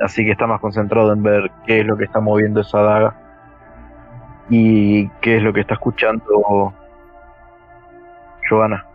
Así 0.04 0.26
que 0.26 0.32
está 0.32 0.48
más 0.48 0.60
concentrado 0.60 1.14
en 1.14 1.24
ver 1.24 1.50
qué 1.66 1.80
es 1.80 1.86
lo 1.86 1.96
que 1.96 2.04
está 2.04 2.20
moviendo 2.20 2.60
esa 2.60 2.82
daga 2.82 3.16
y 4.50 5.08
qué 5.22 5.38
es 5.38 5.44
lo 5.44 5.54
que 5.54 5.62
está 5.62 5.76
escuchando 5.76 6.74
Johanna. 8.50 8.86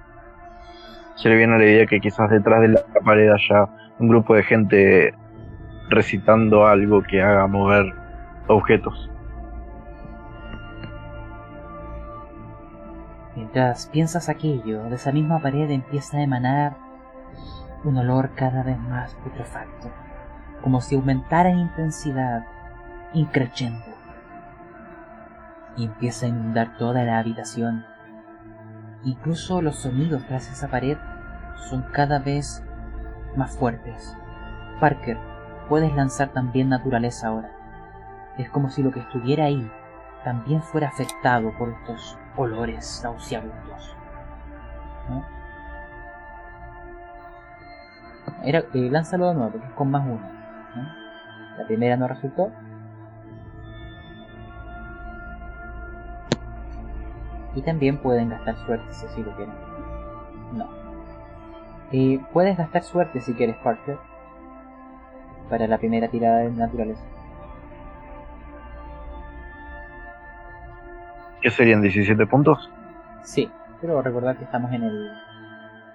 Se 1.15 1.31
le 1.31 1.37
viene 1.37 1.57
la 1.57 1.65
idea 1.65 1.87
que 1.87 2.01
quizás 2.01 2.29
detrás 2.29 2.61
de 2.61 2.69
la 2.69 2.83
pared 3.03 3.31
haya 3.33 3.69
un 3.99 4.09
grupo 4.09 4.35
de 4.35 4.43
gente 4.43 5.15
recitando 5.89 6.67
algo 6.67 7.03
que 7.03 7.23
haga 7.23 7.47
mover 7.47 7.87
objetos. 8.47 9.11
Mientras 13.35 13.87
piensas 13.87 14.29
aquello, 14.29 14.85
de 14.85 14.97
esa 14.97 15.11
misma 15.13 15.39
pared 15.39 15.71
empieza 15.71 16.19
a 16.19 16.23
emanar 16.23 16.77
un 17.85 17.97
olor 17.97 18.31
cada 18.35 18.63
vez 18.63 18.79
más 18.79 19.15
putrefacto, 19.15 19.89
como 20.63 20.81
si 20.81 20.97
aumentara 20.97 21.51
en 21.51 21.59
intensidad, 21.61 22.45
increciendo, 23.13 23.85
y 25.77 25.85
empieza 25.85 26.27
a 26.27 26.29
inundar 26.29 26.77
toda 26.77 27.05
la 27.05 27.19
habitación. 27.19 27.85
Incluso 29.05 29.63
los 29.63 29.77
sonidos 29.77 30.27
tras 30.27 30.51
esa 30.51 30.69
pared 30.69 30.99
son 31.69 31.83
cada 31.93 32.19
vez 32.19 32.65
más 33.37 33.57
fuertes. 33.57 34.17
Parker, 34.81 35.19
puedes 35.69 35.95
lanzar 35.95 36.29
también 36.31 36.69
naturaleza 36.69 37.29
ahora. 37.29 37.51
Es 38.39 38.51
como 38.51 38.71
si 38.71 38.83
lo 38.83 38.91
que 38.91 39.01
estuviera 39.01 39.45
ahí 39.45 39.71
también 40.25 40.63
fuera 40.63 40.89
afectado 40.89 41.53
por 41.57 41.71
estos 41.71 42.19
olores 42.37 43.01
nauseabundos. 43.03 43.97
Era, 48.43 48.59
eh, 48.59 48.89
lánzalo 48.91 49.29
de 49.29 49.35
nuevo, 49.35 49.59
es 49.59 49.73
con 49.73 49.91
más 49.91 50.05
uno. 50.07 50.38
La 51.59 51.67
primera 51.67 51.97
no 51.97 52.09
resultó. 52.09 52.51
Y 57.55 57.63
también 57.63 57.99
pueden 57.99 58.31
gastar 58.31 58.57
suerte 58.65 58.87
si 58.93 59.07
así 59.07 59.23
lo 59.23 59.35
quieren. 59.37 59.55
No. 60.55 60.69
Eh, 61.93 62.21
puedes 62.33 62.57
gastar 62.57 62.83
suerte 62.83 63.21
si 63.21 63.35
quieres, 63.35 63.57
Parker. 63.57 63.99
Para 65.51 65.67
la 65.67 65.79
primera 65.79 66.09
tirada 66.09 66.39
de 66.39 66.51
naturaleza. 66.51 67.03
¿Qué 71.43 71.51
serían 71.51 71.83
17 71.83 72.27
puntos? 72.27 72.71
Sí, 73.23 73.51
pero 73.81 74.03
recordad 74.03 74.37
que 74.37 74.45
estamos 74.45 74.73
en 74.73 74.83
el 74.85 75.11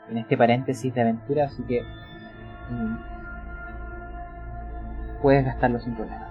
en 0.10 0.18
este 0.18 0.38
paréntesis 0.38 0.94
de 0.94 1.02
aventura, 1.02 1.45
así 1.45 1.64
que 1.64 1.81
mm, 2.69 3.12
puedes 5.24 5.44
gastarlo 5.45 5.80
sin 5.80 5.95
problema. 5.95 6.28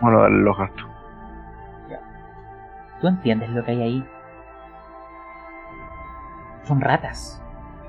Bueno, 0.00 0.22
dale 0.22 0.38
los 0.38 0.58
gastos. 0.58 0.86
¿Tú 3.00 3.06
entiendes 3.06 3.48
lo 3.50 3.64
que 3.64 3.70
hay 3.70 3.82
ahí? 3.82 4.08
Son 6.64 6.80
ratas, 6.80 7.42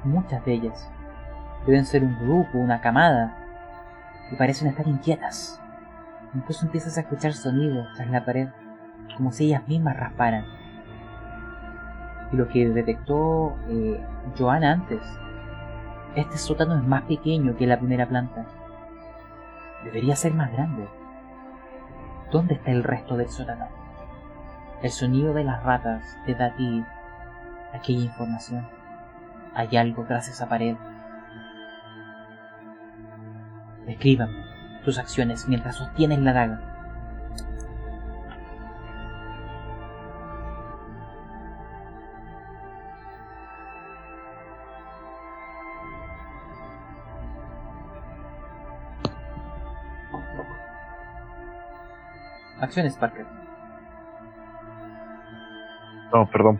muchas 0.04 0.44
de 0.46 0.54
ellas. 0.54 0.90
Deben 1.66 1.86
ser 1.86 2.04
un 2.04 2.18
grupo, 2.20 2.58
una 2.58 2.80
camada, 2.80 3.36
y 4.32 4.36
parecen 4.36 4.70
estar 4.70 4.88
inquietas. 4.88 5.62
Incluso 6.34 6.66
empiezas 6.66 6.98
a 6.98 7.02
escuchar 7.02 7.34
sonidos 7.34 7.88
tras 7.96 8.10
la 8.10 8.24
pared, 8.24 8.50
como 9.18 9.32
si 9.32 9.48
ellas 9.48 9.68
mismas 9.68 9.98
rasparan. 9.98 10.46
Y 12.32 12.38
lo 12.38 12.48
que 12.48 12.70
detectó 12.70 13.58
eh, 13.68 14.02
Joanna 14.38 14.72
antes, 14.72 15.02
este 16.16 16.38
sótano 16.38 16.78
es 16.78 16.84
más 16.84 17.04
pequeño 17.04 17.58
que 17.58 17.68
la 17.68 17.78
primera 17.78 18.08
planta. 18.08 18.46
Debería 19.84 20.16
ser 20.16 20.34
más 20.34 20.52
grande. 20.52 20.88
¿Dónde 22.32 22.56
está 22.56 22.72
el 22.72 22.84
resto 22.84 23.18
del 23.18 23.30
sótano? 23.30 23.68
El 24.82 24.90
sonido 24.90 25.34
de 25.34 25.44
las 25.44 25.64
ratas 25.64 26.18
te 26.26 26.34
da 26.34 26.48
a 26.48 26.56
ti 26.56 26.84
aquella 27.74 28.04
información. 28.04 28.68
Hay 29.54 29.76
algo 29.78 30.06
tras 30.06 30.30
esa 30.30 30.48
pared. 30.48 30.76
Descríbame 33.86 34.52
tus 34.84 34.98
acciones 34.98 35.48
mientras 35.48 35.76
sostienes 35.76 36.20
la 36.20 36.34
daga. 36.34 36.71
Acciones, 52.72 52.96
Parker. 52.96 53.26
No, 56.14 56.26
perdón. 56.28 56.58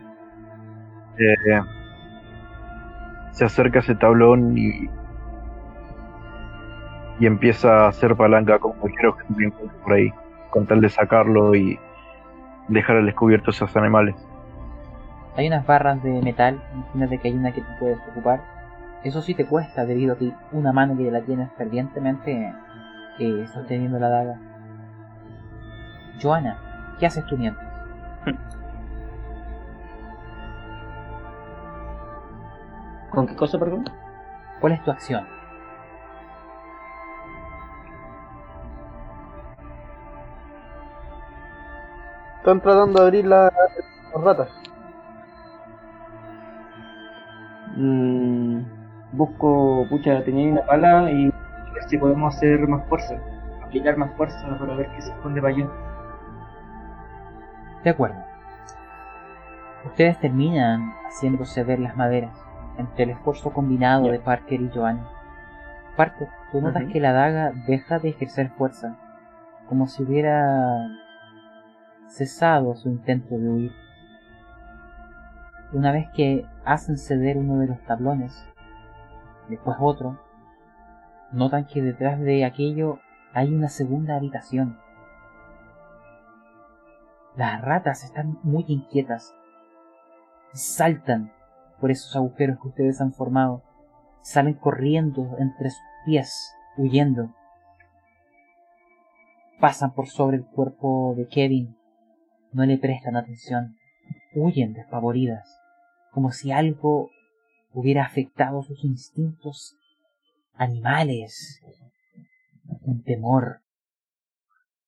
Eh, 1.16 1.60
se 3.30 3.46
acerca 3.46 3.78
ese 3.78 3.94
tablón 3.94 4.58
y, 4.58 4.90
y 7.18 7.26
empieza 7.26 7.86
a 7.86 7.88
hacer 7.88 8.14
palanca 8.14 8.58
con 8.58 8.72
cualquier 8.72 9.06
objeto 9.06 9.34
que 9.38 9.44
encuentre 9.46 9.78
por 9.82 9.92
ahí, 9.94 10.12
con 10.50 10.66
tal 10.66 10.82
de 10.82 10.90
sacarlo 10.90 11.54
y 11.54 11.80
dejar 12.68 12.96
al 12.96 13.06
descubierto 13.06 13.50
esos 13.50 13.74
animales. 13.74 14.14
Hay 15.34 15.46
unas 15.46 15.64
barras 15.64 16.02
de 16.02 16.20
metal, 16.20 16.62
imagínate 16.74 17.16
que 17.16 17.28
hay 17.28 17.34
una 17.38 17.52
que 17.52 17.62
te 17.62 17.72
puedes 17.80 17.98
ocupar. 18.10 18.42
Eso 19.02 19.22
sí 19.22 19.34
te 19.34 19.46
cuesta 19.46 19.86
debido 19.86 20.12
a 20.12 20.18
que 20.18 20.30
una 20.52 20.74
mano 20.74 20.94
que 20.94 21.10
la 21.10 21.22
tienes 21.22 21.50
fervientemente 21.56 22.52
eh, 23.18 23.46
sosteniendo 23.46 23.98
la 23.98 24.10
daga. 24.10 24.51
Joana, 26.22 26.58
¿qué 26.98 27.06
haces 27.06 27.26
tú 27.26 27.36
mientras? 27.36 27.68
¿Con 33.10 33.26
qué 33.26 33.36
cosa, 33.36 33.58
perdón? 33.58 33.84
¿Cuál 34.60 34.74
es 34.74 34.84
tu 34.84 34.90
acción? 34.90 35.26
Están 42.38 42.60
tratando 42.60 43.00
de 43.00 43.06
abrir 43.06 43.24
la- 43.26 43.52
las 44.14 44.24
ratas. 44.24 44.48
Mm, 47.76 48.60
busco, 49.12 49.86
pucha, 49.88 50.22
tenía 50.24 50.52
una 50.52 50.62
pala 50.66 51.10
y 51.10 51.26
ver 51.26 51.84
si 51.88 51.98
podemos 51.98 52.34
hacer 52.34 52.66
más 52.68 52.86
fuerza. 52.88 53.16
Aplicar 53.64 53.96
más 53.96 54.10
fuerza 54.16 54.56
para 54.58 54.74
ver 54.74 54.88
qué 54.94 55.02
se 55.02 55.10
esconde 55.10 55.40
para 55.40 55.54
allá. 55.54 55.68
De 57.84 57.90
acuerdo. 57.90 58.22
Ustedes 59.84 60.18
terminan 60.20 60.92
haciendo 61.08 61.44
ceder 61.44 61.80
las 61.80 61.96
maderas 61.96 62.36
entre 62.78 63.04
el 63.04 63.10
esfuerzo 63.10 63.52
combinado 63.52 64.08
de 64.08 64.20
Parker 64.20 64.60
y 64.60 64.70
Joanna. 64.72 65.08
Parker, 65.96 66.28
tú 66.50 66.60
notas 66.60 66.84
que 66.92 67.00
la 67.00 67.12
daga 67.12 67.52
deja 67.66 67.98
de 67.98 68.10
ejercer 68.10 68.50
fuerza, 68.50 68.96
como 69.68 69.86
si 69.86 70.02
hubiera 70.02 70.88
cesado 72.06 72.74
su 72.76 72.88
intento 72.88 73.36
de 73.36 73.48
huir. 73.48 73.72
Una 75.72 75.92
vez 75.92 76.08
que 76.14 76.46
hacen 76.64 76.98
ceder 76.98 77.36
uno 77.36 77.58
de 77.58 77.66
los 77.66 77.80
tablones, 77.82 78.46
después 79.48 79.76
otro, 79.80 80.18
notan 81.32 81.66
que 81.66 81.82
detrás 81.82 82.20
de 82.20 82.44
aquello 82.44 83.00
hay 83.34 83.54
una 83.54 83.68
segunda 83.68 84.16
habitación. 84.16 84.78
Las 87.36 87.62
ratas 87.62 88.04
están 88.04 88.38
muy 88.42 88.64
inquietas. 88.68 89.34
Saltan 90.52 91.32
por 91.80 91.90
esos 91.90 92.14
agujeros 92.14 92.58
que 92.60 92.68
ustedes 92.68 93.00
han 93.00 93.14
formado. 93.14 93.62
Salen 94.20 94.54
corriendo 94.54 95.36
entre 95.38 95.70
sus 95.70 95.80
pies, 96.04 96.54
huyendo. 96.76 97.34
Pasan 99.60 99.94
por 99.94 100.08
sobre 100.08 100.36
el 100.36 100.44
cuerpo 100.44 101.14
de 101.16 101.26
Kevin. 101.26 101.76
No 102.52 102.66
le 102.66 102.76
prestan 102.76 103.16
atención. 103.16 103.76
Huyen 104.34 104.74
despavoridas, 104.74 105.58
como 106.10 106.32
si 106.32 106.52
algo 106.52 107.10
hubiera 107.72 108.04
afectado 108.04 108.62
sus 108.62 108.84
instintos 108.84 109.76
animales. 110.54 111.62
Un 112.82 113.02
temor. 113.02 113.60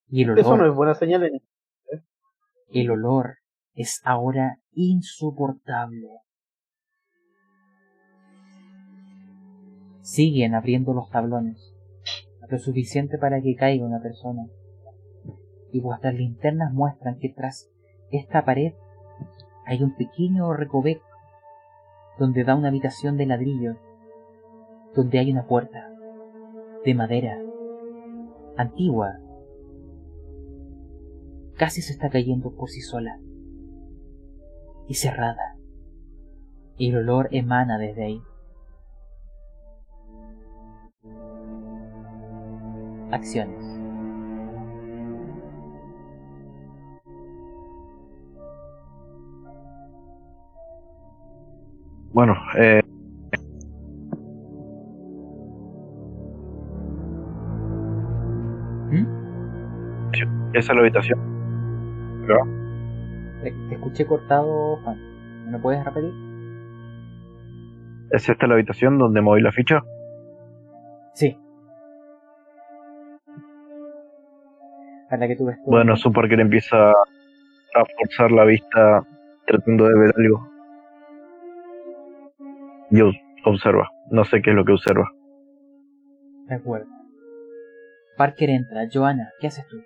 Y 0.09 0.23
el 0.23 0.31
olor. 0.31 0.39
Eso 0.39 0.57
no 0.57 0.67
es 0.67 0.75
buena 0.75 0.93
señal 0.93 1.23
en 1.23 1.41
El 2.75 2.91
olor 2.91 3.37
es 3.73 4.01
ahora 4.03 4.59
insoportable. 4.73 6.09
Siguen 10.01 10.55
abriendo 10.55 10.93
los 10.93 11.09
tablones, 11.09 11.73
lo 12.49 12.57
suficiente 12.57 13.17
para 13.17 13.39
que 13.39 13.55
caiga 13.55 13.85
una 13.85 14.01
persona. 14.01 14.43
Y 15.71 15.79
vuestras 15.79 16.15
linternas 16.15 16.73
muestran 16.73 17.17
que 17.17 17.29
tras 17.29 17.71
esta 18.11 18.43
pared 18.43 18.73
hay 19.65 19.81
un 19.81 19.95
pequeño 19.95 20.51
recoveco 20.51 21.07
donde 22.19 22.43
da 22.43 22.55
una 22.55 22.67
habitación 22.67 23.15
de 23.15 23.25
ladrillo, 23.25 23.77
donde 24.93 25.19
hay 25.19 25.31
una 25.31 25.47
puerta 25.47 25.89
de 26.83 26.93
madera, 26.93 27.39
antigua, 28.57 29.17
casi 31.57 31.81
se 31.81 31.93
está 31.93 32.09
cayendo 32.09 32.51
por 32.55 32.69
sí 32.69 32.81
sola 32.81 33.19
y 34.87 34.95
cerrada. 34.95 35.55
Y 36.77 36.89
el 36.89 36.97
olor 36.97 37.29
emana 37.31 37.77
desde 37.77 38.03
ahí. 38.03 38.21
Acciones. 43.11 43.63
Bueno, 52.11 52.33
eh, 52.57 52.81
¿Mm? 58.89 59.05
esa 60.53 60.59
es 60.71 60.75
la 60.75 60.81
habitación. 60.81 61.34
Escuché 63.85 64.07
cortado, 64.07 64.77
Juan. 64.83 65.45
¿Me 65.45 65.51
lo 65.51 65.61
puedes 65.61 65.85
repetir? 65.85 66.11
¿Es 68.09 68.27
esta 68.27 68.47
la 68.47 68.55
habitación 68.55 68.97
donde 68.97 69.21
moví 69.21 69.41
la 69.41 69.51
ficha? 69.51 69.83
Sí. 71.13 71.37
A 75.11 75.17
la 75.17 75.27
que 75.27 75.35
tú 75.35 75.45
ves 75.45 75.57
tú. 75.63 75.69
Bueno, 75.69 75.95
su 75.97 76.11
Parker 76.11 76.39
empieza 76.39 76.89
a 76.89 77.83
forzar 77.99 78.31
la 78.31 78.43
vista 78.45 79.03
tratando 79.45 79.85
de 79.87 79.99
ver 79.99 80.13
algo. 80.17 80.49
Y 82.89 82.97
ob- 83.01 83.21
observa. 83.45 83.91
No 84.09 84.23
sé 84.23 84.41
qué 84.41 84.49
es 84.49 84.55
lo 84.55 84.65
que 84.65 84.71
observa. 84.71 85.11
De 86.47 86.55
acuerdo. 86.55 86.87
Parker 88.17 88.49
entra. 88.49 88.87
Joana, 88.91 89.29
¿qué 89.39 89.45
haces 89.47 89.67
tú? 89.67 89.77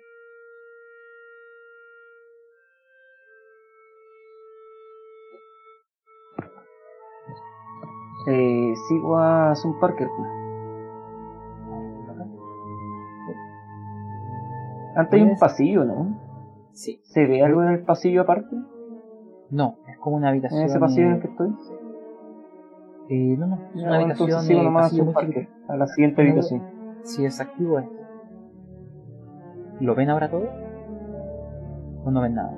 Eh, 8.26 8.74
sigo 8.88 9.18
a 9.18 9.54
Sun 9.54 9.78
Parker. 9.80 10.08
Antes 14.96 15.14
hay 15.14 15.22
un 15.22 15.38
pasillo, 15.38 15.84
¿no? 15.84 16.16
Sí. 16.72 17.00
¿Se 17.04 17.26
ve 17.26 17.42
algo 17.42 17.62
en 17.62 17.70
el 17.70 17.82
pasillo 17.82 18.22
aparte? 18.22 18.56
No, 19.50 19.76
es 19.88 19.98
como 19.98 20.16
una 20.16 20.28
habitación. 20.28 20.60
¿En 20.60 20.66
ese 20.66 20.78
pasillo 20.78 21.06
en 21.06 21.12
el 21.12 21.18
eh, 21.18 21.20
que 21.20 21.28
estoy? 21.28 21.54
eh, 23.08 23.36
no, 23.38 23.46
no, 23.46 23.56
es 23.74 23.82
una 23.82 23.96
habitación. 23.96 24.28
entonces 24.28 24.46
sigo 24.46 24.60
eh, 24.60 24.64
nomás 24.64 24.92
a. 24.92 25.12
Parker, 25.12 25.48
a 25.68 25.76
la 25.76 25.86
siguiente 25.86 26.22
No, 26.22 26.28
habitación. 26.28 26.62
Si 27.02 27.22
desactivo 27.22 27.78
esto. 27.78 28.00
¿Lo 29.80 29.94
ven 29.94 30.10
ahora 30.10 30.30
todo? 30.30 30.48
¿O 32.04 32.10
no 32.10 32.20
ven 32.20 32.34
nada? 32.34 32.52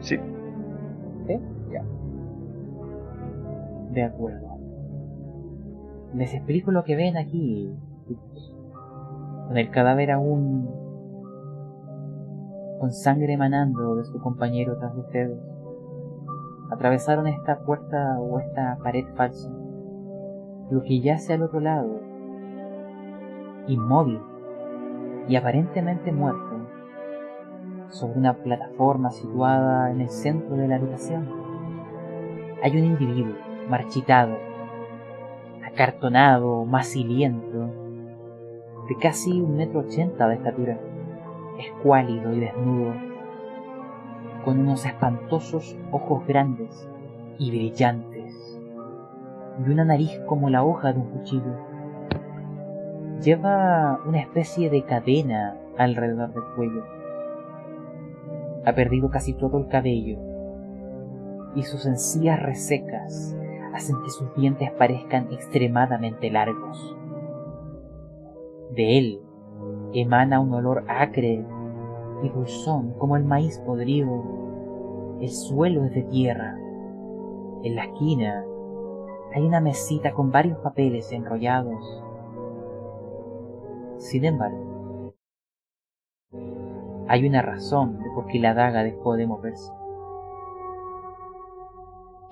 Sí. 0.00 0.16
¿Sí? 1.26 1.40
Ya. 1.70 1.82
De 3.90 4.02
acuerdo. 4.02 4.51
Les 6.14 6.34
explico 6.34 6.70
lo 6.70 6.84
que 6.84 6.96
ven 6.96 7.16
aquí. 7.16 7.74
Con 9.48 9.56
el 9.56 9.70
cadáver 9.70 10.10
aún 10.10 10.68
con 12.82 12.90
sangre 12.90 13.34
emanando 13.34 13.94
de 13.94 14.04
su 14.04 14.18
compañero 14.18 14.76
tras 14.76 14.92
de 14.92 15.00
ustedes. 15.02 15.38
Atravesaron 16.72 17.28
esta 17.28 17.60
puerta 17.60 18.18
o 18.18 18.40
esta 18.40 18.76
pared 18.82 19.04
falsa. 19.14 19.48
Lo 20.68 20.82
que 20.82 21.00
yace 21.00 21.34
al 21.34 21.42
otro 21.42 21.60
lado, 21.60 22.00
inmóvil 23.68 24.20
y 25.28 25.36
aparentemente 25.36 26.10
muerto, 26.10 26.66
sobre 27.90 28.18
una 28.18 28.34
plataforma 28.34 29.12
situada 29.12 29.92
en 29.92 30.00
el 30.00 30.08
centro 30.08 30.56
de 30.56 30.66
la 30.66 30.74
habitación. 30.74 31.28
Hay 32.64 32.76
un 32.76 32.84
individuo 32.84 33.36
marchitado, 33.68 34.36
acartonado, 35.72 36.64
maciliento, 36.66 37.70
de 38.88 38.96
casi 39.00 39.40
un 39.40 39.56
metro 39.56 39.80
ochenta 39.80 40.28
de 40.28 40.34
estatura, 40.34 40.78
escuálido 41.58 42.32
y 42.32 42.40
desnudo, 42.40 42.92
con 44.44 44.58
unos 44.58 44.84
espantosos 44.84 45.78
ojos 45.90 46.26
grandes 46.26 46.88
y 47.38 47.50
brillantes, 47.50 48.60
y 49.64 49.70
una 49.70 49.84
nariz 49.84 50.20
como 50.26 50.50
la 50.50 50.62
hoja 50.62 50.92
de 50.92 50.98
un 50.98 51.10
cuchillo. 51.10 51.56
Lleva 53.22 54.00
una 54.04 54.20
especie 54.20 54.68
de 54.68 54.82
cadena 54.82 55.56
alrededor 55.78 56.32
del 56.34 56.42
cuello. 56.56 56.84
Ha 58.66 58.72
perdido 58.74 59.10
casi 59.10 59.32
todo 59.32 59.58
el 59.58 59.68
cabello 59.68 60.18
y 61.54 61.62
sus 61.62 61.86
encías 61.86 62.42
resecas 62.42 63.36
hacen 63.72 63.96
que 64.02 64.10
sus 64.10 64.34
dientes 64.34 64.70
parezcan 64.72 65.32
extremadamente 65.32 66.30
largos. 66.30 66.96
De 68.74 68.98
él 68.98 69.20
emana 69.92 70.40
un 70.40 70.54
olor 70.54 70.84
acre 70.88 71.44
y 72.22 72.28
dulzón 72.28 72.94
como 72.98 73.16
el 73.16 73.24
maíz 73.24 73.58
podrido. 73.60 75.18
El 75.20 75.28
suelo 75.28 75.84
es 75.84 75.94
de 75.94 76.02
tierra. 76.02 76.56
En 77.62 77.76
la 77.76 77.84
esquina 77.84 78.44
hay 79.34 79.46
una 79.46 79.60
mesita 79.60 80.12
con 80.12 80.30
varios 80.30 80.58
papeles 80.58 81.10
enrollados. 81.12 82.02
Sin 83.98 84.24
embargo, 84.24 85.14
hay 87.08 87.26
una 87.26 87.42
razón 87.42 87.98
de 87.98 88.10
por 88.14 88.26
qué 88.26 88.38
la 88.38 88.54
daga 88.54 88.82
dejó 88.82 89.14
de 89.14 89.26
moverse. 89.26 89.72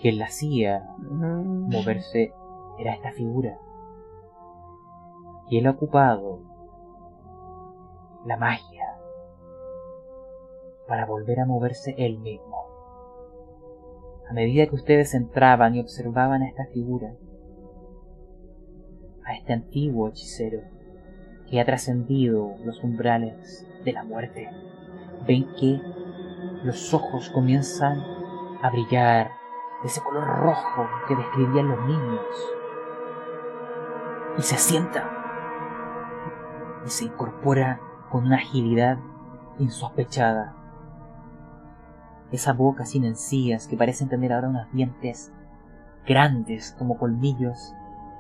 Quien 0.01 0.19
la 0.19 0.27
hacía 0.27 0.89
moverse 0.99 2.33
era 2.79 2.95
esta 2.95 3.13
figura. 3.13 3.59
Y 5.51 5.59
él 5.59 5.67
ha 5.67 5.73
ocupado 5.73 6.41
la 8.25 8.37
magia 8.37 8.97
para 10.87 11.05
volver 11.07 11.41
a 11.41 11.47
moverse 11.47 11.95
él 11.99 12.19
mismo. 12.19 12.57
A 14.29 14.33
medida 14.33 14.67
que 14.67 14.75
ustedes 14.75 15.15
entraban 15.15 15.75
y 15.75 15.81
observaban 15.81 16.43
a 16.43 16.49
esta 16.49 16.67
figura, 16.67 17.15
a 19.25 19.35
este 19.35 19.53
antiguo 19.53 20.09
hechicero 20.09 20.63
que 21.49 21.61
ha 21.61 21.65
trascendido 21.65 22.55
los 22.65 22.83
umbrales 22.83 23.67
de 23.85 23.93
la 23.93 24.05
muerte, 24.05 24.49
ven 25.27 25.47
que 25.59 25.81
los 26.65 26.95
ojos 26.95 27.29
comienzan 27.31 28.01
a 28.63 28.71
brillar 28.71 29.40
de 29.83 29.89
ese 29.89 30.01
color 30.03 30.27
rojo 30.27 30.87
que 31.09 31.17
describían 31.17 31.69
los 31.69 31.87
niños. 31.87 32.27
Y 34.39 34.43
se 34.43 34.57
sienta 34.57 35.11
y 36.87 36.91
se 36.91 37.05
incorpora 37.07 37.81
con 38.11 38.27
una 38.27 38.37
agilidad 38.37 38.99
insospechada. 39.59 40.55
Esa 42.33 42.53
boca 42.53 42.87
sin 42.87 43.05
encías 43.05 43.67
que 43.67 43.77
parecen 43.77 44.09
tener 44.09 44.33
ahora 44.33 44.49
unos 44.49 44.73
dientes 44.73 45.33
grandes 46.07 46.75
como 46.79 46.99
colmillos 46.99 47.75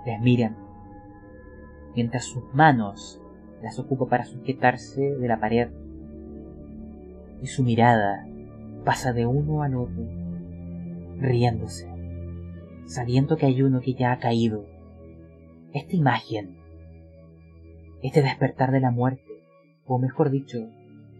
les 0.04 0.20
miran, 0.20 0.56
mientras 1.94 2.24
sus 2.24 2.42
manos 2.54 3.20
las 3.62 3.78
ocupa 3.78 4.06
para 4.06 4.24
sujetarse 4.24 5.00
de 5.00 5.28
la 5.28 5.38
pared 5.38 5.70
y 7.42 7.46
su 7.46 7.62
mirada 7.62 8.26
pasa 8.84 9.12
de 9.12 9.26
uno 9.26 9.62
al 9.62 9.76
otro, 9.76 10.02
riéndose, 11.20 11.88
sabiendo 12.86 13.36
que 13.36 13.46
hay 13.46 13.62
uno 13.62 13.80
que 13.80 13.94
ya 13.94 14.12
ha 14.12 14.18
caído. 14.18 14.64
Esta 15.72 15.94
imagen, 15.94 16.56
este 18.02 18.22
despertar 18.22 18.72
de 18.72 18.80
la 18.80 18.90
muerte, 18.90 19.44
o 19.86 19.98
mejor 19.98 20.30
dicho, 20.30 20.68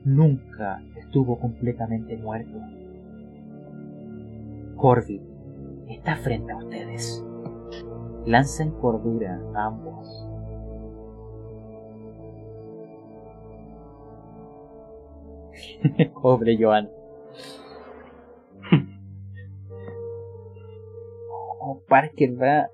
nunca 0.05 0.83
estuvo 0.97 1.39
completamente 1.39 2.17
muerto. 2.17 2.59
Corby 4.77 5.21
está 5.89 6.17
frente 6.17 6.53
a 6.53 6.57
ustedes. 6.57 7.25
Lancen 8.27 8.71
cordura 8.73 9.41
a 9.55 9.67
ambos. 9.67 10.27
Pobre 16.23 16.57
Joan. 16.59 16.89
Parker 21.91 22.41
va. 22.41 22.71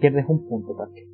Pierdes 0.00 0.26
un 0.28 0.46
punto, 0.46 0.76
Parker. 0.76 1.04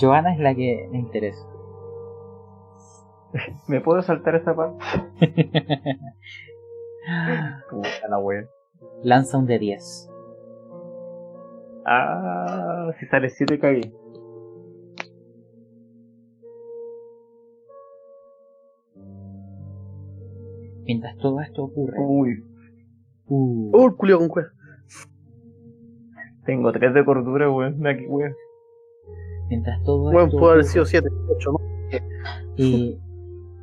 Joana 0.00 0.32
es 0.32 0.40
la 0.40 0.54
que 0.54 0.88
me 0.90 0.98
interesa. 0.98 1.46
¿Me 3.68 3.80
puedo 3.82 4.00
saltar 4.02 4.34
esa 4.36 4.56
parte? 4.56 4.82
Puta 7.70 8.08
la 8.08 8.18
wea. 8.18 8.48
Lanza 9.02 9.36
un 9.38 9.46
de 9.46 9.58
10. 9.58 10.10
Ah, 11.84 12.90
si 12.98 13.06
sale 13.06 13.28
7 13.28 13.58
cagué. 13.58 13.92
Mientras 20.88 21.16
todo 21.18 21.40
esto 21.42 21.64
ocurre, 21.64 21.98
Uy, 22.00 22.42
uh, 23.26 23.70
Oh, 23.74 23.86
el 23.86 23.94
culio 23.94 24.18
con 24.18 24.28
cueva. 24.28 24.48
tengo 26.46 26.72
3 26.72 26.94
de 26.94 27.04
cordura, 27.04 27.50
weón. 27.50 27.78
Qué 27.82 28.06
weón. 28.08 28.34
mientras 29.50 29.82
todo 29.82 30.04
Bueno, 30.10 30.24
esto 30.26 30.38
puede 30.38 30.52
haber 30.54 30.64
sido 30.64 30.86
7, 30.86 31.08
8, 31.36 31.52
¿no? 31.52 31.58
y 32.56 32.98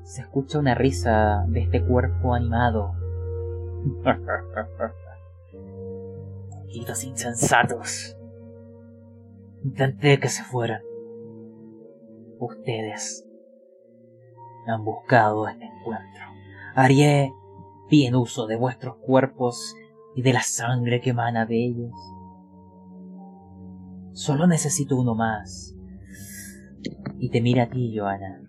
se 0.03 0.21
escucha 0.21 0.59
una 0.59 0.75
risa 0.75 1.45
de 1.47 1.61
este 1.61 1.83
cuerpo 1.83 2.35
animado. 2.35 2.93
Malditos 6.51 7.03
insensatos. 7.03 8.15
Intenté 9.63 10.19
que 10.19 10.29
se 10.29 10.43
fueran. 10.43 10.81
Ustedes 12.39 13.27
han 14.67 14.85
buscado 14.85 15.47
este 15.47 15.65
encuentro. 15.65 16.34
Haré 16.77 17.33
bien 17.89 18.15
uso 18.15 18.47
de 18.47 18.57
vuestros 18.57 18.97
cuerpos 18.97 19.77
y 20.13 20.23
de 20.23 20.33
la 20.33 20.41
sangre 20.41 20.99
que 20.99 21.11
emana 21.11 21.45
de 21.45 21.67
ellos. 21.67 21.93
Solo 24.11 24.45
necesito 24.45 24.97
uno 24.97 25.15
más. 25.15 25.73
Y 27.17 27.29
te 27.29 27.39
mira 27.39 27.63
a 27.63 27.69
ti, 27.69 27.97
Joana. 27.97 28.41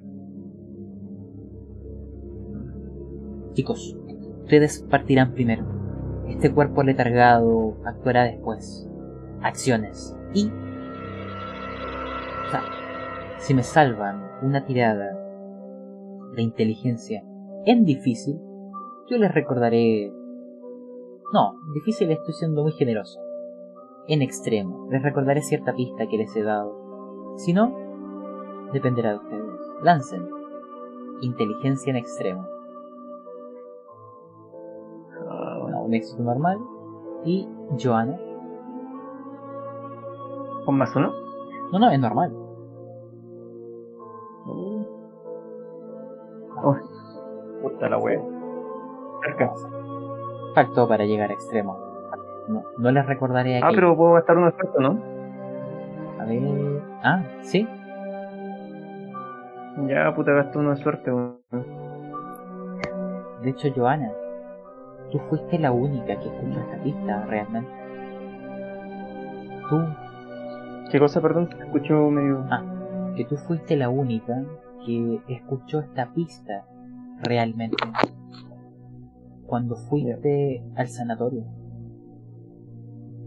Chicos, 3.53 3.97
ustedes 4.43 4.85
partirán 4.90 5.32
primero. 5.32 5.65
Este 6.27 6.53
cuerpo 6.53 6.82
letargado 6.82 7.77
actuará 7.85 8.24
después. 8.24 8.89
Acciones. 9.40 10.19
Y... 10.35 10.48
o 10.48 12.51
sea, 12.51 12.65
si 13.39 13.55
me 13.55 13.62
salvan 13.62 14.20
una 14.43 14.65
tirada 14.65 15.16
de 16.35 16.43
inteligencia 16.43 17.23
en 17.66 17.84
difícil, 17.84 18.40
yo 19.09 19.18
les 19.18 19.32
recordaré... 19.32 20.12
No, 21.32 21.55
difícil 21.74 22.10
estoy 22.10 22.32
siendo 22.34 22.62
muy 22.62 22.72
generoso. 22.72 23.20
En 24.06 24.22
extremo, 24.22 24.86
les 24.90 25.02
recordaré 25.02 25.43
cierta 25.43 25.74
pista 25.74 26.06
que 26.06 26.16
les 26.16 26.34
he 26.36 26.43
dado. 26.43 27.34
Si 27.36 27.52
no, 27.52 27.76
dependerá 28.72 29.10
de 29.10 29.16
ustedes. 29.16 29.60
Lancen. 29.82 30.28
Inteligencia 31.20 31.90
en 31.90 31.97
extremo. 31.97 32.47
Ah, 35.28 35.59
Bueno, 35.60 35.82
un 35.82 35.94
éxito 35.94 36.22
normal. 36.22 36.59
Y 37.24 37.48
Joana. 37.82 38.16
¿Con 40.64 40.78
más 40.78 40.94
uno? 40.94 41.12
No, 41.72 41.78
no, 41.80 41.90
es 41.90 41.98
normal. 41.98 42.32
Oh, 46.62 46.74
puta 47.77 47.89
la 47.90 47.98
weón. 47.98 48.24
Cerca. 49.23 49.53
Faltó 50.55 50.89
para 50.89 51.05
llegar 51.05 51.31
a 51.31 51.35
extremo. 51.35 51.78
No, 52.48 52.62
no 52.78 52.90
les 52.90 53.07
recordaré 53.07 53.59
aquí. 53.59 53.66
Ah, 53.66 53.73
pero 53.74 53.97
puedo 53.97 54.12
gastar 54.12 54.36
de 54.36 54.53
suerte, 54.53 54.78
¿no? 54.81 54.98
A 56.20 56.24
ver. 56.24 56.82
Ah, 57.03 57.23
sí. 57.43 57.69
Ya, 59.89 60.15
puta, 60.15 60.32
gasto 60.32 60.59
uno 60.61 60.70
de 60.70 60.77
suerte, 60.77 61.12
weón. 61.12 61.36
De 63.43 63.51
hecho, 63.51 63.69
Joana, 63.77 64.11
tú 65.11 65.19
fuiste 65.28 65.59
la 65.59 65.70
única 65.70 66.19
que 66.19 66.28
escuchó 66.28 66.61
esta 66.61 66.82
pista 66.82 67.27
realmente. 67.27 67.70
Tú, 69.69 69.81
¿Qué 70.90 70.98
cosa, 70.98 71.20
perdón? 71.20 71.48
Te 71.48 71.65
escucho 71.65 72.11
medio. 72.11 72.44
Ah. 72.51 72.62
que 73.16 73.24
tú 73.24 73.36
fuiste 73.36 73.77
la 73.77 73.89
única 73.89 74.44
que 74.85 75.20
escuchó 75.28 75.81
esta 75.81 76.07
pista 76.15 76.65
realmente. 77.22 77.76
Cuando 79.47 79.76
fuiste 79.76 80.64
al 80.76 80.88
sanatorio. 80.88 81.44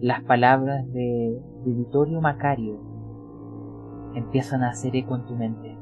Las 0.02 0.24
palabras 0.24 0.86
de, 0.94 1.42
de 1.66 1.74
Vittorio 1.74 2.22
Macario 2.22 2.80
empiezan 4.16 4.64
a 4.64 4.70
hacer 4.70 4.96
eco 4.96 5.16
en 5.16 5.26
tu 5.26 5.36
mente. 5.36 5.78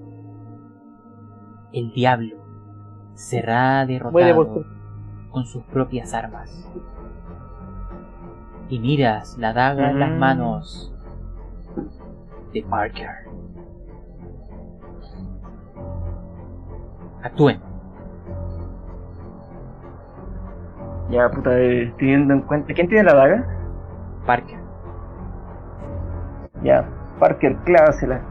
El 1.71 1.91
diablo 1.93 2.35
será 3.13 3.85
derrotado 3.85 4.63
con 5.31 5.45
sus 5.45 5.63
propias 5.65 6.13
armas. 6.13 6.49
Y 8.69 8.79
miras 8.79 9.37
la 9.37 9.53
daga 9.53 9.91
en 9.91 9.99
las 9.99 10.11
Mm. 10.11 10.19
manos 10.19 10.93
de 12.53 12.63
Parker. 12.63 13.09
Actúen. 17.23 17.59
Ya, 21.09 21.29
puta, 21.29 21.57
eh, 21.57 21.93
teniendo 21.97 22.33
en 22.33 22.41
cuenta. 22.41 22.73
¿Quién 22.73 22.87
tiene 22.89 23.03
la 23.03 23.13
daga? 23.13 23.45
Parker. 24.25 24.59
Ya, 26.63 26.85
Parker, 27.19 27.55
clávasela. 27.63 28.21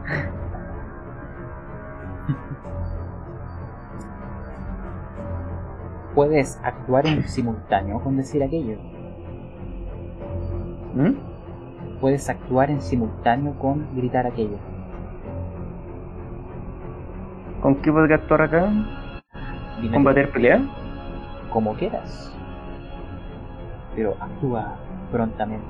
Puedes 6.13 6.59
actuar 6.63 7.05
en 7.05 7.23
simultáneo 7.23 7.99
con 7.99 8.17
decir 8.17 8.43
aquello. 8.43 8.77
¿Mm? 10.95 11.13
Puedes 12.01 12.29
actuar 12.29 12.71
en 12.71 12.81
simultáneo 12.81 13.57
con 13.59 13.87
gritar 13.95 14.25
aquello. 14.25 14.57
¿Con 17.61 17.75
qué 17.81 17.91
podría 17.91 18.17
actuar 18.17 18.41
acá? 18.43 18.69
Dime 19.81 19.93
¿Combater 19.93 20.31
pelea? 20.31 20.61
como 21.51 21.73
quieras. 21.75 22.36
Pero 23.97 24.15
actúa 24.21 24.77
prontamente. 25.11 25.65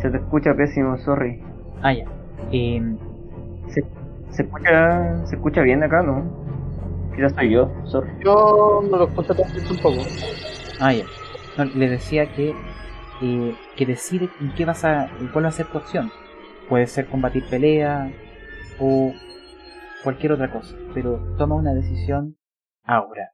Se 0.00 0.10
te 0.10 0.18
escucha 0.18 0.54
pésimo, 0.54 0.96
sorry. 0.98 1.42
Ah, 1.82 1.92
ya. 1.94 2.04
Em, 2.52 2.96
Se, 3.68 3.82
se 4.30 4.42
escucha 4.42 5.26
se 5.26 5.36
escucha 5.36 5.62
bien 5.62 5.82
acá, 5.82 6.02
¿no? 6.02 6.22
Quizás 7.16 7.32
soy 7.32 7.50
yo, 7.50 7.70
sorry. 7.86 8.10
Yo 8.24 8.82
no 8.90 8.96
lo 8.98 9.04
escucho 9.08 9.34
tan 9.34 9.50
bien 9.52 9.66
tampoco. 9.66 10.02
ah, 10.80 10.92
ya. 10.92 11.04
No, 11.58 11.64
le 11.64 11.88
decía 11.88 12.30
que, 12.34 12.54
eh, 13.22 13.54
que 13.76 13.86
decide 13.86 14.28
en 14.40 14.54
qué 14.54 14.64
vas 14.66 14.84
a, 14.84 15.06
en 15.18 15.28
cuál 15.28 15.44
va 15.46 15.48
a 15.48 15.52
ser 15.52 15.66
tu 15.66 15.78
acción. 15.78 16.10
Puede 16.68 16.86
ser 16.86 17.06
combatir 17.06 17.44
pelea 17.50 18.12
o 18.78 19.12
cualquier 20.04 20.32
otra 20.32 20.50
cosa, 20.52 20.76
pero 20.94 21.18
toma 21.38 21.56
una 21.56 21.72
decisión 21.74 22.36
ahora. 22.84 23.32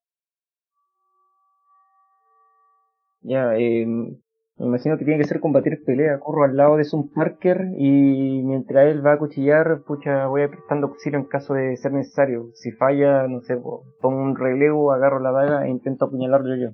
Ya, 3.26 3.56
eh, 3.56 3.84
me 3.86 4.66
imagino 4.66 4.96
que 4.96 5.04
tiene 5.04 5.18
que 5.18 5.26
ser 5.26 5.40
combatir 5.40 5.82
pelea. 5.84 6.20
Corro 6.20 6.44
al 6.44 6.56
lado 6.56 6.76
de 6.76 6.84
Sun 6.84 7.10
Parker 7.10 7.72
y 7.76 8.40
mientras 8.44 8.86
él 8.86 9.04
va 9.04 9.14
a 9.14 9.18
cuchillar, 9.18 9.82
pucha, 9.82 10.26
voy 10.28 10.46
prestando 10.46 10.86
auxilio 10.86 11.18
en 11.18 11.24
caso 11.24 11.54
de 11.54 11.76
ser 11.76 11.92
necesario. 11.92 12.50
Si 12.54 12.70
falla, 12.70 13.26
no 13.26 13.40
sé, 13.40 13.56
po, 13.56 13.82
pongo 14.00 14.22
un 14.22 14.36
relevo, 14.36 14.92
agarro 14.92 15.18
la 15.18 15.32
daga 15.32 15.66
e 15.66 15.70
intento 15.70 16.04
apuñalarlo 16.04 16.54
yo. 16.56 16.70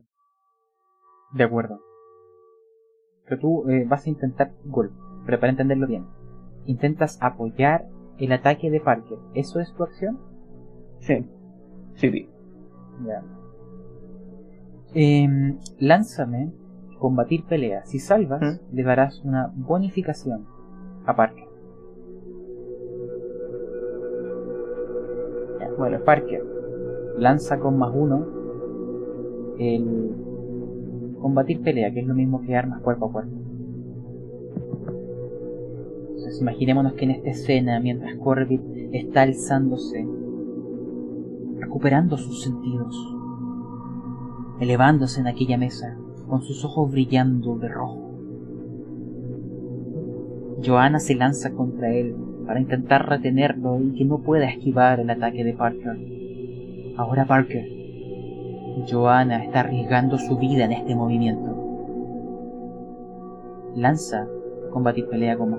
De 1.32 1.44
acuerdo. 1.44 1.80
Pero 3.24 3.40
tú 3.40 3.70
eh, 3.70 3.86
vas 3.88 4.06
a 4.06 4.10
intentar 4.10 4.52
golpe, 4.64 4.94
pero 5.24 5.40
para 5.40 5.50
entenderlo 5.50 5.86
bien. 5.86 6.06
Intentas 6.66 7.18
apoyar 7.22 7.86
el 8.18 8.30
ataque 8.32 8.70
de 8.70 8.80
Parker. 8.80 9.18
¿Eso 9.34 9.58
es 9.58 9.72
tu 9.74 9.84
acción? 9.84 10.20
Sí, 10.98 11.26
sí, 11.94 12.10
sí. 12.10 12.28
Ya. 13.06 13.41
Em, 14.94 15.58
lánzame 15.78 16.52
combatir 16.98 17.44
pelea. 17.46 17.84
Si 17.86 17.98
salvas, 17.98 18.60
le 18.72 18.82
darás 18.82 19.22
una 19.24 19.50
bonificación 19.54 20.44
a 21.06 21.16
Parker. 21.16 21.48
Ya, 25.58 25.70
Bueno, 25.76 25.98
Parker 26.04 26.44
lanza 27.18 27.58
con 27.58 27.78
más 27.78 27.92
uno 27.94 28.26
el 29.58 30.10
combatir 31.20 31.62
pelea, 31.62 31.92
que 31.92 32.00
es 32.00 32.06
lo 32.06 32.14
mismo 32.14 32.42
que 32.42 32.54
armas 32.54 32.80
cuerpo 32.82 33.06
a 33.06 33.12
cuerpo. 33.12 33.32
Entonces 36.08 36.40
imaginémonos 36.40 36.92
que 36.94 37.04
en 37.04 37.10
esta 37.12 37.30
escena, 37.30 37.80
mientras 37.80 38.14
Corbett 38.16 38.60
está 38.92 39.22
alzándose, 39.22 40.06
recuperando 41.58 42.16
sus 42.16 42.42
sentidos, 42.42 43.21
elevándose 44.62 45.20
en 45.20 45.26
aquella 45.26 45.58
mesa, 45.58 45.96
con 46.28 46.42
sus 46.42 46.64
ojos 46.64 46.92
brillando 46.92 47.58
de 47.58 47.66
rojo. 47.66 47.98
Joanna 50.64 51.00
se 51.00 51.16
lanza 51.16 51.52
contra 51.52 51.92
él 51.92 52.14
para 52.46 52.60
intentar 52.60 53.08
retenerlo 53.08 53.80
y 53.80 53.92
que 53.94 54.04
no 54.04 54.18
pueda 54.18 54.48
esquivar 54.48 55.00
el 55.00 55.10
ataque 55.10 55.42
de 55.42 55.54
Parker. 55.54 55.98
Ahora 56.96 57.26
Parker. 57.26 57.68
Joanna 58.88 59.42
está 59.42 59.60
arriesgando 59.60 60.16
su 60.16 60.38
vida 60.38 60.64
en 60.64 60.72
este 60.72 60.94
movimiento. 60.94 61.56
Lanza 63.74 64.28
combatir 64.70 65.08
pelea 65.08 65.36
con. 65.36 65.56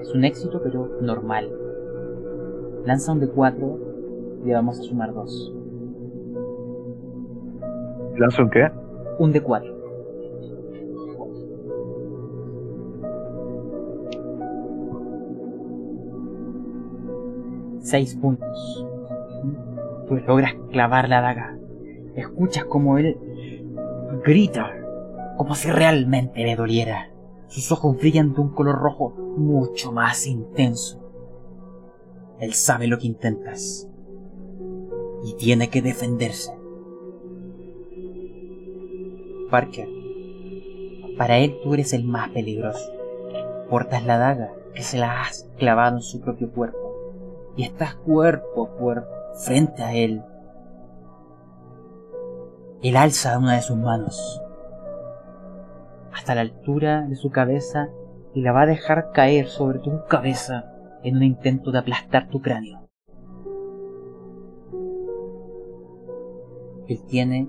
Es 0.00 0.14
un 0.14 0.24
éxito 0.24 0.62
pero 0.64 0.98
normal. 1.02 1.50
Lanza 2.86 3.12
un 3.12 3.20
de 3.20 3.28
4 3.28 3.78
y 4.46 4.50
vamos 4.50 4.80
a 4.80 4.82
sumar 4.82 5.12
2. 5.12 5.57
¿Lanzo 8.18 8.42
un 8.42 8.50
qué? 8.50 8.68
Un 9.20 9.30
de 9.30 9.40
4. 9.40 9.78
Seis 17.80 18.16
puntos. 18.16 18.86
Tú 20.08 20.16
logras 20.16 20.54
clavar 20.72 21.08
la 21.08 21.20
daga. 21.20 21.56
Escuchas 22.16 22.64
como 22.64 22.98
él 22.98 23.16
grita, 24.24 24.74
como 25.36 25.54
si 25.54 25.70
realmente 25.70 26.44
le 26.44 26.56
doliera. 26.56 27.12
Sus 27.46 27.70
ojos 27.70 27.96
brillan 27.98 28.34
de 28.34 28.40
un 28.40 28.52
color 28.52 28.80
rojo 28.80 29.10
mucho 29.36 29.92
más 29.92 30.26
intenso. 30.26 31.00
Él 32.40 32.52
sabe 32.54 32.88
lo 32.88 32.98
que 32.98 33.06
intentas. 33.06 33.88
Y 35.22 35.34
tiene 35.36 35.70
que 35.70 35.82
defenderse. 35.82 36.57
Parker, 39.50 39.88
para 41.16 41.38
él 41.38 41.58
tú 41.62 41.74
eres 41.74 41.92
el 41.92 42.04
más 42.04 42.30
peligroso. 42.30 42.92
Portas 43.68 44.04
la 44.04 44.18
daga 44.18 44.52
que 44.74 44.82
se 44.82 44.98
la 44.98 45.22
has 45.22 45.48
clavado 45.58 45.96
en 45.96 46.02
su 46.02 46.20
propio 46.20 46.50
cuerpo 46.50 47.52
y 47.56 47.64
estás 47.64 47.96
cuerpo 47.96 48.66
a 48.66 48.78
cuerpo 48.78 49.08
frente 49.44 49.82
a 49.82 49.94
él. 49.94 50.22
Él 52.82 52.96
alza 52.96 53.38
una 53.38 53.56
de 53.56 53.62
sus 53.62 53.76
manos 53.76 54.40
hasta 56.12 56.34
la 56.34 56.40
altura 56.42 57.02
de 57.02 57.16
su 57.16 57.30
cabeza 57.30 57.88
y 58.34 58.42
la 58.42 58.52
va 58.52 58.62
a 58.62 58.66
dejar 58.66 59.12
caer 59.12 59.46
sobre 59.46 59.78
tu 59.78 60.04
cabeza 60.08 60.72
en 61.02 61.16
un 61.16 61.22
intento 61.22 61.70
de 61.70 61.78
aplastar 61.78 62.28
tu 62.28 62.40
cráneo. 62.40 62.80
Él 66.88 67.02
tiene 67.06 67.48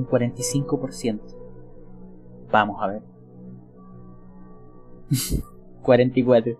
un 0.00 0.06
45%. 0.06 1.20
Vamos 2.50 2.82
a 2.82 2.86
ver. 2.88 3.02
44. 5.82 6.58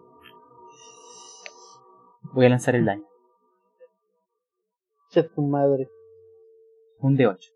Voy 2.34 2.46
a 2.46 2.48
lanzar 2.48 2.76
el 2.76 2.84
daño. 2.84 3.04
Che, 5.10 5.22
tu 5.24 5.42
madre. 5.42 5.88
Un 7.00 7.16
de 7.16 7.26
8. 7.26 7.50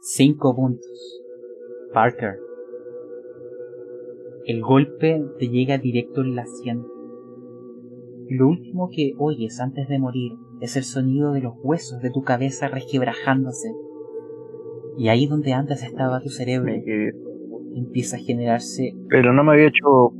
5 0.00 0.56
puntos. 0.56 1.22
Parker. 1.92 2.40
El 4.46 4.62
golpe 4.62 5.24
te 5.38 5.48
llega 5.48 5.78
directo 5.78 6.22
en 6.22 6.34
la 6.34 6.46
sien. 6.46 6.86
Lo 8.28 8.48
último 8.48 8.88
que 8.90 9.14
oyes 9.18 9.60
antes 9.60 9.88
de 9.88 9.98
morir 9.98 10.32
es 10.60 10.76
el 10.76 10.84
sonido 10.84 11.32
de 11.32 11.40
los 11.42 11.54
huesos 11.62 12.00
de 12.00 12.10
tu 12.10 12.22
cabeza 12.22 12.68
resquebrajándose. 12.68 13.72
Y 14.96 15.08
ahí 15.08 15.26
donde 15.26 15.52
antes 15.52 15.82
estaba 15.82 16.20
tu 16.20 16.30
cerebro 16.30 16.72
empieza 17.76 18.16
a 18.16 18.20
generarse 18.20 18.94
Pero 19.10 19.32
no 19.32 19.44
me 19.44 19.52
había 19.52 19.66
hecho. 19.66 20.12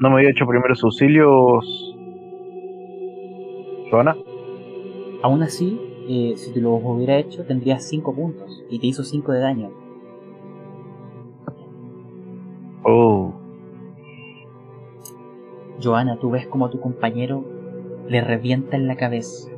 No 0.00 0.10
me 0.10 0.16
había 0.16 0.30
hecho 0.30 0.46
primeros 0.46 0.84
auxilios. 0.84 1.96
¿Joana? 3.90 4.16
Aún 5.22 5.42
así, 5.42 5.80
eh, 6.08 6.34
si 6.36 6.52
te 6.52 6.60
lo 6.60 6.74
hubiera 6.74 7.18
hecho, 7.18 7.44
tendrías 7.44 7.88
5 7.88 8.14
puntos 8.14 8.64
y 8.70 8.78
te 8.78 8.86
hizo 8.86 9.02
5 9.02 9.32
de 9.32 9.40
daño. 9.40 9.70
Oh. 12.84 13.32
Joana, 15.82 16.18
tú 16.20 16.30
ves 16.30 16.46
como 16.46 16.66
a 16.66 16.70
tu 16.70 16.80
compañero 16.80 17.44
le 18.08 18.20
revienta 18.20 18.76
en 18.76 18.86
la 18.86 18.96
cabeza. 18.96 19.50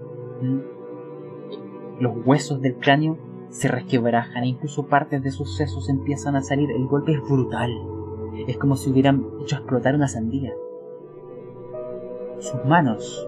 Los 1.99 2.15
huesos 2.25 2.61
del 2.61 2.77
cráneo 2.77 3.19
se 3.51 3.69
resquebrajan 3.69 4.45
e 4.45 4.49
incluso 4.49 4.87
partes 4.87 5.23
de 5.23 5.31
sus 5.31 5.57
sesos 5.57 5.89
empiezan 5.89 6.37
a 6.37 6.43
salir. 6.43 6.71
El 6.71 6.87
golpe 6.87 7.13
es 7.13 7.21
brutal. 7.23 7.71
Es 8.47 8.57
como 8.57 8.77
si 8.77 8.91
hubieran 8.91 9.27
hecho 9.43 9.57
explotar 9.57 9.95
una 9.95 10.09
sandía. 10.09 10.53
Sus 12.39 12.65
manos 12.65 13.27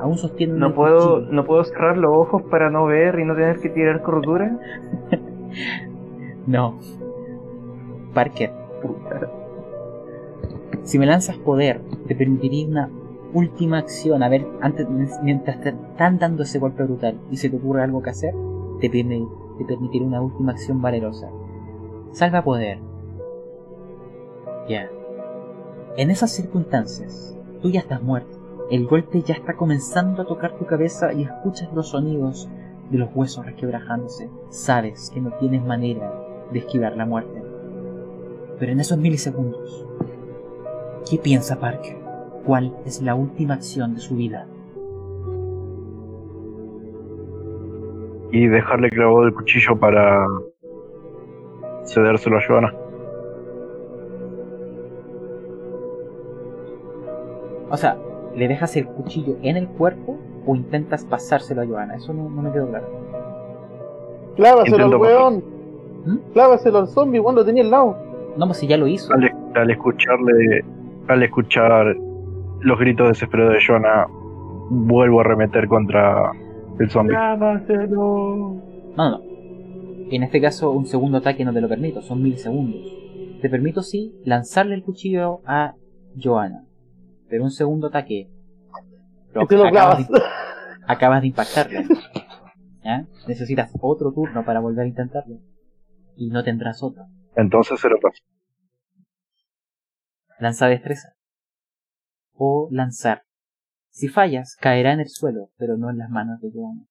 aún 0.00 0.16
sostienen 0.16 0.58
no 0.58 0.74
puedo 0.74 1.16
cuchillo. 1.16 1.32
no 1.32 1.44
puedo 1.44 1.64
cerrar 1.64 1.98
los 1.98 2.10
ojos 2.10 2.42
para 2.44 2.70
no 2.70 2.86
ver 2.86 3.18
y 3.18 3.24
no 3.24 3.34
tener 3.34 3.60
que 3.60 3.68
tirar 3.68 4.02
cordura. 4.02 4.58
No. 6.46 6.78
Parker, 8.14 8.52
si 10.84 10.98
me 10.98 11.06
lanzas 11.06 11.36
poder, 11.38 11.80
te 12.06 12.14
permitiría 12.14 12.68
una 12.68 12.90
última 13.32 13.78
acción. 13.78 14.22
A 14.22 14.28
ver, 14.28 14.46
antes, 14.60 14.86
mientras 15.22 15.60
te 15.60 15.70
están 15.70 16.18
dando 16.18 16.42
ese 16.42 16.58
golpe 16.58 16.84
brutal 16.84 17.18
y 17.30 17.36
se 17.36 17.48
te 17.48 17.56
ocurre 17.56 17.82
algo 17.82 18.02
que 18.02 18.10
hacer, 18.10 18.34
te, 18.80 18.90
permi- 18.90 19.28
te 19.58 19.64
permitiré 19.64 20.04
una 20.04 20.20
última 20.20 20.52
acción 20.52 20.80
valerosa. 20.80 21.30
Salva 22.12 22.42
poder. 22.44 22.78
Ya. 24.68 24.88
En 25.96 26.10
esas 26.10 26.30
circunstancias, 26.32 27.36
tú 27.62 27.70
ya 27.70 27.80
estás 27.80 28.02
muerto. 28.02 28.38
El 28.70 28.86
golpe 28.86 29.22
ya 29.22 29.34
está 29.34 29.54
comenzando 29.56 30.22
a 30.22 30.26
tocar 30.26 30.56
tu 30.58 30.66
cabeza 30.66 31.12
y 31.12 31.22
escuchas 31.22 31.72
los 31.72 31.90
sonidos 31.90 32.48
de 32.90 32.98
los 32.98 33.10
huesos 33.14 33.46
resquebrajándose. 33.46 34.28
Sabes 34.48 35.10
que 35.10 35.20
no 35.20 35.32
tienes 35.38 35.64
manera 35.64 36.12
de 36.52 36.58
esquivar 36.58 36.96
la 36.96 37.06
muerte. 37.06 37.42
Pero 38.58 38.72
en 38.72 38.80
esos 38.80 38.98
milisegundos, 38.98 39.86
¿qué 41.08 41.18
piensa 41.18 41.60
Parker? 41.60 41.95
¿Cuál 42.46 42.72
es 42.86 43.02
la 43.02 43.16
última 43.16 43.54
acción 43.54 43.94
de 43.94 44.00
su 44.00 44.14
vida? 44.14 44.46
Y 48.30 48.46
dejarle 48.46 48.88
clavado 48.90 49.24
el 49.24 49.34
cuchillo 49.34 49.76
para. 49.76 50.24
cedérselo 51.84 52.38
a 52.38 52.40
Joana. 52.46 52.74
O 57.68 57.76
sea, 57.76 57.96
¿le 58.36 58.46
dejas 58.46 58.76
el 58.76 58.86
cuchillo 58.86 59.36
en 59.42 59.56
el 59.56 59.66
cuerpo 59.66 60.16
o 60.46 60.54
intentas 60.54 61.04
pasárselo 61.04 61.62
a 61.62 61.66
Joana? 61.66 61.96
Eso 61.96 62.14
no, 62.14 62.30
no 62.30 62.42
me 62.42 62.52
quedó 62.52 62.68
claro. 62.68 62.86
Clávaselo 64.36 64.84
al 64.84 64.96
weón. 64.96 65.44
¿Mm? 66.04 66.32
Clávaselo 66.32 66.78
al 66.78 66.86
zombie, 66.86 67.18
weón, 67.18 67.34
lo 67.34 67.44
tenía 67.44 67.64
al 67.64 67.70
lado. 67.72 67.96
No, 68.36 68.46
pues 68.46 68.58
si 68.58 68.68
ya 68.68 68.76
lo 68.76 68.86
hizo. 68.86 69.12
Al, 69.12 69.32
al 69.54 69.70
escucharle, 69.70 70.64
al 71.08 71.22
escuchar 71.24 71.96
los 72.60 72.78
gritos 72.78 73.08
desesperados 73.08 73.54
de 73.54 73.64
Joana, 73.64 74.06
vuelvo 74.70 75.18
a 75.18 75.22
arremeter 75.22 75.68
contra 75.68 76.32
el 76.78 76.90
zombie. 76.90 77.14
No, 77.14 77.36
no, 78.96 79.10
no. 79.10 79.20
En 80.10 80.22
este 80.22 80.40
caso, 80.40 80.70
un 80.70 80.86
segundo 80.86 81.18
ataque 81.18 81.44
no 81.44 81.52
te 81.52 81.60
lo 81.60 81.68
permito, 81.68 82.00
son 82.02 82.22
mil 82.22 82.36
segundos. 82.36 82.80
Te 83.40 83.50
permito, 83.50 83.82
sí, 83.82 84.14
lanzarle 84.24 84.74
el 84.74 84.82
cuchillo 84.82 85.40
a 85.46 85.74
Joana. 86.22 86.64
Pero 87.28 87.44
un 87.44 87.50
segundo 87.50 87.88
ataque. 87.88 88.30
pero 89.32 89.44
Y 89.44 89.46
te 89.48 89.56
lo 89.56 89.66
acabas, 89.66 90.08
de, 90.08 90.20
acabas 90.86 91.22
de 91.22 91.28
impactarle. 91.28 91.86
¿Ya? 92.84 93.06
Necesitas 93.26 93.72
otro 93.80 94.12
turno 94.12 94.44
para 94.44 94.60
volver 94.60 94.84
a 94.84 94.88
intentarlo. 94.88 95.38
Y 96.14 96.30
no 96.30 96.44
tendrás 96.44 96.82
otro. 96.82 97.04
Entonces 97.34 97.80
se 97.80 97.88
lo 97.88 97.98
paso. 97.98 98.22
Lanza 100.38 100.68
destreza. 100.68 101.15
O 102.36 102.68
lanzar. 102.70 103.22
Si 103.90 104.08
fallas, 104.08 104.56
caerá 104.60 104.92
en 104.92 105.00
el 105.00 105.08
suelo, 105.08 105.50
pero 105.56 105.76
no 105.76 105.90
en 105.90 105.98
las 105.98 106.10
manos 106.10 106.40
de 106.40 106.50
Joana. 106.52 106.86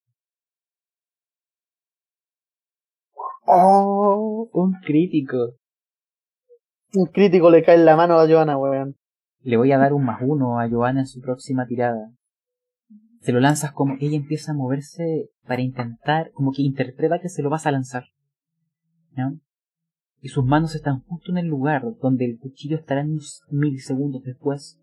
¡Oh! 3.45 4.49
Un 4.51 4.73
crítico. 4.83 5.53
Un 6.93 7.05
crítico 7.07 7.51
le 7.51 7.63
cae 7.63 7.75
en 7.75 7.85
la 7.85 7.95
mano 7.95 8.19
a 8.19 8.27
Joana, 8.27 8.57
weón. 8.57 8.95
Le 9.41 9.57
voy 9.57 9.71
a 9.71 9.77
dar 9.77 9.93
un 9.93 10.03
más 10.03 10.19
uno 10.23 10.59
a 10.59 10.67
Joana 10.67 11.01
en 11.01 11.07
su 11.07 11.21
próxima 11.21 11.67
tirada. 11.67 12.11
Se 13.21 13.31
lo 13.31 13.39
lanzas 13.39 13.71
como 13.71 13.97
ella 13.99 14.17
empieza 14.17 14.51
a 14.51 14.55
moverse 14.55 15.29
para 15.45 15.61
intentar, 15.61 16.31
como 16.31 16.51
que 16.51 16.63
interpreta 16.63 17.19
que 17.19 17.29
se 17.29 17.43
lo 17.43 17.51
vas 17.51 17.67
a 17.67 17.71
lanzar. 17.71 18.05
¿No? 19.15 19.39
Y 20.21 20.29
sus 20.29 20.43
manos 20.43 20.73
están 20.73 21.01
justo 21.01 21.31
en 21.31 21.37
el 21.37 21.45
lugar 21.45 21.83
donde 22.01 22.25
el 22.25 22.39
cuchillo 22.39 22.77
estará 22.77 23.03
unos 23.03 23.43
milisegundos 23.51 24.23
después, 24.23 24.79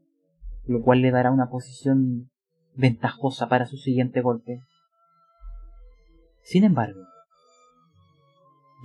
lo 0.66 0.82
cual 0.82 1.02
le 1.02 1.10
dará 1.10 1.30
una 1.30 1.48
posición 1.48 2.30
ventajosa 2.74 3.48
para 3.48 3.66
su 3.66 3.76
siguiente 3.76 4.20
golpe. 4.20 4.60
Sin 6.42 6.64
embargo, 6.64 7.00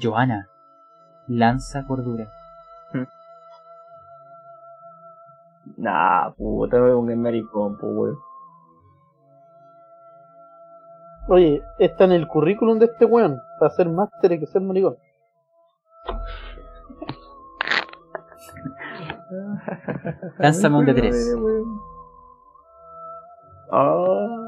Joana 0.01 0.47
lanza 1.27 1.85
cordura. 1.87 2.29
Nah, 5.75 6.31
puta, 6.31 6.81
weón, 6.81 7.07
que 7.07 7.15
maricón, 7.15 7.77
pues, 7.77 7.93
weón. 7.93 8.17
Oye, 11.29 11.61
está 11.77 12.05
en 12.05 12.13
el 12.13 12.27
currículum 12.27 12.79
de 12.79 12.85
este 12.85 13.05
weón. 13.05 13.37
Para 13.59 13.71
ser 13.71 13.89
máster 13.89 14.31
hay 14.31 14.39
que 14.39 14.47
ser 14.47 14.61
maricón. 14.61 14.95
Lánzame 20.39 20.77
un 20.77 20.85
de 20.85 20.93
tres. 20.93 21.35
Ah, 23.71 24.47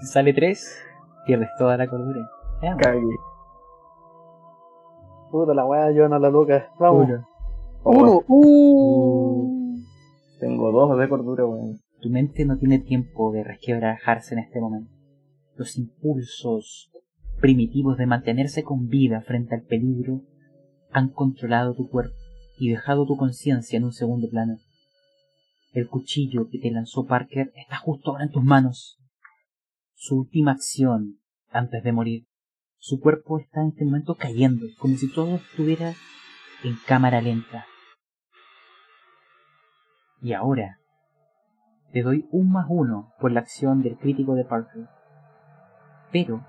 Si 0.00 0.06
sale 0.06 0.32
3, 0.32 0.78
pierdes 1.26 1.48
toda 1.58 1.76
la 1.76 1.88
cordura. 1.88 2.30
Cagué. 2.60 3.16
Puta 5.30 5.54
la 5.54 5.66
weá, 5.66 5.92
Joana 5.94 6.18
la 6.18 6.30
loca. 6.30 6.70
Vamos. 6.78 7.08
Uno. 7.08 7.26
Uno. 7.84 8.22
Uh. 8.28 9.76
Tengo 10.40 10.70
dos 10.72 10.98
de 10.98 11.08
cordura, 11.08 11.44
weón. 11.44 11.78
Tu 12.00 12.10
mente 12.10 12.44
no 12.44 12.56
tiene 12.58 12.78
tiempo 12.78 13.32
de 13.32 13.42
resquebrajarse 13.42 14.34
en 14.34 14.40
este 14.40 14.60
momento. 14.60 14.90
Los 15.56 15.76
impulsos 15.76 16.92
primitivos 17.40 17.98
de 17.98 18.06
mantenerse 18.06 18.62
con 18.62 18.86
vida 18.86 19.20
frente 19.22 19.56
al 19.56 19.62
peligro 19.62 20.20
han 20.90 21.08
controlado 21.08 21.74
tu 21.74 21.88
cuerpo 21.88 22.16
y 22.58 22.70
dejado 22.70 23.06
tu 23.06 23.16
conciencia 23.16 23.76
en 23.76 23.84
un 23.84 23.92
segundo 23.92 24.28
plano. 24.28 24.58
El 25.72 25.88
cuchillo 25.88 26.48
que 26.50 26.58
te 26.58 26.70
lanzó 26.70 27.06
Parker 27.06 27.52
está 27.54 27.76
justo 27.78 28.10
ahora 28.10 28.24
en 28.24 28.30
tus 28.30 28.42
manos. 28.42 28.98
Su 29.94 30.20
última 30.20 30.52
acción 30.52 31.18
antes 31.50 31.82
de 31.82 31.92
morir. 31.92 32.26
Su 32.78 33.00
cuerpo 33.00 33.38
está 33.38 33.60
en 33.60 33.68
este 33.68 33.84
momento 33.84 34.14
cayendo, 34.14 34.66
como 34.78 34.96
si 34.96 35.12
todo 35.12 35.36
estuviera 35.36 35.94
en 36.64 36.76
cámara 36.86 37.20
lenta. 37.20 37.66
Y 40.20 40.32
ahora, 40.32 40.78
te 41.92 42.02
doy 42.02 42.26
un 42.30 42.50
más 42.50 42.66
uno 42.68 43.12
por 43.20 43.32
la 43.32 43.40
acción 43.40 43.82
del 43.82 43.96
crítico 43.96 44.34
de 44.34 44.44
Parker. 44.44 44.88
Pero, 46.12 46.44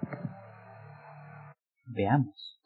veamos. 1.85 2.59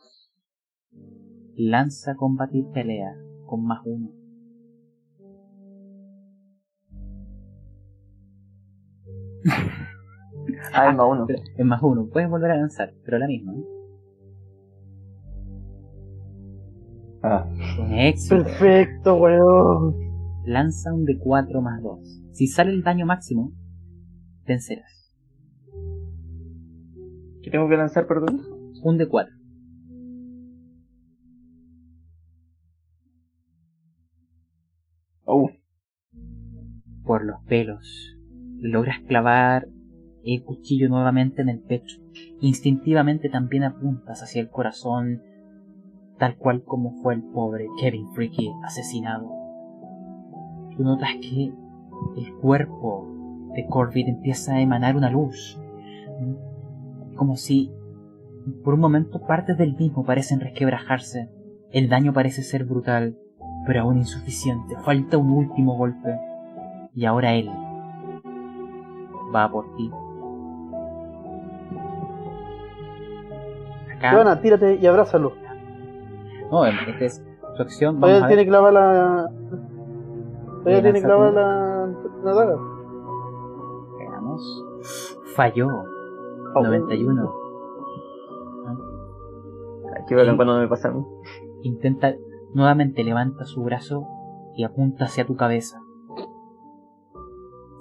Lanza 1.55 2.15
combatir 2.15 2.65
pelea 2.73 3.15
con 3.45 3.65
más 3.65 3.81
uno. 3.85 4.09
Ah, 10.73 10.89
es 10.89 10.95
más 10.95 11.07
uno. 11.09 11.25
Pero 11.27 11.43
Es 11.57 11.65
más 11.65 11.81
uno, 11.83 12.07
puedes 12.11 12.29
volver 12.29 12.51
a 12.51 12.57
lanzar, 12.57 12.93
pero 13.05 13.19
la 13.19 13.27
misma. 13.27 13.53
Ah, 17.21 17.47
Un 17.79 17.93
éxito. 17.93 18.43
Perfecto, 18.43 19.15
weón. 19.15 19.95
Lanza 20.45 20.93
un 20.93 21.05
de 21.05 21.17
4 21.17 21.61
más 21.61 21.81
2. 21.81 21.99
Si 22.31 22.47
sale 22.47 22.71
el 22.71 22.83
daño 22.83 23.05
máximo, 23.05 23.53
vencerás. 24.45 24.91
¿qué 27.41 27.51
tengo 27.51 27.67
que 27.67 27.77
lanzar, 27.77 28.07
perdón? 28.07 28.41
Un 28.83 28.97
de 28.97 29.07
4. 29.07 29.42
Oh, 35.25 35.49
por 37.03 37.23
los 37.25 37.41
pelos. 37.47 38.17
Logras 38.59 38.99
clavar 39.07 39.67
el 40.25 40.43
cuchillo 40.43 40.89
nuevamente 40.89 41.41
en 41.41 41.49
el 41.49 41.59
pecho. 41.59 41.97
Instintivamente 42.39 43.29
también 43.29 43.63
apuntas 43.63 44.21
hacia 44.21 44.41
el 44.41 44.49
corazón, 44.49 45.21
tal 46.17 46.37
cual 46.37 46.63
como 46.63 46.91
fue 47.01 47.15
el 47.15 47.23
pobre 47.23 47.67
Kevin 47.79 48.07
Freaky 48.13 48.51
asesinado. 48.63 49.29
Tú 50.75 50.83
notas 50.83 51.09
que 51.21 51.53
el 52.17 52.33
cuerpo 52.41 53.07
de 53.55 53.65
Corbett 53.67 54.07
empieza 54.07 54.55
a 54.55 54.61
emanar 54.61 54.95
una 54.95 55.11
luz, 55.11 55.59
como 57.15 57.35
si 57.35 57.71
por 58.63 58.73
un 58.73 58.79
momento 58.79 59.21
partes 59.21 59.57
del 59.57 59.75
mismo 59.75 60.03
parecen 60.03 60.39
resquebrajarse. 60.39 61.29
El 61.71 61.89
daño 61.89 62.13
parece 62.13 62.43
ser 62.43 62.65
brutal, 62.65 63.17
pero 63.65 63.81
aún 63.81 63.97
insuficiente. 63.97 64.75
Falta 64.83 65.17
un 65.17 65.31
último 65.31 65.75
golpe. 65.77 66.19
Y 66.95 67.05
ahora 67.05 67.33
él 67.33 67.49
va 69.33 69.49
por 69.51 69.65
ti. 69.75 69.91
Acá. 73.97 74.11
Joana, 74.11 74.41
tírate 74.41 74.75
y 74.75 74.85
abrázalo. 74.85 75.33
No, 76.51 76.65
esta 76.65 77.05
es 77.05 77.23
su 77.55 77.61
acción. 77.61 77.99
Vamos 77.99 78.09
Todavía 78.09 78.25
a 78.25 78.27
tiene 78.27 78.41
ver. 78.43 78.49
clavada 78.49 78.71
la. 78.71 79.29
Todavía 80.63 80.81
tiene 80.83 81.01
tú. 81.01 81.07
la, 81.07 81.31
la 82.23 82.33
daga. 82.33 82.57
Veamos. 83.97 84.65
Falló. 85.35 85.67
Oh. 86.55 86.63
91. 86.63 87.33
qué 90.07 90.15
bacán 90.15 90.35
cuando 90.35 90.59
me 90.59 90.67
pasa 90.67 90.89
a 90.89 90.91
mí. 90.91 91.03
Intenta. 91.63 92.13
Nuevamente 92.53 93.03
levanta 93.03 93.45
su 93.45 93.63
brazo 93.63 94.07
y 94.55 94.63
apunta 94.63 95.05
hacia 95.05 95.25
tu 95.25 95.35
cabeza. 95.35 95.81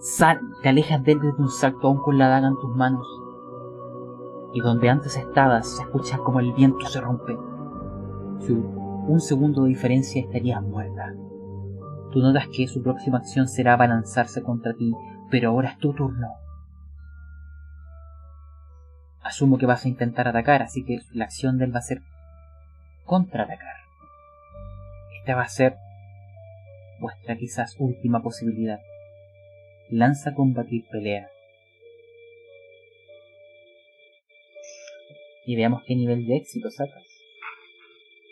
Sal, 0.01 0.40
te 0.62 0.69
alejas 0.69 1.05
de 1.05 1.12
él 1.12 1.20
desde 1.20 1.40
un 1.40 1.49
salto 1.49 1.86
aún 1.86 1.99
con 1.99 2.19
la 2.19 2.28
daga 2.28 2.49
en 2.49 2.57
tus 2.57 2.74
manos. 2.74 3.07
Y 4.55 4.61
donde 4.61 4.89
antes 4.89 5.16
estabas 5.16 5.69
se 5.69 5.82
escucha 5.82 6.19
como 6.19 6.40
el 6.40 6.53
viento 6.55 6.86
se 6.86 7.01
rompe. 7.01 7.39
Si 8.40 8.53
un 8.53 9.20
segundo 9.20 9.62
de 9.62 9.69
diferencia 9.69 10.23
estarías 10.23 10.62
muerta. 10.62 11.15
Tú 12.11 12.20
notas 12.20 12.49
que 12.49 12.66
su 12.66 12.82
próxima 12.82 13.19
acción 13.19 13.49
será 13.49 13.74
abalanzarse 13.74 14.43
contra 14.43 14.74
ti, 14.74 14.93
pero 15.31 15.51
ahora 15.51 15.70
es 15.70 15.78
tu 15.78 15.93
turno. 15.93 16.28
Asumo 19.23 19.59
que 19.59 19.66
vas 19.66 19.85
a 19.85 19.89
intentar 19.89 20.28
atacar, 20.28 20.62
así 20.62 20.85
que 20.85 21.01
la 21.12 21.24
acción 21.24 21.59
de 21.59 21.66
él 21.66 21.74
va 21.74 21.78
a 21.78 21.82
ser 21.82 22.03
contraatacar. 23.07 23.81
Esta 25.23 25.36
va 25.36 25.43
a 25.43 25.49
ser 25.49 25.77
vuestra 26.99 27.36
quizás 27.36 27.77
última 27.78 28.24
posibilidad. 28.24 28.81
Lanza 29.89 30.35
combatir 30.35 30.85
pelea. 30.90 31.31
Y 35.47 35.55
veamos 35.55 35.85
qué 35.86 35.94
nivel 35.94 36.27
de 36.27 36.39
éxito 36.39 36.73
sacas. 36.73 37.05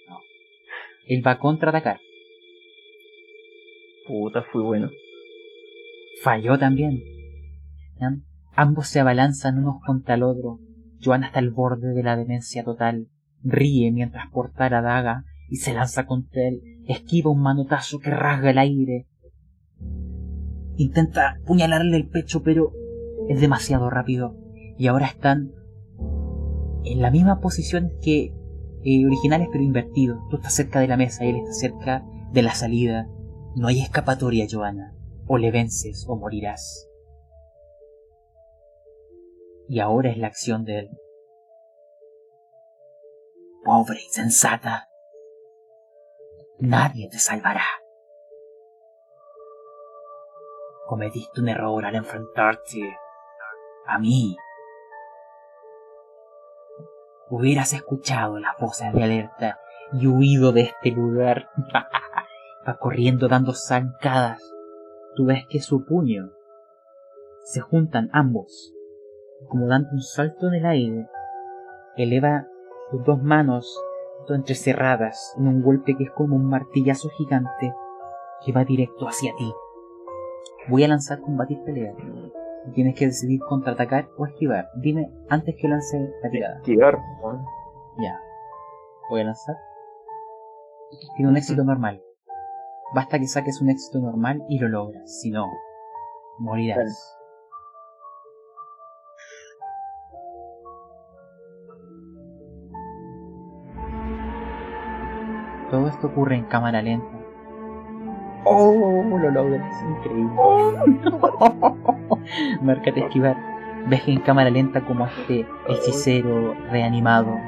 No. 0.09 0.19
Él 1.07 1.25
va 1.25 1.31
a 1.33 1.39
contraatacar. 1.39 2.01
Puta, 4.09 4.43
fui 4.51 4.65
bueno. 4.65 4.91
Falló 6.25 6.59
también. 6.59 7.05
Ambos 8.57 8.89
se 8.89 8.99
abalanzan 8.99 9.59
unos 9.59 9.81
contra 9.87 10.17
el 10.17 10.25
otro. 10.25 10.59
Joan 11.01 11.23
está 11.23 11.39
al 11.39 11.51
borde 11.51 11.95
de 11.95 12.03
la 12.03 12.17
demencia 12.17 12.65
total. 12.65 13.07
Ríe 13.45 13.93
mientras 13.93 14.29
porta 14.33 14.69
la 14.69 14.83
daga 14.83 15.25
y 15.51 15.57
se 15.57 15.75
lanza 15.75 16.07
contra 16.07 16.49
él. 16.49 16.63
Esquiva 16.87 17.31
un 17.31 17.43
manotazo 17.43 17.99
que 17.99 18.11
rasga 18.11 18.51
el 18.51 18.59
aire. 18.59 19.07
Intenta 20.77 21.41
puñalarle 21.45 21.97
el 21.97 22.09
pecho, 22.09 22.43
pero 22.43 22.73
es 23.29 23.41
demasiado 23.41 23.91
rápido. 23.91 24.37
Y 24.79 24.87
ahora 24.87 25.07
están 25.07 25.53
en 26.85 27.03
la 27.03 27.11
misma 27.11 27.41
posición 27.41 27.93
que 28.01 28.33
eh, 28.85 29.05
originales, 29.05 29.49
pero 29.53 29.63
invertidos. 29.63 30.19
Tú 30.31 30.37
estás 30.37 30.55
cerca 30.55 30.81
de 30.81 30.89
la 30.89 30.97
mesa 30.97 31.25
y 31.25 31.31
él 31.31 31.37
está 31.37 31.53
cerca 31.53 32.07
de 32.33 32.43
la 32.43 32.55
salida. 32.55 33.09
No 33.57 33.67
hay 33.67 33.81
escapatoria, 33.81 34.47
Joana. 34.51 34.95
O 35.27 35.37
le 35.37 35.51
vences 35.51 36.07
o 36.09 36.17
morirás. 36.17 36.89
Y 39.69 39.81
ahora 39.81 40.11
es 40.11 40.17
la 40.17 40.29
acción 40.29 40.65
de 40.65 40.79
él. 40.81 40.91
Pobre 43.65 44.01
insensata. 44.03 44.90
Nadie 46.61 47.09
te 47.09 47.19
salvará. 47.19 47.65
Cometiste 50.87 51.41
un 51.41 51.49
error 51.49 51.87
al 51.87 51.95
enfrentarte 51.95 52.99
a 53.87 53.99
mí. 53.99 54.37
Hubieras 57.31 57.73
escuchado 57.73 58.39
las 58.39 58.59
voces 58.59 58.93
de 58.93 59.03
alerta 59.03 59.59
y 59.95 60.07
huido 60.07 60.53
de 60.53 60.63
este 60.63 60.91
lugar. 60.91 61.49
Va 62.69 62.77
corriendo 62.79 63.29
dando 63.29 63.55
zancadas. 63.55 64.43
Tú 65.17 65.25
ves 65.25 65.47
que 65.49 65.61
su 65.61 65.87
puño 65.87 66.31
se 67.45 67.61
juntan 67.61 68.11
ambos, 68.13 68.75
como 69.49 69.67
dando 69.67 69.89
un 69.93 70.03
salto 70.03 70.49
en 70.49 70.55
el 70.55 70.67
aire. 70.67 71.09
Eleva 71.97 72.47
sus 72.91 73.03
dos 73.05 73.23
manos 73.23 73.75
entrecerradas 74.29 75.35
en 75.39 75.49
un 75.49 75.63
golpe 75.63 75.97
que 75.97 76.05
es 76.05 76.11
como 76.13 76.37
un 76.37 76.47
martillazo 76.47 77.09
gigante 77.11 77.75
que 78.45 78.53
va 78.53 78.65
directo 78.65 79.07
hacia 79.07 79.35
ti. 79.37 79.53
Voy 80.69 80.85
a 80.85 80.89
lanzar 80.89 81.21
combatir 81.21 81.63
pelea. 81.65 81.95
Tienes 82.75 82.95
que 82.95 83.07
decidir 83.07 83.41
contraatacar 83.41 84.09
o 84.17 84.27
esquivar. 84.27 84.69
Dime 84.77 85.11
antes 85.29 85.57
que 85.61 85.69
lance 85.69 85.99
la 86.23 86.31
tirada. 86.31 86.57
Esquivar. 86.57 86.99
Ya. 87.99 88.21
Voy 89.09 89.23
a 89.23 89.25
lanzar. 89.25 89.57
Tiene 91.17 91.31
un 91.31 91.37
éxito 91.37 91.65
normal. 91.65 92.03
Basta 92.95 93.19
que 93.19 93.27
saques 93.27 93.61
un 93.61 93.71
éxito 93.71 94.01
normal 94.01 94.45
y 94.49 94.59
lo 94.59 94.69
logras. 94.69 95.21
Si 95.21 95.31
no, 95.31 95.47
morirás. 96.39 97.17
Todo 105.71 105.87
esto 105.87 106.09
ocurre 106.09 106.35
en 106.35 106.43
cámara 106.45 106.83
lenta. 106.83 107.07
¡Oh! 108.45 109.05
Lo 109.09 109.31
logras, 109.31 109.85
increíble. 109.89 110.33
Márcate 112.63 113.01
esquivar. 113.01 113.37
Ves 113.87 114.03
en 114.09 114.21
cámara 114.21 114.51
lenta 114.51 114.81
como 114.81 115.07
este 115.07 115.47
hechicero 115.69 116.55
reanimado, 116.71 117.39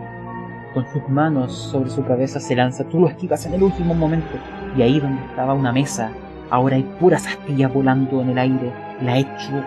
con 0.73 0.87
sus 0.93 1.07
manos 1.09 1.53
sobre 1.53 1.91
su 1.91 2.05
cabeza 2.05 2.39
se 2.39 2.55
lanza. 2.55 2.85
Tú 2.85 3.01
lo 3.01 3.09
esquivas 3.09 3.45
en 3.47 3.55
el 3.55 3.65
último 3.65 3.93
momento. 3.93 4.39
Y 4.77 4.83
ahí 4.83 5.01
donde 5.01 5.25
estaba 5.27 5.53
una 5.53 5.73
mesa, 5.73 6.13
ahora 6.51 6.77
hay 6.77 6.85
puras 7.01 7.27
astillas 7.27 7.75
volando 7.75 8.23
en 8.23 8.31
el 8.31 8.39
aire. 8.39 8.73
La 9.03 9.15
ha 9.15 9.19
hecho 9.19 9.65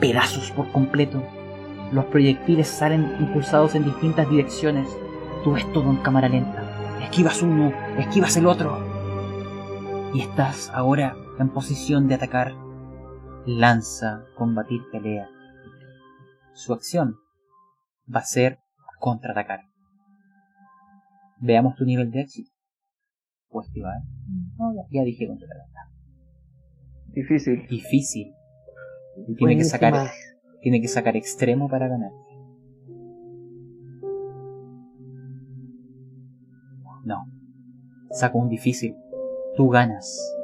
pedazos 0.00 0.50
por 0.50 0.68
completo. 0.72 1.22
Los 1.92 2.06
proyectiles 2.06 2.66
salen 2.66 3.14
impulsados 3.20 3.76
en 3.76 3.84
distintas 3.84 4.28
direcciones. 4.28 4.88
Tú 5.44 5.52
ves 5.52 5.72
todo 5.72 5.88
en 5.90 5.98
cámara 5.98 6.28
lenta 6.28 6.74
esquivas 7.14 7.42
uno, 7.42 7.72
esquivas 7.98 8.36
el 8.36 8.46
otro. 8.46 8.78
Y 10.14 10.20
estás 10.20 10.70
ahora 10.70 11.16
en 11.38 11.50
posición 11.50 12.08
de 12.08 12.14
atacar. 12.14 12.52
Lanza, 13.46 14.24
combatir, 14.36 14.80
pelea. 14.90 15.28
Su 16.54 16.72
acción 16.72 17.16
va 18.12 18.20
a 18.20 18.24
ser 18.24 18.58
contraatacar. 19.00 19.60
Veamos 21.40 21.74
tu 21.76 21.84
nivel 21.84 22.10
de 22.10 22.22
éxito. 22.22 22.50
O 23.48 23.60
esquivar. 23.60 24.00
No, 24.56 24.72
ya, 24.90 25.02
dije 25.02 25.26
contraatacar. 25.26 25.88
Difícil. 27.08 27.66
Difícil. 27.68 28.32
Y 29.28 29.34
tiene 29.36 29.56
que 29.56 29.64
sacar, 29.64 30.10
tiene 30.62 30.80
que 30.80 30.88
sacar 30.88 31.16
extremo 31.16 31.68
para 31.68 31.88
ganar. 31.88 32.10
No. 37.04 37.33
Saco 38.14 38.38
un 38.38 38.48
difícil. 38.48 38.96
Tú 39.56 39.70
ganas. 39.70 40.36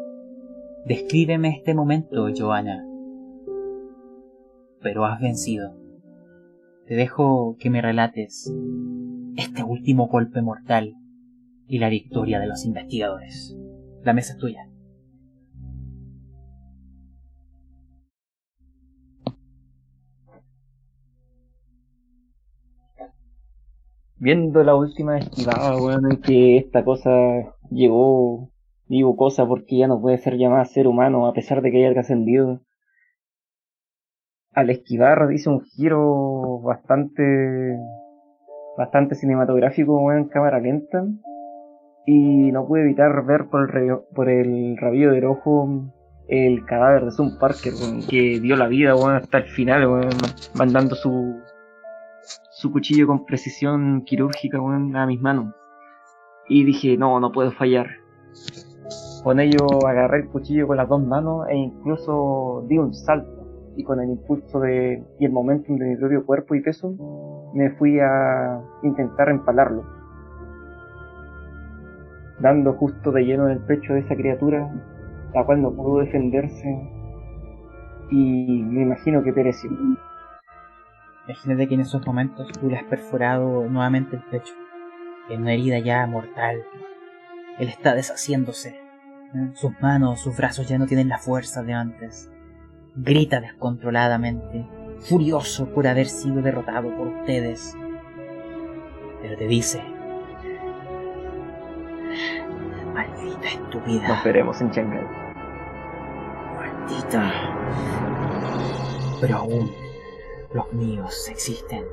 Descríbeme 0.86 1.50
este 1.50 1.72
momento, 1.72 2.26
Joana. 2.36 2.84
Pero 4.82 5.04
has 5.04 5.20
vencido. 5.20 5.76
Te 6.86 6.96
dejo 6.96 7.56
que 7.60 7.70
me 7.70 7.80
relates 7.80 8.52
este 9.36 9.62
último 9.62 10.08
golpe 10.08 10.42
mortal 10.42 10.96
y 11.68 11.78
la 11.78 11.90
victoria 11.90 12.40
de 12.40 12.48
los 12.48 12.66
investigadores. 12.66 13.56
La 14.02 14.14
mesa 14.14 14.32
es 14.32 14.38
tuya. 14.40 14.66
viendo 24.20 24.62
la 24.62 24.74
última 24.74 25.18
esquivada, 25.18 25.76
weón, 25.76 26.12
en 26.12 26.20
que 26.20 26.58
esta 26.58 26.84
cosa 26.84 27.10
llegó, 27.70 28.50
digo 28.86 29.16
cosa 29.16 29.46
porque 29.46 29.78
ya 29.78 29.88
no 29.88 30.00
puede 30.00 30.18
ser 30.18 30.36
llamada 30.36 30.64
ser 30.64 30.86
humano 30.86 31.26
a 31.26 31.32
pesar 31.32 31.62
de 31.62 31.70
que 31.70 31.78
haya 31.78 31.94
trascendido. 31.94 32.60
Al 34.52 34.70
esquivar 34.70 35.32
hizo 35.32 35.50
un 35.52 35.60
giro 35.60 36.60
bastante, 36.60 37.78
bastante 38.76 39.14
cinematográfico, 39.14 40.12
en 40.12 40.28
cámara 40.28 40.60
lenta. 40.60 41.04
Y 42.06 42.50
no 42.50 42.66
pude 42.66 42.82
evitar 42.82 43.24
ver 43.24 43.48
por 43.48 43.76
el, 43.76 43.98
por 44.14 44.28
el 44.28 44.76
rabillo 44.76 45.12
del 45.12 45.26
ojo 45.26 45.92
el 46.30 46.64
cadáver 46.64 47.06
de 47.06 47.10
Sun 47.10 47.38
Parker, 47.38 47.72
weón, 47.74 48.06
que 48.08 48.38
dio 48.40 48.54
la 48.56 48.68
vida, 48.68 48.94
weón, 48.94 49.16
hasta 49.16 49.38
el 49.38 49.48
final, 49.48 49.86
weón, 49.86 50.10
mandando 50.54 50.94
su, 50.94 51.40
su 52.52 52.70
cuchillo 52.70 53.08
con 53.08 53.26
precisión 53.26 54.04
quirúrgica 54.04 54.58
a 54.58 55.06
mis 55.06 55.20
manos. 55.20 55.52
Y 56.50 56.64
dije, 56.64 56.98
no, 56.98 57.20
no 57.20 57.30
puedo 57.30 57.52
fallar. 57.52 57.86
Con 59.22 59.38
ello 59.38 59.86
agarré 59.86 60.22
el 60.22 60.28
cuchillo 60.28 60.66
con 60.66 60.76
las 60.76 60.88
dos 60.88 61.00
manos 61.00 61.46
e 61.48 61.56
incluso 61.56 62.64
di 62.68 62.76
un 62.76 62.92
salto. 62.92 63.46
Y 63.76 63.84
con 63.84 64.00
el 64.00 64.10
impulso 64.10 64.58
de, 64.58 65.02
y 65.20 65.24
el 65.24 65.32
momento 65.32 65.72
de 65.72 65.84
mi 65.84 65.96
propio 65.96 66.26
cuerpo 66.26 66.56
y 66.56 66.60
peso, 66.60 66.92
me 67.54 67.70
fui 67.76 68.00
a 68.00 68.60
intentar 68.82 69.28
empalarlo. 69.28 69.84
Dando 72.40 72.72
justo 72.72 73.12
de 73.12 73.22
lleno 73.22 73.46
en 73.46 73.52
el 73.52 73.60
pecho 73.60 73.94
de 73.94 74.00
esa 74.00 74.16
criatura, 74.16 74.68
la 75.32 75.44
cual 75.44 75.62
no 75.62 75.70
pudo 75.70 76.00
defenderse 76.00 76.68
y 78.10 78.64
me 78.64 78.82
imagino 78.82 79.22
que 79.22 79.32
pereció. 79.32 79.70
Imagínate 81.26 81.68
que 81.68 81.74
en 81.74 81.80
esos 81.82 82.04
momentos 82.04 82.50
tú 82.58 82.68
le 82.68 82.76
has 82.76 82.84
perforado 82.84 83.68
nuevamente 83.68 84.16
el 84.16 84.22
pecho. 84.22 84.59
En 85.30 85.42
una 85.42 85.52
herida 85.52 85.78
ya 85.78 86.06
mortal. 86.06 86.64
Él 87.58 87.68
está 87.68 87.94
deshaciéndose. 87.94 88.80
Sus 89.54 89.72
manos, 89.80 90.20
sus 90.20 90.36
brazos 90.36 90.68
ya 90.68 90.76
no 90.76 90.86
tienen 90.86 91.08
la 91.08 91.18
fuerza 91.18 91.62
de 91.62 91.72
antes. 91.72 92.28
Grita 92.96 93.40
descontroladamente, 93.40 94.66
furioso 94.98 95.72
por 95.72 95.86
haber 95.86 96.08
sido 96.08 96.42
derrotado 96.42 96.94
por 96.96 97.06
ustedes. 97.06 97.76
Pero 99.22 99.36
te 99.36 99.46
dice... 99.46 99.82
Maldita 102.92 103.46
estúpida. 103.46 104.08
Nos 104.08 104.24
veremos 104.24 104.60
en 104.60 104.70
Shanghai. 104.70 105.06
Maldita. 106.56 107.32
Pero 109.20 109.36
aún 109.36 109.70
los 110.52 110.72
míos 110.72 111.28
existen. 111.28 111.84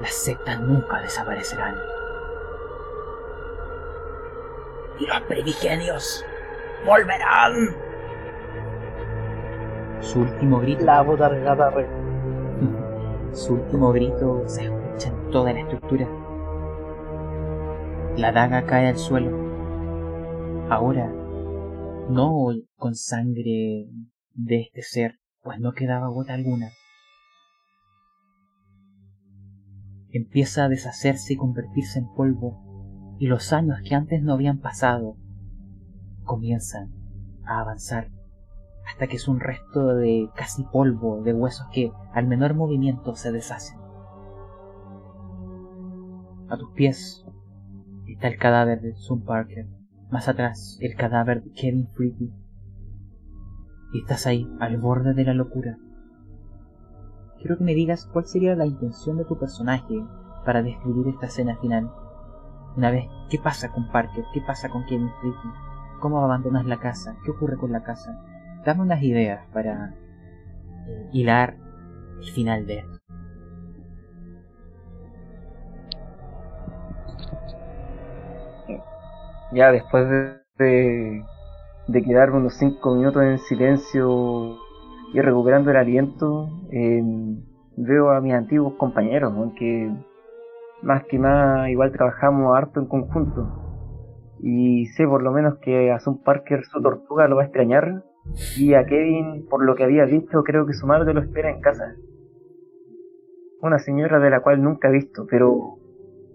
Las 0.00 0.14
sectas 0.14 0.60
nunca 0.60 1.00
desaparecerán. 1.00 1.76
Y 4.98 5.06
los 5.06 5.20
primigenios 5.22 6.24
volverán. 6.84 7.54
Su 10.00 10.20
último 10.20 10.60
grito. 10.60 10.84
La 10.84 11.02
botargata 11.02 11.70
re. 11.70 11.86
Su 13.32 13.54
último 13.54 13.92
grito 13.92 14.42
se 14.46 14.64
escucha 14.64 15.08
en 15.08 15.30
toda 15.30 15.52
la 15.52 15.60
estructura. 15.60 16.06
La 18.16 18.32
daga 18.32 18.64
cae 18.64 18.88
al 18.88 18.96
suelo. 18.96 19.30
Ahora, 20.70 21.06
no 22.08 22.48
con 22.76 22.94
sangre 22.94 23.86
de 24.32 24.60
este 24.60 24.82
ser, 24.82 25.18
pues 25.42 25.58
no 25.60 25.72
quedaba 25.72 26.08
gota 26.08 26.34
alguna. 26.34 26.70
Empieza 30.16 30.64
a 30.64 30.68
deshacerse 30.68 31.34
y 31.34 31.36
convertirse 31.36 31.98
en 31.98 32.12
polvo, 32.14 32.62
y 33.18 33.26
los 33.26 33.52
años 33.52 33.78
que 33.86 33.94
antes 33.94 34.22
no 34.22 34.32
habían 34.32 34.58
pasado 34.58 35.16
comienzan 36.24 36.90
a 37.44 37.60
avanzar 37.60 38.10
hasta 38.86 39.08
que 39.08 39.16
es 39.16 39.28
un 39.28 39.40
resto 39.40 39.94
de 39.96 40.30
casi 40.34 40.62
polvo, 40.64 41.22
de 41.22 41.34
huesos 41.34 41.66
que 41.72 41.92
al 42.14 42.26
menor 42.26 42.54
movimiento 42.54 43.14
se 43.14 43.32
deshacen. 43.32 43.78
A 46.48 46.56
tus 46.56 46.70
pies 46.72 47.26
está 48.06 48.28
el 48.28 48.38
cadáver 48.38 48.80
de 48.80 48.94
Sun 48.94 49.22
Parker, 49.24 49.66
más 50.10 50.28
atrás 50.28 50.78
el 50.80 50.94
cadáver 50.94 51.42
de 51.42 51.50
Kevin 51.50 51.88
Freaky. 51.88 52.32
Y 53.92 54.00
estás 54.00 54.26
ahí, 54.26 54.48
al 54.60 54.78
borde 54.78 55.14
de 55.14 55.24
la 55.24 55.34
locura. 55.34 55.78
Quiero 57.46 57.58
que 57.58 57.64
me 57.64 57.74
digas 57.74 58.10
cuál 58.12 58.24
sería 58.24 58.56
la 58.56 58.66
intención 58.66 59.18
de 59.18 59.24
tu 59.24 59.38
personaje 59.38 60.04
para 60.44 60.64
describir 60.64 61.06
esta 61.06 61.26
escena 61.26 61.56
final. 61.58 61.92
Una 62.76 62.90
vez, 62.90 63.06
¿qué 63.30 63.38
pasa 63.38 63.70
con 63.70 63.88
Parker? 63.92 64.24
¿Qué 64.34 64.40
pasa 64.40 64.68
con 64.68 64.84
Kevin 64.86 65.12
Freaky? 65.20 65.48
¿Cómo 66.00 66.24
abandonas 66.24 66.66
la 66.66 66.80
casa? 66.80 67.16
¿Qué 67.24 67.30
ocurre 67.30 67.56
con 67.56 67.70
la 67.70 67.84
casa? 67.84 68.20
Dame 68.64 68.82
unas 68.82 69.00
ideas 69.00 69.46
para 69.52 69.94
hilar 71.12 71.56
el 72.20 72.32
final 72.32 72.66
de 72.66 72.78
esto. 72.78 72.98
Ya 79.52 79.70
después 79.70 80.10
de, 80.58 81.24
de, 81.86 82.02
quedarme 82.02 82.38
unos 82.38 82.54
5 82.54 82.96
minutos 82.96 83.22
en 83.22 83.38
silencio 83.38 84.65
y 85.12 85.20
recuperando 85.20 85.70
el 85.70 85.76
aliento, 85.76 86.48
em, 86.70 87.40
veo 87.76 88.10
a 88.10 88.20
mis 88.20 88.34
antiguos 88.34 88.74
compañeros, 88.74 89.32
aunque 89.34 89.90
más 90.82 91.04
que 91.04 91.18
más 91.18 91.68
igual 91.68 91.92
trabajamos 91.92 92.56
harto 92.56 92.80
en 92.80 92.86
conjunto. 92.86 93.48
Y 94.40 94.86
sé 94.86 95.06
por 95.06 95.22
lo 95.22 95.32
menos 95.32 95.58
que 95.58 95.90
a 95.90 95.98
Son 96.00 96.22
Parker 96.22 96.64
su 96.64 96.82
tortuga 96.82 97.28
lo 97.28 97.36
va 97.36 97.42
a 97.42 97.46
extrañar 97.46 98.02
y 98.58 98.74
a 98.74 98.84
Kevin, 98.84 99.46
por 99.48 99.64
lo 99.64 99.74
que 99.74 99.84
había 99.84 100.04
visto, 100.04 100.42
creo 100.42 100.66
que 100.66 100.74
su 100.74 100.86
madre 100.86 101.14
lo 101.14 101.20
espera 101.20 101.50
en 101.50 101.60
casa. 101.60 101.94
Una 103.62 103.78
señora 103.78 104.18
de 104.18 104.30
la 104.30 104.40
cual 104.40 104.62
nunca 104.62 104.88
he 104.88 104.92
visto, 104.92 105.26
pero 105.30 105.78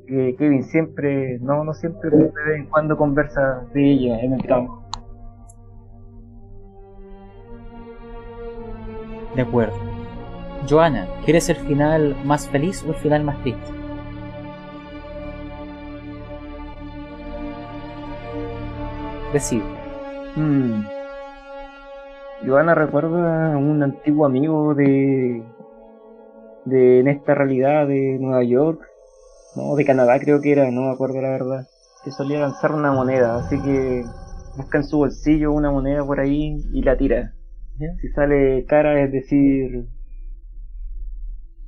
que 0.07 0.35
Kevin 0.37 0.63
siempre, 0.63 1.39
no, 1.39 1.63
no 1.63 1.73
siempre, 1.73 2.09
de 2.09 2.17
vez 2.17 2.33
en 2.57 2.65
cuando 2.67 2.97
conversa 2.97 3.67
de 3.73 3.91
ella 3.91 4.19
en 4.21 4.33
el 4.33 4.45
campo. 4.45 4.83
De 9.35 9.41
acuerdo. 9.41 9.73
Joana, 10.69 11.07
¿quieres 11.25 11.49
el 11.49 11.55
final 11.55 12.15
más 12.23 12.47
feliz 12.47 12.83
o 12.83 12.89
el 12.89 12.95
final 12.95 13.23
más 13.23 13.41
triste? 13.41 13.71
Decide. 19.33 19.63
Hmm. 20.35 20.83
Joana 22.45 22.75
recuerda 22.75 23.53
a 23.53 23.57
un 23.57 23.83
antiguo 23.83 24.25
amigo 24.25 24.73
de, 24.73 25.43
de 26.65 26.99
en 26.99 27.07
esta 27.07 27.35
realidad 27.35 27.87
de 27.87 28.17
Nueva 28.19 28.43
York, 28.43 28.81
no, 29.55 29.75
de 29.75 29.85
Canadá 29.85 30.19
creo 30.19 30.41
que 30.41 30.51
era, 30.51 30.69
no 30.71 30.81
me 30.81 30.91
acuerdo 30.91 31.21
la 31.21 31.29
verdad, 31.29 31.67
que 32.03 32.11
solía 32.11 32.39
lanzar 32.39 32.73
una 32.73 32.91
moneda, 32.91 33.37
así 33.37 33.61
que 33.61 34.03
busca 34.57 34.79
en 34.79 34.83
su 34.83 34.97
bolsillo 34.97 35.51
una 35.51 35.71
moneda 35.71 36.05
por 36.05 36.19
ahí 36.19 36.57
y 36.73 36.81
la 36.81 36.97
tira. 36.97 37.33
Si 37.99 38.09
sale 38.09 38.65
cara, 38.65 39.03
es 39.03 39.11
decir, 39.11 39.85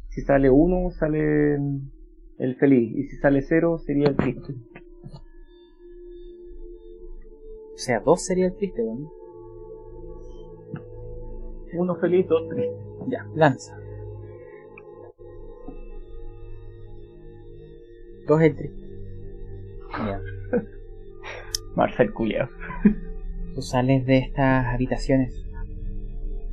si 0.09 0.21
sale 0.21 0.49
uno, 0.49 0.91
sale 0.91 1.55
el 2.37 2.55
feliz, 2.57 2.95
y 2.95 3.03
si 3.09 3.17
sale 3.17 3.41
cero, 3.41 3.79
sería 3.79 4.09
el 4.09 4.15
triste. 4.15 4.53
O 7.73 7.77
sea, 7.77 7.99
dos 7.99 8.23
sería 8.23 8.45
el 8.45 8.55
triste, 8.55 8.83
¿no? 8.83 9.11
Uno 11.73 11.95
feliz, 11.95 12.27
dos 12.27 12.47
tristes. 12.49 12.77
Ya, 13.07 13.25
lanza. 13.33 13.75
Dos 18.27 18.41
el 18.41 18.55
triste. 18.55 18.87
Ya. 19.91 20.21
Marcel 21.75 22.13
Culeado. 22.13 22.49
Tú 23.55 23.61
sales 23.61 24.05
de 24.05 24.19
estas 24.19 24.67
habitaciones. 24.67 25.42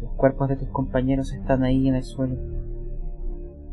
Los 0.01 0.13
cuerpos 0.15 0.49
de 0.49 0.57
tus 0.57 0.69
compañeros 0.71 1.33
están 1.33 1.63
ahí 1.63 1.89
en 1.89 1.95
el 1.95 2.03
suelo. 2.03 2.37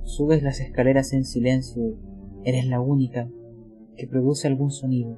Subes 0.03 0.43
las 0.43 0.59
escaleras 0.59 1.13
en 1.13 1.23
silencio. 1.23 1.95
Eres 2.43 2.65
la 2.65 2.79
única 2.79 3.29
que 3.95 4.07
produce 4.07 4.47
algún 4.47 4.71
sonido. 4.71 5.17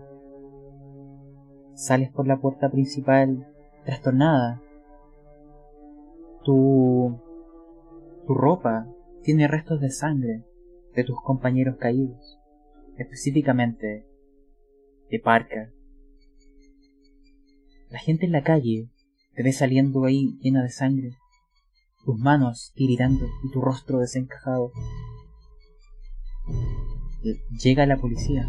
Sales 1.73 2.11
por 2.11 2.27
la 2.27 2.39
puerta 2.39 2.69
principal 2.69 3.47
trastornada, 3.85 4.61
tu, 6.43 7.19
tu 8.27 8.33
ropa 8.33 8.87
tiene 9.23 9.47
restos 9.47 9.81
de 9.81 9.89
sangre 9.89 10.43
de 10.95 11.03
tus 11.03 11.21
compañeros 11.21 11.77
caídos, 11.77 12.39
específicamente 12.97 14.05
de 15.09 15.19
Parker. 15.19 15.73
La 17.89 17.99
gente 17.99 18.25
en 18.25 18.31
la 18.31 18.43
calle 18.43 18.89
te 19.39 19.43
ve 19.43 19.53
saliendo 19.53 20.03
ahí 20.03 20.37
llena 20.41 20.61
de 20.63 20.69
sangre, 20.69 21.11
tus 22.03 22.19
manos 22.19 22.73
tiritando 22.75 23.25
y 23.41 23.49
tu 23.49 23.61
rostro 23.61 23.99
desencajado. 23.99 24.73
Llega 27.63 27.85
la 27.85 27.95
policía. 27.95 28.45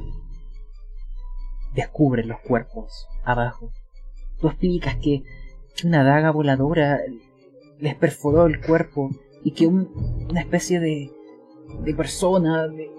Descubre 1.76 2.24
los 2.24 2.40
cuerpos 2.40 3.06
abajo. 3.22 3.70
Tú 4.40 4.48
explicas 4.48 4.96
que, 4.96 5.22
una 5.84 6.02
daga 6.02 6.32
voladora 6.32 6.98
les 7.78 7.94
perforó 7.94 8.46
el 8.46 8.60
cuerpo 8.60 9.10
y 9.44 9.52
que 9.52 9.68
una 9.68 10.40
especie 10.40 10.80
de, 10.80 11.12
de 11.84 11.94
persona, 11.94 12.66
de 12.66 12.90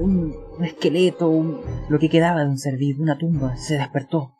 un, 0.00 0.34
esqueleto, 0.64 1.62
lo 1.88 1.98
que 2.00 2.10
quedaba 2.10 2.42
de 2.42 2.50
un 2.50 2.58
ser 2.58 2.76
vivo, 2.78 3.04
una 3.04 3.16
tumba, 3.16 3.56
se 3.56 3.78
despertó. 3.78 4.32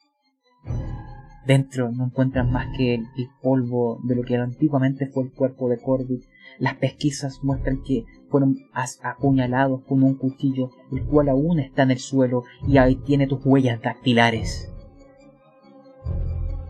Dentro 1.46 1.90
no 1.90 2.06
encuentran 2.06 2.52
más 2.52 2.66
que 2.76 2.94
el, 2.94 3.06
polvo 3.40 4.00
de 4.04 4.16
lo 4.16 4.22
que 4.22 4.36
antiguamente 4.36 5.06
fue 5.06 5.24
el 5.24 5.32
cuerpo 5.32 5.68
de 5.68 5.78
Corby. 5.78 6.22
Las 6.58 6.74
pesquisas 6.74 7.38
muestran 7.42 7.82
que 7.82 8.04
fueron 8.28 8.56
apuñalados 9.02 9.82
con 9.82 10.02
un 10.02 10.14
cuchillo, 10.14 10.70
el 10.92 11.04
cual 11.04 11.28
aún 11.28 11.60
está 11.60 11.84
en 11.84 11.92
el 11.92 11.98
suelo 11.98 12.44
y 12.66 12.78
ahí 12.78 12.96
tiene 12.96 13.26
tus 13.26 13.44
huellas 13.44 13.80
dactilares. 13.80 14.70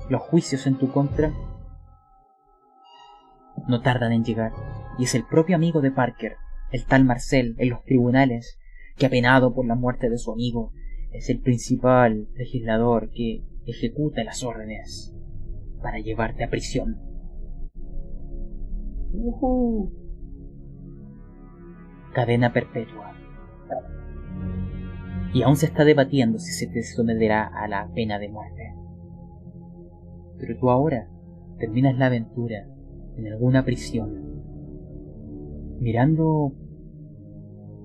Los 0.09 0.23
juicios 0.23 0.67
en 0.67 0.77
tu 0.77 0.91
contra 0.93 1.33
no 3.67 3.83
tardan 3.83 4.13
en 4.13 4.25
llegar, 4.25 4.53
y 4.99 5.05
es 5.05 5.15
el 5.15 5.25
propio 5.25 5.57
amigo 5.57 5.81
de 5.81 5.91
Parker, 5.91 6.37
el 6.71 6.85
tal 6.87 7.05
Marcel, 7.05 7.55
en 7.59 7.71
los 7.71 7.83
tribunales, 7.85 8.59
que 8.97 9.07
apenado 9.07 9.55
por 9.55 9.67
la 9.67 9.75
muerte 9.75 10.09
de 10.09 10.19
su 10.19 10.33
amigo, 10.33 10.73
es 11.13 11.29
el 11.31 11.41
principal 11.41 12.29
legislador 12.35 13.11
que 13.11 13.43
ejecuta 13.71 14.25
las 14.25 14.43
órdenes 14.43 15.15
para 15.83 15.99
llevarte 15.99 16.45
a 16.45 16.51
prisión. 16.51 16.99
Cadena 22.15 22.53
perpetua. 22.53 23.15
Y 25.33 25.43
aún 25.43 25.57
se 25.57 25.67
está 25.67 25.85
debatiendo 25.85 26.39
si 26.39 26.53
se 26.53 26.67
te 26.67 26.83
someterá 26.83 27.47
a 27.47 27.69
la 27.69 27.91
pena 27.95 28.19
de 28.19 28.29
muerte. 28.29 28.75
Pero 30.39 30.59
tú 30.59 30.71
ahora 30.71 31.09
terminas 31.59 31.97
la 31.99 32.07
aventura 32.07 32.67
en 33.17 33.27
alguna 33.27 33.65
prisión, 33.65 34.43
mirando 35.81 36.53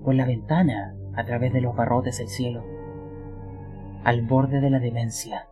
por 0.04 0.14
la 0.14 0.26
ventana 0.26 0.96
a 1.14 1.24
través 1.24 1.52
de 1.52 1.60
los 1.60 1.76
barrotes 1.76 2.18
del 2.18 2.28
cielo, 2.28 2.64
al 4.04 4.22
borde 4.26 4.60
de 4.60 4.70
la 4.70 4.78
demencia. 4.78 5.48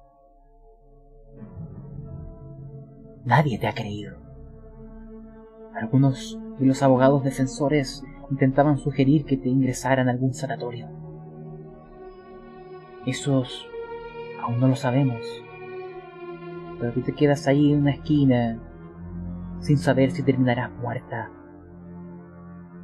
Nadie 3.25 3.59
te 3.59 3.69
ha 3.69 3.75
creído. 3.75 4.17
Algunos 5.75 6.39
de 6.59 6.67
los 6.67 6.83
abogados 6.83 7.23
defensores 7.23 8.05
intentaban 8.31 8.79
sugerir 8.79 9.25
que 9.25 9.37
te 9.37 9.49
ingresaran 9.49 10.09
a 10.09 10.13
algún 10.13 10.35
sanatorio. 10.35 10.89
Esos 13.07 13.67
aún 14.43 14.61
no 14.61 14.69
lo 14.69 14.77
sabemos. 14.77 15.25
Pero 16.81 16.93
tú 16.93 17.03
te 17.03 17.13
quedas 17.13 17.47
ahí 17.47 17.73
en 17.73 17.81
una 17.81 17.93
esquina 17.93 18.61
sin 19.61 19.79
saber 19.79 20.11
si 20.11 20.23
terminarás 20.25 20.73
muerta 20.73 21.31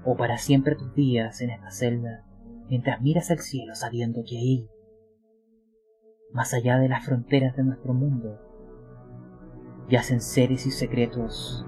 o 0.05 0.17
para 0.17 0.39
siempre 0.39 0.77
tus 0.77 0.95
días 0.95 1.41
en 1.41 1.51
esta 1.51 1.71
celda, 1.71 2.25
mientras 2.69 3.01
miras 3.03 3.31
al 3.31 3.41
cielo 3.41 3.75
sabiendo 3.75 4.23
que 4.27 4.39
ahí, 4.39 4.69
más 6.33 6.55
allá 6.55 6.79
de 6.79 6.89
las 6.89 7.05
fronteras 7.05 7.57
de 7.57 7.65
nuestro 7.65 7.93
mundo, 7.93 8.48
yacen 9.89 10.21
seres 10.21 10.67
y 10.67 10.71
secretos 10.71 11.65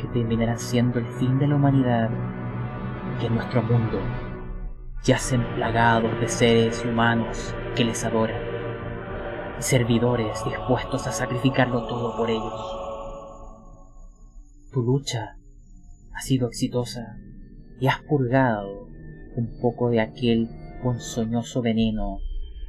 que 0.00 0.08
terminarán 0.08 0.58
siendo 0.58 0.98
el 0.98 1.06
fin 1.06 1.38
de 1.38 1.48
la 1.48 1.56
humanidad, 1.56 2.10
que 3.18 3.26
en 3.26 3.34
nuestro 3.34 3.62
mundo 3.62 3.98
yacen 5.04 5.44
plagados 5.54 6.20
de 6.20 6.28
seres 6.28 6.84
humanos 6.84 7.54
que 7.74 7.84
les 7.84 8.04
adoran 8.04 8.40
y 9.58 9.62
servidores 9.62 10.44
dispuestos 10.44 11.06
a 11.06 11.12
sacrificarlo 11.12 11.86
todo 11.86 12.16
por 12.16 12.30
ellos. 12.30 12.78
Tu 14.72 14.82
lucha 14.82 15.36
ha 16.14 16.20
sido 16.20 16.48
exitosa 16.48 17.16
y 17.80 17.86
has 17.86 18.00
purgado 18.02 18.86
un 19.34 19.58
poco 19.60 19.90
de 19.90 20.00
aquel 20.00 20.48
ponzoñoso 20.82 21.62
veneno 21.62 22.18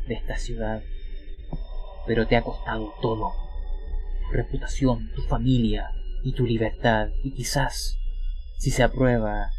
de 0.07 0.15
esta 0.15 0.37
ciudad, 0.37 0.81
pero 2.07 2.25
te 2.27 2.37
ha 2.37 2.43
costado 2.43 2.93
todo, 3.01 3.48
reputación, 4.31 5.11
tu 5.15 5.21
familia 5.23 5.91
y 6.23 6.33
tu 6.33 6.45
libertad, 6.45 7.09
y 7.23 7.33
quizás, 7.33 7.97
si 8.57 8.71
se 8.71 8.83
aprueba 8.83 9.51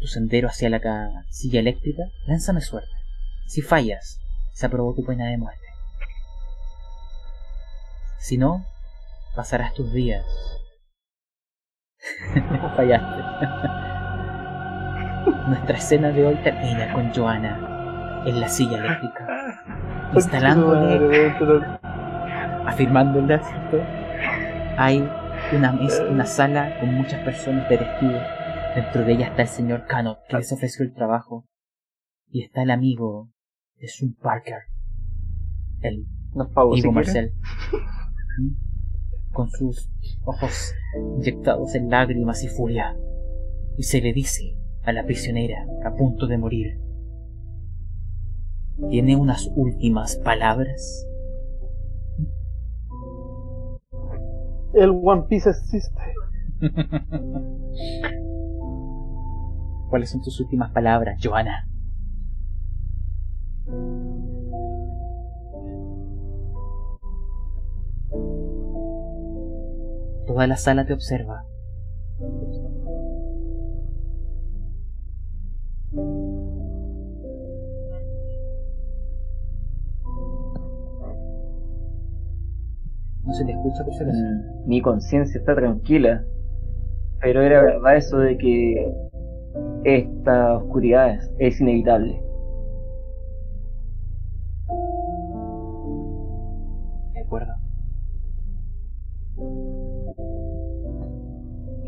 tu 0.00 0.06
sendero 0.06 0.48
hacia 0.48 0.68
la 0.68 0.80
silla 1.30 1.60
eléctrica, 1.60 2.02
lánzame 2.26 2.60
suerte. 2.60 2.90
Si 3.46 3.62
fallas, 3.62 4.20
se 4.52 4.66
aprobó 4.66 4.94
tu 4.94 5.04
pena 5.04 5.26
de 5.26 5.38
muerte. 5.38 5.66
Si 8.18 8.38
no, 8.38 8.64
pasarás 9.34 9.74
tus 9.74 9.92
días. 9.92 10.24
Fallaste. 12.76 13.22
Nuestra 15.48 15.76
escena 15.76 16.10
de 16.10 16.26
hoy 16.26 16.36
termina 16.42 16.92
con 16.92 17.12
Joana 17.14 18.22
en 18.26 18.40
la 18.40 18.48
silla 18.48 18.78
eléctrica, 18.78 19.26
instalándole, 20.14 21.34
afirmando 22.66 23.20
el 23.20 23.32
asiento. 23.32 23.78
Hay 24.76 25.08
una, 25.56 25.72
mesa, 25.72 26.04
una 26.04 26.26
sala 26.26 26.78
con 26.80 26.94
muchas 26.94 27.22
personas 27.24 27.68
de 27.68 27.76
vestido. 27.76 28.20
Dentro 28.74 29.04
de 29.04 29.12
ella 29.12 29.28
está 29.28 29.42
el 29.42 29.48
señor 29.48 29.86
Canot, 29.86 30.18
que 30.28 30.36
les 30.36 30.52
ofreció 30.52 30.84
el 30.84 30.92
trabajo. 30.92 31.46
Y 32.28 32.42
está 32.42 32.62
el 32.62 32.70
amigo 32.70 33.30
de 33.78 33.88
Sun 33.88 34.14
Parker, 34.14 34.62
el 35.82 36.06
Ivo 36.76 36.92
Marcel. 36.92 37.32
con 39.32 39.50
sus 39.50 39.90
ojos 40.24 40.72
inyectados 41.18 41.74
en 41.74 41.90
lágrimas 41.90 42.42
y 42.44 42.48
furia, 42.48 42.96
y 43.76 43.82
se 43.82 44.00
le 44.00 44.12
dice 44.12 44.56
a 44.84 44.92
la 44.92 45.04
prisionera 45.04 45.66
a 45.84 45.94
punto 45.94 46.26
de 46.26 46.38
morir, 46.38 46.78
¿tiene 48.90 49.16
unas 49.16 49.50
últimas 49.54 50.16
palabras? 50.16 51.06
El 54.74 54.90
One 54.90 55.22
Piece 55.28 55.50
existe. 55.50 56.00
¿Cuáles 59.88 60.10
son 60.10 60.20
tus 60.22 60.40
últimas 60.40 60.72
palabras, 60.72 61.20
Joana? 61.22 61.68
Toda 70.26 70.46
la 70.48 70.56
sala 70.56 70.84
te 70.84 70.92
observa. 70.92 71.44
No 83.26 83.32
se 83.32 83.44
te 83.44 83.52
escucha 83.52 83.84
por 83.84 83.94
mm, 83.94 84.66
Mi 84.66 84.80
conciencia 84.80 85.38
está 85.38 85.54
tranquila. 85.54 86.24
Pero 87.20 87.42
era 87.42 87.62
verdad 87.62 87.96
eso 87.96 88.18
de 88.18 88.36
que 88.36 88.92
esta 89.84 90.56
oscuridad 90.58 91.18
es 91.38 91.60
inevitable. 91.60 92.24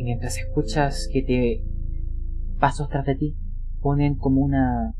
mientras 0.07 0.39
escuchas 0.39 1.09
que 1.13 1.21
te 1.21 1.65
pasos 2.61 2.89
tras 2.89 3.05
de 3.05 3.17
ti 3.17 3.37
ponen 3.83 4.15
como 4.15 4.41
una 4.41 4.95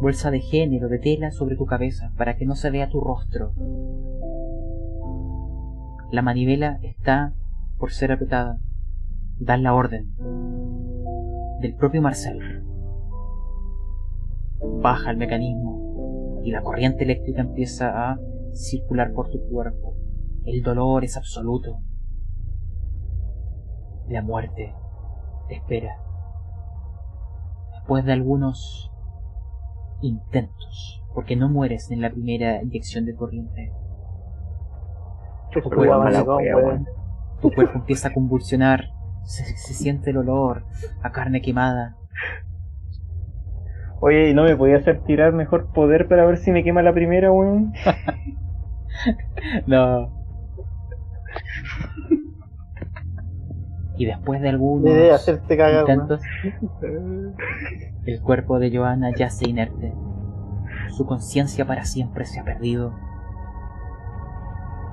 bolsa 0.00 0.30
de 0.30 0.40
género 0.40 0.88
de 0.88 1.00
tela 1.00 1.32
sobre 1.32 1.56
tu 1.56 1.66
cabeza 1.66 2.12
para 2.16 2.36
que 2.36 2.46
no 2.46 2.54
se 2.54 2.70
vea 2.70 2.88
tu 2.88 3.00
rostro. 3.00 3.52
La 6.16 6.22
manivela 6.22 6.78
está 6.80 7.34
por 7.76 7.92
ser 7.92 8.10
apretada. 8.10 8.58
Dan 9.38 9.62
la 9.62 9.74
orden 9.74 10.14
del 11.60 11.74
propio 11.74 12.00
Marcel. 12.00 12.64
Baja 14.80 15.10
el 15.10 15.18
mecanismo 15.18 16.40
y 16.42 16.52
la 16.52 16.62
corriente 16.62 17.04
eléctrica 17.04 17.42
empieza 17.42 18.12
a 18.12 18.18
circular 18.54 19.12
por 19.12 19.28
tu 19.28 19.46
cuerpo. 19.46 19.94
El 20.46 20.62
dolor 20.62 21.04
es 21.04 21.18
absoluto. 21.18 21.80
La 24.08 24.22
muerte 24.22 24.74
te 25.48 25.56
espera. 25.56 25.98
Después 27.74 28.06
de 28.06 28.14
algunos 28.14 28.90
intentos, 30.00 31.04
porque 31.12 31.36
no 31.36 31.50
mueres 31.50 31.90
en 31.90 32.00
la 32.00 32.10
primera 32.10 32.62
inyección 32.62 33.04
de 33.04 33.14
corriente. 33.14 33.70
Tu 37.40 37.50
cuerpo, 37.52 37.78
empieza 37.78 38.08
a 38.08 38.12
convulsionar, 38.12 38.90
se, 39.24 39.44
siente 39.74 40.10
el 40.10 40.18
olor 40.18 40.64
a 41.02 41.12
carne 41.12 41.42
quemada. 41.42 41.96
Oye, 44.00 44.30
¿y 44.30 44.34
no 44.34 44.44
me 44.44 44.56
podía 44.56 44.76
hacer 44.76 45.02
tirar 45.04 45.32
mejor 45.32 45.72
poder 45.72 46.08
para 46.08 46.24
ver 46.26 46.38
si 46.38 46.50
me 46.50 46.62
quema 46.62 46.82
la 46.82 46.92
primera, 46.92 47.32
weón? 47.32 47.72
no. 49.66 50.14
y 53.98 54.04
después 54.04 54.40
de 54.42 54.48
algunos 54.50 54.90
intentos, 54.90 56.20
el 58.04 58.20
cuerpo 58.20 58.58
de 58.58 58.76
Johanna 58.76 59.10
yace 59.14 59.48
inerte. 59.48 59.94
Su 60.96 61.06
conciencia 61.06 61.64
para 61.66 61.84
siempre 61.84 62.24
se 62.24 62.40
ha 62.40 62.44
perdido. 62.44 62.94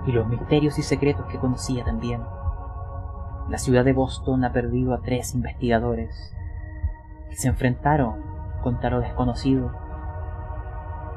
Y 0.06 0.12
los 0.12 0.28
misterios 0.28 0.78
y 0.80 0.84
secretos 0.84 1.26
que 1.28 1.40
conocía 1.40 1.84
también. 1.84 2.22
La 3.50 3.58
ciudad 3.58 3.86
de 3.86 3.94
Boston 3.94 4.44
ha 4.46 4.52
perdido 4.52 4.94
a 4.94 5.02
tres 5.02 5.34
investigadores 5.36 6.36
que 7.30 7.36
se 7.36 7.48
enfrentaron 7.48 8.22
contra 8.62 8.90
lo 8.90 9.02
desconocido, 9.02 9.72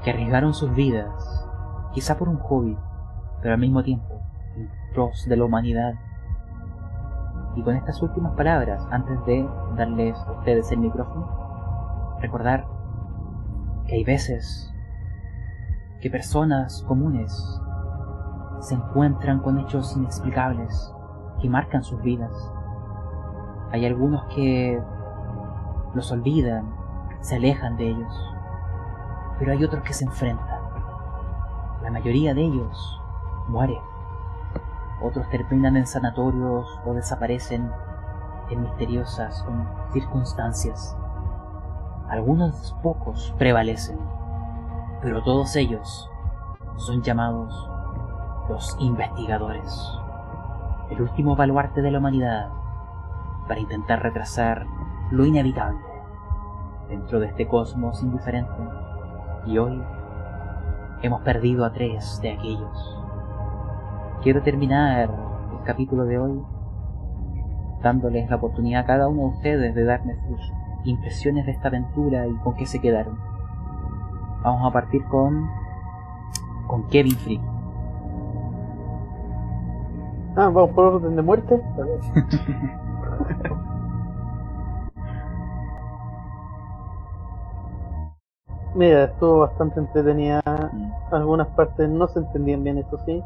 que 0.02 0.10
arriesgaron 0.10 0.54
sus 0.54 0.74
vidas, 0.74 1.12
quizá 1.92 2.16
por 2.16 2.28
un 2.28 2.38
hobby, 2.38 2.76
pero 3.40 3.54
al 3.54 3.60
mismo 3.60 3.82
tiempo 3.82 4.20
en 4.56 4.70
pros 4.92 5.26
de 5.28 5.36
la 5.36 5.44
humanidad 5.44 5.94
y 7.56 7.62
con 7.62 7.74
estas 7.74 8.02
últimas 8.02 8.34
palabras, 8.34 8.86
antes 8.90 9.24
de 9.24 9.48
darles 9.76 10.16
a 10.18 10.32
ustedes 10.32 10.70
el 10.72 10.78
micrófono, 10.78 12.16
recordar 12.20 12.66
que 13.86 13.94
hay 13.94 14.04
veces 14.04 14.72
que 16.00 16.10
personas 16.10 16.84
comunes 16.86 17.60
se 18.66 18.74
encuentran 18.74 19.38
con 19.38 19.60
hechos 19.60 19.97
inexplicables 19.97 20.93
que 21.40 21.48
marcan 21.48 21.84
sus 21.84 22.02
vidas. 22.02 22.32
Hay 23.70 23.86
algunos 23.86 24.24
que 24.34 24.82
los 25.94 26.10
olvidan, 26.10 26.74
se 27.20 27.36
alejan 27.36 27.76
de 27.76 27.90
ellos, 27.90 28.34
pero 29.38 29.52
hay 29.52 29.62
otros 29.62 29.84
que 29.84 29.93
se 29.93 30.05
enfrentan. 30.05 30.59
La 31.84 31.93
mayoría 31.93 32.34
de 32.34 32.43
ellos 32.43 33.01
mueren 33.47 33.78
otros 35.01 35.28
terminan 35.30 35.76
en 35.76 35.86
sanatorios 35.86 36.80
o 36.84 36.93
desaparecen 36.93 37.70
en 38.51 38.62
misteriosas 38.62 39.44
circunstancias. 39.93 40.97
Algunos 42.09 42.76
pocos 42.82 43.32
prevalecen, 43.38 44.01
pero 45.02 45.22
todos 45.22 45.55
ellos 45.55 46.10
son 46.74 47.01
llamados 47.02 47.76
los 48.48 48.77
investigadores, 48.81 49.98
el 50.90 51.02
último 51.02 51.36
baluarte 51.36 51.82
de 51.82 51.90
la 51.90 51.98
humanidad 51.98 52.48
para 53.48 53.60
intentar 53.60 54.02
retrasar 54.02 54.66
lo 55.10 55.24
inevitable 55.24 55.81
dentro 56.89 57.20
de 57.20 57.27
este 57.27 57.47
cosmos 57.48 58.02
indiferente. 58.02 58.52
Y 59.47 59.59
hoy 59.59 59.82
hemos 61.02 61.23
perdido 61.23 61.64
a 61.64 61.73
tres 61.73 62.20
de 62.20 62.32
aquellos 62.32 62.97
quiero 64.27 64.43
terminar 64.43 65.09
el 65.52 65.62
capítulo 65.64 66.05
de 66.05 66.18
hoy 66.18 66.43
dándoles 67.81 68.28
la 68.28 68.35
oportunidad 68.35 68.82
a 68.82 68.86
cada 68.86 69.06
uno 69.06 69.23
de 69.23 69.36
ustedes 69.36 69.74
de 69.77 69.85
darme 69.85 70.16
sus 70.27 70.52
impresiones 70.85 71.47
de 71.47 71.52
esta 71.52 71.68
aventura 71.68 72.27
y 72.27 72.35
con 72.39 72.56
qué 72.56 72.66
se 72.66 72.81
quedaron. 72.81 73.16
Vamos 74.43 74.68
a 74.68 74.73
partir 74.73 75.05
con 75.05 75.48
con 76.66 76.89
Kevin 76.89 77.14
Free. 77.16 77.40
Ah, 80.36 80.50
vamos 80.50 80.70
por 80.72 80.84
orden 80.96 81.16
de 81.16 81.22
muerte. 81.22 81.58
Mira, 88.74 89.04
estuvo 89.04 89.38
bastante 89.38 89.80
entretenida. 89.80 90.42
Algunas 91.10 91.46
partes 91.48 91.88
no 91.88 92.06
se 92.08 92.18
entendían 92.18 92.62
bien, 92.62 92.76
eso 92.76 92.98
sí. 93.06 93.22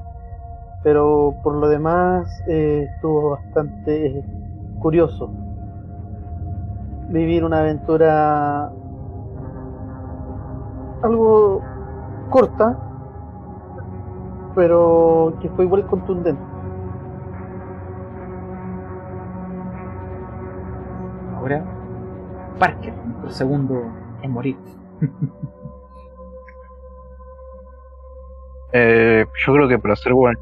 Pero 0.84 1.34
por 1.42 1.54
lo 1.54 1.68
demás 1.68 2.28
eh, 2.46 2.86
estuvo 2.94 3.30
bastante 3.30 4.24
curioso. 4.78 5.28
Vivir 7.08 7.44
una 7.44 7.58
aventura 7.58 8.70
algo 11.02 11.60
corta, 12.30 12.78
pero 14.54 15.34
que 15.40 15.48
fue 15.48 15.64
igual 15.64 15.84
contundente. 15.88 16.49
Ahora, 21.50 21.64
Parker, 22.60 22.94
nuestro 22.94 23.30
segundo 23.30 23.82
en 24.22 24.30
morir. 24.30 24.56
Eh, 28.72 29.26
yo 29.44 29.52
creo 29.52 29.66
que 29.66 29.80
para 29.80 29.94
hacer 29.94 30.12
one 30.12 30.38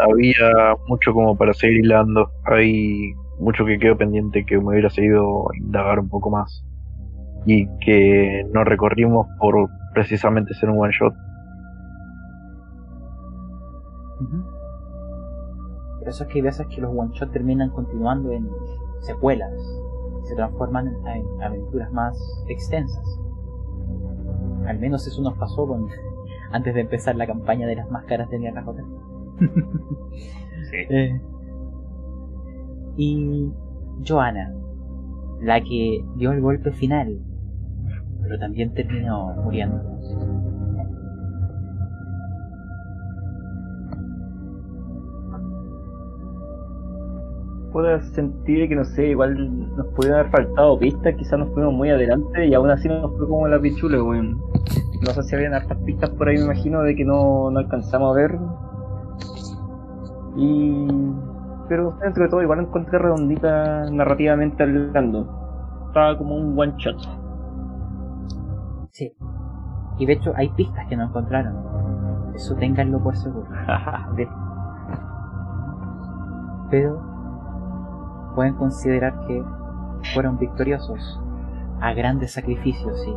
había 0.00 0.76
mucho 0.86 1.12
como 1.12 1.36
para 1.36 1.52
seguir 1.52 1.84
hilando. 1.84 2.30
Hay 2.46 3.12
mucho 3.38 3.66
que 3.66 3.78
quedó 3.78 3.98
pendiente 3.98 4.46
que 4.46 4.56
me 4.56 4.68
hubiera 4.68 4.88
seguido 4.88 5.48
indagar 5.60 6.00
un 6.00 6.08
poco 6.08 6.30
más. 6.30 6.64
Y 7.44 7.66
que 7.80 8.46
no 8.50 8.64
recorrimos 8.64 9.26
por 9.38 9.68
precisamente 9.92 10.54
ser 10.54 10.70
un 10.70 10.80
one 10.80 10.92
shot. 10.98 11.12
Por 15.98 16.08
eso 16.08 16.24
es 16.24 16.30
que 16.30 16.38
hay 16.38 16.42
veces 16.42 16.66
que 16.68 16.80
los 16.80 16.96
one 16.96 17.10
shot 17.12 17.30
terminan 17.30 17.68
continuando 17.68 18.32
en 18.32 18.48
secuelas, 19.00 19.52
se 20.26 20.34
transforman 20.34 20.88
en 21.06 21.42
aventuras 21.42 21.92
más 21.92 22.44
extensas. 22.48 23.20
Al 24.66 24.78
menos 24.78 25.06
eso 25.06 25.22
nos 25.22 25.36
pasó 25.38 25.66
con, 25.66 25.86
antes 26.50 26.74
de 26.74 26.80
empezar 26.80 27.14
la 27.16 27.26
campaña 27.26 27.66
de 27.66 27.76
las 27.76 27.90
máscaras 27.90 28.28
de 28.30 28.38
Hotel. 28.66 28.84
Sí. 30.70 30.78
Eh, 30.90 31.20
y 32.96 33.52
Joana, 34.04 34.52
la 35.40 35.60
que 35.60 36.04
dio 36.16 36.32
el 36.32 36.40
golpe 36.40 36.72
final, 36.72 37.20
pero 38.22 38.36
también 38.38 38.74
terminó 38.74 39.34
muriendo. 39.44 39.80
Puedo 47.76 48.00
sentir 48.14 48.70
que 48.70 48.74
no 48.74 48.86
sé, 48.86 49.08
igual 49.08 49.76
nos 49.76 49.86
pudieron 49.88 50.20
haber 50.20 50.32
faltado 50.32 50.78
pistas, 50.78 51.14
quizás 51.14 51.38
nos 51.38 51.52
fuimos 51.52 51.74
muy 51.74 51.90
adelante 51.90 52.46
y 52.46 52.54
aún 52.54 52.70
así 52.70 52.88
nos 52.88 53.14
fue 53.18 53.28
como 53.28 53.46
la 53.48 53.60
pichula, 53.60 54.02
weón. 54.02 54.40
No 55.04 55.12
sé 55.12 55.22
si 55.24 55.34
habían 55.34 55.52
hartas 55.52 55.76
pistas 55.84 56.08
por 56.08 56.26
ahí, 56.26 56.38
me 56.38 56.44
imagino, 56.44 56.80
de 56.80 56.96
que 56.96 57.04
no, 57.04 57.50
no 57.50 57.58
alcanzamos 57.58 58.16
a 58.16 58.18
ver. 58.18 58.38
Y. 60.38 60.88
Pero 61.68 61.98
dentro 62.00 62.24
de 62.24 62.30
todo, 62.30 62.40
igual 62.40 62.60
encontré 62.60 62.98
redondita 62.98 63.90
narrativamente 63.90 64.62
hablando. 64.62 65.28
Estaba 65.88 66.16
como 66.16 66.34
un 66.34 66.58
one 66.58 66.72
shot. 66.78 66.96
Sí. 68.92 69.12
Y 69.98 70.06
de 70.06 70.14
hecho 70.14 70.32
hay 70.34 70.48
pistas 70.48 70.86
que 70.88 70.96
no 70.96 71.04
encontraron. 71.04 72.32
Eso 72.34 72.56
ténganlo 72.56 73.02
por 73.02 73.14
seguro. 73.18 73.46
Pero 76.70 77.15
pueden 78.36 78.54
considerar 78.54 79.26
que 79.26 79.42
fueron 80.14 80.38
victoriosos 80.38 81.20
a 81.80 81.92
grandes 81.92 82.32
sacrificios, 82.32 83.02
sí. 83.02 83.12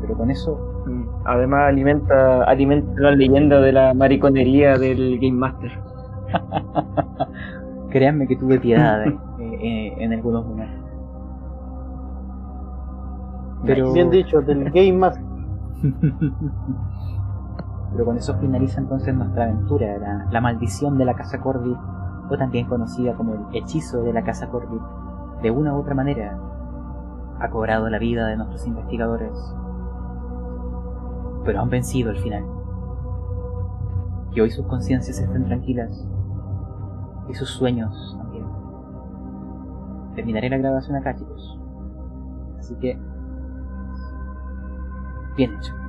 Pero 0.00 0.16
con 0.16 0.30
eso 0.30 0.72
Mm, 0.86 1.04
Además 1.24 1.68
alimenta, 1.68 2.42
alimenta 2.44 3.00
la 3.00 3.12
leyenda 3.12 3.60
de 3.60 3.72
la 3.72 3.94
mariconería 3.94 4.76
del 4.78 5.18
Game 5.20 5.38
Master. 5.38 5.70
créanme 7.90 8.26
que 8.26 8.36
tuve 8.36 8.58
piedad 8.58 9.06
eh, 9.06 9.18
eh, 9.38 9.94
en 9.98 10.12
algunos 10.12 10.46
momentos. 10.46 10.80
Pero, 13.64 13.92
Bien 13.92 14.10
dicho, 14.10 14.40
del 14.40 14.70
Game 14.70 14.94
Master. 14.94 15.22
pero 17.92 18.04
con 18.04 18.16
eso 18.16 18.34
finaliza 18.38 18.80
entonces 18.80 19.14
nuestra 19.14 19.44
aventura, 19.44 19.98
la, 19.98 20.26
la 20.30 20.40
maldición 20.40 20.98
de 20.98 21.04
la 21.04 21.14
Casa 21.14 21.40
Corbit, 21.40 21.76
o 22.30 22.36
también 22.36 22.66
conocida 22.66 23.14
como 23.14 23.34
el 23.34 23.40
hechizo 23.52 24.02
de 24.02 24.12
la 24.12 24.22
Casa 24.22 24.48
Corbit, 24.48 24.82
de 25.42 25.50
una 25.50 25.74
u 25.74 25.80
otra 25.80 25.94
manera 25.94 26.38
ha 27.40 27.50
cobrado 27.50 27.88
la 27.88 27.98
vida 27.98 28.28
de 28.28 28.36
nuestros 28.36 28.66
investigadores, 28.66 29.32
pero 31.44 31.60
han 31.60 31.70
vencido 31.70 32.10
al 32.10 32.18
final. 32.18 32.44
Y 34.32 34.40
hoy 34.40 34.50
sus 34.50 34.66
conciencias 34.66 35.18
están 35.18 35.44
tranquilas 35.44 36.06
y 37.28 37.34
sus 37.34 37.50
sueños 37.50 38.16
también. 38.18 38.46
Terminaré 40.14 40.48
la 40.48 40.58
grabación 40.58 40.96
acá, 40.96 41.16
chicos. 41.16 41.58
Así 42.58 42.74
que, 42.76 42.98
bien 45.36 45.54
hecho. 45.54 45.81